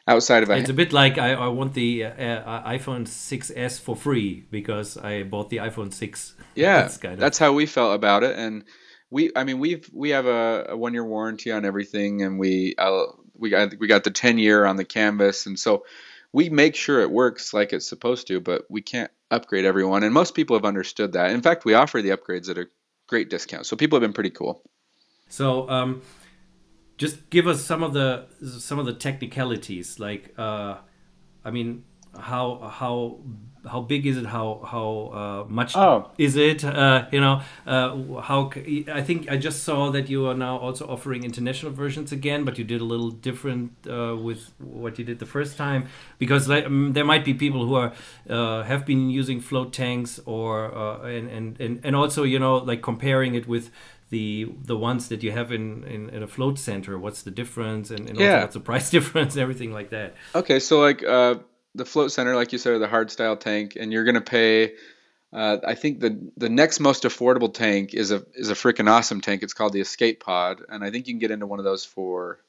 outside 0.07 0.43
of 0.43 0.51
a 0.51 0.57
It's 0.59 0.68
a 0.68 0.74
bit 0.74 0.93
like 0.93 1.16
I, 1.18 1.32
I 1.32 1.49
want 1.49 1.74
the 1.74 2.05
uh, 2.05 2.11
uh, 2.11 2.68
iPhone 2.70 3.07
6s 3.07 3.80
for 3.80 3.97
free 3.97 4.45
because 4.51 4.97
I 4.99 5.22
bought 5.22 5.49
the 5.51 5.59
iPhone 5.59 5.93
6. 5.93 6.34
Yeah, 6.55 6.82
That's 6.82 6.97
kind 6.99 7.14
of- 7.14 7.20
that's 7.20 7.38
how 7.38 7.53
we 7.53 7.66
felt 7.66 7.95
about 7.95 8.22
it, 8.24 8.36
and 8.36 8.64
we, 9.09 9.30
I 9.34 9.45
mean, 9.45 9.59
we've 9.59 9.88
we 9.93 10.11
have 10.11 10.26
a, 10.26 10.66
a 10.70 10.76
one 10.76 10.93
year 10.95 11.05
warranty 11.05 11.51
on 11.53 11.64
everything, 11.64 12.22
and 12.22 12.38
we 12.38 12.74
uh, 12.78 13.07
we 13.34 13.51
got 13.51 13.78
we 13.78 13.86
got 13.88 14.05
the 14.05 14.11
ten 14.11 14.36
year 14.38 14.64
on 14.66 14.76
the 14.76 14.84
canvas, 14.84 15.47
and 15.47 15.59
so 15.59 15.84
we 16.33 16.49
make 16.49 16.74
sure 16.74 17.01
it 17.01 17.11
works 17.11 17.53
like 17.53 17.72
it's 17.72 17.89
supposed 17.89 18.28
to, 18.28 18.41
but 18.41 18.62
we 18.70 18.83
can't 18.83 19.11
upgrade 19.31 19.64
everyone, 19.64 20.03
and 20.03 20.14
most 20.14 20.35
people 20.35 20.57
have 20.57 20.64
understood 20.64 21.12
that. 21.12 21.31
In 21.31 21.43
fact, 21.43 21.64
we 21.64 21.74
offer 21.74 22.03
the 22.03 22.11
upgrades 22.11 22.49
at 22.49 22.59
a 22.59 22.66
great 23.09 23.31
discount, 23.31 23.66
so 23.66 23.76
people 23.76 23.97
have 23.97 24.03
been 24.03 24.12
pretty 24.12 24.31
cool. 24.31 24.62
So 25.28 25.68
um, 25.68 26.03
just 26.99 27.31
give 27.31 27.47
us 27.47 27.64
some 27.64 27.83
of 27.83 27.93
the 27.93 28.26
some 28.59 28.78
of 28.78 28.87
the 28.87 28.95
technicalities. 28.95 29.99
Like, 29.99 30.35
uh, 30.39 30.78
I 31.45 31.51
mean, 31.51 31.85
how 32.18 32.58
how 32.72 33.18
how 33.68 33.82
big 33.82 34.06
is 34.06 34.16
it? 34.16 34.24
How 34.26 34.61
how 34.64 35.44
uh, 35.46 35.52
much 35.52 35.76
Oh. 35.76 36.11
is 36.16 36.34
it? 36.36 36.64
Uh, 36.64 37.06
you 37.12 37.20
know, 37.20 37.42
uh, 37.66 38.20
how 38.22 38.50
I 38.92 39.02
think 39.02 39.30
I 39.30 39.36
just 39.36 39.64
saw 39.64 39.90
that 39.90 40.08
you 40.08 40.26
are 40.26 40.34
now 40.34 40.56
also 40.56 40.86
offering 40.88 41.24
international 41.24 41.72
versions 41.72 42.11
again, 42.11 42.44
but 42.44 42.56
you 42.58 42.64
did 42.64 42.80
a 42.80 42.84
little 42.84 43.11
different 43.11 43.72
uh, 43.86 44.16
with 44.16 44.50
what 44.58 44.98
you 44.98 45.04
did 45.04 45.18
the 45.18 45.26
first 45.26 45.56
time 45.58 45.88
because 46.18 46.50
um, 46.50 46.92
there 46.94 47.04
might 47.04 47.24
be 47.24 47.34
people 47.34 47.66
who 47.66 47.74
are 47.74 47.92
uh, 48.28 48.62
have 48.62 48.86
been 48.86 49.11
using 49.11 49.40
float 49.40 49.72
tanks 49.72 50.18
or 50.24 50.74
uh, 50.74 51.02
and, 51.06 51.28
and 51.30 51.61
and 51.61 51.80
and 51.84 51.94
also 51.96 52.22
you 52.24 52.38
know 52.38 52.56
like 52.56 52.80
comparing 52.82 53.34
it 53.34 53.46
with 53.46 53.70
the 54.08 54.48
the 54.64 54.76
ones 54.76 55.08
that 55.08 55.22
you 55.22 55.30
have 55.32 55.52
in, 55.52 55.84
in, 55.84 56.08
in 56.11 56.22
a 56.22 56.26
float 56.26 56.58
center 56.58 56.98
what's 56.98 57.22
the 57.22 57.30
difference 57.30 57.90
and, 57.90 58.08
and 58.08 58.18
also 58.18 58.24
Yeah. 58.24 58.40
what's 58.42 58.54
the 58.54 58.61
price 58.61 58.90
difference 58.96 59.34
and 59.34 59.42
everything 59.42 59.72
like 59.72 59.90
that 59.90 60.14
Okay, 60.34 60.58
so 60.58 60.80
like 60.80 61.04
uh, 61.04 61.34
the 61.75 61.85
float 61.85 62.12
center, 62.12 62.35
like 62.35 62.53
you 62.53 62.59
said, 62.59 62.75
or 62.75 62.79
the 62.79 62.89
hard 62.89 63.11
style 63.11 63.37
tank, 63.37 63.77
and 63.79 63.93
you're 63.93 64.05
gonna 64.05 64.21
pay. 64.21 64.75
Uh, 65.33 65.59
I 65.66 65.75
think 65.75 66.01
the 66.01 66.31
the 66.37 66.49
next 66.49 66.81
most 66.81 67.05
affordable 67.05 67.53
tank 67.53 67.95
is 67.95 68.11
a 68.11 68.25
is 68.35 68.51
a 68.51 68.55
freaking 68.55 68.91
awesome 68.91 69.21
tank. 69.21 69.43
It's 69.43 69.55
called 69.55 69.73
the 69.73 69.81
Escape 69.81 70.23
Pod, 70.23 70.62
and 70.68 70.83
I 70.85 70.91
think 70.91 71.07
you 71.07 71.14
can 71.14 71.21
get 71.21 71.31
into 71.31 71.47
one 71.47 71.59
of 71.59 71.64
those 71.64 71.85
for 71.85 72.41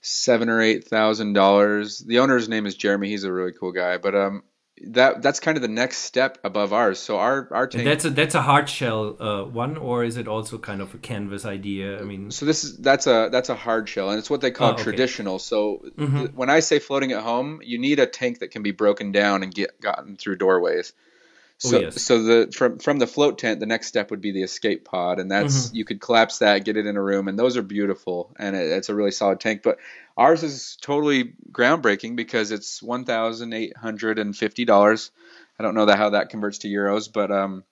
seven 0.00 0.48
or 0.48 0.60
eight 0.62 0.88
thousand 0.88 1.34
dollars. 1.34 1.98
The 1.98 2.20
owner's 2.20 2.48
name 2.48 2.66
is 2.66 2.74
Jeremy. 2.74 3.08
He's 3.08 3.24
a 3.24 3.32
really 3.32 3.52
cool 3.52 3.72
guy, 3.72 3.98
but 3.98 4.14
um, 4.14 4.42
that 4.88 5.22
that's 5.22 5.40
kind 5.40 5.56
of 5.58 5.62
the 5.62 5.68
next 5.68 5.98
step 5.98 6.38
above 6.42 6.72
ours. 6.72 6.98
So 6.98 7.18
our 7.18 7.48
our 7.52 7.66
tank. 7.66 7.84
that's 7.84 8.04
a 8.04 8.10
that's 8.10 8.34
a 8.34 8.42
hard 8.42 8.68
shell 8.68 9.16
uh, 9.20 9.44
one 9.44 9.76
or 9.76 10.04
is 10.04 10.16
it 10.16 10.26
also 10.28 10.58
kind 10.58 10.80
of 10.80 10.94
a 10.94 10.98
canvas 10.98 11.44
idea 11.44 12.00
i 12.00 12.02
mean 12.02 12.30
So 12.30 12.46
this 12.46 12.64
is 12.64 12.76
that's 12.78 13.06
a 13.06 13.28
that's 13.30 13.48
a 13.50 13.54
hard 13.54 13.88
shell, 13.88 14.10
and 14.10 14.18
it's 14.18 14.30
what 14.30 14.40
they 14.40 14.50
call 14.50 14.70
Oh, 14.70 14.72
okay. 14.74 14.82
traditional. 14.82 15.38
So 15.38 15.82
Mhm. 15.98 16.16
th- 16.18 16.30
when 16.34 16.50
I 16.50 16.60
say 16.60 16.78
floating 16.78 17.12
at 17.12 17.22
home, 17.22 17.60
you 17.62 17.78
need 17.78 17.98
a 17.98 18.06
tank 18.06 18.38
that 18.40 18.50
can 18.50 18.62
be 18.62 18.72
broken 18.72 19.12
down 19.12 19.42
and 19.42 19.52
get 19.54 19.80
gotten 19.80 20.16
through 20.16 20.36
doorways. 20.36 20.92
Oh, 21.64 21.72
So 21.72 21.74
yes. 21.74 21.96
so 21.96 22.22
the 22.22 22.52
from 22.56 22.78
from 22.78 22.98
the 22.98 23.06
float 23.06 23.38
tent, 23.38 23.60
the 23.60 23.66
next 23.66 23.86
step 23.88 24.10
would 24.10 24.20
be 24.22 24.32
the 24.32 24.42
escape 24.42 24.84
pod, 24.84 25.20
and 25.20 25.30
that's 25.30 25.68
Mm-hmm. 25.68 25.74
you 25.74 25.84
could 25.84 26.00
collapse 26.00 26.38
that, 26.38 26.64
get 26.64 26.76
it 26.78 26.86
in 26.86 26.96
a 26.96 27.02
room, 27.02 27.28
and 27.28 27.38
those 27.38 27.56
are 27.58 27.62
beautiful, 27.62 28.34
and 28.38 28.56
it, 28.56 28.70
it's 28.72 28.88
a 28.88 28.94
really 28.94 29.10
solid 29.10 29.40
tank. 29.40 29.62
But 29.62 29.78
ours 30.16 30.42
is 30.42 30.76
totally 30.80 31.34
groundbreaking 31.52 32.16
because 32.16 32.50
it's 32.50 32.82
one 32.82 33.04
thousand 33.04 33.52
eight 33.52 33.76
hundred 33.76 34.18
and 34.18 34.34
fifty 34.36 34.64
dollars. 34.64 35.10
I 35.58 35.62
don't 35.62 35.74
know 35.74 35.86
that 35.86 35.98
how 35.98 36.10
that 36.10 36.30
converts 36.30 36.58
to 36.58 36.68
euros, 36.68 37.12
but 37.12 37.30
um, 37.30 37.64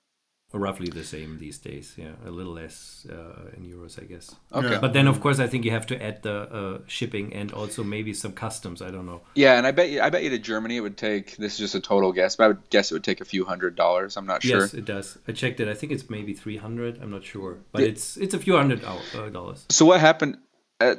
roughly 0.52 0.88
the 0.88 1.04
same 1.04 1.38
these 1.38 1.58
days 1.58 1.94
yeah 1.98 2.12
a 2.24 2.30
little 2.30 2.54
less 2.54 3.06
uh, 3.10 3.50
in 3.56 3.64
euros 3.64 4.02
i 4.02 4.04
guess 4.06 4.34
okay. 4.52 4.70
Yeah. 4.72 4.78
but 4.80 4.94
then 4.94 5.06
of 5.06 5.20
course 5.20 5.38
i 5.38 5.46
think 5.46 5.64
you 5.66 5.70
have 5.70 5.86
to 5.86 6.02
add 6.02 6.22
the 6.22 6.36
uh, 6.50 6.78
shipping 6.86 7.34
and 7.34 7.52
also 7.52 7.84
maybe 7.84 8.14
some 8.14 8.32
customs 8.32 8.80
i 8.80 8.90
don't 8.90 9.04
know 9.04 9.20
Yeah, 9.34 9.58
and 9.58 9.66
I 9.66 9.72
bet 9.72 9.90
you, 9.90 10.00
I 10.00 10.08
bet 10.08 10.22
you 10.24 10.30
to 10.30 10.38
Germany 10.38 10.76
it 10.76 10.80
would 10.80 10.96
take. 10.96 11.36
This 11.36 11.52
is 11.52 11.58
just 11.58 11.74
a 11.74 11.80
total 11.80 12.12
guess, 12.12 12.36
but 12.36 12.44
I 12.44 12.48
would 12.48 12.70
guess 12.70 12.90
it 12.90 12.94
would 12.94 13.04
take 13.04 13.20
a 13.20 13.24
few 13.26 13.44
hundred 13.44 13.76
dollars. 13.76 14.16
I'm 14.16 14.26
not 14.26 14.42
sure. 14.42 14.60
yes 14.60 14.74
it 14.74 14.84
does 14.86 15.18
i 15.28 15.32
checked 15.32 15.60
it 15.60 15.68
i 15.68 15.74
think 15.74 15.92
it's 15.92 16.08
maybe 16.08 16.32
300 16.32 17.02
i'm 17.02 17.10
not 17.10 17.24
sure 17.24 17.58
but 17.72 17.82
Yeah. 17.82 17.88
it's 17.88 18.16
it's 18.16 18.34
a 18.34 18.38
few 18.38 18.56
hundred 18.56 18.82
uh, 18.84 19.28
dollars 19.28 19.66
So 19.68 19.84
what 19.84 20.00
happened? 20.00 20.38
Uh, 20.80 20.94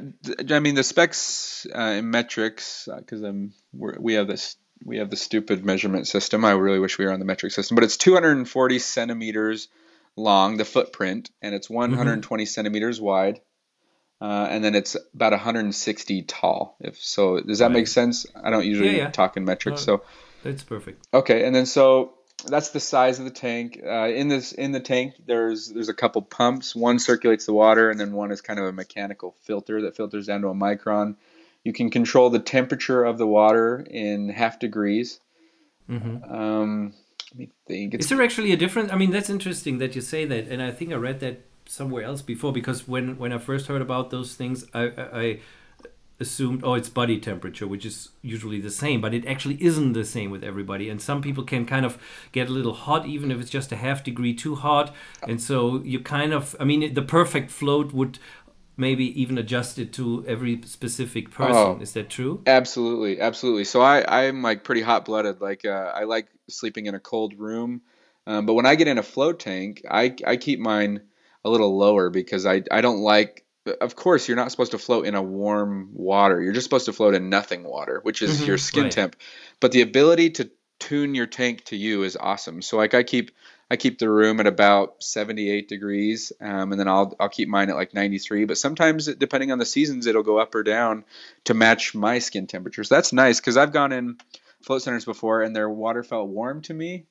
I 0.49 0.59
mean, 0.59 0.75
the 0.75 0.83
specs 0.83 1.65
uh, 1.73 1.97
in 1.99 2.11
metrics 2.11 2.87
because 2.97 3.21
I'm 3.23 3.53
we're, 3.73 3.95
we 3.99 4.13
have 4.15 4.27
this 4.27 4.57
we 4.83 4.97
have 4.97 5.09
the 5.09 5.15
stupid 5.17 5.65
measurement 5.65 6.07
system. 6.07 6.45
I 6.45 6.51
really 6.51 6.79
wish 6.79 6.97
we 6.97 7.05
were 7.05 7.11
on 7.11 7.19
the 7.19 7.25
metric 7.25 7.51
system, 7.51 7.75
but 7.75 7.83
it's 7.83 7.97
240 7.97 8.79
centimeters 8.79 9.67
long, 10.15 10.57
the 10.57 10.65
footprint, 10.65 11.31
and 11.41 11.53
it's 11.55 11.69
120 11.69 12.45
centimeters 12.45 12.99
wide. 12.99 13.41
Uh, 14.21 14.47
and 14.49 14.63
then 14.63 14.75
it's 14.75 14.97
about 15.13 15.31
160 15.31 16.23
tall. 16.23 16.75
If 16.81 17.01
so, 17.01 17.39
does 17.39 17.59
that 17.59 17.65
Right. 17.65 17.73
make 17.73 17.87
sense? 17.87 18.25
I 18.35 18.49
don't 18.49 18.65
usually 18.65 18.97
Yeah, 18.97 19.03
yeah. 19.03 19.11
talk 19.11 19.37
in 19.37 19.45
metrics, 19.45 19.87
No. 19.87 19.97
so 19.97 20.03
that's 20.43 20.63
perfect 20.63 21.07
Okay, 21.13 21.45
and 21.45 21.55
then 21.55 21.65
so 21.65 22.13
that's 22.45 22.69
the 22.69 22.79
size 22.79 23.19
of 23.19 23.25
the 23.25 23.31
tank. 23.31 23.81
Uh, 23.85 24.07
in 24.09 24.27
this 24.27 24.51
in 24.51 24.71
the 24.71 24.79
tank, 24.79 25.13
there's 25.25 25.69
there's 25.69 25.89
a 25.89 25.93
couple 25.93 26.21
pumps. 26.21 26.75
One 26.75 26.99
circulates 26.99 27.45
the 27.45 27.53
water, 27.53 27.89
and 27.89 27.99
then 27.99 28.11
one 28.11 28.31
is 28.31 28.41
kind 28.41 28.59
of 28.59 28.65
a 28.65 28.73
mechanical 28.73 29.35
filter 29.43 29.81
that 29.83 29.95
filters 29.95 30.27
down 30.27 30.41
to 30.41 30.49
a 30.49 30.53
micron. 30.53 31.15
You 31.63 31.73
can 31.73 31.89
control 31.89 32.29
the 32.29 32.39
temperature 32.39 33.03
of 33.03 33.17
the 33.17 33.27
water 33.27 33.85
in 33.89 34.29
half 34.29 34.59
degrees. 34.59 35.19
Mm-hmm. 35.89 36.31
Um, 36.33 36.93
let 37.31 37.39
me 37.39 37.49
think. 37.67 37.93
It's, 37.93 38.05
Is 38.05 38.09
there 38.09 38.21
actually 38.21 38.51
a 38.51 38.57
difference? 38.57 38.91
I 38.91 38.95
mean, 38.95 39.11
that's 39.11 39.29
interesting 39.29 39.77
that 39.79 39.95
you 39.95 40.01
say 40.01 40.25
that, 40.25 40.47
and 40.47 40.61
I 40.61 40.71
think 40.71 40.91
I 40.91 40.95
read 40.95 41.19
that 41.19 41.41
somewhere 41.65 42.03
else 42.03 42.21
before 42.21 42.51
because 42.51 42.87
when 42.87 43.17
when 43.17 43.31
I 43.31 43.37
first 43.37 43.67
heard 43.67 43.81
about 43.81 44.09
those 44.09 44.33
things, 44.35 44.65
I, 44.73 44.83
I, 44.85 45.19
I 45.21 45.39
assumed 46.19 46.63
oh 46.63 46.73
it's 46.73 46.89
body 46.89 47.19
temperature, 47.19 47.67
which 47.67 47.85
is 47.85 48.09
usually 48.21 48.59
the 48.59 48.71
same, 48.71 48.99
but 49.01 49.13
it 49.13 49.25
actually 49.25 49.63
isn't 49.63 49.93
the 49.93 50.03
same 50.03 50.31
with 50.31 50.43
everybody, 50.43 50.89
and 50.89 51.01
some 51.01 51.21
people 51.21 51.43
can 51.43 51.65
kind 51.65 51.85
of 51.85 51.97
get 52.31 52.49
a 52.49 52.51
little 52.51 52.73
hot 52.73 53.05
even 53.05 53.31
if 53.31 53.39
it's 53.39 53.49
just 53.49 53.71
a 53.71 53.75
half 53.75 54.03
degree 54.03 54.33
too 54.33 54.55
hot, 54.55 54.93
and 55.27 55.41
so 55.41 55.81
you 55.83 55.99
kind 55.99 56.33
of 56.33 56.55
I 56.59 56.65
mean 56.65 56.93
the 56.93 57.01
perfect 57.01 57.51
float 57.51 57.93
would 57.93 58.19
maybe 58.79 59.21
even 59.21 59.37
adjust 59.37 59.77
it 59.77 59.93
to 59.93 60.25
every 60.27 60.61
specific 60.65 61.29
person. 61.31 61.53
Oh. 61.53 61.79
Is 61.81 61.93
that 61.93 62.09
true? 62.09 62.41
Absolutely, 62.47 63.19
absolutely. 63.19 63.65
So 63.65 63.81
I 63.81 64.25
I'm 64.25 64.41
like 64.41 64.63
pretty 64.63 64.81
hot 64.81 65.05
blooded. 65.05 65.41
Like 65.41 65.65
uh, 65.65 65.91
I 65.93 66.05
like 66.05 66.27
sleeping 66.49 66.85
in 66.85 66.95
a 66.95 66.99
cold 66.99 67.37
room, 67.37 67.81
um, 68.25 68.45
but 68.45 68.53
when 68.53 68.65
I 68.65 68.75
get 68.75 68.87
in 68.87 68.97
a 68.97 69.03
float 69.03 69.39
tank, 69.39 69.83
I 69.89 70.15
I 70.25 70.37
keep 70.37 70.59
mine 70.59 71.01
a 71.43 71.49
little 71.49 71.77
lower 71.77 72.09
because 72.09 72.45
I 72.45 72.63
I 72.71 72.81
don't 72.81 73.01
like. 73.01 73.45
Of 73.81 73.95
course, 73.95 74.27
you're 74.27 74.37
not 74.37 74.49
supposed 74.49 74.71
to 74.71 74.79
float 74.79 75.05
in 75.05 75.13
a 75.13 75.21
warm 75.21 75.89
water. 75.93 76.41
You're 76.41 76.53
just 76.53 76.63
supposed 76.63 76.85
to 76.85 76.93
float 76.93 77.13
in 77.13 77.29
nothing 77.29 77.63
water, 77.63 77.99
which 78.01 78.21
is 78.23 78.39
Mhm, 78.41 78.47
your 78.47 78.57
skin 78.57 78.83
right. 78.83 78.91
temp. 78.91 79.15
But 79.59 79.73
the 79.73 79.81
ability 79.81 80.31
to 80.31 80.49
tune 80.79 81.13
your 81.13 81.27
tank 81.27 81.65
to 81.65 81.75
you 81.75 82.03
is 82.03 82.17
awesome. 82.19 82.61
So 82.61 82.77
like 82.77 82.93
I 82.95 83.03
keep 83.03 83.31
I 83.71 83.77
keep 83.77 83.99
the 83.99 84.09
room 84.09 84.39
at 84.39 84.47
about 84.47 85.03
78 85.03 85.67
degrees, 85.67 86.31
um, 86.41 86.71
and 86.71 86.79
then 86.79 86.87
I'll 86.87 87.15
I'll 87.19 87.29
keep 87.29 87.47
mine 87.47 87.69
at 87.69 87.75
like 87.75 87.93
93. 87.93 88.45
But 88.45 88.57
sometimes, 88.57 89.05
depending 89.05 89.51
on 89.51 89.59
the 89.59 89.65
seasons, 89.65 90.07
it'll 90.07 90.23
go 90.23 90.39
up 90.39 90.55
or 90.55 90.63
down 90.63 91.05
to 91.45 91.53
match 91.53 91.93
my 91.93 92.19
skin 92.19 92.47
temperature. 92.47 92.83
So 92.83 92.95
that's 92.95 93.13
nice 93.13 93.39
because 93.39 93.57
I've 93.57 93.71
gone 93.71 93.91
in 93.91 94.17
float 94.61 94.81
centers 94.81 95.05
before, 95.05 95.43
and 95.43 95.55
their 95.55 95.69
water 95.69 96.03
felt 96.03 96.29
warm 96.29 96.61
to 96.63 96.73
me, 96.73 97.05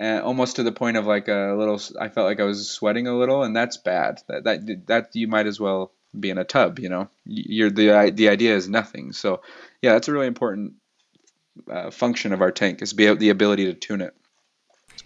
uh, 0.00 0.20
almost 0.24 0.56
to 0.56 0.62
the 0.62 0.72
point 0.72 0.96
of 0.96 1.06
like 1.06 1.28
a 1.28 1.54
little. 1.58 1.80
I 2.00 2.08
felt 2.08 2.26
like 2.26 2.40
I 2.40 2.44
was 2.44 2.70
sweating 2.70 3.06
a 3.06 3.16
little, 3.16 3.42
and 3.42 3.54
that's 3.54 3.76
bad. 3.76 4.22
That 4.28 4.44
that 4.44 4.86
that 4.86 5.10
you 5.14 5.28
might 5.28 5.46
as 5.46 5.60
well 5.60 5.92
be 6.18 6.30
in 6.30 6.38
a 6.38 6.44
tub. 6.44 6.78
You 6.78 6.88
know, 6.88 7.08
you're 7.26 7.70
the 7.70 8.12
the 8.14 8.30
idea 8.30 8.56
is 8.56 8.66
nothing. 8.66 9.12
So 9.12 9.42
yeah, 9.82 9.92
that's 9.92 10.08
a 10.08 10.12
really 10.12 10.26
important 10.26 10.74
uh, 11.70 11.90
function 11.90 12.32
of 12.32 12.40
our 12.40 12.50
tank 12.50 12.80
is 12.80 12.94
be 12.94 13.12
the 13.14 13.28
ability 13.28 13.66
to 13.66 13.74
tune 13.74 14.00
it. 14.00 14.14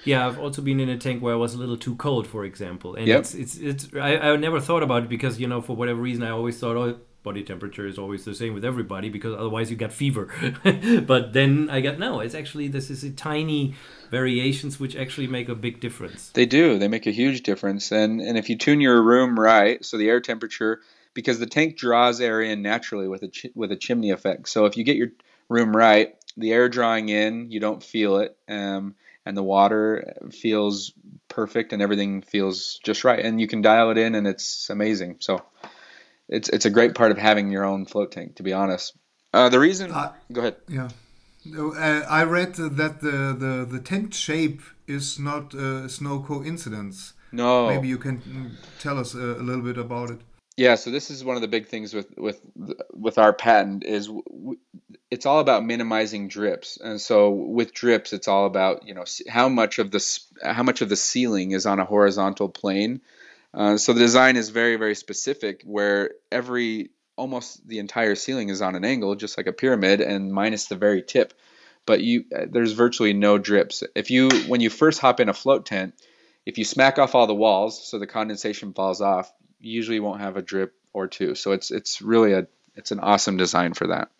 Yeah, 0.04 0.26
I've 0.26 0.38
also 0.38 0.62
been 0.62 0.80
in 0.80 0.88
a 0.88 0.98
tank 0.98 1.22
where 1.22 1.34
I 1.34 1.36
was 1.36 1.54
a 1.54 1.58
little 1.58 1.76
too 1.76 1.96
cold, 1.96 2.26
for 2.26 2.44
example, 2.44 2.94
and 2.94 3.06
Yep. 3.06 3.20
it's 3.20 3.34
it's 3.34 3.56
it's. 3.56 3.88
I, 3.94 4.16
I 4.16 4.36
never 4.36 4.60
thought 4.60 4.82
about 4.82 5.04
it 5.04 5.08
because 5.08 5.40
you 5.40 5.46
know 5.46 5.60
for 5.60 5.76
whatever 5.76 6.00
reason 6.00 6.22
I 6.22 6.30
always 6.30 6.58
thought 6.58 6.76
oh 6.76 6.98
body 7.22 7.42
temperature 7.44 7.86
is 7.86 7.98
always 7.98 8.24
the 8.24 8.34
same 8.34 8.54
with 8.54 8.64
everybody 8.64 9.08
because 9.08 9.34
otherwise 9.34 9.70
you 9.70 9.76
get 9.76 9.92
fever. 9.92 10.28
but 11.06 11.32
then 11.32 11.68
I 11.70 11.80
got 11.80 11.98
no, 11.98 12.20
it's 12.20 12.34
actually 12.34 12.68
this 12.68 12.90
is 12.90 13.04
a 13.04 13.10
tiny 13.10 13.74
variations 14.10 14.80
which 14.80 14.96
actually 14.96 15.26
make 15.26 15.48
a 15.48 15.54
big 15.54 15.80
difference. 15.80 16.30
They 16.30 16.46
do. 16.46 16.78
They 16.78 16.88
make 16.88 17.06
a 17.06 17.10
huge 17.12 17.42
difference. 17.42 17.92
And 17.92 18.20
and 18.20 18.36
if 18.36 18.48
you 18.48 18.56
tune 18.56 18.80
your 18.80 19.02
room 19.02 19.38
right, 19.38 19.84
so 19.84 19.96
the 19.96 20.08
air 20.08 20.20
temperature, 20.20 20.80
because 21.14 21.38
the 21.38 21.46
tank 21.46 21.76
draws 21.76 22.20
air 22.20 22.40
in 22.40 22.62
naturally 22.62 23.08
with 23.08 23.22
a 23.22 23.50
with 23.54 23.72
a 23.72 23.76
chimney 23.76 24.10
effect. 24.10 24.48
So 24.48 24.66
if 24.66 24.76
you 24.76 24.84
get 24.84 24.96
your 24.96 25.08
room 25.48 25.76
right, 25.76 26.14
the 26.36 26.52
air 26.52 26.68
drawing 26.68 27.08
in, 27.08 27.50
you 27.50 27.60
don't 27.60 27.82
feel 27.82 28.18
it, 28.18 28.36
um, 28.48 28.94
and 29.24 29.36
the 29.36 29.42
water 29.42 30.16
feels 30.30 30.92
perfect, 31.28 31.72
and 31.72 31.82
everything 31.82 32.22
feels 32.22 32.80
just 32.84 33.04
right. 33.04 33.24
And 33.24 33.40
you 33.40 33.46
can 33.46 33.62
dial 33.62 33.90
it 33.90 33.98
in, 33.98 34.14
and 34.14 34.26
it's 34.26 34.70
amazing. 34.70 35.16
So 35.20 35.42
it's 36.28 36.48
it's 36.48 36.66
a 36.66 36.70
great 36.70 36.94
part 36.94 37.10
of 37.10 37.18
having 37.18 37.50
your 37.50 37.64
own 37.64 37.86
float 37.86 38.12
tank. 38.12 38.36
To 38.36 38.42
be 38.42 38.52
honest, 38.52 38.96
uh, 39.32 39.48
the 39.48 39.60
reason. 39.60 39.92
Uh, 39.92 40.12
go 40.32 40.40
ahead. 40.40 40.56
Yeah. 40.68 40.88
Uh, 41.56 42.04
I 42.08 42.22
read 42.22 42.54
that 42.54 43.00
the, 43.00 43.34
the, 43.36 43.66
the 43.68 43.80
tent 43.80 44.14
shape 44.14 44.62
is 44.86 45.18
not 45.18 45.54
uh, 45.54 45.84
is 45.84 46.00
no 46.00 46.20
coincidence. 46.20 47.14
No. 47.32 47.66
Maybe 47.66 47.88
you 47.88 47.98
can 47.98 48.18
mm, 48.20 48.52
tell 48.78 48.98
us 48.98 49.14
a, 49.14 49.18
a 49.18 49.42
little 49.42 49.62
bit 49.62 49.78
about 49.78 50.10
it. 50.10 50.20
Yeah, 50.56 50.74
so 50.74 50.90
this 50.90 51.10
is 51.10 51.24
one 51.24 51.36
of 51.36 51.42
the 51.42 51.48
big 51.48 51.68
things 51.68 51.94
with 51.94 52.16
with 52.18 52.40
with 52.92 53.18
our 53.18 53.32
patent 53.32 53.84
is 53.84 54.06
w- 54.08 54.58
it's 55.10 55.24
all 55.24 55.40
about 55.40 55.64
minimizing 55.64 56.28
drips, 56.28 56.78
and 56.78 57.00
so 57.00 57.30
with 57.30 57.72
drips, 57.72 58.12
it's 58.12 58.28
all 58.28 58.44
about 58.44 58.86
you 58.86 58.92
know 58.94 59.04
how 59.28 59.48
much 59.48 59.78
of 59.78 59.90
the 59.90 60.20
how 60.42 60.62
much 60.62 60.82
of 60.82 60.90
the 60.90 60.96
ceiling 60.96 61.52
is 61.52 61.64
on 61.64 61.80
a 61.80 61.86
horizontal 61.86 62.50
plane. 62.50 63.00
Uh, 63.54 63.76
so 63.78 63.94
the 63.94 64.00
design 64.00 64.36
is 64.36 64.50
very 64.50 64.76
very 64.76 64.94
specific, 64.94 65.62
where 65.64 66.10
every 66.30 66.90
almost 67.16 67.66
the 67.66 67.78
entire 67.78 68.14
ceiling 68.14 68.50
is 68.50 68.60
on 68.60 68.74
an 68.74 68.84
angle, 68.84 69.14
just 69.14 69.38
like 69.38 69.46
a 69.46 69.52
pyramid, 69.52 70.02
and 70.02 70.32
minus 70.32 70.66
the 70.66 70.76
very 70.76 71.02
tip. 71.02 71.32
But 71.86 72.02
you 72.02 72.24
uh, 72.34 72.46
there's 72.50 72.72
virtually 72.72 73.14
no 73.14 73.38
drips. 73.38 73.82
If 73.94 74.10
you 74.10 74.28
when 74.48 74.60
you 74.60 74.68
first 74.68 75.00
hop 75.00 75.18
in 75.18 75.30
a 75.30 75.34
float 75.34 75.64
tent, 75.64 75.94
if 76.44 76.58
you 76.58 76.64
smack 76.64 76.98
off 76.98 77.14
all 77.14 77.26
the 77.26 77.34
walls 77.34 77.82
so 77.88 77.98
the 77.98 78.06
condensation 78.06 78.74
falls 78.74 79.00
off, 79.00 79.32
usually 79.62 80.00
won't 80.00 80.20
have 80.20 80.36
a 80.36 80.42
drip 80.42 80.74
or 80.92 81.06
two. 81.06 81.34
So 81.34 81.52
it's 81.52 81.70
it's 81.70 82.02
really 82.02 82.32
a 82.32 82.46
it's 82.74 82.90
an 82.90 83.00
awesome 83.00 83.36
design 83.36 83.74
for 83.74 83.86
that. 83.86 84.10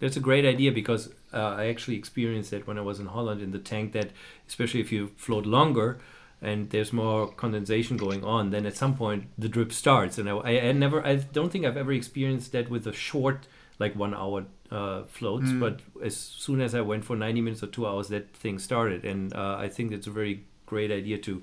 That's 0.00 0.16
a 0.16 0.20
great 0.20 0.44
idea 0.44 0.72
because 0.72 1.08
uh, 1.32 1.54
I 1.56 1.66
actually 1.66 1.96
experienced 1.96 2.50
that 2.50 2.66
when 2.66 2.78
I 2.78 2.82
was 2.82 3.00
in 3.00 3.06
Holland 3.06 3.40
in 3.40 3.52
the 3.52 3.58
tank. 3.58 3.92
That 3.92 4.10
especially 4.48 4.80
if 4.80 4.92
you 4.92 5.12
float 5.16 5.46
longer 5.46 5.98
and 6.44 6.68
there's 6.70 6.92
more 6.92 7.28
condensation 7.32 7.96
going 7.96 8.22
on, 8.22 8.50
then 8.50 8.66
at 8.66 8.76
some 8.76 8.94
point 8.94 9.24
the 9.38 9.48
drip 9.48 9.72
starts. 9.72 10.18
And 10.18 10.28
I, 10.28 10.32
I, 10.32 10.50
I 10.68 10.72
never, 10.72 11.04
I 11.04 11.16
don't 11.16 11.50
think 11.50 11.64
I've 11.64 11.76
ever 11.76 11.92
experienced 11.92 12.52
that 12.52 12.68
with 12.68 12.86
a 12.86 12.92
short, 12.92 13.46
like 13.78 13.96
one 13.96 14.14
hour 14.14 14.44
uh, 14.70 15.04
floats. 15.04 15.50
But 15.52 15.80
as 16.02 16.16
soon 16.16 16.60
as 16.60 16.74
I 16.74 16.82
went 16.82 17.04
for 17.04 17.16
90 17.16 17.40
minutes 17.40 17.62
or 17.62 17.68
two 17.68 17.86
hours, 17.86 18.08
that 18.08 18.36
thing 18.36 18.58
started. 18.58 19.04
And 19.04 19.34
uh, 19.34 19.56
I 19.58 19.68
think 19.68 19.92
it's 19.92 20.06
a 20.06 20.10
very 20.10 20.44
great 20.66 20.90
idea 20.90 21.18
to 21.18 21.42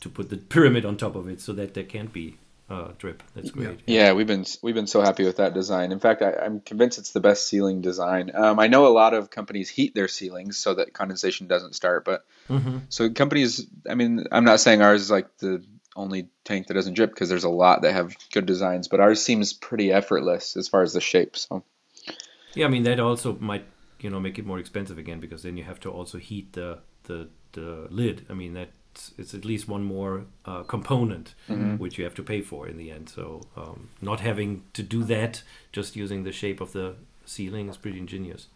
to 0.00 0.08
put 0.08 0.30
the 0.30 0.36
pyramid 0.36 0.84
on 0.84 0.96
top 0.96 1.14
of 1.14 1.28
it 1.28 1.40
so 1.40 1.52
that 1.54 1.74
there 1.74 1.84
can't 1.84 2.12
be 2.12 2.36
uh, 2.70 2.92
drip. 2.98 3.22
That's 3.34 3.50
great. 3.50 3.80
Yeah, 3.86 4.12
we've 4.12 4.26
been 4.26 4.44
we've 4.62 4.74
been 4.74 4.86
so 4.86 5.00
happy 5.00 5.24
with 5.24 5.36
that 5.36 5.54
design. 5.54 5.92
In 5.92 6.00
fact, 6.00 6.22
I, 6.22 6.32
I'm 6.32 6.60
convinced 6.60 6.98
it's 6.98 7.12
the 7.12 7.20
best 7.20 7.46
ceiling 7.48 7.80
design. 7.80 8.30
Um, 8.34 8.58
I 8.58 8.68
know 8.68 8.86
a 8.86 8.88
lot 8.88 9.14
of 9.14 9.30
companies 9.30 9.68
heat 9.70 9.94
their 9.94 10.08
ceilings 10.08 10.58
so 10.58 10.74
that 10.74 10.92
condensation 10.92 11.46
doesn't 11.46 11.74
start, 11.74 12.04
but 12.04 12.24
hmm 12.48 12.78
so 12.88 13.10
companies. 13.10 13.66
I 13.88 13.94
mean, 13.94 14.24
I'm 14.32 14.44
not 14.44 14.60
saying 14.60 14.82
ours 14.82 15.02
is 15.02 15.10
like 15.10 15.36
the 15.38 15.64
only 15.96 16.28
tank 16.44 16.66
that 16.68 16.74
doesn't 16.74 16.94
drip 16.94 17.10
because 17.10 17.28
there's 17.28 17.44
a 17.44 17.48
lot 17.50 17.82
that 17.82 17.92
have 17.92 18.16
good 18.32 18.46
designs, 18.46 18.88
but 18.88 19.00
ours 19.00 19.22
seems 19.22 19.52
pretty 19.52 19.92
effortless 19.92 20.56
as 20.56 20.68
far 20.68 20.82
as 20.82 20.92
the 20.92 21.00
shape. 21.00 21.36
So 21.36 21.64
Yeah, 22.54 22.66
I 22.66 22.68
mean 22.68 22.82
that 22.84 23.00
also 23.00 23.36
might 23.40 23.64
you 24.00 24.10
know 24.10 24.20
make 24.20 24.38
it 24.38 24.46
more 24.46 24.58
expensive 24.58 24.98
again 24.98 25.20
because 25.20 25.42
then 25.42 25.56
you 25.56 25.64
have 25.64 25.80
to 25.80 25.90
also 25.90 26.18
heat 26.18 26.52
the 26.52 26.78
the, 27.04 27.28
the 27.52 27.86
lid. 27.90 28.26
I 28.30 28.34
mean 28.34 28.54
that's 28.54 28.72
it's 29.18 29.34
at 29.34 29.44
least 29.44 29.68
one 29.68 29.84
more 29.96 30.14
uh, 30.44 30.62
component 30.74 31.34
which 31.82 31.98
you 31.98 32.04
have 32.04 32.14
to 32.14 32.22
pay 32.22 32.40
for 32.42 32.68
in 32.68 32.76
the 32.76 32.90
end. 32.96 33.08
So 33.08 33.24
um, 33.56 33.88
not 34.00 34.20
having 34.20 34.62
to 34.78 34.82
do 34.82 35.00
that, 35.04 35.42
just 35.72 35.96
using 35.96 36.24
the 36.24 36.32
shape 36.32 36.60
of 36.60 36.70
the 36.72 36.94
ceiling 37.24 37.68
is 37.68 37.76
pretty 37.76 37.98
ingenious. 37.98 38.48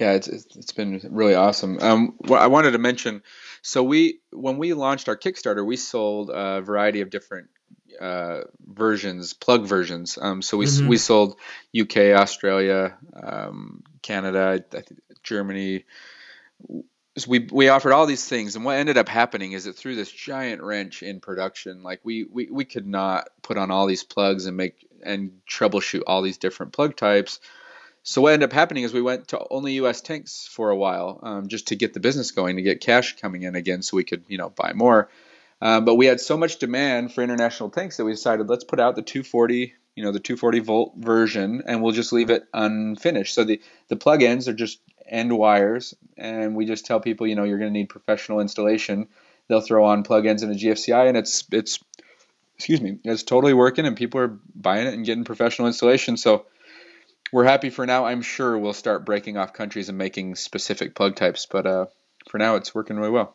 Yeah, 0.00 0.12
it's 0.18 0.28
it's 0.36 0.56
it's 0.60 0.72
been 0.72 1.00
really 1.10 1.34
awesome. 1.34 1.72
Um, 1.80 2.14
what 2.30 2.40
I 2.40 2.46
wanted 2.46 2.72
to 2.72 2.78
mention, 2.78 3.22
so 3.62 3.78
we 3.92 4.20
when 4.32 4.56
we 4.62 4.68
launched 4.74 5.08
our 5.10 5.16
Kickstarter, 5.24 5.64
we 5.72 5.76
sold 5.76 6.30
a 6.32 6.60
variety 6.62 7.00
of 7.02 7.10
different 7.10 7.48
uh, 8.00 8.40
versions, 8.66 9.34
plug 9.34 9.66
versions. 9.66 10.18
Um, 10.20 10.40
so 10.42 10.56
we 10.56 10.66
s 10.66 10.80
Mhm. 10.80 10.88
we 10.88 10.96
sold 10.96 11.30
UK, 11.82 11.96
Australia, 12.24 12.96
um, 13.30 13.82
Canada, 14.02 14.42
I 14.78 14.80
think 14.80 15.00
Germany. 15.22 15.84
So 17.20 17.30
we 17.30 17.40
we 17.50 17.68
offered 17.68 17.92
all 17.92 18.06
these 18.06 18.26
things, 18.26 18.56
and 18.56 18.64
what 18.64 18.76
ended 18.76 18.96
up 18.96 19.08
happening 19.08 19.52
is 19.52 19.66
it 19.66 19.74
threw 19.74 19.94
this 19.94 20.10
giant 20.10 20.62
wrench 20.62 21.02
in 21.02 21.20
production. 21.20 21.82
Like 21.82 22.00
we 22.02 22.24
we 22.24 22.48
we 22.50 22.64
could 22.64 22.86
not 22.86 23.28
put 23.42 23.58
on 23.58 23.70
all 23.70 23.86
these 23.86 24.04
plugs 24.04 24.46
and 24.46 24.56
make 24.56 24.86
and 25.02 25.40
troubleshoot 25.48 26.02
all 26.06 26.22
these 26.22 26.38
different 26.38 26.72
plug 26.72 26.96
types. 26.96 27.40
So 28.02 28.22
what 28.22 28.32
ended 28.32 28.48
up 28.48 28.52
happening 28.54 28.84
is 28.84 28.94
we 28.94 29.02
went 29.02 29.28
to 29.28 29.46
only 29.50 29.74
U.S. 29.74 30.00
tanks 30.00 30.48
for 30.50 30.70
a 30.70 30.76
while, 30.76 31.20
um, 31.22 31.48
just 31.48 31.68
to 31.68 31.76
get 31.76 31.92
the 31.92 32.00
business 32.00 32.30
going, 32.30 32.56
to 32.56 32.62
get 32.62 32.80
cash 32.80 33.16
coming 33.16 33.42
in 33.42 33.54
again, 33.54 33.82
so 33.82 33.96
we 33.96 34.04
could, 34.04 34.24
you 34.26 34.38
know, 34.38 34.48
buy 34.48 34.72
more. 34.72 35.10
Um, 35.60 35.84
but 35.84 35.96
we 35.96 36.06
had 36.06 36.20
so 36.20 36.38
much 36.38 36.58
demand 36.58 37.12
for 37.12 37.22
international 37.22 37.68
tanks 37.68 37.98
that 37.98 38.06
we 38.06 38.12
decided 38.12 38.48
let's 38.48 38.64
put 38.64 38.80
out 38.80 38.96
the 38.96 39.02
240, 39.02 39.74
you 39.94 40.02
know, 40.02 40.12
the 40.12 40.18
240 40.18 40.60
volt 40.60 40.94
version, 40.96 41.62
and 41.66 41.82
we'll 41.82 41.92
just 41.92 42.12
leave 42.12 42.30
it 42.30 42.44
unfinished. 42.54 43.34
So 43.34 43.44
the 43.44 43.60
the 43.88 43.96
plug 43.96 44.22
ends 44.22 44.48
are 44.48 44.54
just 44.54 44.80
end 45.10 45.36
wires, 45.36 45.94
and 46.16 46.54
we 46.54 46.64
just 46.64 46.86
tell 46.86 47.00
people, 47.00 47.26
you 47.26 47.34
know, 47.34 47.44
you're 47.44 47.58
going 47.58 47.72
to 47.72 47.78
need 47.78 47.88
professional 47.88 48.40
installation. 48.40 49.08
They'll 49.48 49.60
throw 49.60 49.84
on 49.84 50.04
plug 50.04 50.26
ends 50.26 50.42
in 50.42 50.50
a 50.50 50.54
GFCI, 50.54 51.08
and 51.08 51.16
it's 51.16 51.44
it's 51.52 51.80
excuse 52.56 52.80
me, 52.80 52.98
it's 53.04 53.22
totally 53.22 53.54
working, 53.54 53.86
and 53.86 53.96
people 53.96 54.20
are 54.20 54.38
buying 54.54 54.86
it 54.86 54.94
and 54.94 55.04
getting 55.04 55.24
professional 55.24 55.66
installation. 55.66 56.16
So 56.16 56.46
we're 57.32 57.44
happy 57.44 57.70
for 57.70 57.86
now. 57.86 58.04
I'm 58.04 58.22
sure 58.22 58.58
we'll 58.58 58.72
start 58.72 59.04
breaking 59.04 59.36
off 59.36 59.52
countries 59.52 59.88
and 59.88 59.98
making 59.98 60.36
specific 60.36 60.94
plug 60.94 61.16
types, 61.16 61.46
but 61.46 61.66
uh, 61.66 61.86
for 62.28 62.38
now 62.38 62.56
it's 62.56 62.74
working 62.74 62.96
really 62.96 63.10
well. 63.10 63.34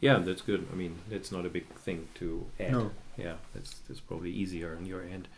Yeah, 0.00 0.18
that's 0.18 0.40
good. 0.40 0.66
I 0.72 0.76
mean, 0.76 0.96
it's 1.10 1.30
not 1.30 1.44
a 1.44 1.50
big 1.50 1.66
thing 1.74 2.08
to 2.16 2.46
add. 2.58 2.72
No. 2.72 2.90
Yeah, 3.18 3.34
that's 3.54 3.74
that's 3.80 4.00
probably 4.00 4.30
easier 4.30 4.76
on 4.76 4.86
your 4.86 5.02
end. 5.02 5.28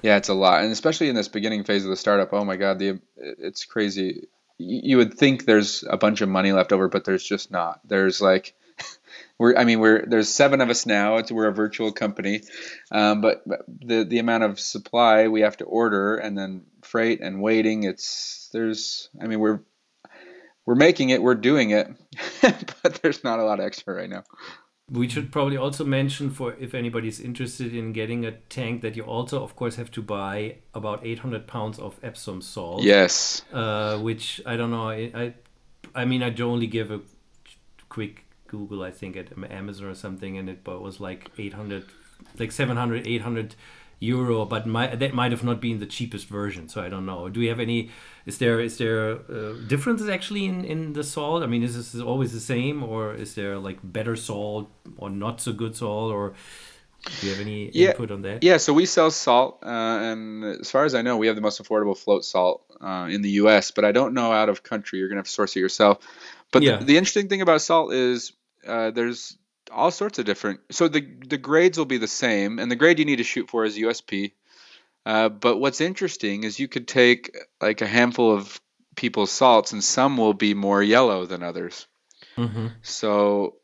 Yeah, 0.00 0.16
it's 0.16 0.28
a 0.28 0.34
lot, 0.34 0.62
and 0.62 0.70
especially 0.70 1.08
in 1.08 1.16
this 1.16 1.28
beginning 1.28 1.64
phase 1.64 1.84
of 1.84 1.90
the 1.90 1.96
startup. 1.96 2.32
Oh 2.32 2.44
my 2.44 2.56
God, 2.56 2.78
the 2.78 3.00
it's 3.16 3.64
crazy. 3.64 4.28
You 4.58 4.96
would 4.98 5.14
think 5.14 5.44
there's 5.44 5.84
a 5.88 5.96
bunch 5.96 6.20
of 6.20 6.28
money 6.28 6.52
left 6.52 6.72
over, 6.72 6.88
but 6.88 7.04
there's 7.04 7.24
just 7.24 7.50
not. 7.50 7.80
There's 7.84 8.20
like, 8.20 8.54
we're 9.38 9.56
I 9.56 9.64
mean 9.64 9.80
we're 9.80 10.04
there's 10.06 10.28
seven 10.28 10.60
of 10.60 10.70
us 10.70 10.86
now. 10.86 11.16
It's 11.16 11.30
we're 11.30 11.48
a 11.48 11.52
virtual 11.52 11.92
company, 11.92 12.42
um, 12.90 13.20
but, 13.20 13.42
but 13.46 13.64
the 13.68 14.04
the 14.04 14.18
amount 14.18 14.44
of 14.44 14.58
supply 14.58 15.28
we 15.28 15.42
have 15.42 15.58
to 15.58 15.64
order 15.64 16.16
and 16.16 16.36
then 16.36 16.64
freight 16.82 17.20
and 17.20 17.42
waiting. 17.42 17.84
It's 17.84 18.48
there's 18.52 19.10
I 19.20 19.26
mean 19.26 19.40
we're 19.40 19.60
we're 20.64 20.74
making 20.74 21.10
it, 21.10 21.22
we're 21.22 21.34
doing 21.34 21.70
it, 21.70 21.88
but 22.42 23.00
there's 23.02 23.22
not 23.22 23.38
a 23.38 23.44
lot 23.44 23.60
extra 23.60 23.94
right 23.94 24.10
now. 24.10 24.24
We 24.90 25.08
should 25.08 25.32
probably 25.32 25.56
also 25.56 25.84
mention 25.84 26.30
for 26.30 26.54
if 26.60 26.72
anybody's 26.72 27.18
interested 27.18 27.74
in 27.74 27.92
getting 27.92 28.24
a 28.24 28.32
tank 28.32 28.82
that 28.82 28.94
you 28.94 29.02
also, 29.02 29.42
of 29.42 29.56
course, 29.56 29.76
have 29.76 29.90
to 29.92 30.02
buy 30.02 30.58
about 30.74 31.04
800 31.04 31.48
pounds 31.48 31.78
of 31.80 31.98
Epsom 32.04 32.40
salt. 32.40 32.84
Yes. 32.84 33.42
Uh, 33.52 33.98
which 33.98 34.40
I 34.46 34.56
don't 34.56 34.70
know. 34.70 34.88
I, 34.88 35.10
I, 35.14 35.34
I 35.94 36.04
mean, 36.04 36.22
I'd 36.22 36.40
only 36.40 36.68
give 36.68 36.92
a 36.92 37.00
quick 37.88 38.26
Google, 38.46 38.82
I 38.84 38.92
think, 38.92 39.16
at 39.16 39.32
Amazon 39.50 39.88
or 39.88 39.94
something, 39.94 40.38
and 40.38 40.48
it 40.48 40.64
was 40.64 41.00
like 41.00 41.30
800, 41.36 41.84
like 42.38 42.52
700, 42.52 43.08
800 43.08 43.56
euro, 43.98 44.44
but 44.44 44.66
my, 44.66 44.94
that 44.94 45.14
might 45.14 45.32
have 45.32 45.42
not 45.44 45.60
been 45.60 45.78
the 45.78 45.86
cheapest 45.86 46.26
version. 46.28 46.68
So 46.68 46.82
I 46.82 46.88
don't 46.88 47.06
know. 47.06 47.28
Do 47.28 47.40
we 47.40 47.46
have 47.46 47.60
any? 47.60 47.90
Is 48.26 48.38
there 48.38 48.60
is 48.60 48.76
there 48.78 49.18
uh, 49.30 49.54
differences 49.66 50.08
actually 50.08 50.44
in 50.44 50.64
in 50.64 50.92
the 50.92 51.02
salt? 51.04 51.42
I 51.42 51.46
mean, 51.46 51.62
is 51.62 51.74
this 51.76 52.02
always 52.02 52.32
the 52.32 52.40
same, 52.40 52.82
or 52.82 53.14
is 53.14 53.34
there 53.34 53.56
like 53.58 53.78
better 53.82 54.16
salt 54.16 54.68
or 54.96 55.10
not 55.10 55.40
so 55.40 55.52
good 55.52 55.76
salt, 55.76 56.12
or 56.12 56.34
do 57.20 57.26
you 57.26 57.30
have 57.32 57.40
any 57.40 57.70
Yeah. 57.72 57.90
input 57.90 58.10
on 58.10 58.22
that? 58.22 58.42
Yeah, 58.42 58.58
so 58.58 58.72
we 58.74 58.84
sell 58.86 59.10
salt, 59.10 59.60
uh, 59.62 59.68
and 60.10 60.44
as 60.60 60.70
far 60.70 60.84
as 60.84 60.94
I 60.94 61.02
know, 61.02 61.16
we 61.16 61.28
have 61.28 61.36
the 61.36 61.42
most 61.42 61.62
affordable 61.62 61.96
float 61.96 62.24
salt 62.24 62.64
uh, 62.80 63.08
in 63.10 63.22
the 63.22 63.30
U.S. 63.42 63.70
But 63.70 63.84
I 63.84 63.92
don't 63.92 64.12
know 64.12 64.32
out 64.32 64.48
of 64.48 64.62
country. 64.62 64.98
You're 64.98 65.08
gonna 65.08 65.20
have 65.20 65.26
to 65.26 65.32
source 65.32 65.56
it 65.56 65.60
yourself. 65.60 65.98
But 66.52 66.62
Yeah. 66.62 66.78
the, 66.78 66.84
the 66.84 66.96
interesting 66.96 67.28
thing 67.28 67.42
about 67.42 67.62
salt 67.62 67.92
is 67.92 68.32
uh, 68.66 68.90
there's 68.90 69.38
all 69.70 69.90
sorts 69.90 70.18
of 70.18 70.24
different. 70.24 70.60
So 70.70 70.88
the 70.88 71.00
the 71.00 71.38
grades 71.38 71.78
will 71.78 71.86
be 71.86 71.98
the 71.98 72.08
same, 72.08 72.58
and 72.58 72.70
the 72.70 72.76
grade 72.76 72.98
you 72.98 73.04
need 73.04 73.16
to 73.16 73.24
shoot 73.24 73.48
for 73.48 73.64
is 73.64 73.76
USP. 73.76 74.32
Uh, 75.04 75.28
but 75.28 75.58
what's 75.58 75.80
interesting 75.80 76.44
is 76.44 76.58
you 76.58 76.68
could 76.68 76.88
take 76.88 77.36
like 77.60 77.80
a 77.80 77.86
handful 77.86 78.34
of 78.34 78.60
people's 78.96 79.30
salts, 79.30 79.72
and 79.72 79.82
some 79.82 80.16
will 80.16 80.34
be 80.34 80.54
more 80.54 80.82
yellow 80.82 81.26
than 81.26 81.42
others. 81.42 81.86
Mm-hmm. 82.36 82.68
So 82.82 83.56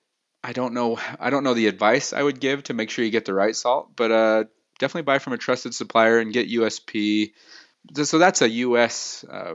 I 0.44 0.53
don't 0.53 0.74
know. 0.74 0.98
I 1.18 1.30
don't 1.30 1.44
know 1.44 1.55
the 1.55 1.68
advice 1.68 2.12
I 2.12 2.22
would 2.22 2.40
give 2.40 2.64
to 2.64 2.74
make 2.74 2.90
sure 2.90 3.05
you 3.05 3.11
get 3.11 3.24
the 3.24 3.34
right 3.34 3.55
salt, 3.55 3.90
but 3.96 4.11
uh, 4.11 4.44
definitely 4.78 5.03
buy 5.03 5.18
from 5.18 5.32
a 5.32 5.38
trusted 5.38 5.74
supplier 5.74 6.18
and 6.18 6.32
get 6.32 6.50
USP. 6.50 7.32
So 7.94 8.18
that's 8.18 8.42
a 8.42 8.48
US. 8.48 9.24
Uh, 9.28 9.55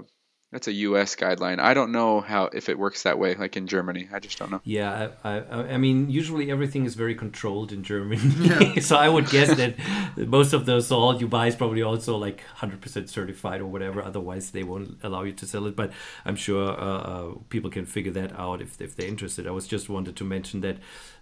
that's 0.51 0.67
a 0.67 0.71
US 0.71 1.15
guideline. 1.15 1.59
I 1.59 1.73
don't 1.73 1.91
know 1.91 2.21
how 2.21 2.45
if 2.45 2.69
it 2.69 2.79
works 2.79 3.03
that 3.03 3.19
way, 3.19 3.35
like 3.35 3.57
in 3.57 3.67
Germany. 3.67 4.07
I 4.13 4.19
just 4.19 4.39
don't 4.39 4.49
know. 4.49 4.61
Yeah, 4.63 5.09
I, 5.23 5.39
I, 5.39 5.73
I 5.73 5.77
mean, 5.77 6.09
usually 6.09 6.49
everything 6.49 6.85
is 6.85 6.95
very 6.95 7.15
controlled 7.15 7.73
in 7.73 7.83
Germany. 7.83 8.21
yeah. 8.39 8.79
so 8.79 8.95
I 8.95 9.09
would 9.09 9.29
guess 9.29 9.53
that 9.57 9.75
most 10.17 10.53
of 10.53 10.65
the 10.65 10.79
salt 10.79 11.19
you 11.19 11.27
buy 11.27 11.47
is 11.47 11.55
probably 11.57 11.83
also 11.83 12.15
like 12.15 12.43
100% 12.59 13.09
certified 13.09 13.59
or 13.59 13.65
whatever. 13.65 14.01
Otherwise, 14.01 14.51
they 14.51 14.63
won't 14.63 14.97
allow 15.03 15.23
you 15.23 15.33
to 15.33 15.45
sell 15.45 15.67
it. 15.67 15.75
But 15.75 15.91
I'm 16.23 16.37
sure 16.37 16.71
uh, 16.71 16.75
uh, 16.75 17.33
people 17.49 17.69
can 17.69 17.85
figure 17.85 18.13
that 18.13 18.31
out 18.39 18.61
if, 18.61 18.79
if 18.79 18.95
they're 18.95 19.07
interested. 19.07 19.47
I 19.47 19.51
was 19.51 19.67
just 19.67 19.89
wanted 19.89 20.15
to 20.15 20.23
mention 20.23 20.61
that 20.61 20.77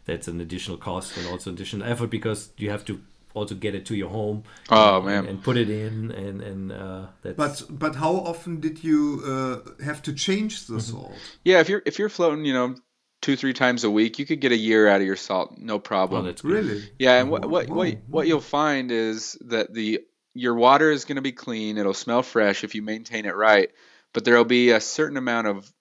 that's 0.06 0.28
an 0.28 0.40
additional 0.40 0.78
cost 0.78 1.18
and 1.18 1.26
also 1.28 1.52
additional 1.52 1.88
effort 1.88 2.12
because 2.12 2.52
you 2.58 2.70
have 2.70 2.86
to 2.86 3.02
also 3.36 3.54
get 3.54 3.76
it 3.76 3.86
to 3.88 3.96
your 3.96 4.10
home. 4.10 4.44
Oh, 4.70 5.00
know, 5.00 5.02
man. 5.04 5.20
And, 5.20 5.28
and 5.28 5.44
put 5.44 5.58
it 5.58 5.70
in, 5.70 6.12
and 6.12 6.42
and 6.42 6.72
uh, 6.72 7.08
that's. 7.22 7.36
But 7.36 7.64
but 7.70 7.96
how 7.96 8.14
often 8.16 8.60
did 8.60 8.84
you 8.84 9.22
uh, 9.26 9.84
have 9.84 10.02
to 10.04 10.14
change 10.14 10.66
the 10.66 10.76
Mm-hmm. 10.76 10.98
salt? 10.98 11.14
Yeah, 11.44 11.60
if 11.60 11.70
you're 11.70 11.84
if 11.86 12.00
you're 12.00 12.10
floating, 12.10 12.46
you 12.46 12.54
know, 12.54 12.76
two 13.22 13.36
three 13.36 13.54
times 13.54 13.84
a 13.84 13.92
week, 13.92 14.20
you 14.20 14.26
could 14.26 14.40
get 14.40 14.52
a 14.52 14.58
year 14.58 14.88
out 14.88 15.02
of 15.02 15.08
your 15.08 15.16
salt, 15.16 15.58
no 15.58 15.76
oh, 15.76 15.80
problem. 15.80 16.26
that's 16.26 16.42
good. 16.42 16.52
Really? 16.52 16.90
Yeah, 16.98 17.20
and 17.20 17.30
what 17.30 17.48
what 17.50 17.68
Whoa, 17.70 17.76
what, 17.76 17.98
what 18.08 18.28
you'll 18.28 18.42
find 18.42 18.92
is 18.92 19.38
that 19.42 19.74
the 19.74 20.02
your 20.34 20.56
water 20.56 20.92
is 20.92 21.06
going 21.06 21.16
to 21.16 21.22
be 21.22 21.32
clean. 21.32 21.78
It'll 21.78 21.94
smell 21.94 22.24
fresh 22.24 22.64
if 22.64 22.76
you 22.76 22.82
maintain 22.82 23.26
it 23.26 23.36
right, 23.36 23.70
but 24.14 24.26
there'll 24.26 24.46
be 24.46 24.72
a 24.72 24.82
certain 24.82 25.18
amount 25.18 25.48
of 25.48 25.72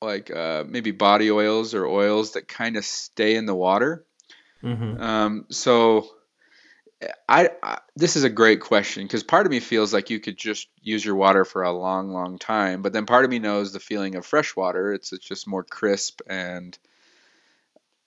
like 0.00 0.30
uh, 0.30 0.64
maybe 0.66 0.90
body 0.90 1.30
oils 1.30 1.74
or 1.74 1.86
oils 1.86 2.32
that 2.32 2.48
kind 2.48 2.76
of 2.76 2.84
stay 2.84 3.36
in 3.36 3.46
the 3.46 3.54
water. 3.54 4.04
Mm-hmm. 4.62 5.00
Um, 5.00 5.46
so 5.50 6.08
I, 7.28 7.50
I 7.62 7.78
this 7.96 8.16
is 8.16 8.24
a 8.24 8.30
great 8.30 8.60
question 8.60 9.04
because 9.04 9.22
part 9.22 9.46
of 9.46 9.50
me 9.50 9.60
feels 9.60 9.92
like 9.92 10.10
you 10.10 10.20
could 10.20 10.36
just 10.36 10.68
use 10.80 11.04
your 11.04 11.14
water 11.14 11.44
for 11.44 11.62
a 11.62 11.72
long, 11.72 12.10
long 12.10 12.38
time, 12.38 12.82
but 12.82 12.92
then 12.92 13.06
part 13.06 13.24
of 13.24 13.30
me 13.30 13.38
knows 13.38 13.72
the 13.72 13.80
feeling 13.80 14.14
of 14.14 14.26
fresh 14.26 14.54
water. 14.56 14.92
It's 14.92 15.12
it's 15.12 15.26
just 15.26 15.46
more 15.46 15.64
crisp 15.64 16.20
and 16.28 16.76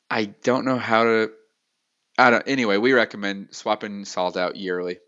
I 0.09 0.25
don't 0.25 0.65
know 0.65 0.77
how 0.77 1.03
to. 1.03 1.31
I 2.17 2.29
don't. 2.31 2.47
Anyway, 2.47 2.77
we 2.77 2.93
recommend 2.93 3.49
swapping 3.51 4.05
salt 4.05 4.37
out 4.37 4.55
yearly. 4.55 4.99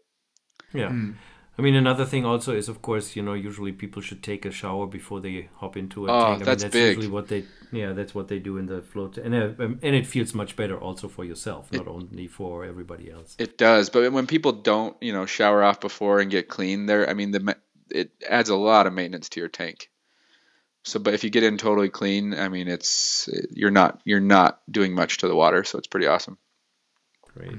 Yeah. 0.73 0.89
Hmm. 0.89 1.11
I 1.59 1.61
mean, 1.61 1.75
another 1.75 2.05
thing 2.05 2.25
also 2.25 2.55
is, 2.55 2.69
of 2.69 2.81
course, 2.81 3.17
you 3.17 3.21
know, 3.21 3.33
usually 3.33 3.73
people 3.73 4.01
should 4.01 4.23
take 4.23 4.45
a 4.45 4.51
shower 4.51 4.87
before 4.87 5.19
they 5.19 5.49
hop 5.57 5.75
into 5.75 6.07
a 6.07 6.09
Oh, 6.09 6.21
tank. 6.29 6.41
I 6.41 6.45
that's 6.45 6.63
mean, 6.63 6.71
that's 6.71 6.73
big. 6.73 6.95
usually 6.95 7.11
what 7.11 7.27
they, 7.27 7.43
yeah, 7.73 7.91
that's 7.91 8.15
what 8.15 8.29
they 8.29 8.39
do 8.39 8.57
in 8.57 8.65
the 8.67 8.81
float, 8.81 9.17
and 9.17 9.35
uh, 9.35 9.51
um, 9.59 9.77
and 9.83 9.93
it 9.93 10.07
feels 10.07 10.33
much 10.33 10.55
better 10.55 10.77
also 10.79 11.09
for 11.09 11.25
yourself, 11.25 11.69
not 11.73 11.85
only 11.87 12.27
for 12.27 12.63
everybody 12.63 13.11
else. 13.11 13.35
It 13.37 13.57
does, 13.57 13.89
but 13.89 14.09
when 14.13 14.25
people 14.25 14.53
don't, 14.53 14.95
you 15.01 15.11
know, 15.11 15.25
shower 15.25 15.61
off 15.61 15.81
before 15.81 16.21
and 16.21 16.31
get 16.31 16.47
clean, 16.47 16.85
there, 16.85 17.09
I 17.09 17.13
mean, 17.13 17.31
the 17.31 17.57
it 17.91 18.11
adds 18.27 18.49
a 18.49 18.55
lot 18.55 18.87
of 18.87 18.93
maintenance 18.93 19.27
to 19.29 19.41
your 19.41 19.49
tank. 19.49 19.89
So, 20.85 20.97
but 20.97 21.13
if 21.13 21.25
you 21.25 21.29
get 21.29 21.43
in 21.43 21.57
totally 21.57 21.89
clean, 21.89 22.33
I 22.33 22.47
mean, 22.47 22.69
it's 22.69 23.27
you're 23.51 23.69
not 23.69 23.99
you're 24.05 24.21
not 24.21 24.61
doing 24.71 24.95
much 24.95 25.17
to 25.17 25.27
the 25.27 25.35
water, 25.35 25.65
so 25.65 25.77
it's 25.77 25.87
pretty 25.87 26.07
awesome. 26.07 26.37
Great. 27.33 27.57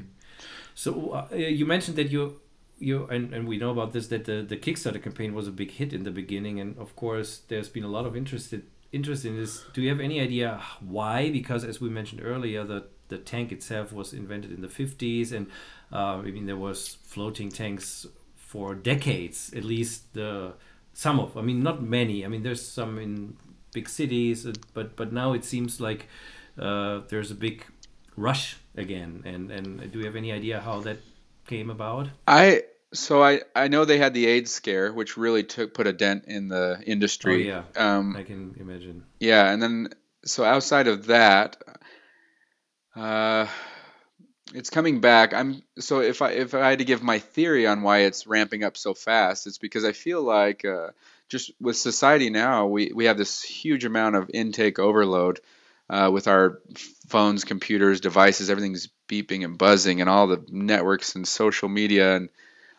So 0.75 1.11
uh, 1.11 1.35
you 1.37 1.67
mentioned 1.67 1.97
that 1.99 2.11
you 2.11 2.41
you 2.81 3.07
and, 3.07 3.33
and 3.33 3.47
we 3.47 3.59
know 3.59 3.71
about 3.71 3.93
this 3.93 4.09
that 4.09 4.25
the, 4.25 4.43
the 4.43 4.57
Kickstarter 4.57 5.03
campaign 5.03 5.35
was 5.35 5.47
a 5.47 5.53
big 5.53 5.71
hit 5.73 5.93
in 5.93 6.03
the 6.03 6.11
beginning, 6.11 6.59
and 6.59 6.77
of 6.79 6.97
course 6.97 7.43
there's 7.49 7.69
been 7.69 7.85
a 7.85 7.89
lot 7.89 8.07
of 8.07 8.17
interest 8.17 8.55
interest 8.91 9.25
in 9.25 9.37
this. 9.37 9.65
Do 9.73 9.83
you 9.83 9.91
have 9.91 10.01
any 10.01 10.21
idea 10.21 10.61
why? 10.81 11.31
Because 11.31 11.63
as 11.65 11.81
we 11.81 11.91
mentioned 11.91 12.23
earlier, 12.25 12.65
the 12.65 12.87
the 13.09 13.19
tank 13.19 13.53
itself 13.53 13.93
was 13.93 14.13
invented 14.13 14.51
in 14.53 14.63
the 14.63 14.69
50s, 14.69 15.33
and 15.33 15.47
uh, 15.93 16.17
I 16.17 16.23
mean 16.23 16.47
there 16.47 16.57
was 16.57 16.97
floating 17.05 17.51
tanks 17.51 18.07
for 18.37 18.75
decades, 18.75 19.53
at 19.55 19.65
least 19.65 20.15
the 20.15 20.55
some 20.95 21.21
of. 21.21 21.37
I 21.37 21.43
mean 21.43 21.63
not 21.63 21.83
many. 21.83 22.25
I 22.25 22.29
mean 22.29 22.43
there's 22.43 22.67
some 22.67 22.99
in 22.99 23.37
big 23.73 23.89
cities, 23.89 24.47
uh, 24.47 24.55
but 24.75 24.97
but 24.97 25.13
now 25.13 25.35
it 25.35 25.45
seems 25.45 25.81
like 25.81 26.09
uh, 26.59 27.01
there's 27.09 27.31
a 27.31 27.35
big 27.35 27.67
rush 28.17 28.57
again. 28.77 29.23
And 29.27 29.51
and 29.51 29.93
do 29.93 29.99
you 29.99 30.07
have 30.07 30.17
any 30.17 30.33
idea 30.33 30.61
how 30.61 30.81
that 30.81 30.99
came 31.47 31.69
about? 31.69 32.09
I 32.27 32.63
so 32.93 33.23
I 33.23 33.43
I 33.55 33.69
know 33.69 33.85
they 33.85 33.99
had 33.99 34.15
the 34.15 34.27
AIDS 34.27 34.51
scare, 34.51 34.93
which 34.93 35.17
really 35.17 35.45
took 35.45 35.75
put 35.75 35.87
a 35.87 35.93
dent 35.93 36.25
in 36.27 36.49
the 36.49 36.83
industry. 36.85 37.53
Oh, 37.53 37.65
Um, 37.77 38.17
I 38.17 38.23
can 38.23 38.55
imagine. 38.59 39.05
Yeah, 39.19 39.51
and 39.51 39.63
then 39.63 39.89
so 40.25 40.45
outside 40.45 40.89
of 40.89 41.07
that, 41.07 41.57
uh, 42.97 43.47
it's 44.55 44.71
coming 44.71 45.01
back. 45.01 45.33
I'm 45.33 45.63
so 45.79 46.01
if 46.01 46.23
I 46.23 46.33
if 46.33 46.55
I 46.55 46.71
had 46.71 46.79
to 46.81 46.85
give 46.85 47.03
my 47.03 47.19
theory 47.19 47.67
on 47.67 47.83
why 47.83 48.01
it's 48.01 48.27
ramping 48.27 48.65
up 48.65 48.77
so 48.77 48.95
fast, 48.95 49.47
it's 49.47 49.59
because 49.59 49.85
I 49.85 49.93
feel 49.93 50.23
like 50.23 50.65
uh, 50.65 50.89
just 51.29 51.53
with 51.61 51.77
society 51.77 52.31
now, 52.31 52.67
we 52.67 52.93
we 52.95 53.05
have 53.05 53.19
this 53.19 53.43
huge 53.43 53.85
amount 53.85 54.17
of 54.17 54.31
intake 54.35 54.79
overload 54.79 55.41
uh, 55.89 56.11
with 56.13 56.27
our 56.27 56.61
phones, 57.09 57.45
computers, 57.45 58.01
devices. 58.01 58.51
Everything's 58.51 58.89
beeping 59.09 59.45
and 59.45 59.57
buzzing, 59.57 60.01
and 60.01 60.11
all 60.11 60.27
the 60.27 60.45
networks 60.49 61.15
and 61.15 61.27
social 61.27 61.69
media 61.69 62.17
and 62.17 62.29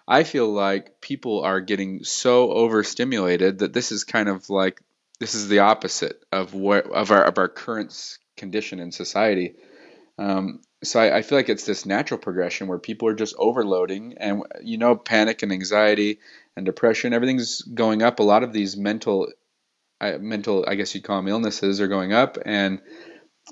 I 0.08 0.24
feel 0.24 0.52
like 0.52 1.02
people 1.02 1.42
are 1.42 1.62
getting 1.62 2.04
so 2.04 2.52
overstimulated 2.52 3.60
that 3.60 3.74
this 3.74 3.92
is 3.92 4.04
kind 4.04 4.30
of 4.30 4.50
like 4.50 4.82
this 5.20 5.36
is 5.36 5.48
the 5.48 5.60
opposite 5.60 6.24
of 6.32 6.54
what 6.54 6.88
of 6.88 7.12
our 7.12 7.24
of 7.24 7.38
our 7.38 7.48
current 7.48 8.18
condition 8.36 8.80
in 8.80 8.92
society. 8.92 9.56
Um, 10.18 10.62
so 10.84 11.00
I, 11.00 11.18
I 11.18 11.22
feel 11.22 11.38
like 11.38 11.50
it's 11.50 11.66
this 11.66 11.86
natural 11.86 12.20
progression 12.20 12.68
where 12.68 12.80
people 12.80 13.08
are 13.08 13.14
just 13.14 13.36
overloading, 13.38 14.16
and 14.18 14.44
you 14.64 14.78
know, 14.78 14.96
panic 14.96 15.44
and 15.44 15.52
anxiety 15.52 16.20
and 16.56 16.66
depression, 16.66 17.14
everything's 17.14 17.62
going 17.62 18.02
up. 18.02 18.20
A 18.20 18.24
lot 18.24 18.44
of 18.44 18.52
these 18.52 18.76
mental, 18.76 19.28
uh, 20.00 20.18
mental, 20.20 20.66
I 20.68 20.76
guess 20.76 20.94
you'd 20.94 21.04
call 21.04 21.18
them 21.18 21.28
illnesses, 21.28 21.80
are 21.80 21.88
going 21.88 22.14
up, 22.14 22.38
and 22.46 22.82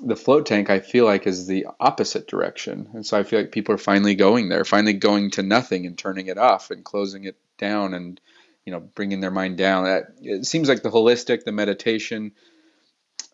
the 0.02 0.16
float 0.16 0.46
tank 0.46 0.70
I 0.70 0.80
feel 0.80 1.04
like 1.04 1.26
is 1.26 1.46
the 1.46 1.66
opposite 1.78 2.26
direction. 2.26 2.88
And 2.94 3.04
so 3.04 3.18
I 3.18 3.22
feel 3.22 3.40
like 3.40 3.52
people 3.52 3.74
are 3.74 3.78
finally 3.78 4.14
going 4.14 4.48
there, 4.48 4.64
finally 4.64 4.94
going 4.94 5.30
to 5.32 5.42
nothing 5.42 5.86
and 5.86 5.96
turning 5.96 6.28
it 6.28 6.38
off 6.38 6.70
and 6.70 6.84
closing 6.84 7.24
it 7.24 7.36
down 7.58 7.94
and 7.94 8.20
you 8.64 8.72
know 8.72 8.80
bringing 8.80 9.20
their 9.20 9.30
mind 9.30 9.58
down. 9.58 9.84
That 9.84 10.14
it 10.20 10.46
seems 10.46 10.68
like 10.68 10.82
the 10.82 10.90
holistic, 10.90 11.44
the 11.44 11.52
meditation, 11.52 12.32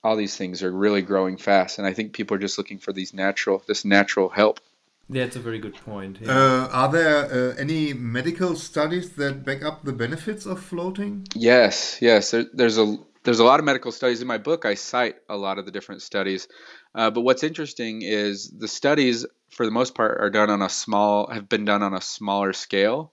all 0.02 0.16
these 0.16 0.36
things 0.36 0.62
are 0.62 0.72
really 0.72 1.02
growing 1.02 1.36
fast 1.36 1.78
and 1.78 1.86
I 1.86 1.92
think 1.92 2.12
people 2.12 2.36
are 2.36 2.40
just 2.40 2.58
looking 2.58 2.78
for 2.78 2.92
these 2.92 3.12
natural 3.12 3.62
this 3.66 3.84
natural 3.84 4.28
help. 4.28 4.60
That's 5.08 5.36
a 5.36 5.40
very 5.40 5.60
good 5.60 5.76
point. 5.76 6.18
yeah. 6.20 6.32
Uh, 6.32 6.68
are 6.72 6.90
there 6.90 7.26
uh, 7.26 7.54
any 7.56 7.92
medical 7.92 8.56
studies 8.56 9.12
that 9.12 9.44
back 9.44 9.62
up 9.62 9.84
the 9.84 9.92
benefits 9.92 10.46
of 10.46 10.60
floating? 10.60 11.28
Yes, 11.32 11.98
yes. 12.00 12.32
There, 12.32 12.46
there's 12.52 12.76
a 12.76 12.98
there's 13.26 13.40
a 13.40 13.44
lot 13.44 13.58
of 13.58 13.66
medical 13.66 13.90
studies 13.90 14.22
in 14.22 14.28
my 14.28 14.38
book. 14.38 14.64
I 14.64 14.74
cite 14.74 15.16
a 15.28 15.36
lot 15.36 15.58
of 15.58 15.66
the 15.66 15.72
different 15.72 16.00
studies, 16.00 16.46
uh, 16.94 17.10
but 17.10 17.22
what's 17.22 17.42
interesting 17.42 18.02
is 18.02 18.48
the 18.48 18.68
studies, 18.68 19.26
for 19.50 19.66
the 19.66 19.72
most 19.72 19.96
part, 19.96 20.20
are 20.20 20.30
done 20.30 20.48
on 20.48 20.62
a 20.62 20.68
small 20.68 21.26
have 21.26 21.48
been 21.48 21.64
done 21.64 21.82
on 21.82 21.92
a 21.92 22.00
smaller 22.00 22.52
scale. 22.52 23.12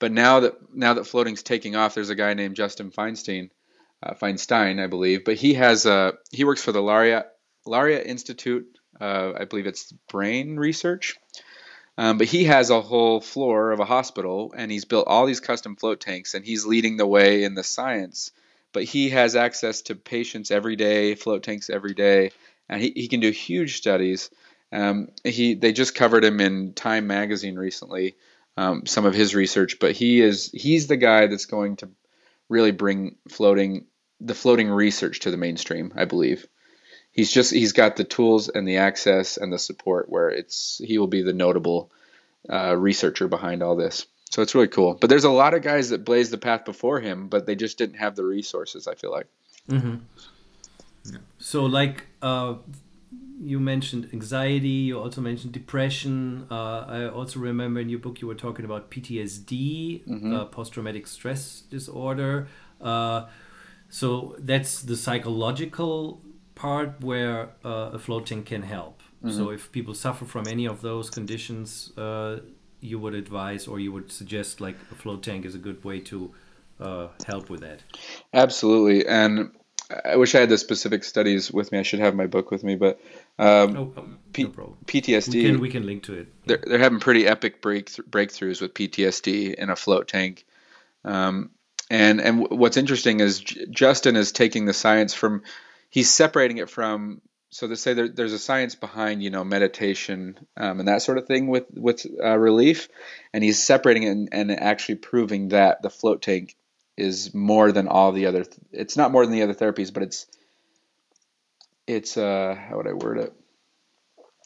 But 0.00 0.10
now 0.12 0.40
that 0.40 0.54
now 0.74 0.94
that 0.94 1.06
floating's 1.06 1.44
taking 1.44 1.76
off, 1.76 1.94
there's 1.94 2.10
a 2.10 2.16
guy 2.16 2.34
named 2.34 2.56
Justin 2.56 2.90
Feinstein, 2.90 3.50
uh, 4.02 4.14
Feinstein, 4.14 4.82
I 4.82 4.88
believe. 4.88 5.24
But 5.24 5.36
he 5.36 5.54
has 5.54 5.86
a 5.86 6.14
he 6.32 6.44
works 6.44 6.62
for 6.62 6.72
the 6.72 6.82
Laureate 6.82 7.26
Laureate 7.64 8.06
Institute. 8.06 8.66
Uh, 9.00 9.32
I 9.38 9.44
believe 9.44 9.66
it's 9.66 9.92
brain 10.10 10.56
research. 10.56 11.14
Um, 11.98 12.18
but 12.18 12.26
he 12.26 12.44
has 12.44 12.68
a 12.68 12.82
whole 12.82 13.20
floor 13.20 13.70
of 13.70 13.80
a 13.80 13.86
hospital, 13.86 14.52
and 14.54 14.70
he's 14.70 14.84
built 14.84 15.06
all 15.06 15.24
these 15.24 15.40
custom 15.40 15.76
float 15.76 16.00
tanks, 16.00 16.34
and 16.34 16.44
he's 16.44 16.66
leading 16.66 16.96
the 16.96 17.06
way 17.06 17.44
in 17.44 17.54
the 17.54 17.62
science. 17.62 18.32
But 18.76 18.84
he 18.84 19.08
has 19.08 19.36
access 19.36 19.80
to 19.82 19.94
patients 19.94 20.50
every 20.50 20.76
day, 20.76 21.14
float 21.14 21.42
tanks 21.42 21.70
every 21.70 21.94
day, 21.94 22.32
and 22.68 22.82
he, 22.82 22.92
he 22.94 23.08
can 23.08 23.20
do 23.20 23.30
huge 23.30 23.78
studies. 23.78 24.28
Um, 24.70 25.08
he 25.24 25.54
they 25.54 25.72
just 25.72 25.94
covered 25.94 26.22
him 26.22 26.42
in 26.42 26.74
Time 26.74 27.06
magazine 27.06 27.56
recently 27.56 28.16
um, 28.58 28.84
some 28.84 29.06
of 29.06 29.14
his 29.14 29.34
research, 29.34 29.78
but 29.80 29.92
he 29.92 30.20
is 30.20 30.50
he's 30.52 30.88
the 30.88 30.98
guy 30.98 31.26
that's 31.26 31.46
going 31.46 31.76
to 31.76 31.88
really 32.50 32.70
bring 32.70 33.16
floating 33.30 33.86
the 34.20 34.34
floating 34.34 34.68
research 34.68 35.20
to 35.20 35.30
the 35.30 35.38
mainstream. 35.38 35.94
I 35.96 36.04
believe 36.04 36.46
he's 37.12 37.32
just 37.32 37.54
he's 37.54 37.72
got 37.72 37.96
the 37.96 38.04
tools 38.04 38.50
and 38.50 38.68
the 38.68 38.76
access 38.76 39.38
and 39.38 39.50
the 39.50 39.58
support 39.58 40.10
where 40.10 40.28
it's 40.28 40.82
he 40.84 40.98
will 40.98 41.06
be 41.06 41.22
the 41.22 41.32
notable 41.32 41.90
uh, 42.46 42.76
researcher 42.76 43.26
behind 43.26 43.62
all 43.62 43.76
this. 43.76 44.06
So 44.30 44.42
it's 44.42 44.54
really 44.54 44.68
cool. 44.68 44.94
But 44.94 45.08
there's 45.08 45.24
a 45.24 45.30
lot 45.30 45.54
of 45.54 45.62
guys 45.62 45.90
that 45.90 46.04
blazed 46.04 46.30
the 46.32 46.38
path 46.38 46.64
before 46.64 47.00
him, 47.00 47.28
but 47.28 47.46
they 47.46 47.54
just 47.54 47.78
didn't 47.78 47.96
have 47.96 48.16
the 48.16 48.24
resources. 48.24 48.86
I 48.86 48.94
feel 48.94 49.10
like. 49.10 49.26
Mm-hmm. 49.70 49.96
Yeah. 51.04 51.18
So 51.38 51.64
like 51.64 52.06
uh, 52.22 52.54
you 53.40 53.60
mentioned 53.60 54.08
anxiety. 54.12 54.68
You 54.68 54.98
also 54.98 55.20
mentioned 55.20 55.52
depression. 55.52 56.46
Uh, 56.50 56.84
I 56.88 57.08
also 57.08 57.40
remember 57.40 57.80
in 57.80 57.88
your 57.88 57.98
book 57.98 58.20
you 58.20 58.26
were 58.26 58.34
talking 58.34 58.64
about 58.64 58.90
PTSD, 58.90 60.06
mm-hmm. 60.06 60.34
uh, 60.34 60.44
post-traumatic 60.46 61.06
stress 61.06 61.62
disorder. 61.70 62.48
Uh, 62.80 63.26
so 63.88 64.36
that's 64.38 64.82
the 64.82 64.96
psychological 64.96 66.22
part 66.54 67.00
where 67.00 67.50
uh, 67.64 67.90
a 67.92 67.98
floating 67.98 68.42
can 68.42 68.62
help. 68.62 69.02
Mm-hmm. 69.24 69.36
So 69.36 69.50
if 69.50 69.70
people 69.70 69.94
suffer 69.94 70.24
from 70.24 70.46
any 70.48 70.66
of 70.66 70.80
those 70.80 71.10
conditions, 71.10 71.92
uh, 71.96 72.38
you 72.86 72.98
would 72.98 73.14
advise 73.14 73.66
or 73.66 73.80
you 73.80 73.92
would 73.92 74.12
suggest 74.12 74.60
like 74.60 74.76
a 74.92 74.94
float 74.94 75.22
tank 75.22 75.44
is 75.44 75.54
a 75.54 75.58
good 75.58 75.82
way 75.84 76.00
to 76.00 76.32
uh, 76.80 77.08
help 77.26 77.50
with 77.50 77.60
that. 77.60 77.80
Absolutely, 78.32 79.06
and 79.06 79.50
I 80.04 80.16
wish 80.16 80.34
I 80.34 80.40
had 80.40 80.48
the 80.48 80.58
specific 80.58 81.04
studies 81.04 81.50
with 81.52 81.70
me. 81.70 81.78
I 81.78 81.82
should 81.82 82.00
have 82.00 82.14
my 82.14 82.26
book 82.26 82.50
with 82.50 82.64
me, 82.64 82.76
but 82.76 83.00
um, 83.38 83.76
oh, 83.76 83.92
oh, 83.96 84.08
P- 84.32 84.44
no 84.44 84.76
PTSD. 84.86 85.34
We 85.34 85.42
can, 85.42 85.60
we 85.60 85.70
can, 85.70 85.86
link 85.86 86.02
to 86.04 86.14
it. 86.14 86.28
They're, 86.44 86.62
they're 86.64 86.78
having 86.78 87.00
pretty 87.00 87.26
epic 87.26 87.62
break 87.62 87.86
breakthroughs 87.86 88.60
with 88.60 88.74
PTSD 88.74 89.54
in 89.54 89.70
a 89.70 89.76
float 89.76 90.08
tank. 90.08 90.44
Um, 91.04 91.50
and 91.88 92.20
and 92.20 92.48
what's 92.50 92.76
interesting 92.76 93.20
is 93.20 93.40
Justin 93.40 94.16
is 94.16 94.32
taking 94.32 94.64
the 94.64 94.72
science 94.72 95.14
from, 95.14 95.42
he's 95.88 96.10
separating 96.10 96.58
it 96.58 96.68
from. 96.68 97.20
So 97.56 97.66
they 97.66 97.74
say 97.74 97.94
there, 97.94 98.08
there's 98.08 98.34
a 98.34 98.38
science 98.38 98.74
behind 98.74 99.22
you 99.22 99.30
know 99.30 99.42
meditation 99.42 100.38
um, 100.58 100.78
and 100.78 100.88
that 100.88 101.00
sort 101.00 101.16
of 101.16 101.26
thing 101.26 101.46
with 101.46 101.64
with 101.72 102.04
uh, 102.22 102.36
relief, 102.36 102.90
and 103.32 103.42
he's 103.42 103.62
separating 103.62 104.02
it 104.02 104.10
and, 104.10 104.28
and 104.30 104.50
actually 104.50 104.96
proving 104.96 105.48
that 105.48 105.80
the 105.80 105.88
float 105.88 106.20
tank 106.20 106.54
is 106.98 107.32
more 107.32 107.72
than 107.72 107.88
all 107.88 108.12
the 108.12 108.26
other. 108.26 108.44
Th- 108.44 108.60
it's 108.72 108.98
not 108.98 109.10
more 109.10 109.24
than 109.24 109.32
the 109.32 109.40
other 109.40 109.54
therapies, 109.54 109.90
but 109.90 110.02
it's 110.02 110.26
it's 111.86 112.18
uh 112.18 112.54
how 112.54 112.76
would 112.76 112.88
I 112.88 112.92
word 112.92 113.20
it? 113.20 113.32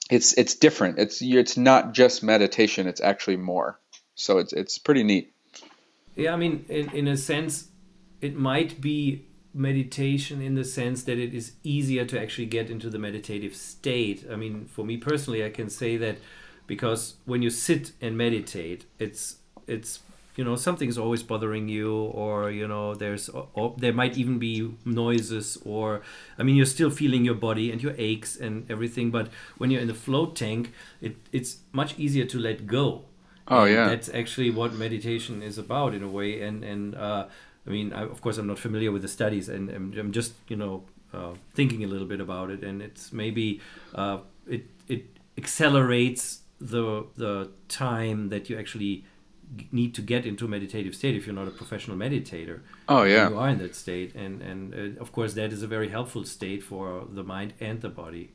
It's 0.09 0.33
it's 0.35 0.55
different. 0.55 1.01
It's 1.01 1.21
it's 1.21 1.57
not 1.57 1.93
just 1.93 2.23
meditation. 2.23 2.87
It's 2.87 3.01
actually 3.01 3.39
more. 3.39 3.81
So 4.15 4.39
it's 4.39 4.53
it's 4.53 4.79
pretty 4.79 5.03
neat. 5.03 5.33
Yeah, 6.15 6.33
I 6.33 6.37
mean, 6.37 6.65
in 6.69 6.89
in 6.91 7.09
a 7.09 7.17
sense, 7.17 7.71
it 8.21 8.37
might 8.37 8.81
be 8.81 9.27
meditation 9.53 10.41
in 10.41 10.55
the 10.55 10.65
sense 10.65 11.03
that 11.05 11.19
it 11.19 11.35
is 11.35 11.53
easier 11.65 12.05
to 12.05 12.21
actually 12.21 12.47
get 12.47 12.71
into 12.71 12.89
the 12.89 12.99
meditative 12.99 13.55
state. 13.55 14.25
I 14.31 14.37
mean, 14.37 14.67
for 14.67 14.85
me 14.85 14.97
personally, 14.97 15.45
I 15.45 15.51
can 15.51 15.69
say 15.69 15.97
that 15.97 16.19
because 16.67 17.15
when 17.25 17.43
you 17.43 17.51
sit 17.51 17.93
and 18.01 18.17
meditate, 18.17 18.85
it's 18.99 19.37
it's 19.67 20.01
you 20.37 20.45
know 20.45 20.57
something's 20.57 20.97
always 20.97 21.23
bothering 21.23 21.69
you 21.69 21.93
or 21.93 22.51
you 22.51 22.67
know 22.67 22.95
there's 22.95 23.29
or 23.29 23.75
there 23.77 23.93
might 23.93 24.17
even 24.17 24.39
be 24.39 24.73
noises 24.85 25.59
or 25.65 26.03
i 26.39 26.43
mean 26.43 26.55
you're 26.55 26.65
still 26.65 26.89
feeling 26.89 27.25
your 27.25 27.35
body 27.35 27.71
and 27.71 27.83
your 27.83 27.95
aches 27.99 28.37
and 28.37 28.71
everything 28.71 29.11
but 29.11 29.29
when 29.59 29.71
you're 29.71 29.83
in 29.83 29.89
the 29.89 29.93
float 29.93 30.37
tank 30.37 30.73
it, 31.01 31.17
it's 31.33 31.59
much 31.73 31.99
easier 31.99 32.25
to 32.27 32.39
let 32.39 32.67
go. 32.67 33.05
Oh 33.49 33.65
and 33.65 33.75
yeah. 33.75 33.89
that's 33.89 34.09
actually 34.09 34.51
what 34.51 34.73
meditation 34.75 35.43
is 35.43 35.59
about 35.59 35.95
in 35.95 36.03
a 36.03 36.09
way. 36.09 36.41
And 36.41 36.63
and 36.63 36.95
uh, 36.95 37.27
i 37.71 37.73
mean 37.77 37.93
I, 37.93 38.03
of 38.15 38.21
course 38.21 38.37
i'm 38.39 38.49
not 38.53 38.59
familiar 38.59 38.91
with 38.93 39.03
the 39.03 39.13
studies 39.19 39.49
and 39.49 39.71
i'm, 39.71 39.87
I'm 39.99 40.13
just 40.13 40.33
you 40.49 40.59
know 40.63 40.85
uh, 41.13 41.35
thinking 41.55 41.83
a 41.85 41.89
little 41.89 42.07
bit 42.15 42.21
about 42.21 42.51
it 42.51 42.63
and 42.63 42.81
it's 42.83 43.13
maybe 43.13 43.61
uh, 43.95 44.19
it 44.47 44.65
it 44.89 45.03
accelerates 45.37 46.23
the 46.61 47.07
the 47.17 47.51
time 47.69 48.29
that 48.29 48.51
you 48.51 48.59
actually 48.59 49.05
need 49.73 49.95
to 49.95 50.03
get 50.03 50.27
into 50.27 50.45
a 50.45 50.49
meditative 50.49 50.95
state 50.95 51.17
if 51.17 51.27
you're 51.27 51.35
not 51.35 51.49
a 51.49 51.51
professional 51.51 51.97
meditator. 51.97 52.61
Oh 52.89 53.03
yeah, 53.03 53.29
you 53.29 53.39
are 53.39 53.49
in 53.49 53.59
that 53.59 53.75
state, 53.75 54.15
and 54.15 54.43
and 54.43 54.61
uh, 54.75 55.01
of 55.01 55.13
course 55.13 55.35
that 55.35 55.53
is 55.53 55.63
a 55.63 55.67
very 55.67 55.89
helpful 55.89 56.25
state 56.25 56.63
for 56.63 57.07
the 57.11 57.25
mind 57.25 57.55
and 57.61 57.81
the 57.81 57.89
body. 57.89 58.33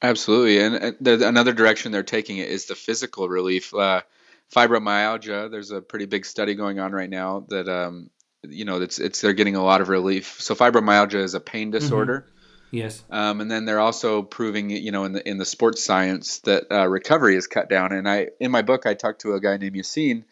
Absolutely, 0.00 0.60
and 0.60 0.96
the, 1.00 1.26
another 1.26 1.52
direction 1.52 1.92
they're 1.92 2.02
taking 2.02 2.38
it 2.38 2.48
is 2.48 2.66
the 2.66 2.74
physical 2.74 3.28
relief. 3.28 3.74
Uh, 3.74 4.02
fibromyalgia. 4.54 5.50
There's 5.50 5.70
a 5.70 5.80
pretty 5.80 6.06
big 6.06 6.24
study 6.26 6.54
going 6.54 6.78
on 6.78 6.92
right 6.92 7.10
now 7.10 7.46
that 7.48 7.68
um, 7.68 8.10
you 8.48 8.64
know 8.64 8.80
it's 8.80 8.98
it's 8.98 9.20
they're 9.20 9.32
getting 9.32 9.56
a 9.56 9.64
lot 9.64 9.80
of 9.80 9.88
relief. 9.88 10.40
So 10.40 10.54
fibromyalgia 10.54 11.22
is 11.22 11.34
a 11.34 11.40
pain 11.40 11.68
mm-hmm. 11.68 11.78
disorder. 11.78 12.20
Mm-hmm. 12.20 12.30
Yes. 12.74 13.04
Um, 13.08 13.40
and 13.40 13.48
then 13.48 13.66
they're 13.66 13.78
also 13.78 14.22
proving, 14.22 14.70
you 14.70 14.90
know, 14.90 15.04
in 15.04 15.12
the 15.12 15.28
in 15.28 15.38
the 15.38 15.44
sports 15.44 15.84
science 15.84 16.40
that 16.40 16.64
uh, 16.72 16.88
recovery 16.88 17.36
is 17.36 17.46
cut 17.46 17.68
down. 17.68 17.92
And 17.92 18.08
I, 18.08 18.30
in 18.40 18.50
my 18.50 18.62
book, 18.62 18.84
I 18.84 18.94
talked 18.94 19.20
to 19.20 19.34
a 19.34 19.40
guy 19.40 19.56
named 19.58 19.76
Yassine, 19.76 20.24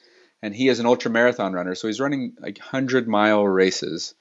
and 0.42 0.52
he 0.52 0.68
is 0.68 0.80
an 0.80 0.86
ultra 0.86 1.08
marathon 1.08 1.52
runner. 1.52 1.76
So 1.76 1.86
he's 1.86 2.00
running 2.00 2.32
like 2.40 2.58
hundred 2.58 3.06
mile 3.06 3.46
races, 3.46 4.14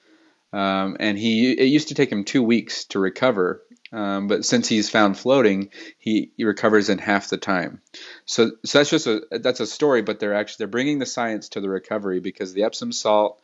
um, 0.52 0.96
and 1.00 1.18
he 1.18 1.50
it 1.50 1.64
used 1.64 1.88
to 1.88 1.94
take 1.94 2.12
him 2.12 2.22
two 2.22 2.44
weeks 2.44 2.84
to 2.86 3.00
recover. 3.00 3.62
Um, 3.92 4.28
but 4.28 4.44
since 4.44 4.68
he's 4.68 4.88
found 4.88 5.18
floating, 5.18 5.70
he, 5.98 6.30
he 6.36 6.44
recovers 6.44 6.88
in 6.88 6.98
half 6.98 7.28
the 7.28 7.36
time. 7.36 7.82
So, 8.24 8.52
so 8.64 8.78
that's 8.78 8.90
just 8.90 9.06
a 9.06 9.22
that's 9.32 9.60
a 9.60 9.66
story. 9.66 10.02
But 10.02 10.20
they're 10.20 10.34
actually 10.34 10.58
they're 10.62 10.68
bringing 10.68 11.00
the 11.00 11.06
science 11.06 11.50
to 11.50 11.60
the 11.60 11.68
recovery 11.68 12.20
because 12.20 12.52
the 12.52 12.62
Epsom 12.62 12.92
salt, 12.92 13.41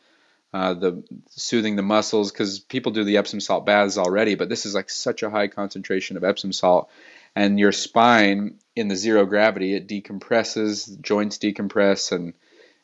uh, 0.53 0.73
the 0.73 1.03
soothing 1.29 1.75
the 1.75 1.81
muscles, 1.81 2.31
because 2.31 2.59
people 2.59 2.91
do 2.91 3.03
the 3.03 3.17
Epsom 3.17 3.39
salt 3.39 3.65
baths 3.65 3.97
already, 3.97 4.35
but 4.35 4.49
this 4.49 4.65
is 4.65 4.73
like 4.73 4.89
such 4.89 5.23
a 5.23 5.29
high 5.29 5.47
concentration 5.47 6.17
of 6.17 6.23
Epsom 6.23 6.51
salt, 6.53 6.89
and 7.35 7.59
your 7.59 7.71
spine 7.71 8.55
in 8.75 8.87
the 8.87 8.95
zero 8.95 9.25
gravity 9.25 9.75
it 9.75 9.87
decompresses, 9.87 10.99
joints 11.01 11.37
decompress, 11.37 12.11
and 12.11 12.33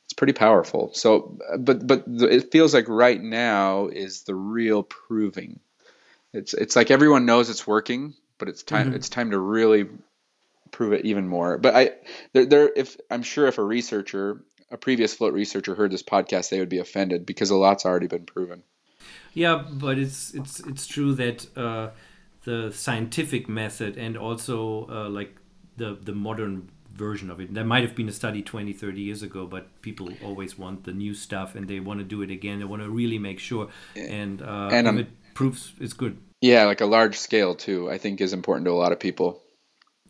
it's 0.04 0.14
pretty 0.14 0.34
powerful. 0.34 0.92
So, 0.94 1.40
but 1.58 1.86
but 1.86 2.04
the, 2.06 2.28
it 2.28 2.52
feels 2.52 2.74
like 2.74 2.88
right 2.88 3.22
now 3.22 3.88
is 3.88 4.24
the 4.24 4.36
real 4.36 4.84
proving. 4.84 5.60
It's 6.34 6.54
it's 6.54 6.76
like 6.76 6.92
everyone 6.92 7.26
knows 7.26 7.50
it's 7.50 7.66
working, 7.66 8.14
but 8.38 8.48
it's 8.48 8.62
time 8.62 8.88
mm-hmm. 8.88 8.96
it's 8.96 9.10
time 9.10 9.32
to 9.32 9.40
really 9.40 9.88
prove 10.70 10.94
it 10.94 11.06
even 11.06 11.28
more. 11.28 11.58
But 11.58 11.76
I 11.76 11.92
there, 12.34 12.46
there 12.46 12.72
if 12.76 12.98
I'm 13.10 13.24
sure 13.24 13.48
if 13.48 13.58
a 13.58 13.64
researcher, 13.64 14.44
a 14.72 14.78
previous 14.78 15.14
float 15.14 15.34
researcher 15.34 15.76
heard 15.76 15.92
this 15.92 16.04
podcast, 16.04 16.50
they 16.50 16.60
would 16.60 16.70
be 16.70 16.80
offended 16.80 17.26
because 17.26 17.50
a 17.50 17.56
lot's 17.56 17.86
already 17.86 18.08
been 18.08 18.26
proven. 18.26 18.64
Yeah, 19.34 19.64
but 19.70 19.98
it's 19.98 20.34
it's 20.34 20.62
it's 20.62 20.88
true 20.88 21.14
that 21.16 21.46
uh, 21.58 21.90
the 22.46 22.72
scientific 22.72 23.50
method 23.50 23.98
and 23.98 24.18
also 24.18 24.88
uh, 24.90 25.10
like 25.10 25.36
the 25.78 25.98
the 26.02 26.14
modern 26.14 26.70
version 26.96 27.30
of 27.30 27.40
it. 27.42 27.54
There 27.54 27.66
might 27.66 27.84
have 27.84 27.96
been 27.96 28.08
a 28.08 28.14
study 28.14 28.42
20, 28.42 28.72
30 28.74 29.02
years 29.02 29.22
ago, 29.22 29.46
but 29.46 29.82
people 29.82 30.10
always 30.24 30.58
want 30.58 30.86
the 30.86 30.94
new 30.94 31.14
stuff 31.14 31.56
and 31.56 31.68
they 31.68 31.82
want 31.82 32.00
to 32.00 32.06
do 32.06 32.22
it 32.22 32.32
again. 32.32 32.60
They 32.60 32.66
want 32.66 32.82
to 32.82 32.90
really 32.90 33.20
make 33.20 33.40
sure. 33.40 33.68
And, 33.96 34.42
uh, 34.42 34.70
and 34.72 34.88
um, 34.88 35.00
it 35.00 35.08
proves 35.34 35.74
it's 35.80 35.94
good. 35.94 36.18
Yeah, 36.42 36.66
like 36.66 36.82
a 36.82 36.86
large 36.86 37.18
scale 37.18 37.56
too, 37.56 37.92
I 37.92 37.98
think 37.98 38.22
is 38.22 38.34
important 38.34 38.66
to 38.66 38.72
a 38.72 38.74
lot 38.74 38.92
of 38.92 39.00
people. 39.00 39.42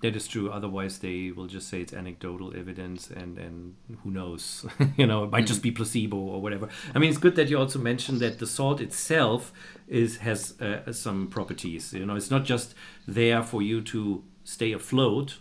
That 0.01 0.15
is 0.15 0.27
true. 0.27 0.51
Otherwise, 0.51 0.99
they 0.99 1.31
will 1.31 1.47
just 1.47 1.69
say 1.69 1.81
it's 1.81 1.93
anecdotal 1.93 2.55
evidence, 2.55 3.09
and 3.09 3.37
and 3.37 3.75
who 4.03 4.11
knows? 4.11 4.65
you 4.97 5.07
know, 5.07 5.23
it 5.23 5.31
might 5.31 5.47
just 5.47 5.63
be 5.63 5.72
placebo 5.72 6.17
or 6.17 6.41
whatever. 6.41 6.69
I 6.93 6.99
mean, 6.99 7.09
it's 7.09 7.17
good 7.17 7.35
that 7.38 7.49
you 7.49 7.57
also 7.57 7.80
mentioned 7.80 8.19
that 8.19 8.39
the 8.39 8.47
salt 8.47 8.81
itself 8.81 9.53
is 9.88 10.17
has 10.17 10.59
uh, 10.61 10.91
some 10.91 11.27
properties. 11.27 11.93
You 11.93 12.05
know, 12.05 12.15
it's 12.15 12.31
not 12.31 12.43
just 12.43 12.76
there 13.07 13.41
for 13.41 13.61
you 13.61 13.81
to 13.84 14.23
stay 14.43 14.73
afloat 14.73 15.39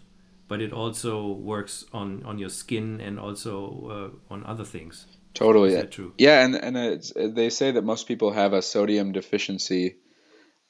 but 0.49 0.61
it 0.61 0.73
also 0.73 1.33
works 1.33 1.85
on 1.93 2.23
on 2.25 2.39
your 2.39 2.49
skin 2.49 3.01
and 3.01 3.19
also 3.19 4.13
uh, 4.31 4.35
on 4.35 4.45
other 4.45 4.65
things. 4.65 5.07
Totally. 5.33 5.71
Is 5.71 5.77
that 5.77 5.91
true? 5.91 6.13
Yeah, 6.19 6.45
and 6.45 6.55
and 6.55 7.37
they 7.37 7.51
say 7.51 7.73
that 7.73 7.83
most 7.83 8.07
people 8.07 8.33
have 8.33 8.53
a 8.53 8.63
sodium 8.63 9.13
deficiency. 9.13 9.97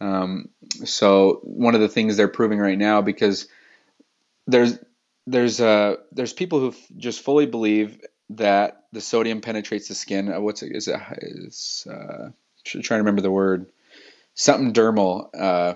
Um, 0.01 0.49
so 0.85 1.41
one 1.43 1.75
of 1.75 1.81
the 1.81 1.89
things 1.89 2.17
they're 2.17 2.29
proving 2.29 2.59
right 2.59 2.79
now 2.79 3.01
because 3.03 3.47
there's 4.47 4.79
there's 5.27 5.61
uh 5.61 5.97
there's 6.13 6.33
people 6.33 6.61
who 6.61 6.75
just 6.97 7.23
fully 7.23 7.47
believe 7.47 7.99
that 8.31 8.85
the 8.93 9.01
sodium 9.01 9.41
penetrates 9.41 9.89
the 9.89 9.95
skin. 9.95 10.33
Uh, 10.33 10.41
what's 10.41 10.63
it? 10.63 10.75
Is 10.75 10.89
it? 10.89 11.01
Is 11.19 11.87
uh, 11.91 12.31
trying 12.65 12.83
to 12.83 12.95
remember 12.95 13.23
the 13.23 13.31
word. 13.31 13.67
Something 14.35 14.73
dermal. 14.73 15.29
Uh, 15.39 15.75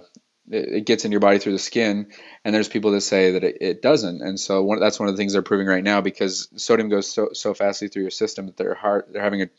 it, 0.51 0.87
gets 0.87 1.05
in 1.05 1.13
your 1.13 1.21
body 1.21 1.39
through 1.39 1.53
the 1.53 1.59
skin, 1.59 2.11
and 2.45 2.55
there's 2.55 2.69
people 2.69 2.93
that 2.93 3.03
say 3.03 3.33
that 3.33 3.45
it, 3.45 3.59
it 3.61 3.83
doesn't. 3.83 4.23
And 4.23 4.41
so 4.41 4.63
one, 4.63 4.81
that's 4.81 4.99
one 4.99 5.09
of 5.09 5.15
the 5.15 5.19
things 5.19 5.35
they're 5.35 5.43
proving 5.43 5.67
right 5.67 5.85
now 5.85 6.01
because 6.01 6.49
sodium 6.57 6.89
goes 6.89 7.11
so 7.11 7.31
so 7.33 7.55
fastly 7.55 7.89
through 7.89 8.03
your 8.03 8.11
system 8.11 8.47
that 8.47 8.57
they're 8.57 8.75
hard, 8.75 9.07
they're 9.11 9.23
having 9.23 9.43
a 9.43 9.51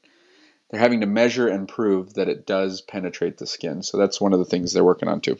they're 0.69 0.79
having 0.79 1.01
to 1.01 1.07
measure 1.07 1.47
and 1.47 1.67
prove 1.67 2.15
that 2.15 2.29
it 2.29 2.45
does 2.45 2.81
penetrate 2.81 3.37
the 3.37 3.47
skin. 3.47 3.81
So 3.83 3.97
that's 3.97 4.21
one 4.21 4.33
of 4.33 4.39
the 4.39 4.45
things 4.45 4.73
they're 4.73 4.83
working 4.83 5.09
on 5.09 5.21
too. 5.21 5.37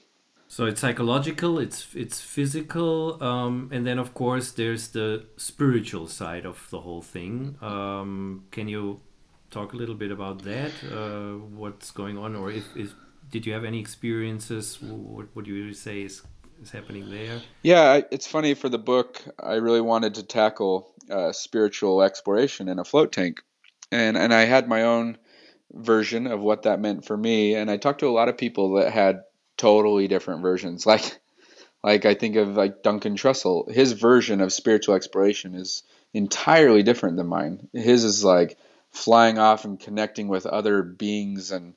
So 0.52 0.66
it's 0.66 0.82
psychological, 0.82 1.60
it's 1.60 1.94
it's 1.94 2.20
physical, 2.20 3.24
um, 3.24 3.70
and 3.72 3.86
then 3.86 4.00
of 4.00 4.16
course 4.16 4.52
there's 4.52 4.88
the 4.88 5.26
spiritual 5.38 6.08
side 6.08 6.44
of 6.44 6.68
the 6.72 6.80
whole 6.82 7.04
thing. 7.04 7.56
Um, 7.62 8.46
can 8.50 8.68
you 8.68 9.00
talk 9.52 9.74
a 9.74 9.78
little 9.78 9.94
bit 9.94 10.10
about 10.10 10.42
that? 10.46 10.72
Uh, 10.92 11.38
what's 11.56 11.92
going 11.92 12.18
on, 12.18 12.36
or 12.36 12.50
if, 12.50 12.66
if 12.76 12.96
did 13.30 13.46
you 13.46 13.54
have 13.54 13.64
any 13.64 13.80
experiences? 13.80 14.82
What 14.82 15.28
would 15.36 15.46
you 15.46 15.72
say 15.72 16.02
is 16.02 16.24
is 16.64 16.72
happening 16.72 17.12
there? 17.12 17.40
Yeah, 17.62 18.02
it's 18.10 18.26
funny 18.26 18.56
for 18.56 18.70
the 18.70 18.80
book. 18.80 19.24
I 19.40 19.54
really 19.56 19.82
wanted 19.82 20.16
to 20.16 20.24
tackle 20.24 20.92
uh, 21.12 21.32
spiritual 21.32 22.02
exploration 22.02 22.70
in 22.70 22.80
a 22.80 22.84
float 22.84 23.12
tank, 23.12 23.44
and 23.92 24.18
and 24.18 24.34
I 24.34 24.46
had 24.46 24.68
my 24.68 24.82
own 24.82 25.20
version 25.74 26.26
of 26.26 26.40
what 26.40 26.64
that 26.64 26.80
meant 26.80 27.06
for 27.06 27.16
me. 27.16 27.54
And 27.54 27.70
I 27.70 27.78
talked 27.78 28.00
to 28.00 28.08
a 28.08 28.18
lot 28.18 28.30
of 28.30 28.36
people 28.36 28.74
that 28.74 28.92
had 28.92 29.22
totally 29.60 30.08
different 30.08 30.42
versions. 30.42 30.86
Like 30.86 31.20
like 31.84 32.06
I 32.06 32.14
think 32.14 32.36
of 32.36 32.58
like 32.58 32.84
Duncan 32.84 33.16
Trussell, 33.16 33.72
his 33.72 33.94
version 33.94 34.42
of 34.42 34.52
spiritual 34.52 34.96
exploration 34.96 35.56
is 35.56 35.84
entirely 36.14 36.84
different 36.84 37.16
than 37.18 37.28
mine. 37.28 37.70
His 37.72 38.04
is 38.04 38.24
like 38.24 38.58
flying 38.92 39.38
off 39.38 39.66
and 39.66 39.80
connecting 39.80 40.28
with 40.28 40.46
other 40.46 40.82
beings 40.82 41.52
and 41.52 41.74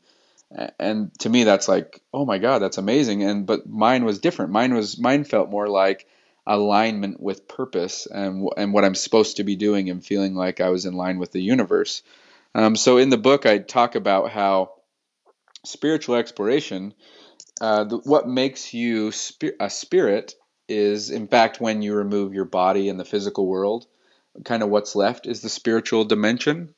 and 0.78 1.18
to 1.18 1.30
me 1.30 1.44
that's 1.44 1.68
like 1.68 2.02
oh 2.12 2.26
my 2.26 2.38
god 2.38 2.58
that's 2.60 2.78
amazing 2.78 3.22
and 3.22 3.46
but 3.46 3.66
mine 3.66 4.04
was 4.04 4.18
different 4.18 4.52
mine 4.52 4.74
was 4.74 4.98
mine 4.98 5.24
felt 5.24 5.50
more 5.50 5.66
like 5.66 6.06
alignment 6.46 7.20
with 7.20 7.48
purpose 7.48 8.06
and 8.06 8.48
and 8.56 8.72
what 8.72 8.84
I'm 8.84 8.94
supposed 8.94 9.36
to 9.36 9.44
be 9.44 9.56
doing 9.56 9.88
and 9.88 10.04
feeling 10.04 10.34
like 10.34 10.60
I 10.60 10.68
was 10.68 10.84
in 10.84 10.94
line 10.94 11.18
with 11.18 11.32
the 11.32 11.40
universe 11.40 12.02
um, 12.54 12.76
so 12.76 12.98
in 12.98 13.08
the 13.08 13.18
book 13.18 13.46
I 13.46 13.58
talk 13.58 13.94
about 13.94 14.30
how 14.30 14.72
spiritual 15.64 16.16
exploration 16.16 16.92
uh, 17.62 17.84
the, 17.84 17.98
what 17.98 18.26
makes 18.28 18.74
you 18.74 19.12
spi- 19.12 19.52
a 19.60 19.70
spirit 19.70 20.34
is, 20.68 21.10
in 21.10 21.28
fact, 21.28 21.60
when 21.60 21.80
you 21.80 21.94
remove 21.94 22.34
your 22.34 22.44
body 22.44 22.88
and 22.88 22.98
the 22.98 23.04
physical 23.04 23.46
world, 23.46 23.86
kind 24.44 24.64
of 24.64 24.68
what's 24.68 24.96
left 24.96 25.28
is 25.28 25.42
the 25.42 25.48
spiritual 25.48 26.04
dimension. 26.04 26.74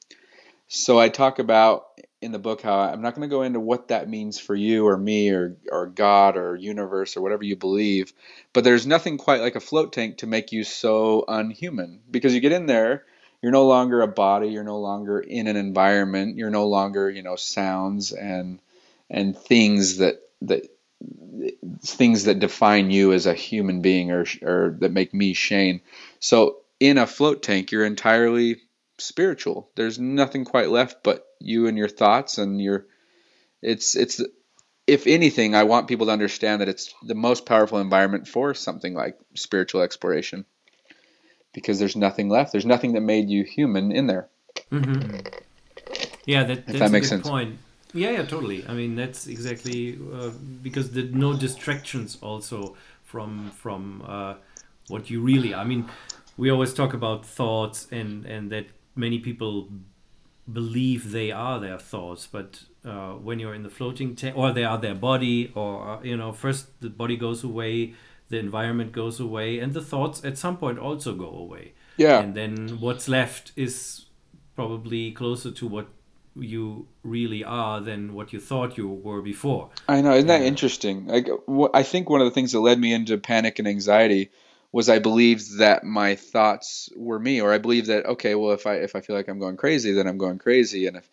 So 0.68 1.00
I 1.00 1.08
talk 1.08 1.38
about 1.38 1.86
in 2.20 2.32
the 2.32 2.38
book 2.38 2.60
how 2.60 2.80
I'm 2.80 3.00
not 3.00 3.14
going 3.14 3.26
to 3.26 3.34
go 3.34 3.40
into 3.42 3.60
what 3.60 3.88
that 3.88 4.10
means 4.10 4.38
for 4.38 4.54
you 4.54 4.86
or 4.86 4.98
me 4.98 5.30
or, 5.30 5.56
or 5.72 5.86
God 5.86 6.36
or 6.36 6.54
universe 6.54 7.16
or 7.16 7.22
whatever 7.22 7.44
you 7.44 7.56
believe, 7.56 8.12
but 8.52 8.62
there's 8.62 8.86
nothing 8.86 9.16
quite 9.16 9.40
like 9.40 9.56
a 9.56 9.60
float 9.60 9.90
tank 9.94 10.18
to 10.18 10.26
make 10.26 10.52
you 10.52 10.64
so 10.64 11.24
unhuman 11.26 12.00
because 12.10 12.34
you 12.34 12.40
get 12.40 12.52
in 12.52 12.66
there, 12.66 13.04
you're 13.40 13.52
no 13.52 13.66
longer 13.66 14.02
a 14.02 14.08
body, 14.08 14.48
you're 14.48 14.64
no 14.64 14.80
longer 14.80 15.18
in 15.18 15.46
an 15.46 15.56
environment, 15.56 16.36
you're 16.36 16.50
no 16.50 16.66
longer, 16.66 17.08
you 17.08 17.22
know, 17.22 17.36
sounds 17.36 18.12
and 18.12 18.60
and 19.08 19.34
things 19.38 19.98
that 19.98 20.20
that 20.42 20.73
things 21.80 22.24
that 22.24 22.38
define 22.38 22.90
you 22.90 23.12
as 23.12 23.26
a 23.26 23.34
human 23.34 23.82
being 23.82 24.10
or, 24.10 24.24
or 24.42 24.76
that 24.80 24.92
make 24.92 25.12
me 25.12 25.34
Shane. 25.34 25.80
So 26.20 26.58
in 26.80 26.98
a 26.98 27.06
float 27.06 27.42
tank, 27.42 27.72
you're 27.72 27.84
entirely 27.84 28.62
spiritual. 28.98 29.68
There's 29.74 29.98
nothing 29.98 30.44
quite 30.44 30.70
left 30.70 31.02
but 31.02 31.26
you 31.40 31.66
and 31.66 31.76
your 31.76 31.88
thoughts 31.88 32.38
and 32.38 32.60
your. 32.60 32.86
It's 33.62 33.96
it's 33.96 34.22
if 34.86 35.06
anything, 35.06 35.54
I 35.54 35.64
want 35.64 35.88
people 35.88 36.06
to 36.06 36.12
understand 36.12 36.60
that 36.60 36.68
it's 36.68 36.94
the 37.02 37.14
most 37.14 37.46
powerful 37.46 37.78
environment 37.78 38.28
for 38.28 38.52
something 38.54 38.94
like 38.94 39.18
spiritual 39.34 39.80
exploration, 39.80 40.44
because 41.54 41.78
there's 41.78 41.96
nothing 41.96 42.28
left. 42.28 42.52
There's 42.52 42.66
nothing 42.66 42.92
that 42.92 43.00
made 43.00 43.30
you 43.30 43.44
human 43.44 43.92
in 43.92 44.06
there. 44.06 44.28
Mm-hmm. 44.70 45.16
Yeah, 46.26 46.44
that, 46.44 46.66
that's 46.66 46.78
that 46.78 46.88
a 46.88 46.90
makes 46.90 47.08
good 47.08 47.16
sense. 47.16 47.28
point. 47.28 47.58
Yeah, 47.94 48.10
yeah, 48.10 48.24
totally. 48.24 48.66
I 48.66 48.74
mean, 48.74 48.96
that's 48.96 49.28
exactly 49.28 49.98
uh, 50.12 50.30
because 50.62 50.90
the 50.90 51.04
no 51.04 51.32
distractions 51.32 52.18
also 52.20 52.76
from 53.04 53.52
from 53.52 54.02
uh, 54.06 54.34
what 54.88 55.10
you 55.10 55.20
really. 55.20 55.54
I 55.54 55.64
mean, 55.64 55.88
we 56.36 56.50
always 56.50 56.74
talk 56.74 56.92
about 56.92 57.24
thoughts 57.24 57.86
and 57.92 58.26
and 58.26 58.50
that 58.50 58.66
many 58.96 59.20
people 59.20 59.68
believe 60.52 61.12
they 61.12 61.30
are 61.30 61.58
their 61.60 61.78
thoughts, 61.78 62.26
but 62.26 62.64
uh, 62.84 63.12
when 63.12 63.38
you're 63.38 63.54
in 63.54 63.62
the 63.62 63.70
floating 63.70 64.14
tank, 64.16 64.36
or 64.36 64.52
they 64.52 64.64
are 64.64 64.76
their 64.76 64.94
body, 64.94 65.52
or 65.54 65.88
uh, 65.88 66.02
you 66.02 66.16
know, 66.16 66.32
first 66.32 66.80
the 66.80 66.90
body 66.90 67.16
goes 67.16 67.44
away, 67.44 67.94
the 68.28 68.38
environment 68.38 68.92
goes 68.92 69.20
away, 69.20 69.60
and 69.60 69.72
the 69.72 69.80
thoughts 69.80 70.24
at 70.24 70.36
some 70.36 70.56
point 70.56 70.78
also 70.78 71.14
go 71.14 71.28
away. 71.28 71.72
Yeah. 71.96 72.20
And 72.20 72.34
then 72.34 72.80
what's 72.80 73.08
left 73.08 73.52
is 73.54 74.06
probably 74.56 75.12
closer 75.12 75.50
to 75.52 75.66
what 75.66 75.86
you 76.36 76.86
really 77.02 77.44
are 77.44 77.80
than 77.80 78.14
what 78.14 78.32
you 78.32 78.40
thought 78.40 78.76
you 78.76 78.88
were 78.88 79.22
before. 79.22 79.70
I 79.88 80.00
know, 80.00 80.14
isn't 80.14 80.28
that 80.28 80.40
Yeah. 80.40 80.46
interesting? 80.46 81.06
Like, 81.06 81.28
wh- 81.48 81.74
I 81.74 81.82
think 81.82 82.08
one 82.08 82.20
of 82.20 82.26
the 82.26 82.30
things 82.30 82.52
that 82.52 82.60
led 82.60 82.78
me 82.78 82.92
into 82.92 83.18
panic 83.18 83.58
and 83.58 83.68
anxiety 83.68 84.30
was 84.72 84.88
I 84.88 84.98
believed 84.98 85.58
that 85.58 85.84
my 85.84 86.16
thoughts 86.16 86.90
were 86.96 87.18
me, 87.18 87.40
or 87.40 87.52
I 87.52 87.58
believed 87.58 87.86
that 87.86 88.06
okay, 88.06 88.34
well, 88.34 88.52
if 88.52 88.66
I 88.66 88.74
if 88.76 88.96
I 88.96 89.00
feel 89.00 89.14
like 89.14 89.28
I'm 89.28 89.38
going 89.38 89.56
crazy, 89.56 89.92
then 89.92 90.08
I'm 90.08 90.18
going 90.18 90.38
crazy, 90.38 90.86
and 90.88 90.96
if 90.96 91.08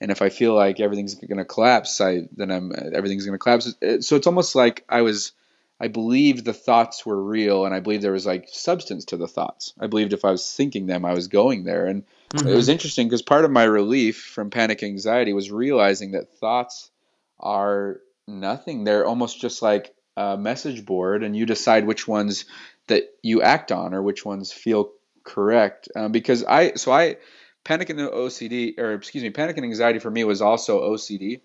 and 0.00 0.10
if 0.10 0.20
I 0.20 0.28
feel 0.28 0.54
like 0.54 0.80
everything's 0.80 1.14
going 1.14 1.38
to 1.38 1.44
collapse, 1.46 1.98
I 2.00 2.28
then 2.36 2.50
I'm 2.50 2.72
everything's 2.92 3.24
going 3.24 3.38
to 3.38 3.42
collapse. 3.42 3.74
Uh, 3.82 4.00
so 4.02 4.16
it's 4.16 4.26
almost 4.26 4.54
like 4.54 4.84
I 4.88 5.02
was. 5.02 5.32
I 5.78 5.88
believed 5.88 6.46
the 6.46 6.54
thoughts 6.54 7.04
were 7.04 7.22
real, 7.22 7.66
and 7.66 7.74
I 7.74 7.80
believed 7.80 8.02
there 8.02 8.12
was 8.12 8.26
like 8.26 8.48
substance 8.50 9.06
to 9.06 9.16
the 9.18 9.28
thoughts. 9.28 9.74
I 9.78 9.86
believed 9.88 10.12
if 10.14 10.24
I 10.24 10.30
was 10.30 10.50
thinking 10.54 10.86
them, 10.86 11.04
I 11.04 11.12
was 11.14 11.28
going 11.28 11.64
there, 11.64 11.86
and 11.86 12.04
it 12.38 12.54
was 12.54 12.68
interesting 12.68 13.08
because 13.08 13.22
part 13.22 13.44
of 13.44 13.50
my 13.50 13.64
relief 13.64 14.22
from 14.22 14.50
panic 14.50 14.82
anxiety 14.82 15.32
was 15.32 15.50
realizing 15.50 16.12
that 16.12 16.38
thoughts 16.38 16.90
are 17.38 18.00
nothing. 18.26 18.84
They're 18.84 19.06
almost 19.06 19.40
just 19.40 19.62
like 19.62 19.94
a 20.16 20.36
message 20.36 20.84
board, 20.84 21.22
and 21.22 21.36
you 21.36 21.46
decide 21.46 21.86
which 21.86 22.08
ones 22.08 22.44
that 22.88 23.04
you 23.22 23.42
act 23.42 23.72
on 23.72 23.94
or 23.94 24.02
which 24.02 24.24
ones 24.24 24.52
feel 24.52 24.92
correct. 25.24 25.88
Um, 25.94 26.12
because 26.12 26.44
I, 26.44 26.74
so 26.74 26.92
I, 26.92 27.16
panic 27.64 27.90
and 27.90 27.98
OCD, 27.98 28.78
or 28.78 28.94
excuse 28.94 29.22
me, 29.22 29.30
panic 29.30 29.56
and 29.56 29.64
anxiety 29.64 29.98
for 29.98 30.10
me 30.10 30.24
was 30.24 30.40
also 30.40 30.92
OCD. 30.92 31.40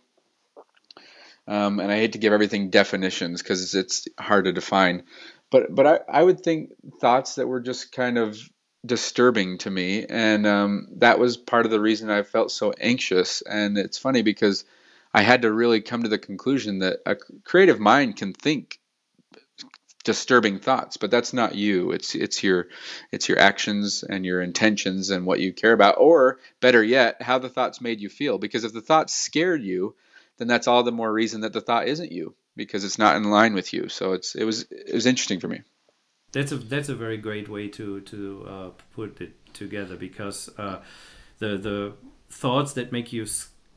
Um, 1.48 1.80
and 1.80 1.92
I 1.92 1.98
hate 1.98 2.14
to 2.14 2.20
give 2.20 2.34
everything 2.34 2.70
definitions 2.70 3.42
because 3.42 3.74
it's 3.74 4.08
hard 4.18 4.46
to 4.46 4.54
define, 4.54 5.04
but 5.50 5.74
but 5.74 5.88
I, 5.88 6.00
I 6.08 6.24
would 6.24 6.42
think 6.42 6.70
thoughts 7.02 7.36
that 7.36 7.48
were 7.48 7.60
just 7.60 7.92
kind 7.92 8.20
of 8.20 8.38
disturbing 8.86 9.58
to 9.60 9.70
me, 9.70 10.06
and 10.06 10.48
um, 10.48 10.88
that 10.98 11.20
was 11.20 11.38
part 11.38 11.66
of 11.66 11.72
the 11.72 11.80
reason 11.80 12.10
I 12.10 12.24
felt 12.24 12.52
so 12.52 12.74
anxious. 12.80 13.41
And 13.41 13.78
it's 13.78 13.98
funny 13.98 14.22
because 14.22 14.66
I 15.14 15.22
had 15.22 15.44
to 15.44 15.52
really 15.52 15.82
come 15.82 16.03
to 16.03 16.10
the 16.10 16.18
conclusion 16.18 16.80
that 16.80 16.99
a 17.06 17.16
creative 17.44 17.80
mind 17.80 18.18
can 18.18 18.34
think 18.34 18.80
disturbing 20.03 20.60
thoughts, 20.60 20.98
but 20.98 21.12
that's 21.12 21.34
not 21.34 21.56
you. 21.56 21.91
It's 21.91 22.16
it's 22.16 22.44
your 22.44 22.68
it's 23.12 23.30
your 23.30 23.40
actions 23.40 24.03
and 24.03 24.26
your 24.26 24.41
intentions 24.41 25.10
and 25.10 25.26
what 25.26 25.40
you 25.40 25.53
care 25.53 25.74
about, 25.74 25.95
or 25.99 26.40
better 26.60 26.84
yet, 26.84 27.22
how 27.22 27.40
the 27.40 27.49
thoughts 27.49 27.82
made 27.82 28.02
you 28.02 28.10
feel. 28.10 28.38
Because 28.38 28.64
if 28.64 28.74
the 28.74 28.82
thoughts 28.82 29.14
scared 29.14 29.62
you, 29.62 29.95
then 30.38 30.48
that's 30.48 30.68
all 30.68 30.84
the 30.84 30.91
more 30.91 31.12
reason 31.12 31.41
that 31.41 31.53
the 31.53 31.62
thought 31.62 31.88
isn't 31.88 32.12
you 32.12 32.34
because 32.56 32.84
it's 32.84 32.98
not 32.98 33.16
in 33.16 33.24
line 33.24 33.53
with 33.53 33.74
you. 33.74 33.90
So 33.90 34.14
it's 34.14 34.36
it 34.36 34.44
was 34.44 34.64
it 34.72 34.94
was 34.94 35.06
interesting 35.06 35.40
for 35.40 35.48
me. 35.48 35.62
That's 36.32 36.52
a 36.52 36.58
that's 36.58 36.90
a 36.90 36.95
very 36.95 37.18
great 37.18 37.49
way 37.49 37.68
to 37.70 38.02
to 38.02 38.45
uh, 38.48 38.70
put 38.94 39.20
it 39.22 39.34
together 39.53 39.95
because 39.95 40.49
uh, 40.58 40.80
the 41.40 41.58
the 41.58 41.94
thoughts 42.30 42.74
that 42.74 42.91
make 42.91 43.12
you 43.12 43.26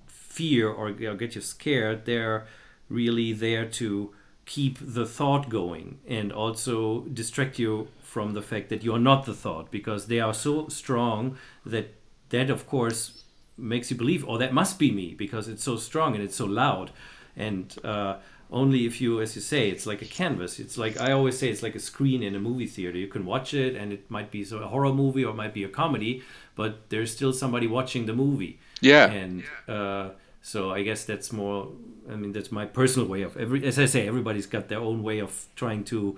fear 0.07 0.69
or, 0.69 0.91
get 0.93 1.35
you 1.35 1.41
scared 1.41 2.05
they're 2.07 2.47
really 2.89 3.33
there 3.33 3.65
to 3.65 4.13
keep 4.47 4.79
the 4.81 5.07
thought 5.07 5.49
going 5.49 5.99
and 6.09 6.33
also 6.33 7.03
distract 7.03 7.59
you 7.59 7.89
from 8.03 8.35
the 8.35 8.43
fact 8.43 8.69
that 8.69 8.83
you're 8.83 8.99
not 8.99 9.27
the 9.27 9.35
thought 9.35 9.71
because 9.71 10.07
they 10.07 10.21
are 10.21 10.35
so 10.35 10.69
strong 10.69 11.37
that 11.65 11.95
that 12.31 12.51
of 12.51 12.67
course 12.67 13.25
makes 13.57 13.91
you 13.91 13.97
believe 13.97 14.25
oh 14.29 14.37
that 14.37 14.53
must 14.53 14.79
be 14.79 14.91
me 14.91 15.15
because 15.15 15.49
it's 15.49 15.63
so 15.63 15.77
strong 15.77 16.15
and 16.15 16.23
it's 16.23 16.37
so 16.37 16.47
loud. 16.47 16.91
And 17.37 17.75
uh, 17.83 18.17
only 18.51 18.87
if 18.87 19.01
you 19.01 19.21
as 19.21 19.35
you 19.35 19.43
say 19.43 19.69
it's 19.71 19.87
like 19.87 20.01
a 20.03 20.05
canvas 20.05 20.59
it's 20.61 20.77
like 20.79 21.01
i 21.01 21.11
always 21.13 21.37
say 21.39 21.49
it's 21.49 21.63
like 21.63 21.75
a 21.75 21.81
screen 21.81 22.23
in 22.23 22.35
a 22.35 22.39
movie 22.39 22.67
theater 22.67 22.97
you 22.99 23.09
can 23.09 23.25
watch 23.25 23.53
it 23.55 23.75
and 23.75 23.93
it 23.93 24.09
might 24.11 24.31
be 24.31 24.45
so 24.45 24.59
a 24.59 24.67
horror 24.67 24.93
movie 24.93 25.25
or 25.25 25.31
it 25.31 25.37
might 25.37 25.55
be 25.55 25.65
a 25.65 25.69
comedy 25.69 26.23
but 26.55 26.89
there's 26.91 27.13
still 27.13 27.33
somebody 27.33 27.67
watching 27.67 28.07
the 28.07 28.13
movie 28.13 28.59
Yeah. 28.81 29.07
and 29.11 29.45
uh, 29.69 30.11
so 30.43 30.71
i 30.73 30.83
guess 30.83 31.05
that's 31.05 31.33
more 31.33 31.69
i 32.11 32.15
mean 32.17 32.33
that's 32.33 32.53
my 32.53 32.67
personal 32.67 33.09
way 33.09 33.23
of 33.23 33.37
every 33.37 33.65
as 33.67 33.79
i 33.79 33.87
say 33.87 34.07
everybody's 34.07 34.47
got 34.47 34.69
their 34.69 34.81
own 34.81 35.03
way 35.03 35.19
of 35.21 35.47
trying 35.57 35.85
to 35.85 36.17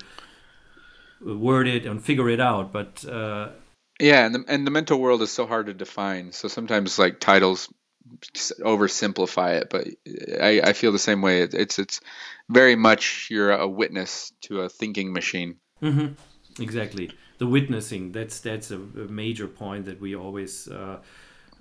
word 1.25 1.67
it 1.67 1.87
and 1.87 2.05
figure 2.05 2.29
it 2.29 2.41
out 2.41 2.73
but 2.73 3.05
uh, 3.07 3.49
Yeah, 4.01 4.27
and 4.27 4.35
the, 4.35 4.45
and 4.49 4.67
the 4.67 4.71
mental 4.71 4.99
world 5.01 5.23
is 5.23 5.31
so 5.31 5.47
hard 5.47 5.67
to 5.67 5.75
define. 5.75 6.33
So 6.33 6.49
sometimes 6.49 6.99
like 6.99 7.19
titles 7.21 7.73
oversimplify 8.61 9.61
it, 9.61 9.69
but 9.71 9.87
I, 10.41 10.61
I 10.71 10.73
feel 10.73 10.93
the 10.93 10.99
same 10.99 11.23
way. 11.23 11.43
It, 11.43 11.55
it's 11.55 11.79
it's 11.79 12.01
very 12.49 12.77
much 12.77 13.29
you're 13.31 13.53
a 13.53 13.69
witness 13.69 14.33
to 14.43 14.61
a 14.61 14.69
thinking 14.69 15.13
machine. 15.13 15.57
hmm 15.81 16.09
Exactly. 16.59 17.11
The 17.39 17.47
witnessing, 17.47 18.13
that's 18.13 18.41
that's 18.41 18.71
a, 18.71 18.77
a 18.77 19.09
major 19.11 19.47
point 19.47 19.85
that 19.85 20.01
we 20.01 20.17
always 20.17 20.69
uh, 20.69 20.99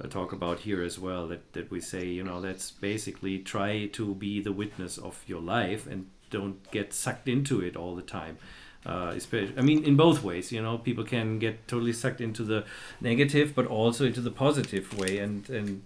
uh, 0.01 0.07
talk 0.07 0.31
about 0.31 0.59
here 0.59 0.81
as 0.81 0.97
well. 0.97 1.27
That, 1.27 1.53
that 1.53 1.69
we 1.69 1.81
say, 1.81 2.05
you 2.05 2.23
know, 2.23 2.39
that's 2.39 2.71
basically 2.71 3.39
try 3.39 3.87
to 3.87 4.15
be 4.15 4.41
the 4.41 4.53
witness 4.53 4.97
of 4.97 5.21
your 5.27 5.41
life 5.41 5.85
and 5.85 6.09
don't 6.29 6.69
get 6.71 6.93
sucked 6.93 7.27
into 7.27 7.61
it 7.61 7.75
all 7.75 7.95
the 7.95 8.01
time. 8.01 8.37
Uh, 8.85 9.13
especially, 9.15 9.57
I 9.57 9.61
mean, 9.61 9.83
in 9.83 9.95
both 9.95 10.23
ways, 10.23 10.51
you 10.51 10.61
know, 10.61 10.77
people 10.77 11.03
can 11.03 11.39
get 11.39 11.67
totally 11.67 11.93
sucked 11.93 12.21
into 12.21 12.43
the 12.43 12.65
negative, 13.01 13.53
but 13.55 13.65
also 13.65 14.05
into 14.05 14.21
the 14.21 14.31
positive 14.31 14.97
way. 14.97 15.17
And 15.17 15.49
and 15.49 15.81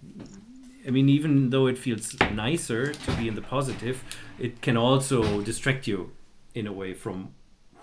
I 0.88 0.92
mean, 0.92 1.10
even 1.10 1.50
though 1.50 1.68
it 1.68 1.78
feels 1.78 2.18
nicer 2.34 2.94
to 2.94 3.12
be 3.18 3.28
in 3.28 3.36
the 3.36 3.42
positive, 3.42 4.04
it 4.40 4.62
can 4.62 4.78
also 4.78 5.42
distract 5.42 5.88
you 5.88 6.12
in 6.56 6.68
a 6.68 6.74
way 6.74 6.94
from 6.94 7.34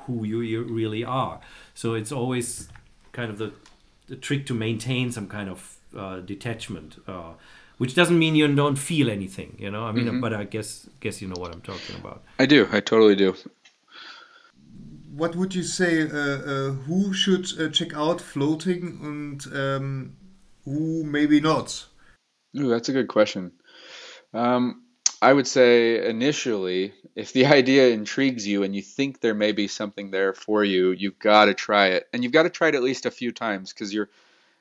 who 0.04 0.24
you, 0.24 0.40
you 0.40 0.62
really 0.62 1.04
are. 1.04 1.40
So 1.74 1.94
it's 1.94 2.12
always 2.12 2.68
kind 3.12 3.30
of 3.30 3.38
the, 3.38 3.52
the 4.08 4.16
trick 4.16 4.46
to 4.46 4.54
maintain 4.54 5.12
some 5.12 5.28
kind 5.28 5.48
of 5.48 5.76
uh, 5.96 6.20
detachment. 6.20 7.02
Uh, 7.06 7.32
which 7.78 7.94
doesn't 7.94 8.18
mean 8.18 8.34
you 8.34 8.48
don't 8.54 8.76
feel 8.76 9.10
anything, 9.10 9.54
you 9.58 9.70
know. 9.70 9.84
I 9.84 9.92
mean, 9.92 10.06
mm-hmm. 10.06 10.20
but 10.22 10.32
I 10.32 10.44
guess 10.44 10.88
guess 11.00 11.20
you 11.20 11.28
know 11.28 11.38
what 11.38 11.52
I'm 11.52 11.60
talking 11.60 11.94
about. 11.96 12.22
I 12.38 12.46
do. 12.46 12.66
I 12.72 12.80
totally 12.80 13.14
do 13.14 13.36
what 15.16 15.34
would 15.34 15.54
you 15.54 15.62
say? 15.62 16.02
Uh, 16.02 16.16
uh, 16.16 16.70
who 16.86 17.12
should 17.12 17.46
uh, 17.58 17.70
check 17.70 17.96
out 17.96 18.20
floating 18.20 18.98
and 19.02 19.46
um, 19.56 20.16
who 20.64 21.02
maybe 21.04 21.40
not? 21.40 21.86
Ooh, 22.58 22.68
that's 22.68 22.88
a 22.88 22.92
good 22.92 23.08
question. 23.08 23.52
Um, 24.32 24.82
I 25.20 25.32
would 25.32 25.46
say 25.46 26.08
initially, 26.08 26.92
if 27.14 27.32
the 27.32 27.46
idea 27.60 27.88
intrigues 27.88 28.46
you 28.46 28.62
and 28.62 28.74
you 28.74 28.82
think 28.82 29.20
there 29.20 29.34
may 29.34 29.52
be 29.52 29.68
something 29.68 30.10
there 30.10 30.32
for 30.32 30.64
you, 30.64 30.90
you've 30.90 31.18
got 31.18 31.46
to 31.46 31.54
try 31.54 31.88
it, 31.88 32.08
and 32.12 32.22
you've 32.22 32.32
got 32.32 32.44
to 32.44 32.50
try 32.50 32.68
it 32.68 32.74
at 32.74 32.82
least 32.82 33.06
a 33.06 33.10
few 33.10 33.32
times 33.32 33.72
because 33.72 33.92
you're 33.92 34.10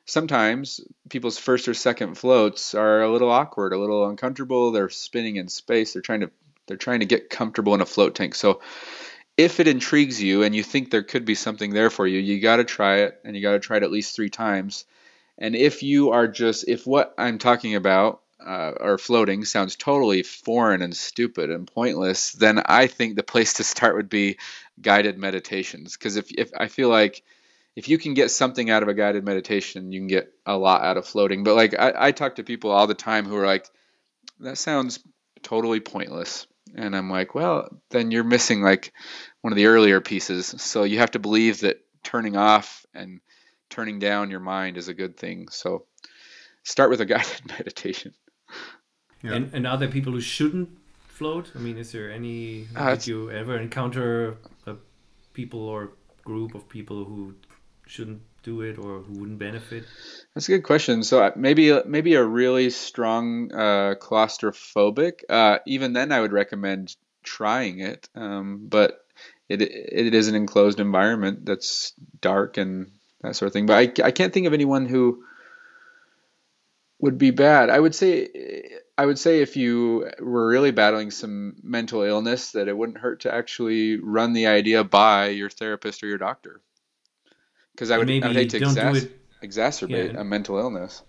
sometimes 0.05 0.81
people's 1.09 1.37
first 1.37 1.67
or 1.67 1.73
second 1.73 2.15
floats 2.15 2.75
are 2.75 3.01
a 3.01 3.11
little 3.11 3.31
awkward, 3.31 3.73
a 3.73 3.77
little 3.77 4.07
uncomfortable. 4.07 4.71
They're 4.71 4.89
spinning 4.89 5.37
in 5.37 5.47
space. 5.47 5.93
They're 5.93 6.01
trying 6.01 6.21
to 6.21 6.31
they're 6.67 6.77
trying 6.77 7.01
to 7.01 7.05
get 7.05 7.29
comfortable 7.29 7.75
in 7.75 7.81
a 7.81 7.85
float 7.85 8.15
tank. 8.15 8.33
So 8.33 8.61
if 9.37 9.59
it 9.59 9.67
intrigues 9.67 10.21
you 10.21 10.43
and 10.43 10.55
you 10.55 10.63
think 10.63 10.89
there 10.89 11.03
could 11.03 11.25
be 11.25 11.35
something 11.35 11.71
there 11.71 11.89
for 11.89 12.07
you, 12.07 12.19
you 12.19 12.39
got 12.39 12.57
to 12.57 12.63
try 12.63 12.99
it 12.99 13.19
and 13.23 13.35
you 13.35 13.41
got 13.41 13.51
to 13.51 13.59
try 13.59 13.77
it 13.77 13.83
at 13.83 13.91
least 13.91 14.15
three 14.15 14.29
times. 14.29 14.85
And 15.37 15.55
if 15.55 15.83
you 15.83 16.11
are 16.11 16.27
just, 16.27 16.67
if 16.67 16.87
what 16.87 17.13
I'm 17.17 17.37
talking 17.37 17.75
about 17.75 18.21
uh, 18.45 18.73
or 18.79 18.97
floating 18.97 19.45
sounds 19.45 19.75
totally 19.75 20.23
foreign 20.23 20.81
and 20.81 20.95
stupid 20.95 21.49
and 21.49 21.67
pointless, 21.67 22.31
then 22.33 22.61
I 22.65 22.87
think 22.87 23.15
the 23.15 23.23
place 23.23 23.53
to 23.53 23.63
start 23.63 23.95
would 23.95 24.09
be 24.09 24.37
guided 24.81 25.17
meditations. 25.17 25.97
Because 25.97 26.15
if, 26.15 26.31
if 26.31 26.51
I 26.57 26.67
feel 26.67 26.89
like 26.89 27.23
if 27.75 27.89
you 27.89 27.97
can 27.97 28.13
get 28.13 28.31
something 28.31 28.69
out 28.69 28.83
of 28.83 28.89
a 28.89 28.93
guided 28.93 29.25
meditation, 29.25 29.91
you 29.91 29.99
can 29.99 30.07
get 30.07 30.31
a 30.45 30.57
lot 30.57 30.83
out 30.83 30.97
of 30.97 31.05
floating. 31.05 31.43
But 31.43 31.55
like 31.55 31.77
I, 31.77 31.93
I 31.95 32.11
talk 32.11 32.35
to 32.35 32.43
people 32.43 32.71
all 32.71 32.87
the 32.87 32.93
time 32.93 33.25
who 33.25 33.35
are 33.35 33.45
like, 33.45 33.69
that 34.39 34.57
sounds 34.57 34.99
totally 35.43 35.79
pointless 35.79 36.47
and 36.75 36.95
I'm 36.95 37.09
like, 37.09 37.33
well, 37.35 37.69
then 37.89 38.11
you're 38.11 38.23
missing 38.23 38.61
like 38.61 38.93
one 39.41 39.53
of 39.53 39.57
the 39.57 39.67
earlier 39.67 40.01
pieces. 40.01 40.47
So 40.57 40.83
you 40.83 40.99
have 40.99 41.11
to 41.11 41.19
believe 41.19 41.61
that 41.61 41.79
turning 42.03 42.35
off 42.35 42.85
and 42.93 43.21
turning 43.69 43.99
down 43.99 44.31
your 44.31 44.39
mind 44.39 44.77
is 44.77 44.87
a 44.87 44.93
good 44.93 45.17
thing. 45.17 45.47
So 45.49 45.85
start 46.63 46.89
with 46.89 47.01
a 47.01 47.05
guided 47.13 47.47
meditation. 47.47 48.13
Yeah. 49.23 49.33
And, 49.33 49.53
and 49.53 49.67
are 49.67 49.77
there 49.77 49.87
people 49.87 50.13
who 50.13 50.21
shouldn't 50.21 50.69
float? 51.07 51.51
I 51.55 51.59
mean, 51.59 51.77
is 51.77 51.91
there 51.91 52.11
any? 52.11 52.67
Uh, 52.75 52.95
did 52.95 53.07
you 53.07 53.31
ever 53.31 53.59
encounter 53.59 54.37
a 54.65 54.75
people 55.33 55.61
or 55.61 55.91
group 56.23 56.55
of 56.55 56.67
people 56.69 57.05
who 57.05 57.35
shouldn't 57.87 58.21
do 58.43 58.61
it 58.61 58.77
or 58.77 58.99
who 58.99 59.19
wouldn't 59.19 59.39
benefit? 59.39 59.85
That's 60.33 60.47
a 60.49 60.53
good 60.53 60.63
question. 60.63 61.03
So 61.03 61.23
uh, 61.23 61.31
maybe 61.35 61.77
maybe 61.85 62.15
a 62.15 62.23
really 62.23 62.69
strong 62.69 63.51
uh, 63.53 63.95
claustrophobic. 63.99 65.21
Uh, 65.29 65.59
even 65.65 65.93
then, 65.93 66.11
I 66.11 66.21
would 66.21 66.33
recommend 66.33 66.95
trying 67.23 67.79
it. 67.79 68.07
Um, 68.15 68.67
but 68.67 68.99
it 69.49 69.61
it 69.61 70.13
is 70.13 70.27
an 70.27 70.35
enclosed 70.35 70.79
environment 70.79 71.45
that's 71.45 71.93
dark 72.21 72.57
and 72.57 72.91
that 73.21 73.35
sort 73.35 73.47
of 73.47 73.53
thing. 73.53 73.65
But 73.65 73.77
I 73.77 74.07
I 74.07 74.11
can't 74.11 74.33
think 74.33 74.47
of 74.47 74.53
anyone 74.53 74.85
who 74.85 75.23
would 76.99 77.17
be 77.17 77.31
bad. 77.31 77.69
I 77.69 77.79
would 77.79 77.95
say 77.95 78.29
I 78.97 79.05
would 79.05 79.19
say 79.19 79.41
if 79.41 79.57
you 79.57 80.09
were 80.19 80.47
really 80.47 80.71
battling 80.71 81.11
some 81.11 81.55
mental 81.61 82.01
illness, 82.01 82.51
that 82.51 82.67
it 82.67 82.77
wouldn't 82.77 82.99
hurt 82.99 83.21
to 83.21 83.33
actually 83.33 83.97
run 83.97 84.33
the 84.33 84.47
idea 84.47 84.83
by 84.83 85.29
your 85.29 85.49
therapist 85.49 86.03
or 86.03 86.07
your 86.07 86.17
doctor 86.17 86.61
because 87.75 87.91
I 87.91 87.97
would, 87.97 88.09
I 88.09 88.27
would 88.27 88.35
hate 88.35 88.51
to 88.51 88.59
exas- 88.59 89.11
exacerbate 89.43 90.13
yeah, 90.13 90.21
a 90.21 90.23
mental 90.23 90.57
illness. 90.57 91.03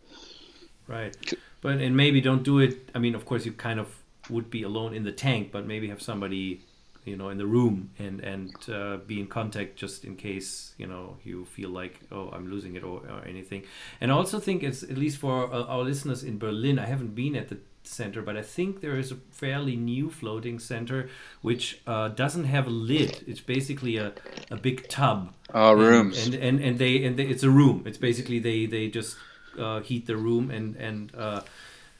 Right, 0.89 1.17
but 1.61 1.79
and 1.79 1.97
maybe 1.97 2.21
don't 2.21 2.43
do 2.43 2.59
it. 2.59 2.91
I 2.95 2.99
mean, 2.99 3.15
of 3.15 3.25
course, 3.25 3.47
you 3.47 3.53
kind 3.53 3.79
of 3.79 3.89
would 4.29 4.51
be 4.51 4.65
alone 4.65 4.95
in 4.95 5.05
the 5.05 5.13
tank, 5.13 5.51
but 5.53 5.67
maybe 5.67 5.89
have 5.89 6.03
somebody, 6.03 6.65
you 7.07 7.17
know, 7.17 7.31
in 7.31 7.39
the 7.39 7.47
room 7.47 7.91
and 7.99 8.21
and 8.21 8.53
uh, 8.69 8.99
be 9.07 9.19
in 9.21 9.29
contact 9.29 9.77
just 9.77 10.05
in 10.05 10.17
case 10.17 10.75
you 10.77 10.87
know 10.87 11.17
you 11.25 11.45
feel 11.45 11.71
like 11.71 12.01
oh 12.13 12.29
I'm 12.33 12.51
losing 12.51 12.77
it 12.77 12.83
or, 12.83 12.99
or 13.09 13.25
anything. 13.27 13.63
And 14.01 14.11
I 14.11 14.15
also 14.15 14.39
think 14.41 14.63
it's 14.63 14.83
at 14.83 14.99
least 14.99 15.19
for 15.19 15.53
uh, 15.53 15.63
our 15.65 15.85
listeners 15.85 16.23
in 16.23 16.39
Berlin. 16.39 16.79
I 16.79 16.87
haven't 16.87 17.15
been 17.15 17.37
at 17.37 17.49
the 17.49 17.59
center, 17.85 18.21
but 18.23 18.37
I 18.37 18.43
think 18.43 18.81
there 18.81 18.99
is 18.99 19.13
a 19.13 19.17
fairly 19.31 19.77
new 19.77 20.11
floating 20.11 20.59
center 20.59 21.09
which 21.43 21.81
uh, 21.87 22.09
doesn't 22.09 22.45
have 22.45 22.67
a 22.67 22.71
lid. 22.71 23.23
It's 23.27 23.41
basically 23.41 23.97
a, 23.97 24.13
a 24.51 24.57
big 24.57 24.89
tub. 24.89 25.33
Oh, 25.55 25.73
rooms. 25.73 26.27
And, 26.27 26.35
and 26.35 26.61
and 26.61 26.79
they 26.79 27.05
and 27.05 27.17
they, 27.17 27.27
it's 27.27 27.45
a 27.45 27.51
room. 27.51 27.85
It's 27.87 27.99
basically 27.99 28.39
they 28.41 28.67
they 28.67 28.89
just 28.89 29.17
uh, 29.59 29.81
heat 29.81 30.07
the 30.07 30.17
room 30.17 30.51
and 30.51 30.77
and 30.77 31.15
uh, 31.15 31.43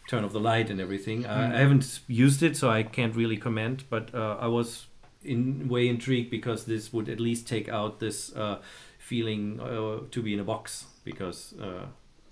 turn 0.09 0.25
off 0.25 0.33
the 0.33 0.41
light 0.41 0.71
and 0.71 0.81
everything. 0.81 1.25
Mm. 1.25 1.55
I 1.55 1.59
haven't 1.59 2.01
used 2.07 2.43
it, 2.43 2.57
so 2.57 2.71
I 2.71 2.83
can't 2.83 3.15
really 3.15 3.37
comment. 3.37 3.85
But 3.89 4.15
uh, 4.15 4.37
I 4.41 4.47
was 4.49 4.87
in 5.27 5.69
way 5.69 5.89
intrigued 5.89 6.31
because 6.31 6.65
this 6.65 6.93
would 6.93 7.09
at 7.09 7.21
least 7.21 7.47
take 7.47 7.69
out 7.69 8.01
this 8.01 8.35
uh, 8.35 8.59
feeling 8.99 9.61
uh, 9.61 9.99
to 10.11 10.23
be 10.23 10.33
in 10.35 10.41
a 10.41 10.45
box 10.45 10.85
because 11.05 11.55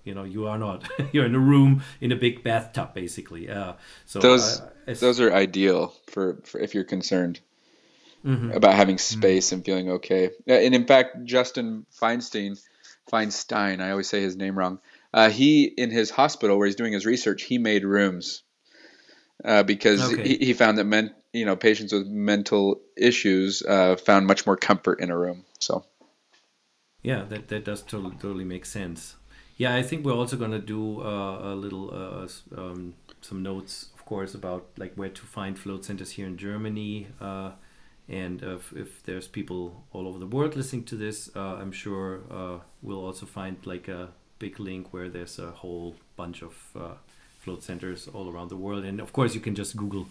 you 0.04 0.14
know 0.14 0.24
you 0.24 0.46
are 0.46 0.58
not 0.58 0.88
you're 1.12 1.26
in 1.26 1.34
a 1.34 1.38
room 1.38 1.82
in 2.00 2.12
a 2.12 2.16
big 2.16 2.42
bathtub 2.42 2.94
basically 2.94 3.50
uh, 3.50 3.72
so 4.06 4.20
those 4.20 4.60
uh, 4.60 4.94
those 5.00 5.20
are 5.20 5.32
ideal 5.32 5.92
for, 6.06 6.40
for 6.44 6.60
if 6.60 6.74
you're 6.74 6.84
concerned 6.84 7.40
mm-hmm. 8.24 8.50
about 8.52 8.74
having 8.74 8.96
mm-hmm. 8.96 9.18
space 9.18 9.46
mm-hmm. 9.46 9.54
and 9.56 9.64
feeling 9.64 9.90
okay 9.90 10.30
and 10.46 10.74
in 10.74 10.86
fact 10.86 11.24
justin 11.24 11.86
feinstein 12.00 12.60
feinstein 13.10 13.80
i 13.80 13.90
always 13.90 14.08
say 14.08 14.20
his 14.20 14.36
name 14.36 14.56
wrong 14.56 14.78
uh, 15.12 15.30
he 15.30 15.64
in 15.64 15.90
his 15.90 16.10
hospital 16.10 16.58
where 16.58 16.66
he's 16.66 16.76
doing 16.76 16.92
his 16.92 17.06
research 17.06 17.42
he 17.42 17.58
made 17.58 17.84
rooms 17.84 18.42
uh, 19.44 19.62
because 19.62 20.12
okay. 20.12 20.28
he, 20.28 20.46
he, 20.46 20.52
found 20.52 20.78
that 20.78 20.84
men 20.84 21.14
you 21.32 21.44
know 21.44 21.56
patients 21.56 21.92
with 21.92 22.06
mental 22.06 22.80
issues 22.96 23.62
uh, 23.62 23.96
found 23.96 24.26
much 24.26 24.46
more 24.46 24.56
comfort 24.56 25.00
in 25.00 25.10
a 25.10 25.16
room 25.16 25.44
so 25.58 25.84
yeah 27.02 27.24
that, 27.24 27.48
that 27.48 27.64
does 27.64 27.82
totally, 27.82 28.16
totally 28.16 28.44
make 28.44 28.64
sense 28.64 29.16
yeah, 29.56 29.76
I 29.76 29.82
think 29.82 30.04
we're 30.04 30.14
also 30.14 30.36
gonna 30.36 30.58
do 30.58 31.00
uh, 31.00 31.52
a 31.52 31.54
little 31.54 31.90
uh, 31.94 32.26
um, 32.60 32.94
some 33.20 33.42
notes, 33.42 33.90
of 33.94 34.04
course, 34.04 34.34
about 34.34 34.66
like 34.76 34.94
where 34.94 35.08
to 35.08 35.22
find 35.22 35.58
float 35.58 35.84
centers 35.84 36.10
here 36.10 36.26
in 36.26 36.36
Germany, 36.36 37.06
uh, 37.20 37.52
and 38.08 38.42
if, 38.42 38.72
if 38.72 39.02
there's 39.04 39.28
people 39.28 39.84
all 39.92 40.08
over 40.08 40.18
the 40.18 40.26
world 40.26 40.56
listening 40.56 40.84
to 40.84 40.96
this, 40.96 41.30
uh, 41.36 41.54
I'm 41.54 41.72
sure 41.72 42.20
uh, 42.30 42.58
we'll 42.82 43.04
also 43.04 43.26
find 43.26 43.56
like 43.64 43.88
a 43.88 44.08
big 44.38 44.58
link 44.58 44.92
where 44.92 45.08
there's 45.08 45.38
a 45.38 45.52
whole 45.52 45.94
bunch 46.16 46.42
of 46.42 46.54
uh, 46.76 46.94
float 47.44 47.62
centers 47.62 48.08
all 48.14 48.26
around 48.32 48.48
the 48.48 48.56
world, 48.56 48.84
and 48.84 49.00
of 49.00 49.12
course 49.12 49.34
you 49.34 49.40
can 49.40 49.54
just 49.54 49.76
Google 49.76 50.06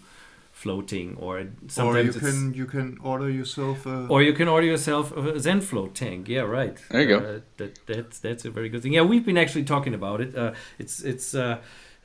floating 0.54 1.16
or 1.16 1.44
sometimes 1.66 1.80
or 1.80 2.02
you 2.02 2.12
can 2.12 2.54
you 2.54 2.64
can 2.64 2.96
order 3.02 3.28
yourself 3.28 3.86
a 3.86 4.06
or 4.06 4.22
you 4.22 4.32
can 4.32 4.46
order 4.46 4.66
yourself 4.66 5.14
a 5.16 5.40
Zen 5.40 5.60
float 5.60 5.94
tank. 5.94 6.28
Yeah 6.28 6.42
right. 6.42 6.78
There 6.90 7.02
you 7.02 7.16
uh, 7.16 7.20
go 7.20 7.42
that 7.56 7.86
that's 7.86 8.20
that's 8.20 8.44
a 8.44 8.50
very 8.50 8.68
good 8.68 8.82
thing. 8.82 8.92
Yeah 8.92 9.02
we've 9.02 9.26
been 9.26 9.36
actually 9.44 9.64
talking 9.64 9.94
about 9.94 10.20
it. 10.20 10.36
Uh, 10.36 10.52
it's 10.78 11.02
it's 11.02 11.34
uh, 11.34 11.58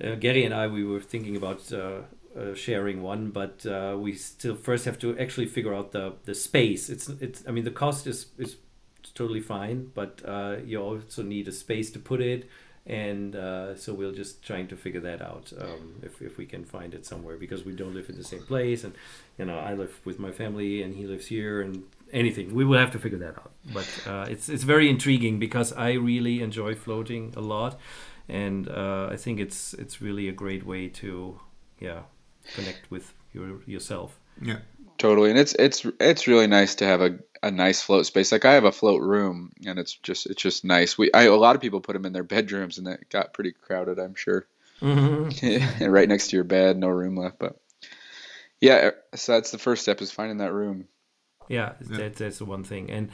uh 0.03 0.15
Gerry 0.15 0.43
and 0.45 0.53
I 0.53 0.65
we 0.68 0.84
were 0.84 0.99
thinking 0.99 1.35
about 1.35 1.72
uh, 1.72 2.01
uh, 2.35 2.56
sharing 2.56 3.03
one 3.03 3.30
but 3.30 3.56
we 3.99 4.14
still 4.15 4.56
first 4.56 4.85
have 4.85 4.97
to 4.99 5.18
actually 5.19 5.45
figure 5.45 5.73
out 5.76 5.91
the 5.91 6.14
the 6.26 6.34
space. 6.34 6.89
It's 6.89 7.07
it's 7.26 7.43
I 7.47 7.51
mean 7.51 7.65
the 7.65 7.77
cost 7.84 8.07
is 8.07 8.19
is 8.39 8.57
totally 9.14 9.41
fine 9.41 9.91
but 9.93 10.14
you 10.65 10.81
also 10.81 11.22
need 11.23 11.47
a 11.47 11.51
space 11.51 11.91
to 11.91 11.99
put 11.99 12.19
it 12.19 12.49
and 12.90 13.36
uh, 13.36 13.76
so 13.76 13.94
we're 13.94 14.11
just 14.11 14.44
trying 14.44 14.68
to 14.68 14.76
figure 14.76 14.99
that 14.99 15.22
out 15.22 15.53
um, 15.61 15.95
if, 16.02 16.22
if 16.22 16.38
we 16.38 16.45
can 16.45 16.66
find 16.66 16.95
it 16.95 17.06
somewhere 17.06 17.38
because 17.38 17.64
we 17.64 17.72
don't 17.72 17.94
live 17.94 18.10
in 18.10 18.18
the 18.18 18.24
same 18.24 18.41
place 18.41 18.84
and 18.84 18.94
you 19.38 19.45
know 19.45 19.60
I 19.60 19.76
live 19.76 20.02
with 20.06 20.18
my 20.18 20.32
family 20.32 20.82
and 20.82 20.95
he 20.95 21.06
lives 21.06 21.28
here 21.28 21.61
and 21.61 21.84
anything. 22.11 22.56
We 22.56 22.66
will 22.66 22.80
have 22.80 22.91
to 22.91 22.99
figure 22.99 23.20
that 23.20 23.38
out. 23.38 23.52
But 23.72 23.88
uh, 24.07 24.26
it's 24.28 24.49
it's 24.49 24.64
very 24.64 24.90
intriguing 24.90 25.38
because 25.38 25.72
I 25.74 25.91
really 25.94 26.41
enjoy 26.41 26.74
floating 26.76 27.34
a 27.38 27.41
lot. 27.41 27.80
And 28.28 28.68
uh, 28.68 29.10
I 29.11 29.18
think 29.18 29.40
it's 29.40 29.74
it's 29.76 30.02
really 30.02 30.28
a 30.28 30.32
great 30.34 30.66
way 30.66 30.88
to 31.02 31.40
yeah 31.80 32.02
connect 32.56 32.90
with 32.90 33.14
your 33.34 33.61
yourself. 33.66 34.20
Yeah 34.41 34.60
totally 35.00 35.32
and 35.32 35.40
it's 35.40 35.54
it's 35.56 35.86
it's 36.00 36.28
really 36.28 36.46
nice 36.46 36.76
to 36.76 36.86
have 36.86 37.02
a 37.02 37.18
a 37.42 37.52
nice 37.52 37.82
float 37.82 38.06
space. 38.06 38.32
Like 38.32 38.46
I 38.46 38.54
have 38.54 38.66
a 38.66 38.72
float 38.72 39.02
room, 39.02 39.52
and 39.66 39.80
it's 39.80 39.94
just 39.96 40.26
it's 40.26 40.42
just 40.42 40.66
nice. 40.66 40.98
We 40.98 41.12
I, 41.14 41.24
a 41.24 41.36
lot 41.36 41.56
of 41.56 41.62
people 41.62 41.82
put 41.82 41.94
them 41.94 42.06
in 42.06 42.14
their 42.14 42.24
bedrooms, 42.24 42.78
and 42.78 42.88
it 42.88 43.10
got 43.10 43.34
pretty 43.34 43.52
crowded. 43.52 44.00
I'm 44.00 44.16
sure. 44.16 44.46
Mm-hmm. 44.82 45.84
and 45.84 45.94
right 45.94 46.08
next 46.08 46.30
to 46.30 46.38
your 46.38 46.44
bed, 46.44 46.78
no 46.78 46.88
room 46.88 47.16
left. 47.16 47.40
But 47.40 47.60
Yeah, 48.60 48.92
so 49.16 49.34
that's 49.34 49.52
the 49.52 49.58
first 49.58 49.82
step 49.82 50.02
is 50.02 50.12
finding 50.12 50.38
that 50.38 50.54
room. 50.54 50.88
Yeah, 51.48 51.74
That, 51.82 52.16
that's 52.16 52.38
the 52.38 52.46
one 52.46 52.64
thing, 52.64 52.92
and 52.92 53.10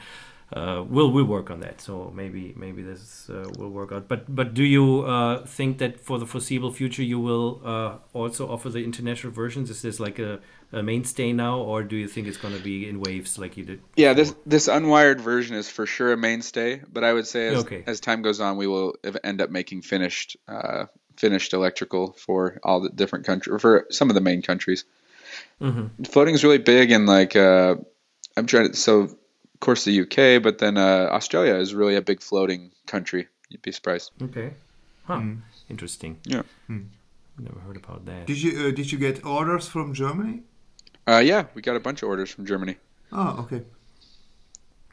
uh, 0.52 0.84
we'll 0.86 1.10
we'll 1.10 1.24
work 1.24 1.50
on 1.50 1.60
that. 1.60 1.80
So 1.80 2.12
maybe 2.14 2.52
maybe 2.56 2.82
this 2.82 3.30
uh, 3.30 3.48
will 3.58 3.70
work 3.70 3.92
out. 3.92 4.08
But 4.08 4.34
but 4.34 4.54
do 4.54 4.62
you 4.62 5.02
uh, 5.02 5.44
think 5.46 5.78
that 5.78 6.00
for 6.00 6.18
the 6.18 6.26
foreseeable 6.26 6.72
future 6.72 7.02
you 7.02 7.18
will 7.18 7.62
uh, 7.64 7.96
also 8.12 8.48
offer 8.48 8.68
the 8.68 8.84
international 8.84 9.32
versions? 9.32 9.70
Is 9.70 9.82
this 9.82 9.98
like 9.98 10.18
a, 10.18 10.40
a 10.72 10.82
mainstay 10.82 11.32
now, 11.32 11.58
or 11.58 11.82
do 11.82 11.96
you 11.96 12.08
think 12.08 12.26
it's 12.26 12.36
going 12.36 12.56
to 12.56 12.62
be 12.62 12.88
in 12.88 13.00
waves 13.00 13.38
like 13.38 13.56
you 13.56 13.64
did? 13.64 13.80
Yeah, 13.96 14.14
this 14.14 14.34
this 14.44 14.68
unwired 14.68 15.20
version 15.20 15.56
is 15.56 15.70
for 15.70 15.86
sure 15.86 16.12
a 16.12 16.16
mainstay. 16.16 16.82
But 16.92 17.04
I 17.04 17.12
would 17.12 17.26
say 17.26 17.48
as, 17.48 17.58
Okay. 17.64 17.84
as 17.86 18.00
time 18.00 18.22
goes 18.22 18.40
on, 18.40 18.56
we 18.56 18.66
will 18.66 18.96
end 19.22 19.40
up 19.40 19.50
making 19.50 19.82
finished 19.82 20.36
uh, 20.48 20.86
finished 21.16 21.52
electrical 21.52 22.12
for 22.12 22.58
all 22.62 22.80
the 22.80 22.90
different 22.90 23.26
countries 23.26 23.60
for 23.60 23.86
some 23.90 24.10
of 24.10 24.14
the 24.14 24.20
main 24.20 24.42
countries. 24.42 24.84
Mm-hmm. 25.60 26.04
Floating 26.04 26.34
is 26.34 26.44
really 26.44 26.58
big 26.58 26.90
and 26.90 27.06
like 27.06 27.36
uh, 27.36 27.76
I'm 28.36 28.46
trying 28.46 28.70
to 28.70 28.76
so 28.76 29.00
of 29.00 29.16
course 29.60 29.84
the 29.84 30.00
UK, 30.02 30.42
but 30.42 30.58
then 30.58 30.76
uh, 30.76 31.08
Australia 31.12 31.54
is 31.54 31.74
really 31.74 31.96
a 31.96 32.02
big 32.02 32.20
floating 32.20 32.72
country. 32.86 33.28
You'd 33.48 33.62
be 33.62 33.72
surprised. 33.72 34.10
Okay. 34.20 34.52
Huh. 35.04 35.22
Interesting. 35.70 36.18
Yeah. 36.24 36.42
Mm. 36.68 36.88
Never 37.38 37.60
heard 37.60 37.76
about 37.76 38.04
that. 38.06 38.26
Did 38.26 38.42
you 38.42 38.68
uh, 38.68 38.70
did 38.72 38.90
you 38.92 38.98
get 38.98 39.24
orders 39.24 39.68
from 39.68 39.94
Germany? 39.94 40.42
Uh, 41.08 41.18
yeah, 41.18 41.44
we 41.54 41.62
got 41.62 41.76
a 41.76 41.80
bunch 41.80 42.02
of 42.02 42.08
orders 42.08 42.30
from 42.30 42.46
Germany. 42.46 42.76
Oh, 43.12 43.40
okay. 43.40 43.62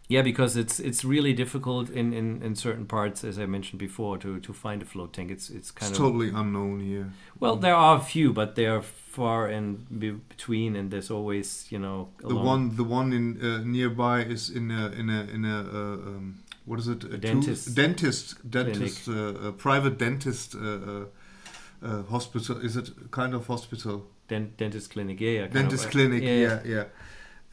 Yeah, 0.09 0.21
because 0.21 0.57
it's 0.57 0.79
it's 0.79 1.03
really 1.05 1.33
difficult 1.33 1.89
in, 1.89 2.13
in, 2.13 2.43
in 2.43 2.55
certain 2.55 2.85
parts, 2.85 3.23
as 3.23 3.39
I 3.39 3.45
mentioned 3.45 3.79
before, 3.79 4.17
to, 4.19 4.39
to 4.41 4.53
find 4.53 4.81
a 4.81 4.85
float 4.85 5.13
tank. 5.13 5.31
It's 5.31 5.49
it's 5.49 5.71
kind 5.71 5.89
It's 5.91 5.99
of 5.99 6.05
totally 6.05 6.29
unknown 6.29 6.81
here. 6.81 7.11
well, 7.39 7.55
there 7.55 7.73
are 7.75 7.97
a 7.97 8.01
few, 8.01 8.33
but 8.33 8.55
they 8.55 8.67
are 8.67 8.81
far 8.81 9.47
and 9.47 9.87
be 9.99 10.11
between, 10.11 10.75
and 10.75 10.91
there's 10.91 11.09
always 11.09 11.65
you 11.71 11.79
know 11.79 12.09
a 12.23 12.27
The 12.27 12.33
long- 12.35 12.45
one 12.45 12.75
the 12.75 12.83
one 12.83 13.13
in 13.13 13.39
uh, 13.41 13.61
nearby 13.65 14.21
is 14.23 14.49
in 14.49 14.69
a 14.71 14.91
in 14.91 15.09
a 15.09 15.21
in 15.33 15.45
a 15.45 15.57
uh, 15.59 16.09
um, 16.09 16.43
what 16.65 16.79
is 16.79 16.87
it? 16.87 17.03
A 17.05 17.17
dentist 17.17 17.73
dentist 17.73 18.35
dentist 18.51 19.07
uh, 19.07 19.47
a 19.49 19.51
private 19.53 19.97
dentist 19.97 20.53
uh, 20.53 20.59
uh, 20.59 21.05
uh, 21.81 22.03
hospital. 22.03 22.57
Is 22.63 22.75
it 22.75 22.91
kind 23.11 23.33
of 23.33 23.47
hospital? 23.47 24.05
Dent, 24.27 24.57
dentist 24.57 24.91
clinic. 24.91 25.19
Yeah, 25.19 25.29
yeah, 25.29 25.41
kind 25.41 25.53
dentist 25.53 25.83
of, 25.85 25.89
uh, 25.89 25.91
clinic. 25.91 26.23
yeah, 26.23 26.35
Yeah, 26.35 26.59
yeah. 26.65 26.83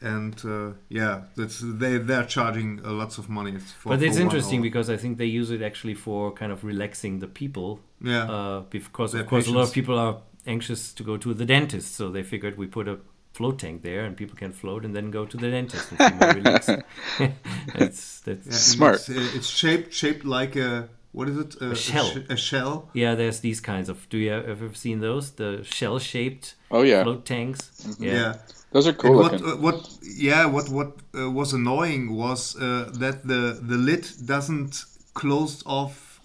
And 0.03 0.35
uh, 0.45 0.71
yeah, 0.89 1.25
that's 1.37 1.59
they 1.63 1.99
they're 1.99 2.25
charging 2.25 2.83
uh, 2.83 2.91
lots 2.91 3.19
of 3.19 3.29
money 3.29 3.57
for. 3.59 3.89
But 3.89 4.01
it's 4.01 4.15
for 4.17 4.23
one 4.23 4.27
interesting 4.27 4.59
hour. 4.59 4.63
because 4.63 4.89
I 4.89 4.97
think 4.97 5.19
they 5.19 5.27
use 5.27 5.51
it 5.51 5.61
actually 5.61 5.93
for 5.93 6.31
kind 6.33 6.51
of 6.51 6.63
relaxing 6.63 7.19
the 7.19 7.27
people. 7.27 7.79
yeah, 8.01 8.23
Uh, 8.23 8.59
because 8.61 9.11
Their 9.11 9.21
of 9.21 9.27
course 9.27 9.47
a 9.47 9.51
lot 9.51 9.67
of 9.67 9.73
people 9.73 9.99
are 9.99 10.21
anxious 10.47 10.91
to 10.93 11.03
go 11.03 11.17
to 11.17 11.33
the 11.35 11.45
dentist, 11.45 11.93
so 11.95 12.09
they 12.09 12.23
figured 12.23 12.57
we 12.57 12.65
put 12.65 12.87
a 12.87 12.97
float 13.33 13.59
tank 13.59 13.81
there 13.83 14.03
and 14.03 14.17
people 14.17 14.35
can 14.35 14.51
float 14.51 14.83
and 14.85 14.95
then 14.95 15.11
go 15.11 15.25
to 15.25 15.37
the 15.37 15.49
dentist 15.51 15.91
and 15.91 15.99
feel 15.99 16.17
more 16.19 16.33
relaxed. 16.33 16.69
that's 17.77 18.19
that's 18.21 18.47
yeah, 18.47 18.53
Smart. 18.53 18.95
It's, 18.95 19.09
it's 19.09 19.47
shaped 19.47 19.93
shaped 19.93 20.25
like 20.25 20.55
a 20.55 20.89
what 21.11 21.27
is 21.29 21.37
it? 21.37 21.55
A, 21.61 21.75
shell. 21.75 22.05
sh- 22.05 22.29
a 22.29 22.35
shell. 22.37 22.89
Yeah, 22.93 23.15
there's 23.15 23.39
these 23.41 23.59
kinds 23.61 23.89
of. 23.89 24.07
Do 24.09 24.17
you 24.17 24.31
have 24.31 24.47
ever 24.49 24.73
seen 24.73 24.99
those? 25.01 25.31
The 25.31 25.63
shell-shaped 25.63 26.55
Oh 26.69 26.83
yeah, 26.83 27.03
float 27.03 27.25
tanks. 27.25 27.69
Yeah. 27.99 28.13
yeah. 28.13 28.33
those 28.71 28.87
are 28.87 28.93
cool 28.93 29.15
what 29.17 29.31
looking. 29.33 29.47
uh, 29.47 29.55
what 29.57 29.89
yeah 30.17 30.45
what 30.45 30.69
what 30.69 30.91
uh, 31.13 31.29
was 31.29 31.53
annoying 31.53 32.15
was 32.15 32.55
uh, 32.55 32.89
that 32.99 33.27
the 33.27 33.59
the 33.61 33.77
lid 33.77 34.07
doesn't 34.25 34.85
close 35.13 35.63
off 35.65 36.19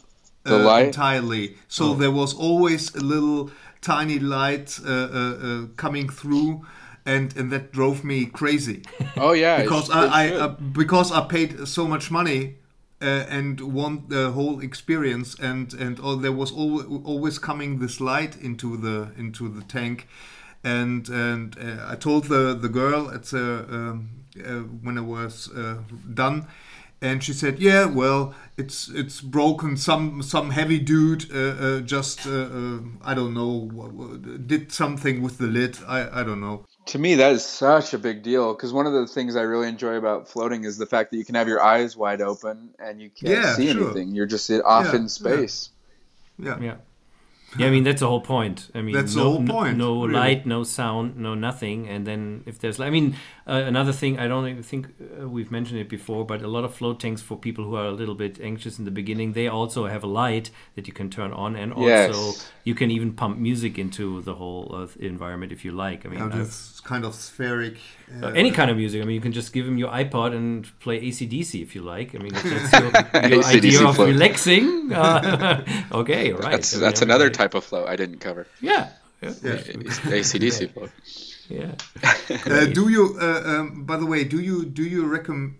uh, 0.44 0.50
The 0.50 0.58
light? 0.58 0.86
entirely. 0.86 1.56
So 1.68 1.84
Oh. 1.84 1.94
there 1.94 2.12
was 2.12 2.34
always 2.34 2.94
a 2.94 3.00
little 3.00 3.50
tiny 3.80 4.18
light 4.20 4.78
uh, 4.84 4.90
uh, 4.90 5.36
uh, 5.48 5.66
coming 5.76 6.08
through, 6.08 6.64
and 7.04 7.36
and 7.36 7.50
that 7.52 7.72
drove 7.72 8.04
me 8.04 8.26
crazy 8.26 8.82
oh 9.16 9.32
yeah, 9.34 9.62
because 9.62 9.86
sh- 9.86 9.90
it 9.90 9.96
I, 9.96 10.22
I 10.22 10.32
uh, 10.44 10.48
because 10.72 11.10
I 11.12 11.20
paid 11.26 11.66
so 11.66 11.86
much 11.88 12.10
money. 12.10 12.54
Uh, 13.02 13.26
and 13.28 13.60
want 13.60 14.08
the 14.08 14.30
whole 14.30 14.60
experience, 14.60 15.34
and 15.38 15.74
and 15.74 16.00
oh, 16.02 16.16
there 16.16 16.32
was 16.32 16.50
al- 16.52 17.02
always 17.04 17.38
coming 17.38 17.78
this 17.78 18.00
light 18.00 18.36
into 18.40 18.78
the 18.78 19.10
into 19.18 19.50
the 19.50 19.60
tank, 19.64 20.08
and 20.64 21.06
and 21.10 21.58
uh, 21.58 21.92
I 21.92 21.96
told 21.96 22.24
the 22.24 22.54
the 22.54 22.70
girl 22.70 23.10
at 23.10 23.34
um, 23.34 24.08
uh, 24.38 24.60
when 24.82 24.96
I 24.96 25.02
was 25.02 25.50
uh, 25.54 25.82
done, 26.14 26.46
and 27.02 27.22
she 27.22 27.34
said, 27.34 27.58
"Yeah, 27.58 27.84
well, 27.84 28.34
it's 28.56 28.88
it's 28.88 29.20
broken. 29.20 29.76
Some 29.76 30.22
some 30.22 30.50
heavy 30.50 30.78
dude 30.78 31.30
uh, 31.30 31.38
uh, 31.38 31.80
just 31.80 32.26
I 32.26 33.14
don't 33.14 33.34
know 33.34 33.68
did 34.46 34.72
something 34.72 35.22
with 35.22 35.36
the 35.38 35.46
lid. 35.46 35.78
I 35.86 36.20
I 36.20 36.24
don't 36.24 36.40
know. 36.40 36.64
To 36.86 36.98
me, 36.98 37.16
that 37.16 37.32
is 37.32 37.44
such 37.44 37.94
a 37.94 37.98
big 37.98 38.22
deal 38.22 38.54
because 38.54 38.72
one 38.72 38.86
of 38.86 38.92
the 38.92 39.06
things 39.08 39.34
I 39.34 39.42
really 39.42 39.68
enjoy 39.68 39.94
about 39.96 40.28
floating 40.28 40.64
is 40.64 40.78
the 40.78 40.86
fact 40.86 41.10
that 41.10 41.16
you 41.16 41.24
can 41.24 41.34
have 41.34 41.48
your 41.48 41.60
eyes 41.60 41.96
wide 41.96 42.20
open 42.20 42.70
and 42.78 43.02
you 43.02 43.10
can't 43.10 43.32
Yeah, 43.32 43.54
see 43.56 43.72
sure. 43.72 43.82
anything. 43.90 44.12
You're 44.14 44.26
just 44.26 44.50
off 44.50 44.86
Yeah, 44.86 44.96
in 44.96 45.08
space. 45.08 45.70
Yeah, 46.38 46.60
Yeah. 46.60 46.76
Yeah, 47.58 47.68
I 47.68 47.70
mean 47.70 47.84
that's 47.84 48.00
the 48.00 48.08
whole 48.08 48.20
point. 48.20 48.70
I 48.74 48.82
mean, 48.82 48.94
That's 48.94 49.14
the 49.14 49.20
no, 49.22 49.30
whole 49.32 49.46
point, 49.46 49.78
No, 49.78 50.02
really. 50.02 50.12
light, 50.14 50.46
no 50.46 50.62
sound, 50.64 51.16
no 51.16 51.34
nothing, 51.34 51.88
and 51.88 52.06
then 52.06 52.42
if 52.44 52.58
there's, 52.58 52.80
I 52.80 52.90
mean, 52.90 53.16
uh, 53.46 53.62
another 53.66 53.92
thing 53.92 54.18
I 54.18 54.26
don't 54.28 54.46
even 54.48 54.62
think 54.62 54.88
uh, 55.22 55.28
we've 55.28 55.50
mentioned 55.50 55.80
it 55.80 55.88
before, 55.88 56.26
but 56.26 56.42
a 56.42 56.48
lot 56.48 56.64
of 56.64 56.74
float 56.74 57.00
tanks 57.00 57.22
for 57.22 57.36
people 57.38 57.64
who 57.64 57.76
are 57.76 57.86
a 57.86 57.92
little 57.92 58.16
bit 58.16 58.40
anxious 58.40 58.78
in 58.78 58.84
the 58.84 58.90
beginning, 58.90 59.32
they 59.32 59.48
also 59.48 59.86
have 59.86 60.02
a 60.04 60.08
light 60.08 60.50
that 60.74 60.86
you 60.86 60.92
can 60.92 61.08
turn 61.08 61.32
on, 61.32 61.56
and 61.56 61.72
also 61.72 61.86
Yes. 61.86 62.52
you 62.64 62.74
can 62.74 62.90
even 62.90 63.12
pump 63.12 63.38
music 63.38 63.78
into 63.78 64.20
the 64.22 64.34
whole 64.34 64.74
uh, 64.74 64.88
environment 65.00 65.52
if 65.52 65.64
you 65.64 65.72
like. 65.72 66.04
I 66.04 66.08
mean, 66.10 66.18
yeah 66.18 66.26
I've- 66.26 66.38
this 66.40 66.75
kind 66.86 67.04
of 67.04 67.14
spheric. 67.14 67.78
uh, 68.22 68.28
any 68.28 68.50
kind 68.52 68.70
of 68.70 68.76
music. 68.76 69.02
I 69.02 69.04
mean, 69.04 69.16
you 69.16 69.20
can 69.20 69.32
just 69.32 69.52
give 69.52 69.66
him 69.66 69.76
your 69.76 69.90
iPod 69.90 70.34
and 70.34 70.64
play 70.78 70.96
AC/DC 71.08 71.60
if 71.60 71.74
you 71.74 71.82
like. 71.82 72.14
I 72.14 72.18
mean, 72.18 72.32
if 72.34 72.42
that's 72.42 72.72
your, 72.72 73.30
your 73.34 73.44
idea 73.44 73.86
of 73.86 73.96
float. 73.96 74.08
relaxing. 74.08 74.66
Uh, 74.96 75.64
okay, 76.00 76.32
right. 76.32 76.52
That's 76.52 76.76
I 76.76 76.78
that's 76.78 77.02
another 77.02 77.28
type 77.28 77.54
of 77.54 77.64
flow 77.64 77.84
I 77.86 77.96
didn't 77.96 78.20
cover. 78.20 78.46
Yeah. 78.60 78.90
Yeah. 79.20 79.34
Yeah. 79.42 80.18
AC/DC 80.18 80.72
float. 80.72 80.92
yeah. 81.48 81.72
Uh, 82.46 82.66
do 82.78 82.88
you, 82.88 83.04
uh, 83.20 83.42
um, 83.52 83.84
by 83.84 83.96
the 83.96 84.06
way, 84.06 84.22
do 84.24 84.38
you 84.40 84.64
do 84.64 84.84
you 84.84 85.02
recommend? 85.06 85.56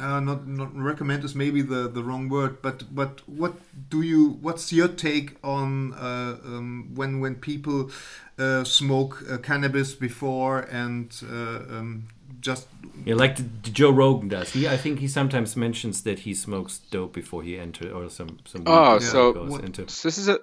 Uh, 0.00 0.20
not 0.20 0.46
not 0.46 0.74
recommend 0.76 1.24
is 1.24 1.34
maybe 1.34 1.62
the, 1.62 1.88
the 1.88 2.02
wrong 2.02 2.28
word, 2.28 2.62
but 2.62 2.94
but 2.94 3.20
what 3.28 3.54
do 3.90 4.02
you? 4.02 4.38
What's 4.40 4.72
your 4.72 4.88
take 4.88 5.36
on 5.42 5.94
uh, 5.94 6.36
um, 6.44 6.90
when 6.94 7.20
when 7.20 7.34
people 7.36 7.90
uh, 8.38 8.64
smoke 8.64 9.22
uh, 9.30 9.38
cannabis 9.38 9.94
before 9.94 10.60
and 10.60 11.12
uh, 11.30 11.76
um, 11.78 12.08
just 12.40 12.68
Yeah, 13.04 13.14
like 13.14 13.36
the, 13.36 13.42
the 13.62 13.70
Joe 13.70 13.90
Rogan 13.90 14.28
does. 14.28 14.50
He, 14.50 14.68
I 14.68 14.76
think 14.76 15.00
he 15.00 15.08
sometimes 15.08 15.56
mentions 15.56 16.02
that 16.02 16.20
he 16.20 16.34
smokes 16.34 16.78
dope 16.90 17.12
before 17.14 17.42
he 17.42 17.58
enters, 17.58 17.92
or 17.92 18.08
some 18.10 18.38
some. 18.44 18.62
Oh, 18.66 18.98
before 18.98 19.10
so 19.10 19.32
goes 19.32 19.50
what- 19.50 19.64
into. 19.64 19.88
So 19.88 20.08
this 20.08 20.18
is 20.18 20.28
a 20.28 20.38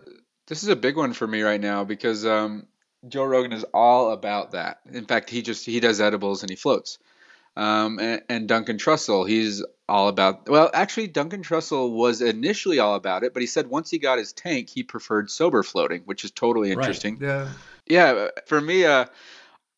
this 0.48 0.64
is 0.64 0.70
a 0.70 0.76
big 0.76 0.98
one 0.98 1.14
for 1.14 1.28
me 1.28 1.42
right 1.42 1.62
now 1.62 1.84
because 1.84 2.26
um, 2.26 2.68
Joe 3.08 3.26
Rogan 3.26 3.54
is 3.54 3.66
all 3.74 4.12
about 4.12 4.52
that. 4.52 4.80
In 4.92 5.06
fact, 5.06 5.30
he 5.30 5.42
just 5.42 5.66
he 5.66 5.80
does 5.80 6.02
edibles 6.02 6.44
and 6.44 6.50
he 6.50 6.56
floats. 6.56 6.98
Um, 7.56 8.00
and, 8.00 8.22
and 8.28 8.48
Duncan 8.48 8.78
Trussell, 8.78 9.28
he's 9.28 9.64
all 9.88 10.08
about. 10.08 10.50
Well, 10.50 10.70
actually, 10.74 11.08
Duncan 11.08 11.44
Trussell 11.44 11.92
was 11.92 12.22
initially 12.22 12.80
all 12.80 12.96
about 12.96 13.24
it, 13.24 13.34
but 13.34 13.42
he 13.42 13.48
said 13.48 13.68
once 13.68 13.90
he 13.90 13.98
got 13.98 14.18
his 14.18 14.34
tank, 14.34 14.70
he 14.70 14.84
preferred 14.84 15.30
sober 15.32 15.64
floating, 15.64 16.02
which 16.02 16.26
is 16.26 16.32
totally 16.32 16.70
Right. 16.70 16.78
interesting. 16.78 17.20
yeah 17.22 17.48
Yeah, 17.88 18.28
for 18.48 18.60
me, 18.60 18.84
uh, 18.86 19.06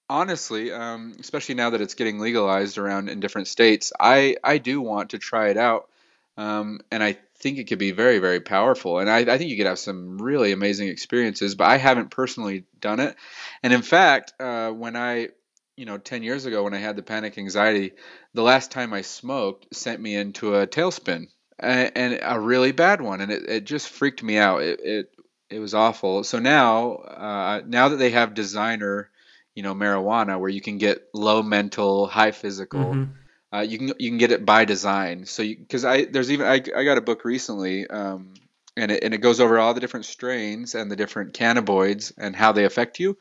honestly, 0.10 0.72
um, 0.72 1.14
especially 1.20 1.56
now 1.56 1.72
that 1.72 1.82
it's 1.82 1.94
getting 1.94 2.20
legalized 2.20 2.78
around 2.78 3.10
in 3.10 3.20
different 3.20 3.48
states, 3.48 3.92
I 4.00 4.38
I 4.44 4.58
do 4.58 4.82
want 4.82 5.12
to 5.12 5.20
try 5.20 5.50
it 5.50 5.58
out, 5.58 5.90
um, 6.38 6.82
and 6.92 7.04
I 7.04 7.18
think 7.40 7.60
it 7.60 7.66
could 7.66 7.80
be 7.80 7.92
very 7.92 8.20
very 8.20 8.40
powerful, 8.40 9.00
and 9.00 9.10
I, 9.10 9.20
I 9.20 9.38
think 9.38 9.50
you 9.52 9.58
could 9.58 9.68
have 9.68 9.80
some 9.80 10.18
really 10.18 10.52
amazing 10.52 10.88
experiences. 10.88 11.56
But 11.56 11.66
I 11.70 11.78
haven't 11.78 12.10
personally 12.10 12.64
done 12.80 13.00
it, 13.00 13.16
and 13.62 13.74
in 13.74 13.82
fact, 13.82 14.34
uh, 14.40 14.72
when 14.72 14.96
I 14.96 15.30
you 15.78 15.86
know 15.86 15.98
10 15.98 16.24
years 16.24 16.46
ago 16.46 16.64
when 16.64 16.74
I 16.74 16.80
had 16.80 16.98
the 16.98 17.04
panic 17.04 17.38
anxiety, 17.38 17.94
the 18.34 18.44
last 18.44 18.72
time 18.72 18.94
I 18.94 19.02
smoked 19.02 19.74
sent 19.76 20.02
me 20.02 20.16
into 20.16 20.56
a 20.56 20.68
tailspin, 20.68 21.28
and, 21.60 21.92
and 21.96 22.20
a 22.24 22.40
really 22.40 22.72
bad 22.74 23.02
one, 23.02 23.22
and 23.22 23.32
it, 23.32 23.50
it 23.50 23.64
just 23.66 23.90
freaked 23.90 24.24
me 24.24 24.38
out. 24.38 24.64
It, 24.64 24.80
it 24.84 25.12
it 25.50 25.60
was 25.60 25.74
awful. 25.74 26.24
So 26.26 26.40
now, 26.40 26.96
uh, 26.96 27.62
now 27.66 27.90
that 27.90 27.98
they 27.98 28.12
have 28.12 28.34
designer, 28.34 29.10
you 29.56 29.64
know, 29.64 29.74
marijuana 29.74 30.40
where 30.40 30.50
you 30.50 30.62
can 30.62 30.78
get 30.78 31.08
low 31.14 31.42
mental, 31.44 32.08
high 32.08 32.32
physical, 32.32 32.94
Mhm. 32.94 33.10
uh, 33.54 33.60
you 33.60 33.78
can 33.78 33.94
you 34.00 34.10
can 34.10 34.18
get 34.18 34.32
it 34.32 34.46
by 34.46 34.66
design. 34.66 35.26
So 35.26 35.44
because 35.44 35.86
I 35.86 36.06
there's 36.06 36.32
even 36.32 36.48
I, 36.48 36.56
I 36.76 36.84
got 36.84 36.98
a 36.98 37.02
book 37.02 37.24
recently, 37.26 37.88
um, 37.88 38.34
and 38.76 38.92
it 38.92 39.04
and 39.04 39.14
it 39.14 39.20
goes 39.20 39.40
over 39.40 39.60
all 39.60 39.74
the 39.74 39.80
different 39.82 40.06
strains 40.06 40.76
and 40.76 40.92
the 40.92 40.96
different 40.96 41.34
cannabinoids 41.34 42.14
and 42.18 42.36
how 42.36 42.52
they 42.52 42.66
affect 42.66 43.00
you. 43.00 43.18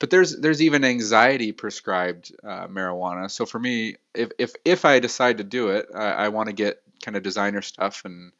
But 0.00 0.10
there's 0.10 0.36
there's 0.38 0.62
even 0.62 0.84
anxiety 0.84 1.52
prescribed 1.52 2.34
uh, 2.44 2.66
marijuana. 2.68 3.30
So 3.30 3.46
for 3.46 3.60
me, 3.60 3.96
if 4.14 4.30
if 4.38 4.54
if 4.64 4.84
I 4.86 4.98
decide 5.00 5.38
to 5.38 5.44
do 5.44 5.70
it, 5.70 5.88
I, 5.94 6.12
I 6.12 6.28
want 6.30 6.48
to 6.48 6.54
get 6.54 6.82
kind 7.04 7.16
of 7.16 7.22
designer 7.22 7.62
stuff 7.62 8.04
and 8.04 8.32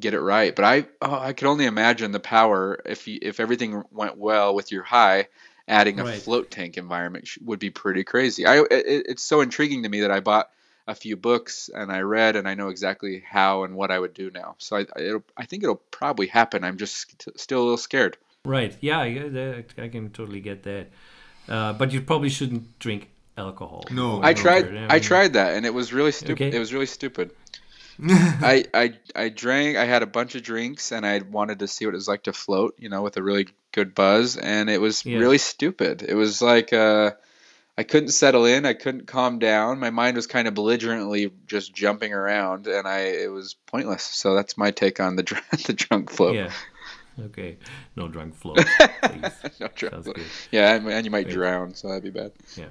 get 0.00 0.14
it 0.14 0.20
right. 0.20 0.54
But 0.54 0.64
I 0.64 0.86
oh, 1.02 1.18
I 1.18 1.32
could 1.32 1.48
only 1.48 1.66
imagine 1.66 2.12
the 2.12 2.20
power 2.20 2.80
if 2.86 3.06
you, 3.08 3.18
if 3.22 3.40
everything 3.40 3.82
went 3.90 4.16
well 4.18 4.54
with 4.54 4.72
your 4.72 4.82
high, 4.82 5.28
adding 5.68 6.00
a 6.00 6.04
Right. 6.04 6.22
float 6.24 6.50
tank 6.50 6.76
environment 6.78 7.28
would 7.42 7.58
be 7.58 7.70
pretty 7.70 8.04
crazy. 8.04 8.46
I 8.46 8.60
it, 8.60 8.66
it's 8.70 9.22
so 9.22 9.40
intriguing 9.40 9.82
to 9.82 9.88
me 9.88 10.00
that 10.02 10.10
I 10.10 10.20
bought 10.20 10.50
a 10.86 10.94
few 10.94 11.16
books 11.16 11.70
and 11.74 11.90
I 11.90 12.00
read 12.00 12.36
and 12.36 12.48
I 12.48 12.54
know 12.54 12.68
exactly 12.68 13.24
how 13.26 13.64
and 13.64 13.74
what 13.74 13.90
I 13.90 13.98
would 13.98 14.14
do 14.14 14.30
now. 14.30 14.56
So 14.58 14.76
I 14.76 14.86
it'll, 14.98 15.24
I 15.36 15.46
think 15.46 15.62
it'll 15.62 15.76
probably 15.90 16.26
happen. 16.26 16.64
I'm 16.64 16.78
just 16.78 16.96
st- 16.96 17.40
still 17.40 17.60
a 17.60 17.64
little 17.64 17.76
scared. 17.78 18.16
Right. 18.44 18.76
Yeah, 18.80 18.98
I, 19.00 19.64
I 19.78 19.88
can 19.88 20.10
totally 20.10 20.40
get 20.40 20.62
that. 20.64 20.88
Uh, 21.48 21.72
but 21.72 21.92
you 21.92 22.00
probably 22.02 22.28
shouldn't 22.28 22.78
drink 22.78 23.10
alcohol. 23.36 23.84
No. 23.90 24.22
I 24.22 24.34
tried 24.34 24.76
I 24.76 24.96
I 24.96 24.98
tried 24.98 25.32
that 25.34 25.54
and 25.56 25.66
it 25.66 25.74
was 25.74 25.92
really 25.92 26.12
stupid. 26.12 26.48
Okay. 26.48 26.56
It 26.56 26.58
was 26.58 26.72
really 26.72 26.86
stupid. 26.86 27.30
I, 28.02 28.64
I 28.74 28.94
I 29.14 29.28
drank. 29.28 29.76
I 29.76 29.84
had 29.84 30.02
a 30.02 30.06
bunch 30.06 30.34
of 30.34 30.42
drinks, 30.42 30.90
and 30.90 31.06
I 31.06 31.20
wanted 31.20 31.60
to 31.60 31.68
see 31.68 31.86
what 31.86 31.94
it 31.94 31.96
was 31.96 32.08
like 32.08 32.24
to 32.24 32.32
float, 32.32 32.74
you 32.78 32.88
know, 32.88 33.02
with 33.02 33.16
a 33.16 33.22
really 33.22 33.46
good 33.70 33.94
buzz. 33.94 34.36
And 34.36 34.68
it 34.68 34.80
was 34.80 35.06
Yeah. 35.06 35.18
really 35.18 35.38
stupid. 35.38 36.02
It 36.02 36.14
was 36.14 36.42
like 36.42 36.72
uh, 36.72 37.12
I 37.78 37.84
couldn't 37.84 38.08
settle 38.08 38.46
in. 38.46 38.66
I 38.66 38.74
couldn't 38.74 39.06
calm 39.06 39.38
down. 39.38 39.78
My 39.78 39.90
mind 39.90 40.16
was 40.16 40.26
kind 40.26 40.48
of 40.48 40.54
belligerently 40.54 41.30
just 41.46 41.72
jumping 41.72 42.12
around, 42.12 42.66
and 42.66 42.88
I 42.88 43.00
it 43.22 43.30
was 43.30 43.54
pointless. 43.66 44.02
So 44.02 44.34
that's 44.34 44.58
my 44.58 44.72
take 44.72 44.98
on 44.98 45.14
the 45.14 45.22
dr- 45.22 45.44
the 45.66 45.72
drunk 45.72 46.10
float. 46.10 46.34
Yeah. 46.34 46.50
Okay. 47.26 47.58
No 47.96 48.08
drunk 48.08 48.34
float. 48.34 48.58
no 49.60 49.68
drunk 49.74 50.04
float. 50.04 50.18
Yeah, 50.50 50.74
and, 50.74 50.86
and 50.88 51.04
you 51.04 51.10
might 51.10 51.24
Great. 51.26 51.34
drown, 51.34 51.74
so 51.74 51.88
that'd 51.88 52.02
be 52.02 52.10
bad. 52.10 52.32
Yeah. 52.56 52.66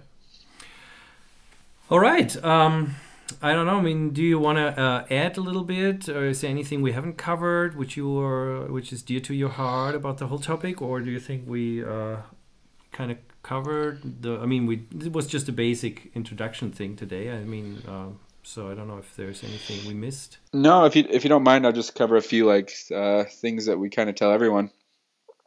All 1.89 1.99
right. 1.99 2.43
Um, 2.43 2.95
I 3.41 3.53
don't 3.53 3.65
know. 3.65 3.77
I 3.77 3.81
mean, 3.81 4.09
do 4.11 4.21
you 4.21 4.39
want 4.39 4.57
to 4.57 4.81
uh, 4.81 5.05
add 5.09 5.37
a 5.37 5.41
little 5.41 5.63
bit, 5.63 6.09
or 6.09 6.25
is 6.27 6.41
there 6.41 6.49
anything 6.49 6.81
we 6.81 6.91
haven't 6.91 7.17
covered, 7.17 7.77
which 7.77 7.95
you 7.97 8.19
are, 8.19 8.65
which 8.71 8.91
is 8.91 9.01
dear 9.01 9.19
to 9.21 9.33
your 9.33 9.49
heart 9.49 9.95
about 9.95 10.17
the 10.17 10.27
whole 10.27 10.39
topic, 10.39 10.81
or 10.81 10.99
do 10.99 11.09
you 11.11 11.19
think 11.19 11.47
we 11.47 11.83
uh, 11.83 12.17
kind 12.91 13.11
of 13.11 13.17
covered 13.43 14.21
the? 14.23 14.37
I 14.39 14.45
mean, 14.45 14.65
we 14.65 14.83
it 14.99 15.13
was 15.13 15.27
just 15.27 15.47
a 15.49 15.51
basic 15.53 16.11
introduction 16.15 16.71
thing 16.71 16.95
today. 16.95 17.31
I 17.31 17.43
mean, 17.43 17.81
um, 17.87 18.19
so 18.43 18.69
I 18.69 18.75
don't 18.75 18.87
know 18.87 18.97
if 18.97 19.15
there's 19.15 19.43
anything 19.43 19.87
we 19.87 19.93
missed. 19.93 20.37
No, 20.53 20.85
if 20.85 20.95
you 20.95 21.05
if 21.09 21.23
you 21.23 21.29
don't 21.29 21.43
mind, 21.43 21.65
I'll 21.65 21.71
just 21.71 21.95
cover 21.95 22.17
a 22.17 22.21
few 22.21 22.45
like 22.45 22.71
uh, 22.93 23.23
things 23.23 23.65
that 23.65 23.79
we 23.79 23.89
kind 23.89 24.09
of 24.09 24.15
tell 24.15 24.31
everyone. 24.31 24.69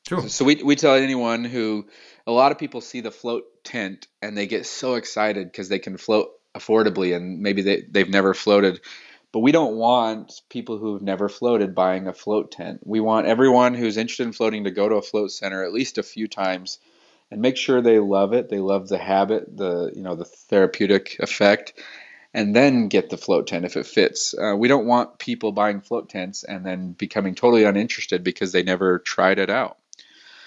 Sure. 0.09 0.29
So 0.29 0.45
we 0.45 0.63
we 0.63 0.77
tell 0.77 0.95
anyone 0.95 1.45
who 1.45 1.87
a 2.27 2.33
lot 2.33 2.53
of 2.53 2.59
people 2.59 2.81
see 2.81 3.01
the 3.01 3.11
float 3.11 3.45
tent 3.65 4.07
and 4.23 4.37
they 4.37 4.47
get 4.47 4.67
so 4.67 4.95
excited 4.95 5.51
because 5.51 5.69
they 5.69 5.79
can 5.79 5.97
float 5.97 6.31
affordably 6.55 7.15
and 7.15 7.41
maybe 7.41 7.63
they 7.63 7.83
they've 7.91 8.09
never 8.09 8.35
floated. 8.35 8.81
But 9.33 9.41
we 9.41 9.53
don't 9.53 9.77
want 9.77 10.41
people 10.49 10.79
who've 10.79 11.03
never 11.03 11.29
floated 11.29 11.75
buying 11.75 12.07
a 12.07 12.15
float 12.15 12.53
tent. 12.53 12.81
We 12.85 13.01
want 13.01 13.27
everyone 13.27 13.75
who's 13.75 13.97
interested 13.97 14.27
in 14.27 14.33
floating 14.33 14.65
to 14.65 14.71
go 14.71 14.89
to 14.89 14.95
a 14.95 15.03
float 15.03 15.31
center 15.31 15.65
at 15.65 15.73
least 15.73 15.99
a 15.99 16.03
few 16.03 16.27
times 16.29 16.79
and 17.31 17.43
make 17.43 17.57
sure 17.57 17.83
they 17.83 17.99
love 17.99 18.33
it. 18.33 18.49
They 18.49 18.61
love 18.61 18.89
the 18.89 18.99
habit, 18.99 19.57
the 19.57 19.93
you 19.95 20.03
know 20.03 20.15
the 20.15 20.25
therapeutic 20.25 21.17
effect, 21.19 21.75
and 22.37 22.55
then 22.55 22.89
get 22.89 23.09
the 23.09 23.17
float 23.17 23.47
tent 23.47 23.65
if 23.65 23.79
it 23.79 23.87
fits. 23.87 24.35
Uh, 24.35 24.55
we 24.55 24.69
don't 24.69 24.85
want 24.85 25.19
people 25.19 25.53
buying 25.53 25.81
float 25.81 26.11
tents 26.11 26.45
and 26.45 26.67
then 26.67 26.93
becoming 26.93 27.35
totally 27.35 27.65
uninterested 27.65 28.23
because 28.23 28.53
they 28.53 28.63
never 28.63 28.99
tried 28.99 29.39
it 29.39 29.49
out. 29.49 29.79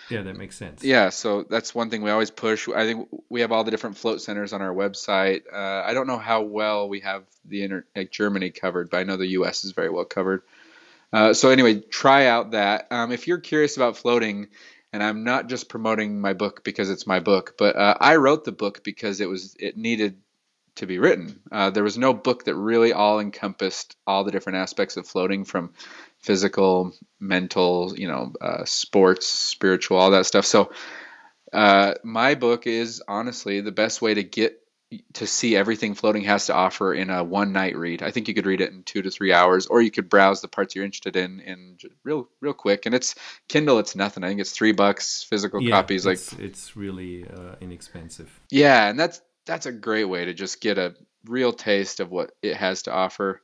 Yeah, 0.08 0.22
that 0.22 0.38
makes 0.38 0.56
sense. 0.56 0.84
Yeah, 0.84 1.10
so 1.10 1.44
that's 1.50 1.74
one 1.74 1.90
thing 1.90 2.04
we 2.04 2.12
always 2.12 2.30
push. 2.30 2.70
I 2.70 2.86
think 2.86 3.10
we 3.28 3.42
have 3.42 3.52
all 3.52 3.64
the 3.64 3.72
different 3.72 3.98
float 3.98 4.22
centers 4.22 4.54
on 4.54 4.62
our 4.62 4.74
website. 4.74 5.42
Uh, 5.52 5.84
I 5.84 5.96
don't 5.96 6.06
know 6.06 6.20
how 6.20 6.44
well 6.44 6.88
we 6.88 7.00
have 7.00 7.24
the 7.44 7.64
inter- 7.64 7.86
like 7.96 8.12
Germany 8.12 8.52
covered, 8.52 8.92
but 8.92 8.98
I 8.98 9.04
know 9.04 9.18
the 9.18 9.28
U.S. 9.28 9.66
is 9.66 9.72
very 9.72 9.90
well 9.90 10.06
covered. 10.06 10.44
Uh, 11.12 11.34
so 11.34 11.50
anyway, 11.50 11.80
try 11.80 12.28
out 12.28 12.52
that. 12.52 12.88
Um, 12.92 13.12
if 13.12 13.28
you're 13.28 13.40
curious 13.40 13.78
about 13.78 13.98
floating, 13.98 14.50
and 14.94 15.02
I'm 15.02 15.24
not 15.24 15.50
just 15.50 15.70
promoting 15.70 16.22
my 16.22 16.34
book 16.34 16.64
because 16.64 16.92
it's 16.92 17.08
my 17.08 17.20
book, 17.20 17.56
but 17.58 17.76
uh, 17.76 17.96
I 18.00 18.18
wrote 18.18 18.46
the 18.46 18.52
book 18.52 18.84
because 18.84 19.22
it 19.22 19.30
was 19.30 19.56
it 19.60 19.76
needed 19.76 20.18
to 20.80 20.86
be 20.86 21.00
written. 21.00 21.40
Uh, 21.52 21.70
there 21.70 21.84
was 21.84 21.98
no 21.98 22.14
book 22.14 22.46
that 22.46 22.56
really 22.56 22.92
all 22.94 23.20
encompassed 23.20 23.96
all 24.06 24.24
the 24.24 24.32
different 24.32 24.58
aspects 24.58 24.98
of 24.98 25.08
floating 25.08 25.46
from 25.46 25.74
physical, 26.20 26.94
mental, 27.20 27.94
you 27.96 28.08
know, 28.08 28.34
uh, 28.42 28.66
sports, 28.66 29.28
spiritual, 29.28 29.98
all 29.98 30.12
that 30.12 30.26
stuff. 30.26 30.46
So 30.46 30.72
uh, 31.54 31.94
my 32.04 32.36
book 32.36 32.68
is 32.68 33.02
honestly 33.08 33.62
the 33.62 33.72
best 33.72 34.02
way 34.02 34.14
to 34.14 34.24
get 34.24 34.56
to 35.14 35.28
see 35.28 35.56
everything 35.56 35.94
floating 35.94 36.24
has 36.24 36.48
to 36.48 36.54
offer 36.56 36.96
in 36.96 37.12
a 37.12 37.24
one 37.24 37.54
night 37.54 37.78
read. 37.78 38.02
I 38.02 38.10
think 38.10 38.28
you 38.28 38.34
could 38.34 38.48
read 38.48 38.60
it 38.62 38.72
in 38.72 38.82
two 38.82 39.04
to 39.04 39.12
three 39.12 39.32
hours, 39.32 39.68
or 39.68 39.84
you 39.84 39.92
could 39.92 40.10
browse 40.10 40.42
the 40.42 40.48
parts 40.48 40.74
you're 40.74 40.86
interested 40.86 41.16
in 41.16 41.40
in 41.42 41.78
real 42.04 42.28
real 42.42 42.54
quick. 42.54 42.88
And 42.88 42.96
it's 42.96 43.14
Kindle. 43.48 43.78
It's 43.78 43.96
nothing. 43.96 44.24
I 44.24 44.30
think 44.30 44.42
it's 44.42 44.52
three 44.52 44.72
bucks. 44.72 45.22
Physical 45.24 45.62
Yeah, 45.62 45.76
copies 45.76 46.08
like 46.08 46.16
it's, 46.16 46.34
it's 46.34 46.76
really 46.76 47.24
uh, 47.24 47.56
inexpensive. 47.62 48.32
yeah, 48.50 48.90
and 48.90 49.00
that's 49.00 49.22
that's 49.50 49.66
a 49.66 49.72
great 49.74 50.06
way 50.06 50.26
to 50.26 50.34
just 50.34 50.62
get 50.62 50.78
a 50.78 50.94
real 51.26 51.52
taste 51.52 52.00
of 52.00 52.12
what 52.12 52.32
it 52.42 52.56
has 52.56 52.84
to 52.84 52.92
offer. 52.94 53.42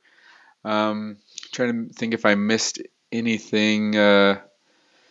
Um, 0.64 1.18
trying 1.52 1.88
to 1.88 1.94
think 1.94 2.14
if 2.14 2.24
I 2.24 2.34
missed 2.34 2.80
anything. 3.12 3.96
Uh, 3.96 4.40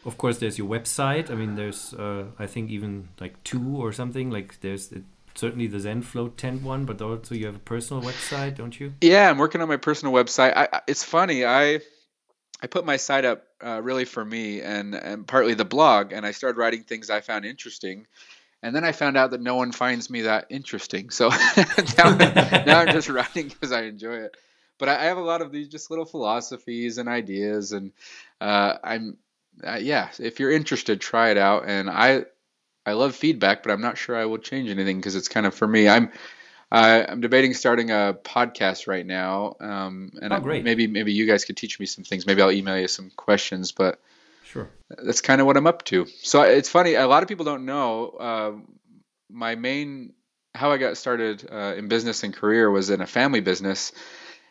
Of 0.06 0.18
course, 0.18 0.38
there's 0.40 0.58
your 0.58 0.70
website. 0.70 1.30
I 1.32 1.36
mean, 1.36 1.56
there's 1.56 1.94
uh, 1.94 2.26
I 2.40 2.46
think 2.48 2.70
even 2.70 3.10
like 3.20 3.34
two 3.44 3.78
or 3.84 3.92
something. 3.94 4.30
Like 4.32 4.60
there's 4.62 4.92
it, 4.92 5.04
certainly 5.36 5.68
the 5.68 5.80
Zen 5.80 6.02
Float 6.04 6.38
tent 6.38 6.62
one, 6.64 6.86
but 6.86 7.02
also 7.02 7.36
you 7.36 7.46
have 7.48 7.56
a 7.56 7.66
personal 7.74 8.02
website, 8.04 8.56
don't 8.56 8.80
you? 8.80 8.94
yeah, 9.02 9.30
I'm 9.30 9.38
working 9.38 9.62
on 9.62 9.68
my 9.68 9.78
personal 9.78 10.14
website. 10.14 10.54
I, 10.56 10.68
I- 10.72 10.82
it's 10.88 11.04
funny. 11.04 11.44
I 11.46 11.82
I 12.64 12.68
put 12.68 12.86
my 12.86 12.98
site 12.98 13.26
up 13.26 13.44
uh, 13.66 13.82
really 13.84 14.06
for 14.06 14.24
me 14.24 14.62
and 14.62 14.96
and 14.96 15.28
partly 15.28 15.56
the 15.56 15.66
blog, 15.66 16.14
and 16.14 16.26
I 16.26 16.32
started 16.32 16.58
writing 16.58 16.84
things 16.84 17.10
I 17.10 17.22
found 17.22 17.46
interesting. 17.46 18.08
And 18.66 18.76
then 18.76 18.84
I 18.84 18.92
found 18.92 19.16
out 19.16 19.32
that 19.32 19.42
no 19.42 19.56
one 19.56 19.72
finds 19.72 20.10
me 20.10 20.22
that 20.24 20.48
interesting. 20.50 21.12
So 21.12 21.30
now, 21.98 22.16
now 22.66 22.80
I'm 22.80 22.92
just 22.92 23.10
writing 23.10 23.48
because 23.50 23.72
I 23.72 23.84
enjoy 23.84 24.16
it. 24.16 24.36
But 24.80 24.90
I, 24.90 25.02
I 25.02 25.04
have 25.06 25.18
a 25.18 25.22
lot 25.22 25.42
of 25.42 25.52
these 25.52 25.68
just 25.68 25.90
little 25.92 26.06
philosophies 26.06 26.98
and 26.98 27.08
ideas, 27.08 27.72
and 27.72 27.92
uh, 28.42 28.74
I'm 28.84 29.18
uh, 29.64 29.78
yeah. 29.82 30.10
If 30.20 30.40
you're 30.40 30.52
interested, 30.52 31.00
try 31.00 31.30
it 31.30 31.38
out. 31.38 31.64
And 31.68 31.90
I 31.90 32.26
I 32.86 32.94
love 32.94 33.16
feedback, 33.16 33.64
but 33.64 33.72
I'm 33.72 33.82
not 33.82 33.98
sure 33.98 34.16
I 34.18 34.26
will 34.26 34.38
change 34.40 34.70
anything 34.70 34.98
because 34.98 35.16
it's 35.16 35.30
kind 35.30 35.46
of 35.46 35.54
for 35.54 35.68
me. 35.68 35.88
I'm 35.88 36.12
I, 36.72 37.06
I'm 37.06 37.22
debating 37.22 37.54
starting 37.54 37.92
a 37.92 38.18
podcast 38.24 38.88
right 38.88 39.06
now, 39.06 39.56
um, 39.62 40.12
and 40.22 40.34
Oh, 40.34 40.38
I- 40.38 40.40
great. 40.40 40.64
maybe 40.64 40.88
maybe 40.88 41.14
you 41.14 41.26
guys 41.28 41.46
could 41.46 41.56
teach 41.56 41.80
me 41.80 41.86
some 41.86 42.04
things. 42.04 42.26
Maybe 42.26 42.42
I'll 42.42 42.52
email 42.52 42.78
you 42.80 42.88
some 42.88 43.12
questions, 43.16 43.72
but 43.72 44.00
Sure. 44.56 44.70
that's 45.04 45.20
kind 45.20 45.42
of 45.42 45.48
what 45.48 45.58
I'm 45.58 45.68
up 45.68 45.84
to. 45.86 46.06
So 46.24 46.42
it's 46.44 46.70
funny. 46.70 46.94
A 46.94 47.08
lot 47.08 47.24
of 47.24 47.30
people 47.30 47.44
don't 47.44 47.66
know 47.66 48.08
uh, 48.10 48.52
my 49.30 49.56
main 49.56 50.14
how 50.54 50.72
I 50.72 50.78
got 50.78 50.96
started 50.96 51.46
uh, 51.52 51.76
in 51.78 51.90
business 51.90 52.24
and 52.24 52.34
career 52.34 52.72
was 52.72 52.90
in 52.90 53.02
a 53.02 53.06
family 53.08 53.42
business, 53.42 53.92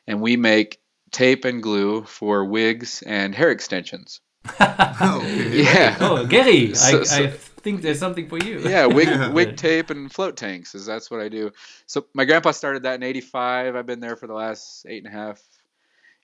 and 0.06 0.20
we 0.20 0.36
make 0.36 0.78
tape 1.10 1.46
and 1.46 1.62
glue 1.62 2.04
for 2.04 2.44
wigs 2.44 3.02
and 3.02 3.34
hair 3.34 3.50
extensions. 3.50 4.20
okay. 4.60 5.62
Yeah. 5.62 5.96
Oh, 6.00 6.26
Gerry, 6.26 6.74
So- 6.74 7.00
I, 7.00 7.04
so- 7.04 7.24
I 7.24 7.28
think 7.64 7.80
there's 7.80 7.98
something 7.98 8.28
for 8.28 8.36
you. 8.36 8.58
yeah, 8.60 8.84
wig 8.84 9.32
wig 9.32 9.56
tape 9.56 9.88
and 9.88 10.12
float 10.12 10.36
tanks 10.36 10.74
is 10.74 10.84
that's 10.84 11.10
what 11.10 11.20
I 11.20 11.30
do. 11.30 11.50
So 11.86 12.04
my 12.12 12.26
grandpa 12.26 12.50
started 12.50 12.82
that 12.82 12.96
in 12.96 13.02
'85. 13.02 13.74
I've 13.74 13.86
been 13.86 14.00
there 14.00 14.16
for 14.16 14.26
the 14.26 14.34
last 14.34 14.84
eight 14.86 15.02
and 15.02 15.14
a 15.14 15.16
half 15.16 15.40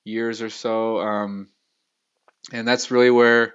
years 0.04 0.42
or 0.42 0.50
so, 0.50 1.00
um, 1.00 1.48
and 2.52 2.68
that's 2.68 2.90
really 2.90 3.10
where 3.10 3.54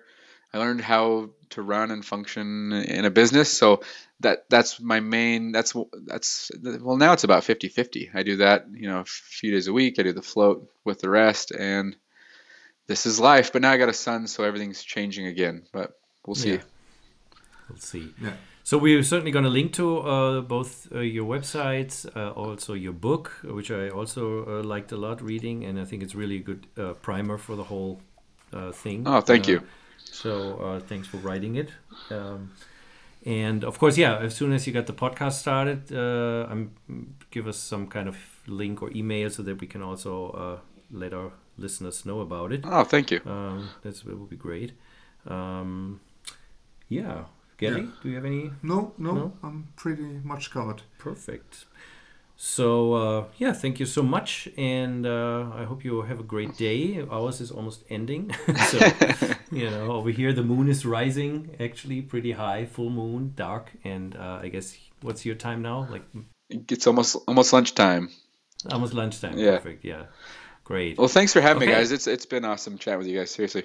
I 0.55 0.57
learned 0.57 0.79
how 0.79 1.31
to 1.49 1.61
run 1.61 1.91
and 1.91 2.05
function 2.05 2.71
in 2.71 3.03
a 3.03 3.09
business. 3.09 3.51
So 3.51 3.81
that 4.21 4.45
that's 4.49 4.79
my 4.79 5.01
main. 5.01 5.51
That's 5.51 5.75
that's 6.07 6.49
well 6.79 6.95
now 6.95 7.11
it's 7.11 7.25
about 7.25 7.43
50-50. 7.43 8.15
I 8.15 8.23
do 8.23 8.37
that 8.37 8.67
you 8.71 8.87
know 8.87 9.01
a 9.01 9.05
few 9.05 9.51
days 9.51 9.67
a 9.67 9.73
week. 9.73 9.99
I 9.99 10.03
do 10.03 10.13
the 10.13 10.21
float 10.21 10.71
with 10.85 11.01
the 11.01 11.09
rest, 11.09 11.51
and 11.51 11.97
this 12.87 13.05
is 13.05 13.19
life. 13.19 13.51
But 13.51 13.63
now 13.63 13.71
I 13.71 13.77
got 13.77 13.89
a 13.89 13.93
son, 13.93 14.27
so 14.27 14.45
everything's 14.45 14.81
changing 14.81 15.27
again. 15.27 15.63
But 15.73 15.99
we'll 16.25 16.35
see. 16.35 16.53
Yeah. 16.53 16.61
We'll 17.67 17.79
see. 17.79 18.13
Yeah. 18.21 18.35
So 18.63 18.77
we're 18.77 19.03
certainly 19.03 19.31
going 19.31 19.43
to 19.43 19.51
link 19.51 19.73
to 19.73 19.99
uh, 19.99 20.41
both 20.41 20.87
uh, 20.95 20.99
your 20.99 21.25
websites, 21.25 22.05
uh, 22.15 22.31
also 22.31 22.73
your 22.73 22.93
book, 22.93 23.31
which 23.43 23.71
I 23.71 23.89
also 23.89 24.45
uh, 24.45 24.63
liked 24.63 24.93
a 24.93 24.97
lot 24.97 25.21
reading, 25.21 25.65
and 25.65 25.77
I 25.77 25.83
think 25.83 26.01
it's 26.01 26.15
really 26.15 26.37
a 26.37 26.43
good 26.43 26.65
uh, 26.77 26.93
primer 26.93 27.37
for 27.37 27.57
the 27.57 27.65
whole 27.65 27.99
uh, 28.53 28.71
thing. 28.71 29.03
Oh, 29.05 29.19
thank 29.19 29.49
you. 29.49 29.61
So 30.21 30.57
uh, 30.57 30.79
thanks 30.79 31.07
for 31.07 31.17
writing 31.17 31.55
it. 31.55 31.69
Um, 32.09 32.51
and 33.25 33.63
of 33.63 33.79
course, 33.79 33.97
yeah, 33.97 34.17
as 34.17 34.35
soon 34.35 34.53
as 34.53 34.65
you 34.67 34.73
got 34.73 34.85
the 34.87 34.93
podcast 34.93 35.33
started, 35.33 35.91
uh, 35.91 36.47
I'm 36.49 36.71
give 37.31 37.47
us 37.47 37.57
some 37.57 37.87
kind 37.87 38.07
of 38.07 38.15
link 38.47 38.81
or 38.81 38.91
email 38.95 39.29
so 39.29 39.43
that 39.43 39.59
we 39.61 39.67
can 39.67 39.81
also 39.81 40.29
uh, 40.31 40.59
let 40.91 41.13
our 41.13 41.31
listeners 41.57 42.05
know 42.05 42.21
about 42.21 42.51
it. 42.53 42.61
Oh, 42.65 42.83
thank 42.83 43.11
you. 43.11 43.19
Um, 43.25 43.69
that's 43.81 44.01
that 44.01 44.17
would 44.17 44.29
be 44.29 44.37
great. 44.37 44.71
Um, 45.27 45.99
yeah, 46.87 47.25
Gerry, 47.57 47.81
Yeah. 47.81 47.87
do 48.03 48.09
you 48.09 48.15
have 48.15 48.25
any? 48.25 48.51
No, 48.61 48.93
no, 48.97 49.13
No? 49.13 49.33
I'm 49.43 49.67
pretty 49.75 50.19
much 50.23 50.51
covered. 50.51 50.83
Perfect. 50.99 51.65
So 52.37 52.93
uh, 52.93 53.23
yeah, 53.37 53.53
thank 53.53 53.79
you 53.79 53.85
so 53.85 54.03
much, 54.03 54.49
and 54.57 55.05
uh, 55.05 55.47
I 55.55 55.63
hope 55.63 55.85
you 55.85 56.01
have 56.01 56.19
a 56.19 56.23
great 56.23 56.57
day. 56.57 57.01
Ours 57.09 57.39
is 57.39 57.49
almost 57.49 57.83
ending, 57.89 58.35
so 58.67 58.77
you 59.51 59.69
know 59.69 59.91
over 59.93 60.09
here 60.09 60.33
the 60.33 60.43
moon 60.43 60.67
is 60.67 60.85
rising, 60.85 61.55
actually 61.61 62.01
pretty 62.01 62.33
high, 62.33 62.65
full 62.65 62.89
moon, 62.89 63.33
dark, 63.35 63.71
and 63.85 64.15
uh, 64.17 64.39
I 64.43 64.49
guess 64.49 64.77
what's 65.01 65.25
your 65.25 65.35
time 65.35 65.61
now? 65.61 65.87
Like 65.89 66.03
It's 66.49 66.87
almost 66.87 67.15
almost 67.27 67.53
lunchtime. 67.53 68.09
almost 68.69 68.93
lunchtime. 68.93 69.37
Yeah. 69.37 69.57
Perfect. 69.57 69.85
Yeah, 69.85 70.03
great. 70.65 70.97
Well, 70.97 71.07
thanks 71.07 71.31
for 71.31 71.39
having 71.39 71.61
me, 71.61 71.73
guys. 71.73 71.93
It's 71.93 72.05
it's 72.05 72.25
been 72.25 72.43
awesome 72.43 72.77
chatting 72.77 72.99
with 72.99 73.07
you 73.07 73.17
guys. 73.17 73.31
Seriously. 73.31 73.63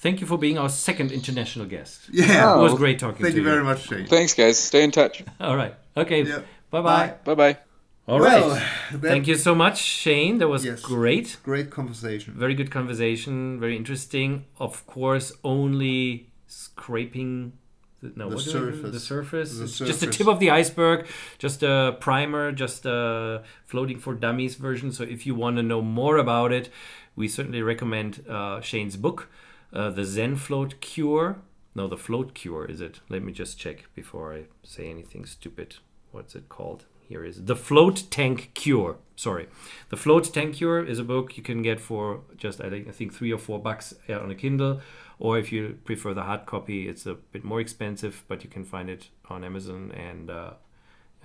Thank 0.00 0.20
you 0.20 0.26
for 0.28 0.38
being 0.38 0.58
our 0.58 0.68
second 0.68 1.10
international 1.10 1.66
guest. 1.66 2.02
Yeah. 2.12 2.54
It 2.54 2.62
was 2.62 2.72
Oh, 2.72 2.76
great 2.76 2.98
talking 3.00 3.24
Thank 3.24 3.34
to 3.34 3.40
you 3.40 3.44
Thank 3.44 3.56
you 3.58 3.64
very 3.64 3.64
much, 3.64 3.88
Shane. 3.88 4.06
Thanks, 4.06 4.34
guys. 4.34 4.56
Stay 4.56 4.84
in 4.84 4.92
touch. 4.92 5.24
All 5.40 5.56
right. 5.56 5.74
Okay. 5.96 6.22
Yeah. 6.22 6.42
Bye 6.70 6.82
bye. 6.82 7.14
Bye 7.24 7.34
bye. 7.34 7.67
All 8.08 8.20
right. 8.20 8.40
well, 8.40 8.62
that, 8.92 9.00
Thank 9.02 9.26
you 9.28 9.34
so 9.34 9.54
much, 9.54 9.78
Shane. 9.82 10.38
That 10.38 10.48
was 10.48 10.64
Yes. 10.64 10.80
great. 10.80 11.36
Great 11.42 11.70
conversation. 11.70 12.32
Very 12.34 12.54
good 12.54 12.70
conversation. 12.70 13.60
Very 13.60 13.76
interesting. 13.76 14.46
Of 14.58 14.86
course, 14.86 15.32
only 15.44 16.30
scraping 16.46 17.52
the, 18.00 18.12
no, 18.16 18.30
The 18.30 18.36
what 18.36 18.44
do 18.44 18.50
I 18.50 18.52
do? 18.52 18.58
surface. 18.72 18.92
The 18.92 19.00
surface. 19.00 19.58
The 19.58 19.64
It's 19.64 19.78
just 19.78 20.00
the 20.00 20.06
tip 20.06 20.26
of 20.28 20.38
the 20.40 20.50
iceberg. 20.50 21.06
Just 21.38 21.62
a 21.62 21.96
primer. 22.00 22.50
Just 22.52 22.86
a 22.86 23.42
floating 23.66 23.98
for 23.98 24.14
dummies 24.14 24.54
version. 24.54 24.90
So 24.92 25.02
if 25.04 25.26
you 25.26 25.34
want 25.34 25.56
to 25.56 25.62
know 25.62 25.82
more 25.82 26.16
about 26.16 26.50
it, 26.52 26.70
we 27.16 27.28
certainly 27.28 27.60
recommend 27.62 28.24
uh, 28.28 28.60
Shane's 28.60 28.96
book, 28.96 29.28
uh, 29.72 29.90
The 29.90 30.04
Zen 30.04 30.36
Float 30.36 30.80
Cure. 30.80 31.42
No, 31.74 31.86
the 31.88 31.96
Float 31.98 32.32
Cure 32.34 32.64
is 32.64 32.80
it? 32.80 33.00
Let 33.08 33.22
me 33.22 33.32
just 33.32 33.58
check 33.58 33.84
before 33.94 34.32
I 34.34 34.44
say 34.62 34.88
anything 34.88 35.26
stupid. 35.26 35.76
What's 36.12 36.34
it 36.34 36.48
called? 36.48 36.84
Here 37.08 37.24
is 37.24 37.46
The 37.46 37.56
Float 37.56 38.04
Tank 38.10 38.50
Cure. 38.52 38.98
Sorry. 39.16 39.48
The 39.88 39.96
Float 39.96 40.32
Tank 40.32 40.56
Cure 40.56 40.84
is 40.84 40.98
a 40.98 41.04
book 41.04 41.38
you 41.38 41.42
can 41.42 41.62
get 41.62 41.80
for 41.80 42.20
just, 42.36 42.60
I 42.60 42.68
think, 42.68 42.86
I 42.86 42.90
think 42.90 43.14
three 43.14 43.32
or 43.32 43.38
four 43.38 43.58
bucks 43.58 43.94
uh, 44.10 44.20
on 44.20 44.30
a 44.30 44.34
Kindle. 44.34 44.82
Or 45.18 45.38
if 45.38 45.50
you 45.50 45.78
prefer 45.84 46.12
the 46.12 46.24
hard 46.24 46.44
copy, 46.44 46.86
it's 46.86 47.06
a 47.06 47.14
bit 47.14 47.44
more 47.44 47.60
expensive, 47.60 48.24
but 48.28 48.44
you 48.44 48.50
can 48.50 48.62
find 48.62 48.90
it 48.90 49.08
on 49.30 49.42
Amazon 49.42 49.90
and 49.92 50.30
uh, 50.30 50.50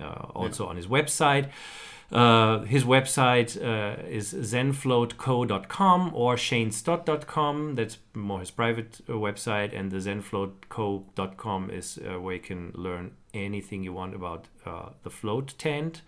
uh, 0.00 0.26
also 0.34 0.66
on 0.66 0.76
his 0.76 0.86
website. 0.86 1.50
Uh, 2.10 2.60
his 2.60 2.84
website 2.84 3.56
uh, 3.62 4.02
is 4.08 4.32
zenfloatco.com 4.32 6.12
or 6.14 6.36
shanestott.com. 6.36 7.74
That's 7.74 7.98
more 8.14 8.40
his 8.40 8.50
private 8.50 9.00
uh, 9.06 9.12
website, 9.12 9.78
and 9.78 9.90
the 9.90 9.98
zenfloatco.com 9.98 11.70
is 11.70 11.98
uh, 11.98 12.20
where 12.20 12.36
you 12.36 12.40
can 12.40 12.72
learn 12.74 13.12
anything 13.34 13.82
you 13.82 13.92
want 13.92 14.14
about 14.14 14.46
uh, 14.64 14.90
the 15.02 15.10
float 15.10 15.54
tent. 15.58 16.02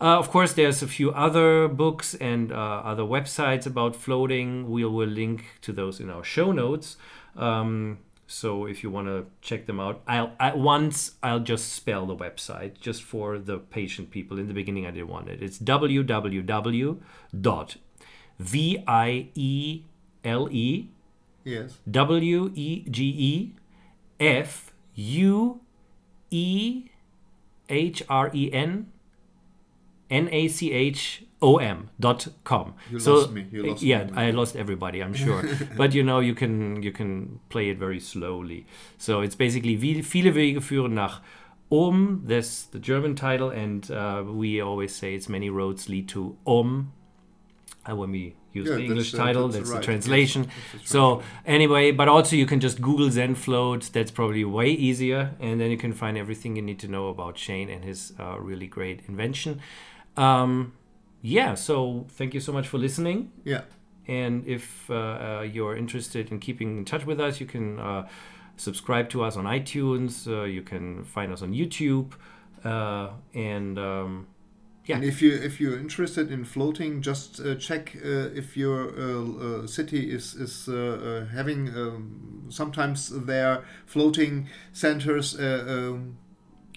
Uh, 0.00 0.18
of 0.18 0.30
course, 0.30 0.52
there's 0.52 0.82
a 0.82 0.86
few 0.86 1.10
other 1.10 1.66
books 1.68 2.14
and 2.14 2.52
uh, 2.52 2.54
other 2.84 3.02
websites 3.02 3.66
about 3.66 3.96
floating. 3.96 4.70
We 4.70 4.84
will 4.84 5.08
link 5.08 5.44
to 5.62 5.72
those 5.72 5.98
in 5.98 6.08
our 6.10 6.22
show 6.22 6.52
notes. 6.52 6.96
Um, 7.36 7.98
so 8.28 8.66
if 8.66 8.82
you 8.82 8.90
want 8.90 9.08
to 9.08 9.26
check 9.40 9.66
them 9.66 9.80
out, 9.80 10.02
I'll 10.06 10.32
at 10.38 10.58
once 10.58 11.12
I'll 11.22 11.40
just 11.40 11.72
spell 11.72 12.06
the 12.06 12.14
website 12.14 12.78
just 12.80 13.02
for 13.02 13.38
the 13.38 13.58
patient 13.58 14.10
people. 14.10 14.38
In 14.38 14.46
the 14.46 14.54
beginning, 14.54 14.86
I 14.86 14.90
didn't 14.90 15.08
want 15.08 15.28
it. 15.28 15.42
It's 15.42 15.58
www 15.58 16.96
dot 17.40 17.76
v 18.38 18.84
i 18.86 19.28
e 19.34 19.82
l 20.24 20.48
e 20.50 20.88
Yes. 21.44 21.78
w 21.90 22.50
e 22.54 22.84
g 22.90 23.08
e 23.08 23.52
f 24.20 24.72
u 24.94 25.60
e 26.30 26.84
h 27.68 28.02
r 28.08 28.30
e 28.32 28.50
n 28.52 28.86
n 30.10 30.28
a 30.30 30.48
c 30.48 30.72
h 30.72 31.24
o 31.40 31.58
m 31.58 31.90
dot 32.00 32.28
com. 32.44 32.74
You 32.90 32.98
lost 32.98 33.32
me. 33.32 33.46
You 33.50 33.62
lost 33.62 33.82
yeah, 33.82 34.04
with 34.04 34.18
I 34.18 34.30
lost 34.30 34.56
everybody. 34.56 35.02
I'm 35.02 35.14
sure, 35.14 35.42
but 35.76 35.94
you 35.94 36.02
know 36.02 36.20
you 36.20 36.34
can 36.34 36.82
you 36.82 36.92
can 36.92 37.40
play 37.48 37.70
it 37.70 37.78
very 37.78 38.00
slowly. 38.00 38.66
So 38.96 39.20
it's 39.20 39.36
basically 39.36 39.76
wie 39.80 40.02
viele 40.02 40.34
Wege 40.34 40.60
führen 40.60 40.94
nach 40.94 41.20
Om. 41.70 42.24
That's 42.26 42.64
the 42.64 42.78
German 42.78 43.14
title, 43.14 43.50
and 43.50 43.90
uh, 43.90 44.24
we 44.26 44.60
always 44.60 44.94
say 44.94 45.14
it's 45.14 45.28
many 45.28 45.50
roads 45.50 45.88
lead 45.88 46.08
to 46.08 46.36
Om. 46.46 46.92
Uh, 47.88 47.96
when 47.96 48.10
we 48.10 48.34
use 48.52 48.68
Yeah, 48.68 48.76
the 48.76 48.84
English 48.84 49.12
that's, 49.12 49.20
uh, 49.20 49.24
title, 49.24 49.48
that's 49.48 49.70
that's, 49.70 49.70
the 49.70 49.80
translation. 49.80 50.44
Yes, 50.44 50.52
that's 50.72 50.90
so 50.90 51.22
anyway, 51.46 51.90
but 51.90 52.08
also 52.08 52.36
you 52.36 52.46
can 52.46 52.60
just 52.60 52.80
Google 52.80 53.10
Zen 53.10 53.34
Float. 53.34 53.90
That's 53.92 54.10
probably 54.10 54.44
way 54.44 54.70
easier, 54.70 55.34
and 55.40 55.60
then 55.60 55.70
you 55.70 55.78
can 55.78 55.92
find 55.92 56.18
everything 56.18 56.56
you 56.56 56.62
need 56.62 56.78
to 56.80 56.88
know 56.88 57.08
about 57.08 57.38
Shane 57.38 57.68
and 57.70 57.84
his 57.84 58.12
uh, 58.18 58.38
really 58.38 58.66
great 58.66 59.00
invention. 59.08 59.60
Um, 60.16 60.72
yeah, 61.22 61.54
so 61.54 62.06
thank 62.10 62.34
you 62.34 62.40
so 62.40 62.52
much 62.52 62.68
for 62.68 62.78
listening. 62.78 63.32
Yeah. 63.44 63.62
And 64.06 64.46
if 64.46 64.90
uh, 64.90 64.94
uh, 64.94 65.40
you're 65.42 65.76
interested 65.76 66.30
in 66.30 66.40
keeping 66.40 66.78
in 66.78 66.84
touch 66.84 67.04
with 67.04 67.20
us, 67.20 67.40
you 67.40 67.46
can 67.46 67.78
uh, 67.78 68.08
subscribe 68.56 69.10
to 69.10 69.22
us 69.22 69.36
on 69.36 69.44
iTunes. 69.44 70.26
Uh, 70.26 70.44
you 70.44 70.62
can 70.62 71.04
find 71.04 71.32
us 71.32 71.42
on 71.42 71.52
YouTube, 71.52 72.12
uh, 72.64 73.10
and 73.34 73.78
um, 73.78 74.26
Yeah. 74.88 74.96
And 74.96 75.04
if 75.04 75.20
you 75.22 75.34
if 75.34 75.60
you're 75.60 75.78
interested 75.78 76.30
in 76.32 76.44
floating, 76.44 77.02
just 77.02 77.40
uh, 77.40 77.54
check 77.56 77.94
uh, 78.04 78.40
if 78.40 78.56
your 78.56 78.88
uh, 78.98 79.62
uh, 79.62 79.66
city 79.66 80.10
is 80.16 80.34
is 80.34 80.68
uh, 80.68 80.74
uh, 80.74 81.26
having. 81.36 81.68
Um, 81.68 82.46
sometimes 82.50 83.10
there 83.26 83.46
are 83.48 83.64
floating 83.86 84.48
centers. 84.72 85.38
Uh, 85.38 85.64
um, 85.68 86.16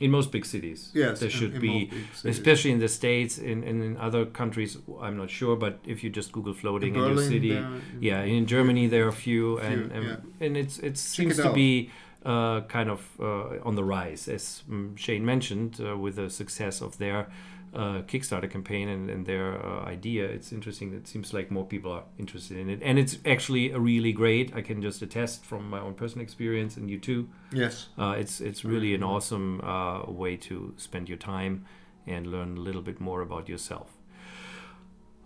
in 0.02 0.10
most 0.12 0.32
big 0.32 0.46
cities, 0.46 0.90
yes, 0.94 1.20
there 1.20 1.30
should 1.30 1.54
in 1.56 1.62
be, 1.62 1.68
most 1.68 1.90
big 1.92 2.06
cities. 2.16 2.38
especially 2.40 2.72
in 2.72 2.80
the 2.80 2.88
states. 2.88 3.38
In, 3.38 3.64
in 3.64 3.82
in 3.82 3.98
other 3.98 4.26
countries, 4.26 4.78
I'm 5.02 5.16
not 5.16 5.30
sure, 5.30 5.56
but 5.56 5.74
if 5.86 6.04
you 6.04 6.10
just 6.10 6.32
Google 6.32 6.54
floating 6.54 6.96
in, 6.96 7.00
your 7.02 7.10
Berlin, 7.10 7.30
city, 7.30 7.54
there- 7.54 7.70
yeah, 8.02 8.24
in 8.24 8.46
Germany 8.46 8.88
there 8.88 9.06
are 9.06 9.10
a 9.10 9.22
few, 9.28 9.58
and 9.60 9.92
Few, 9.92 9.98
and, 9.98 10.04
yeah. 10.06 10.46
and 10.48 10.58
it's 10.58 10.80
it 10.80 10.98
seems 10.98 11.40
it 11.40 11.44
to 11.44 11.50
out. 11.50 11.56
be 11.56 11.90
uh, 12.26 12.62
kind 12.68 12.90
of 12.90 13.02
uh, 13.20 13.68
on 13.68 13.76
the 13.76 13.84
rise, 13.84 14.28
as 14.28 14.64
um, 14.70 14.96
Shane 14.98 15.24
mentioned, 15.24 15.80
uh, 15.80 15.96
with 15.98 16.16
the 16.16 16.30
success 16.30 16.82
of 16.82 16.98
their 16.98 17.28
uh, 17.74 18.02
Kickstarter 18.08 18.50
campaign 18.50 18.90
and, 18.90 19.10
and 19.10 19.26
their 19.26 19.66
uh, 19.66 19.86
idea. 19.86 20.26
It's 20.26 20.52
interesting. 20.52 20.94
It 20.94 21.08
seems 21.08 21.34
like 21.34 21.50
more 21.52 21.66
people 21.66 21.92
are 21.92 22.04
interested 22.18 22.58
in 22.58 22.70
it, 22.70 22.80
and 22.84 23.00
it's 23.00 23.18
actually 23.26 23.72
a 23.72 23.80
really 23.80 24.12
great. 24.12 24.54
I 24.56 24.62
can 24.62 24.82
just 24.82 25.02
attest 25.02 25.46
from 25.46 25.70
my 25.70 25.80
own 25.80 25.94
personal 25.94 26.24
experience, 26.24 26.76
and 26.78 26.90
you 26.90 27.00
too. 27.00 27.30
Yes. 27.54 27.88
Uh, 27.98 28.16
it's 28.18 28.42
it's 28.42 28.66
really 28.66 28.94
an 28.94 29.04
awesome 29.04 29.62
uh, 29.62 30.04
way 30.12 30.36
to 30.38 30.74
spend 30.78 31.08
your 31.10 31.18
time 31.18 31.66
and 32.08 32.28
learn 32.28 32.58
a 32.58 32.60
little 32.62 32.82
bit 32.82 33.00
more 33.00 33.22
about 33.22 33.48
yourself. 33.48 33.88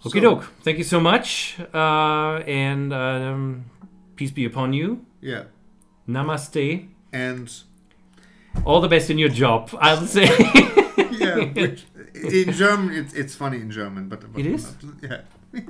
Okay, 0.05 0.19
So- 0.21 0.35
doke. 0.35 0.43
Thank 0.61 0.77
you 0.77 0.83
so 0.83 0.99
much, 0.99 1.57
uh, 1.73 2.43
and 2.45 2.93
um, 2.93 3.65
peace 4.15 4.31
be 4.31 4.45
upon 4.45 4.73
you. 4.73 5.05
Yeah. 5.21 5.45
Namaste. 6.07 6.87
And 7.11 7.51
All 8.65 8.81
the 8.81 8.87
best 8.87 9.09
in 9.09 9.17
your 9.17 9.29
job. 9.29 9.69
I'll 9.79 10.05
say. 10.05 10.25
yeah, 11.11 11.45
which, 11.53 11.85
in 12.23 12.51
German, 12.53 12.93
it's, 12.95 13.13
it's 13.13 13.35
funny 13.35 13.57
in 13.61 13.71
German, 13.71 14.07
but, 14.09 14.21
but 14.31 14.39
It 14.39 14.47
is? 14.47 14.73
Yeah. 15.01 15.21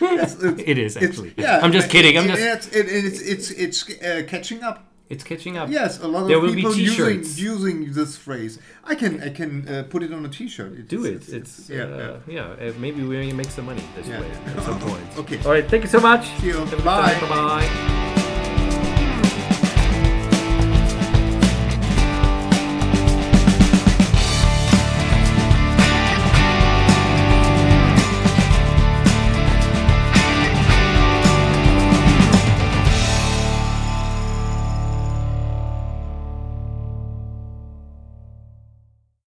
It's- 0.00 0.32
it's- 0.42 0.62
it 0.66 0.78
is 0.78 0.96
actually. 0.96 1.34
yeah, 1.36 1.60
I'm 1.62 1.72
just 1.72 1.90
kidding. 1.90 2.16
I'm 2.18 2.28
just. 2.28 2.40
It's, 2.40 2.66
it, 2.68 2.86
it's 2.88 3.20
it's 3.20 3.50
it's 3.50 4.02
uh, 4.02 4.22
catching 4.28 4.62
up. 4.62 4.84
It's 5.10 5.24
catching 5.24 5.56
up. 5.56 5.70
Yes, 5.70 5.98
a 6.00 6.06
lot 6.06 6.28
There 6.28 6.36
of 6.36 6.42
will 6.42 6.50
be 6.54 6.56
people 6.62 6.76
using 6.76 7.20
t-shirts. 7.22 7.38
using 7.38 7.92
this 7.94 8.16
phrase. 8.16 8.58
I 8.84 8.94
can 8.94 9.20
I 9.22 9.30
can 9.30 9.66
uh, 9.68 9.82
put 9.88 10.02
it 10.02 10.12
on 10.12 10.24
a 10.24 10.28
T-shirt. 10.28 10.72
It's, 10.78 10.88
Do 10.88 11.04
it. 11.04 11.28
It's, 11.28 11.68
yeah, 11.68 11.82
uh, 11.84 12.20
yeah. 12.28 12.42
uh, 12.42 12.72
maybe 12.78 13.02
we 13.02 13.32
make 13.32 13.50
some 13.50 13.66
money 13.66 13.82
this 13.96 14.06
Yeah. 14.06 14.20
way 14.20 14.30
at 14.46 14.62
some 14.62 14.78
point. 14.88 15.02
Okay. 15.18 15.38
All 15.44 15.50
right. 15.52 15.68
Thank 15.68 15.82
you 15.84 15.88
so 15.90 16.00
much. 16.00 16.28
See 16.40 16.48
you. 16.48 16.58
Have 16.58 16.72
a 16.72 16.76
good 16.76 16.84
time. 16.84 17.20
Bye 17.20 17.28
bye. 17.28 18.07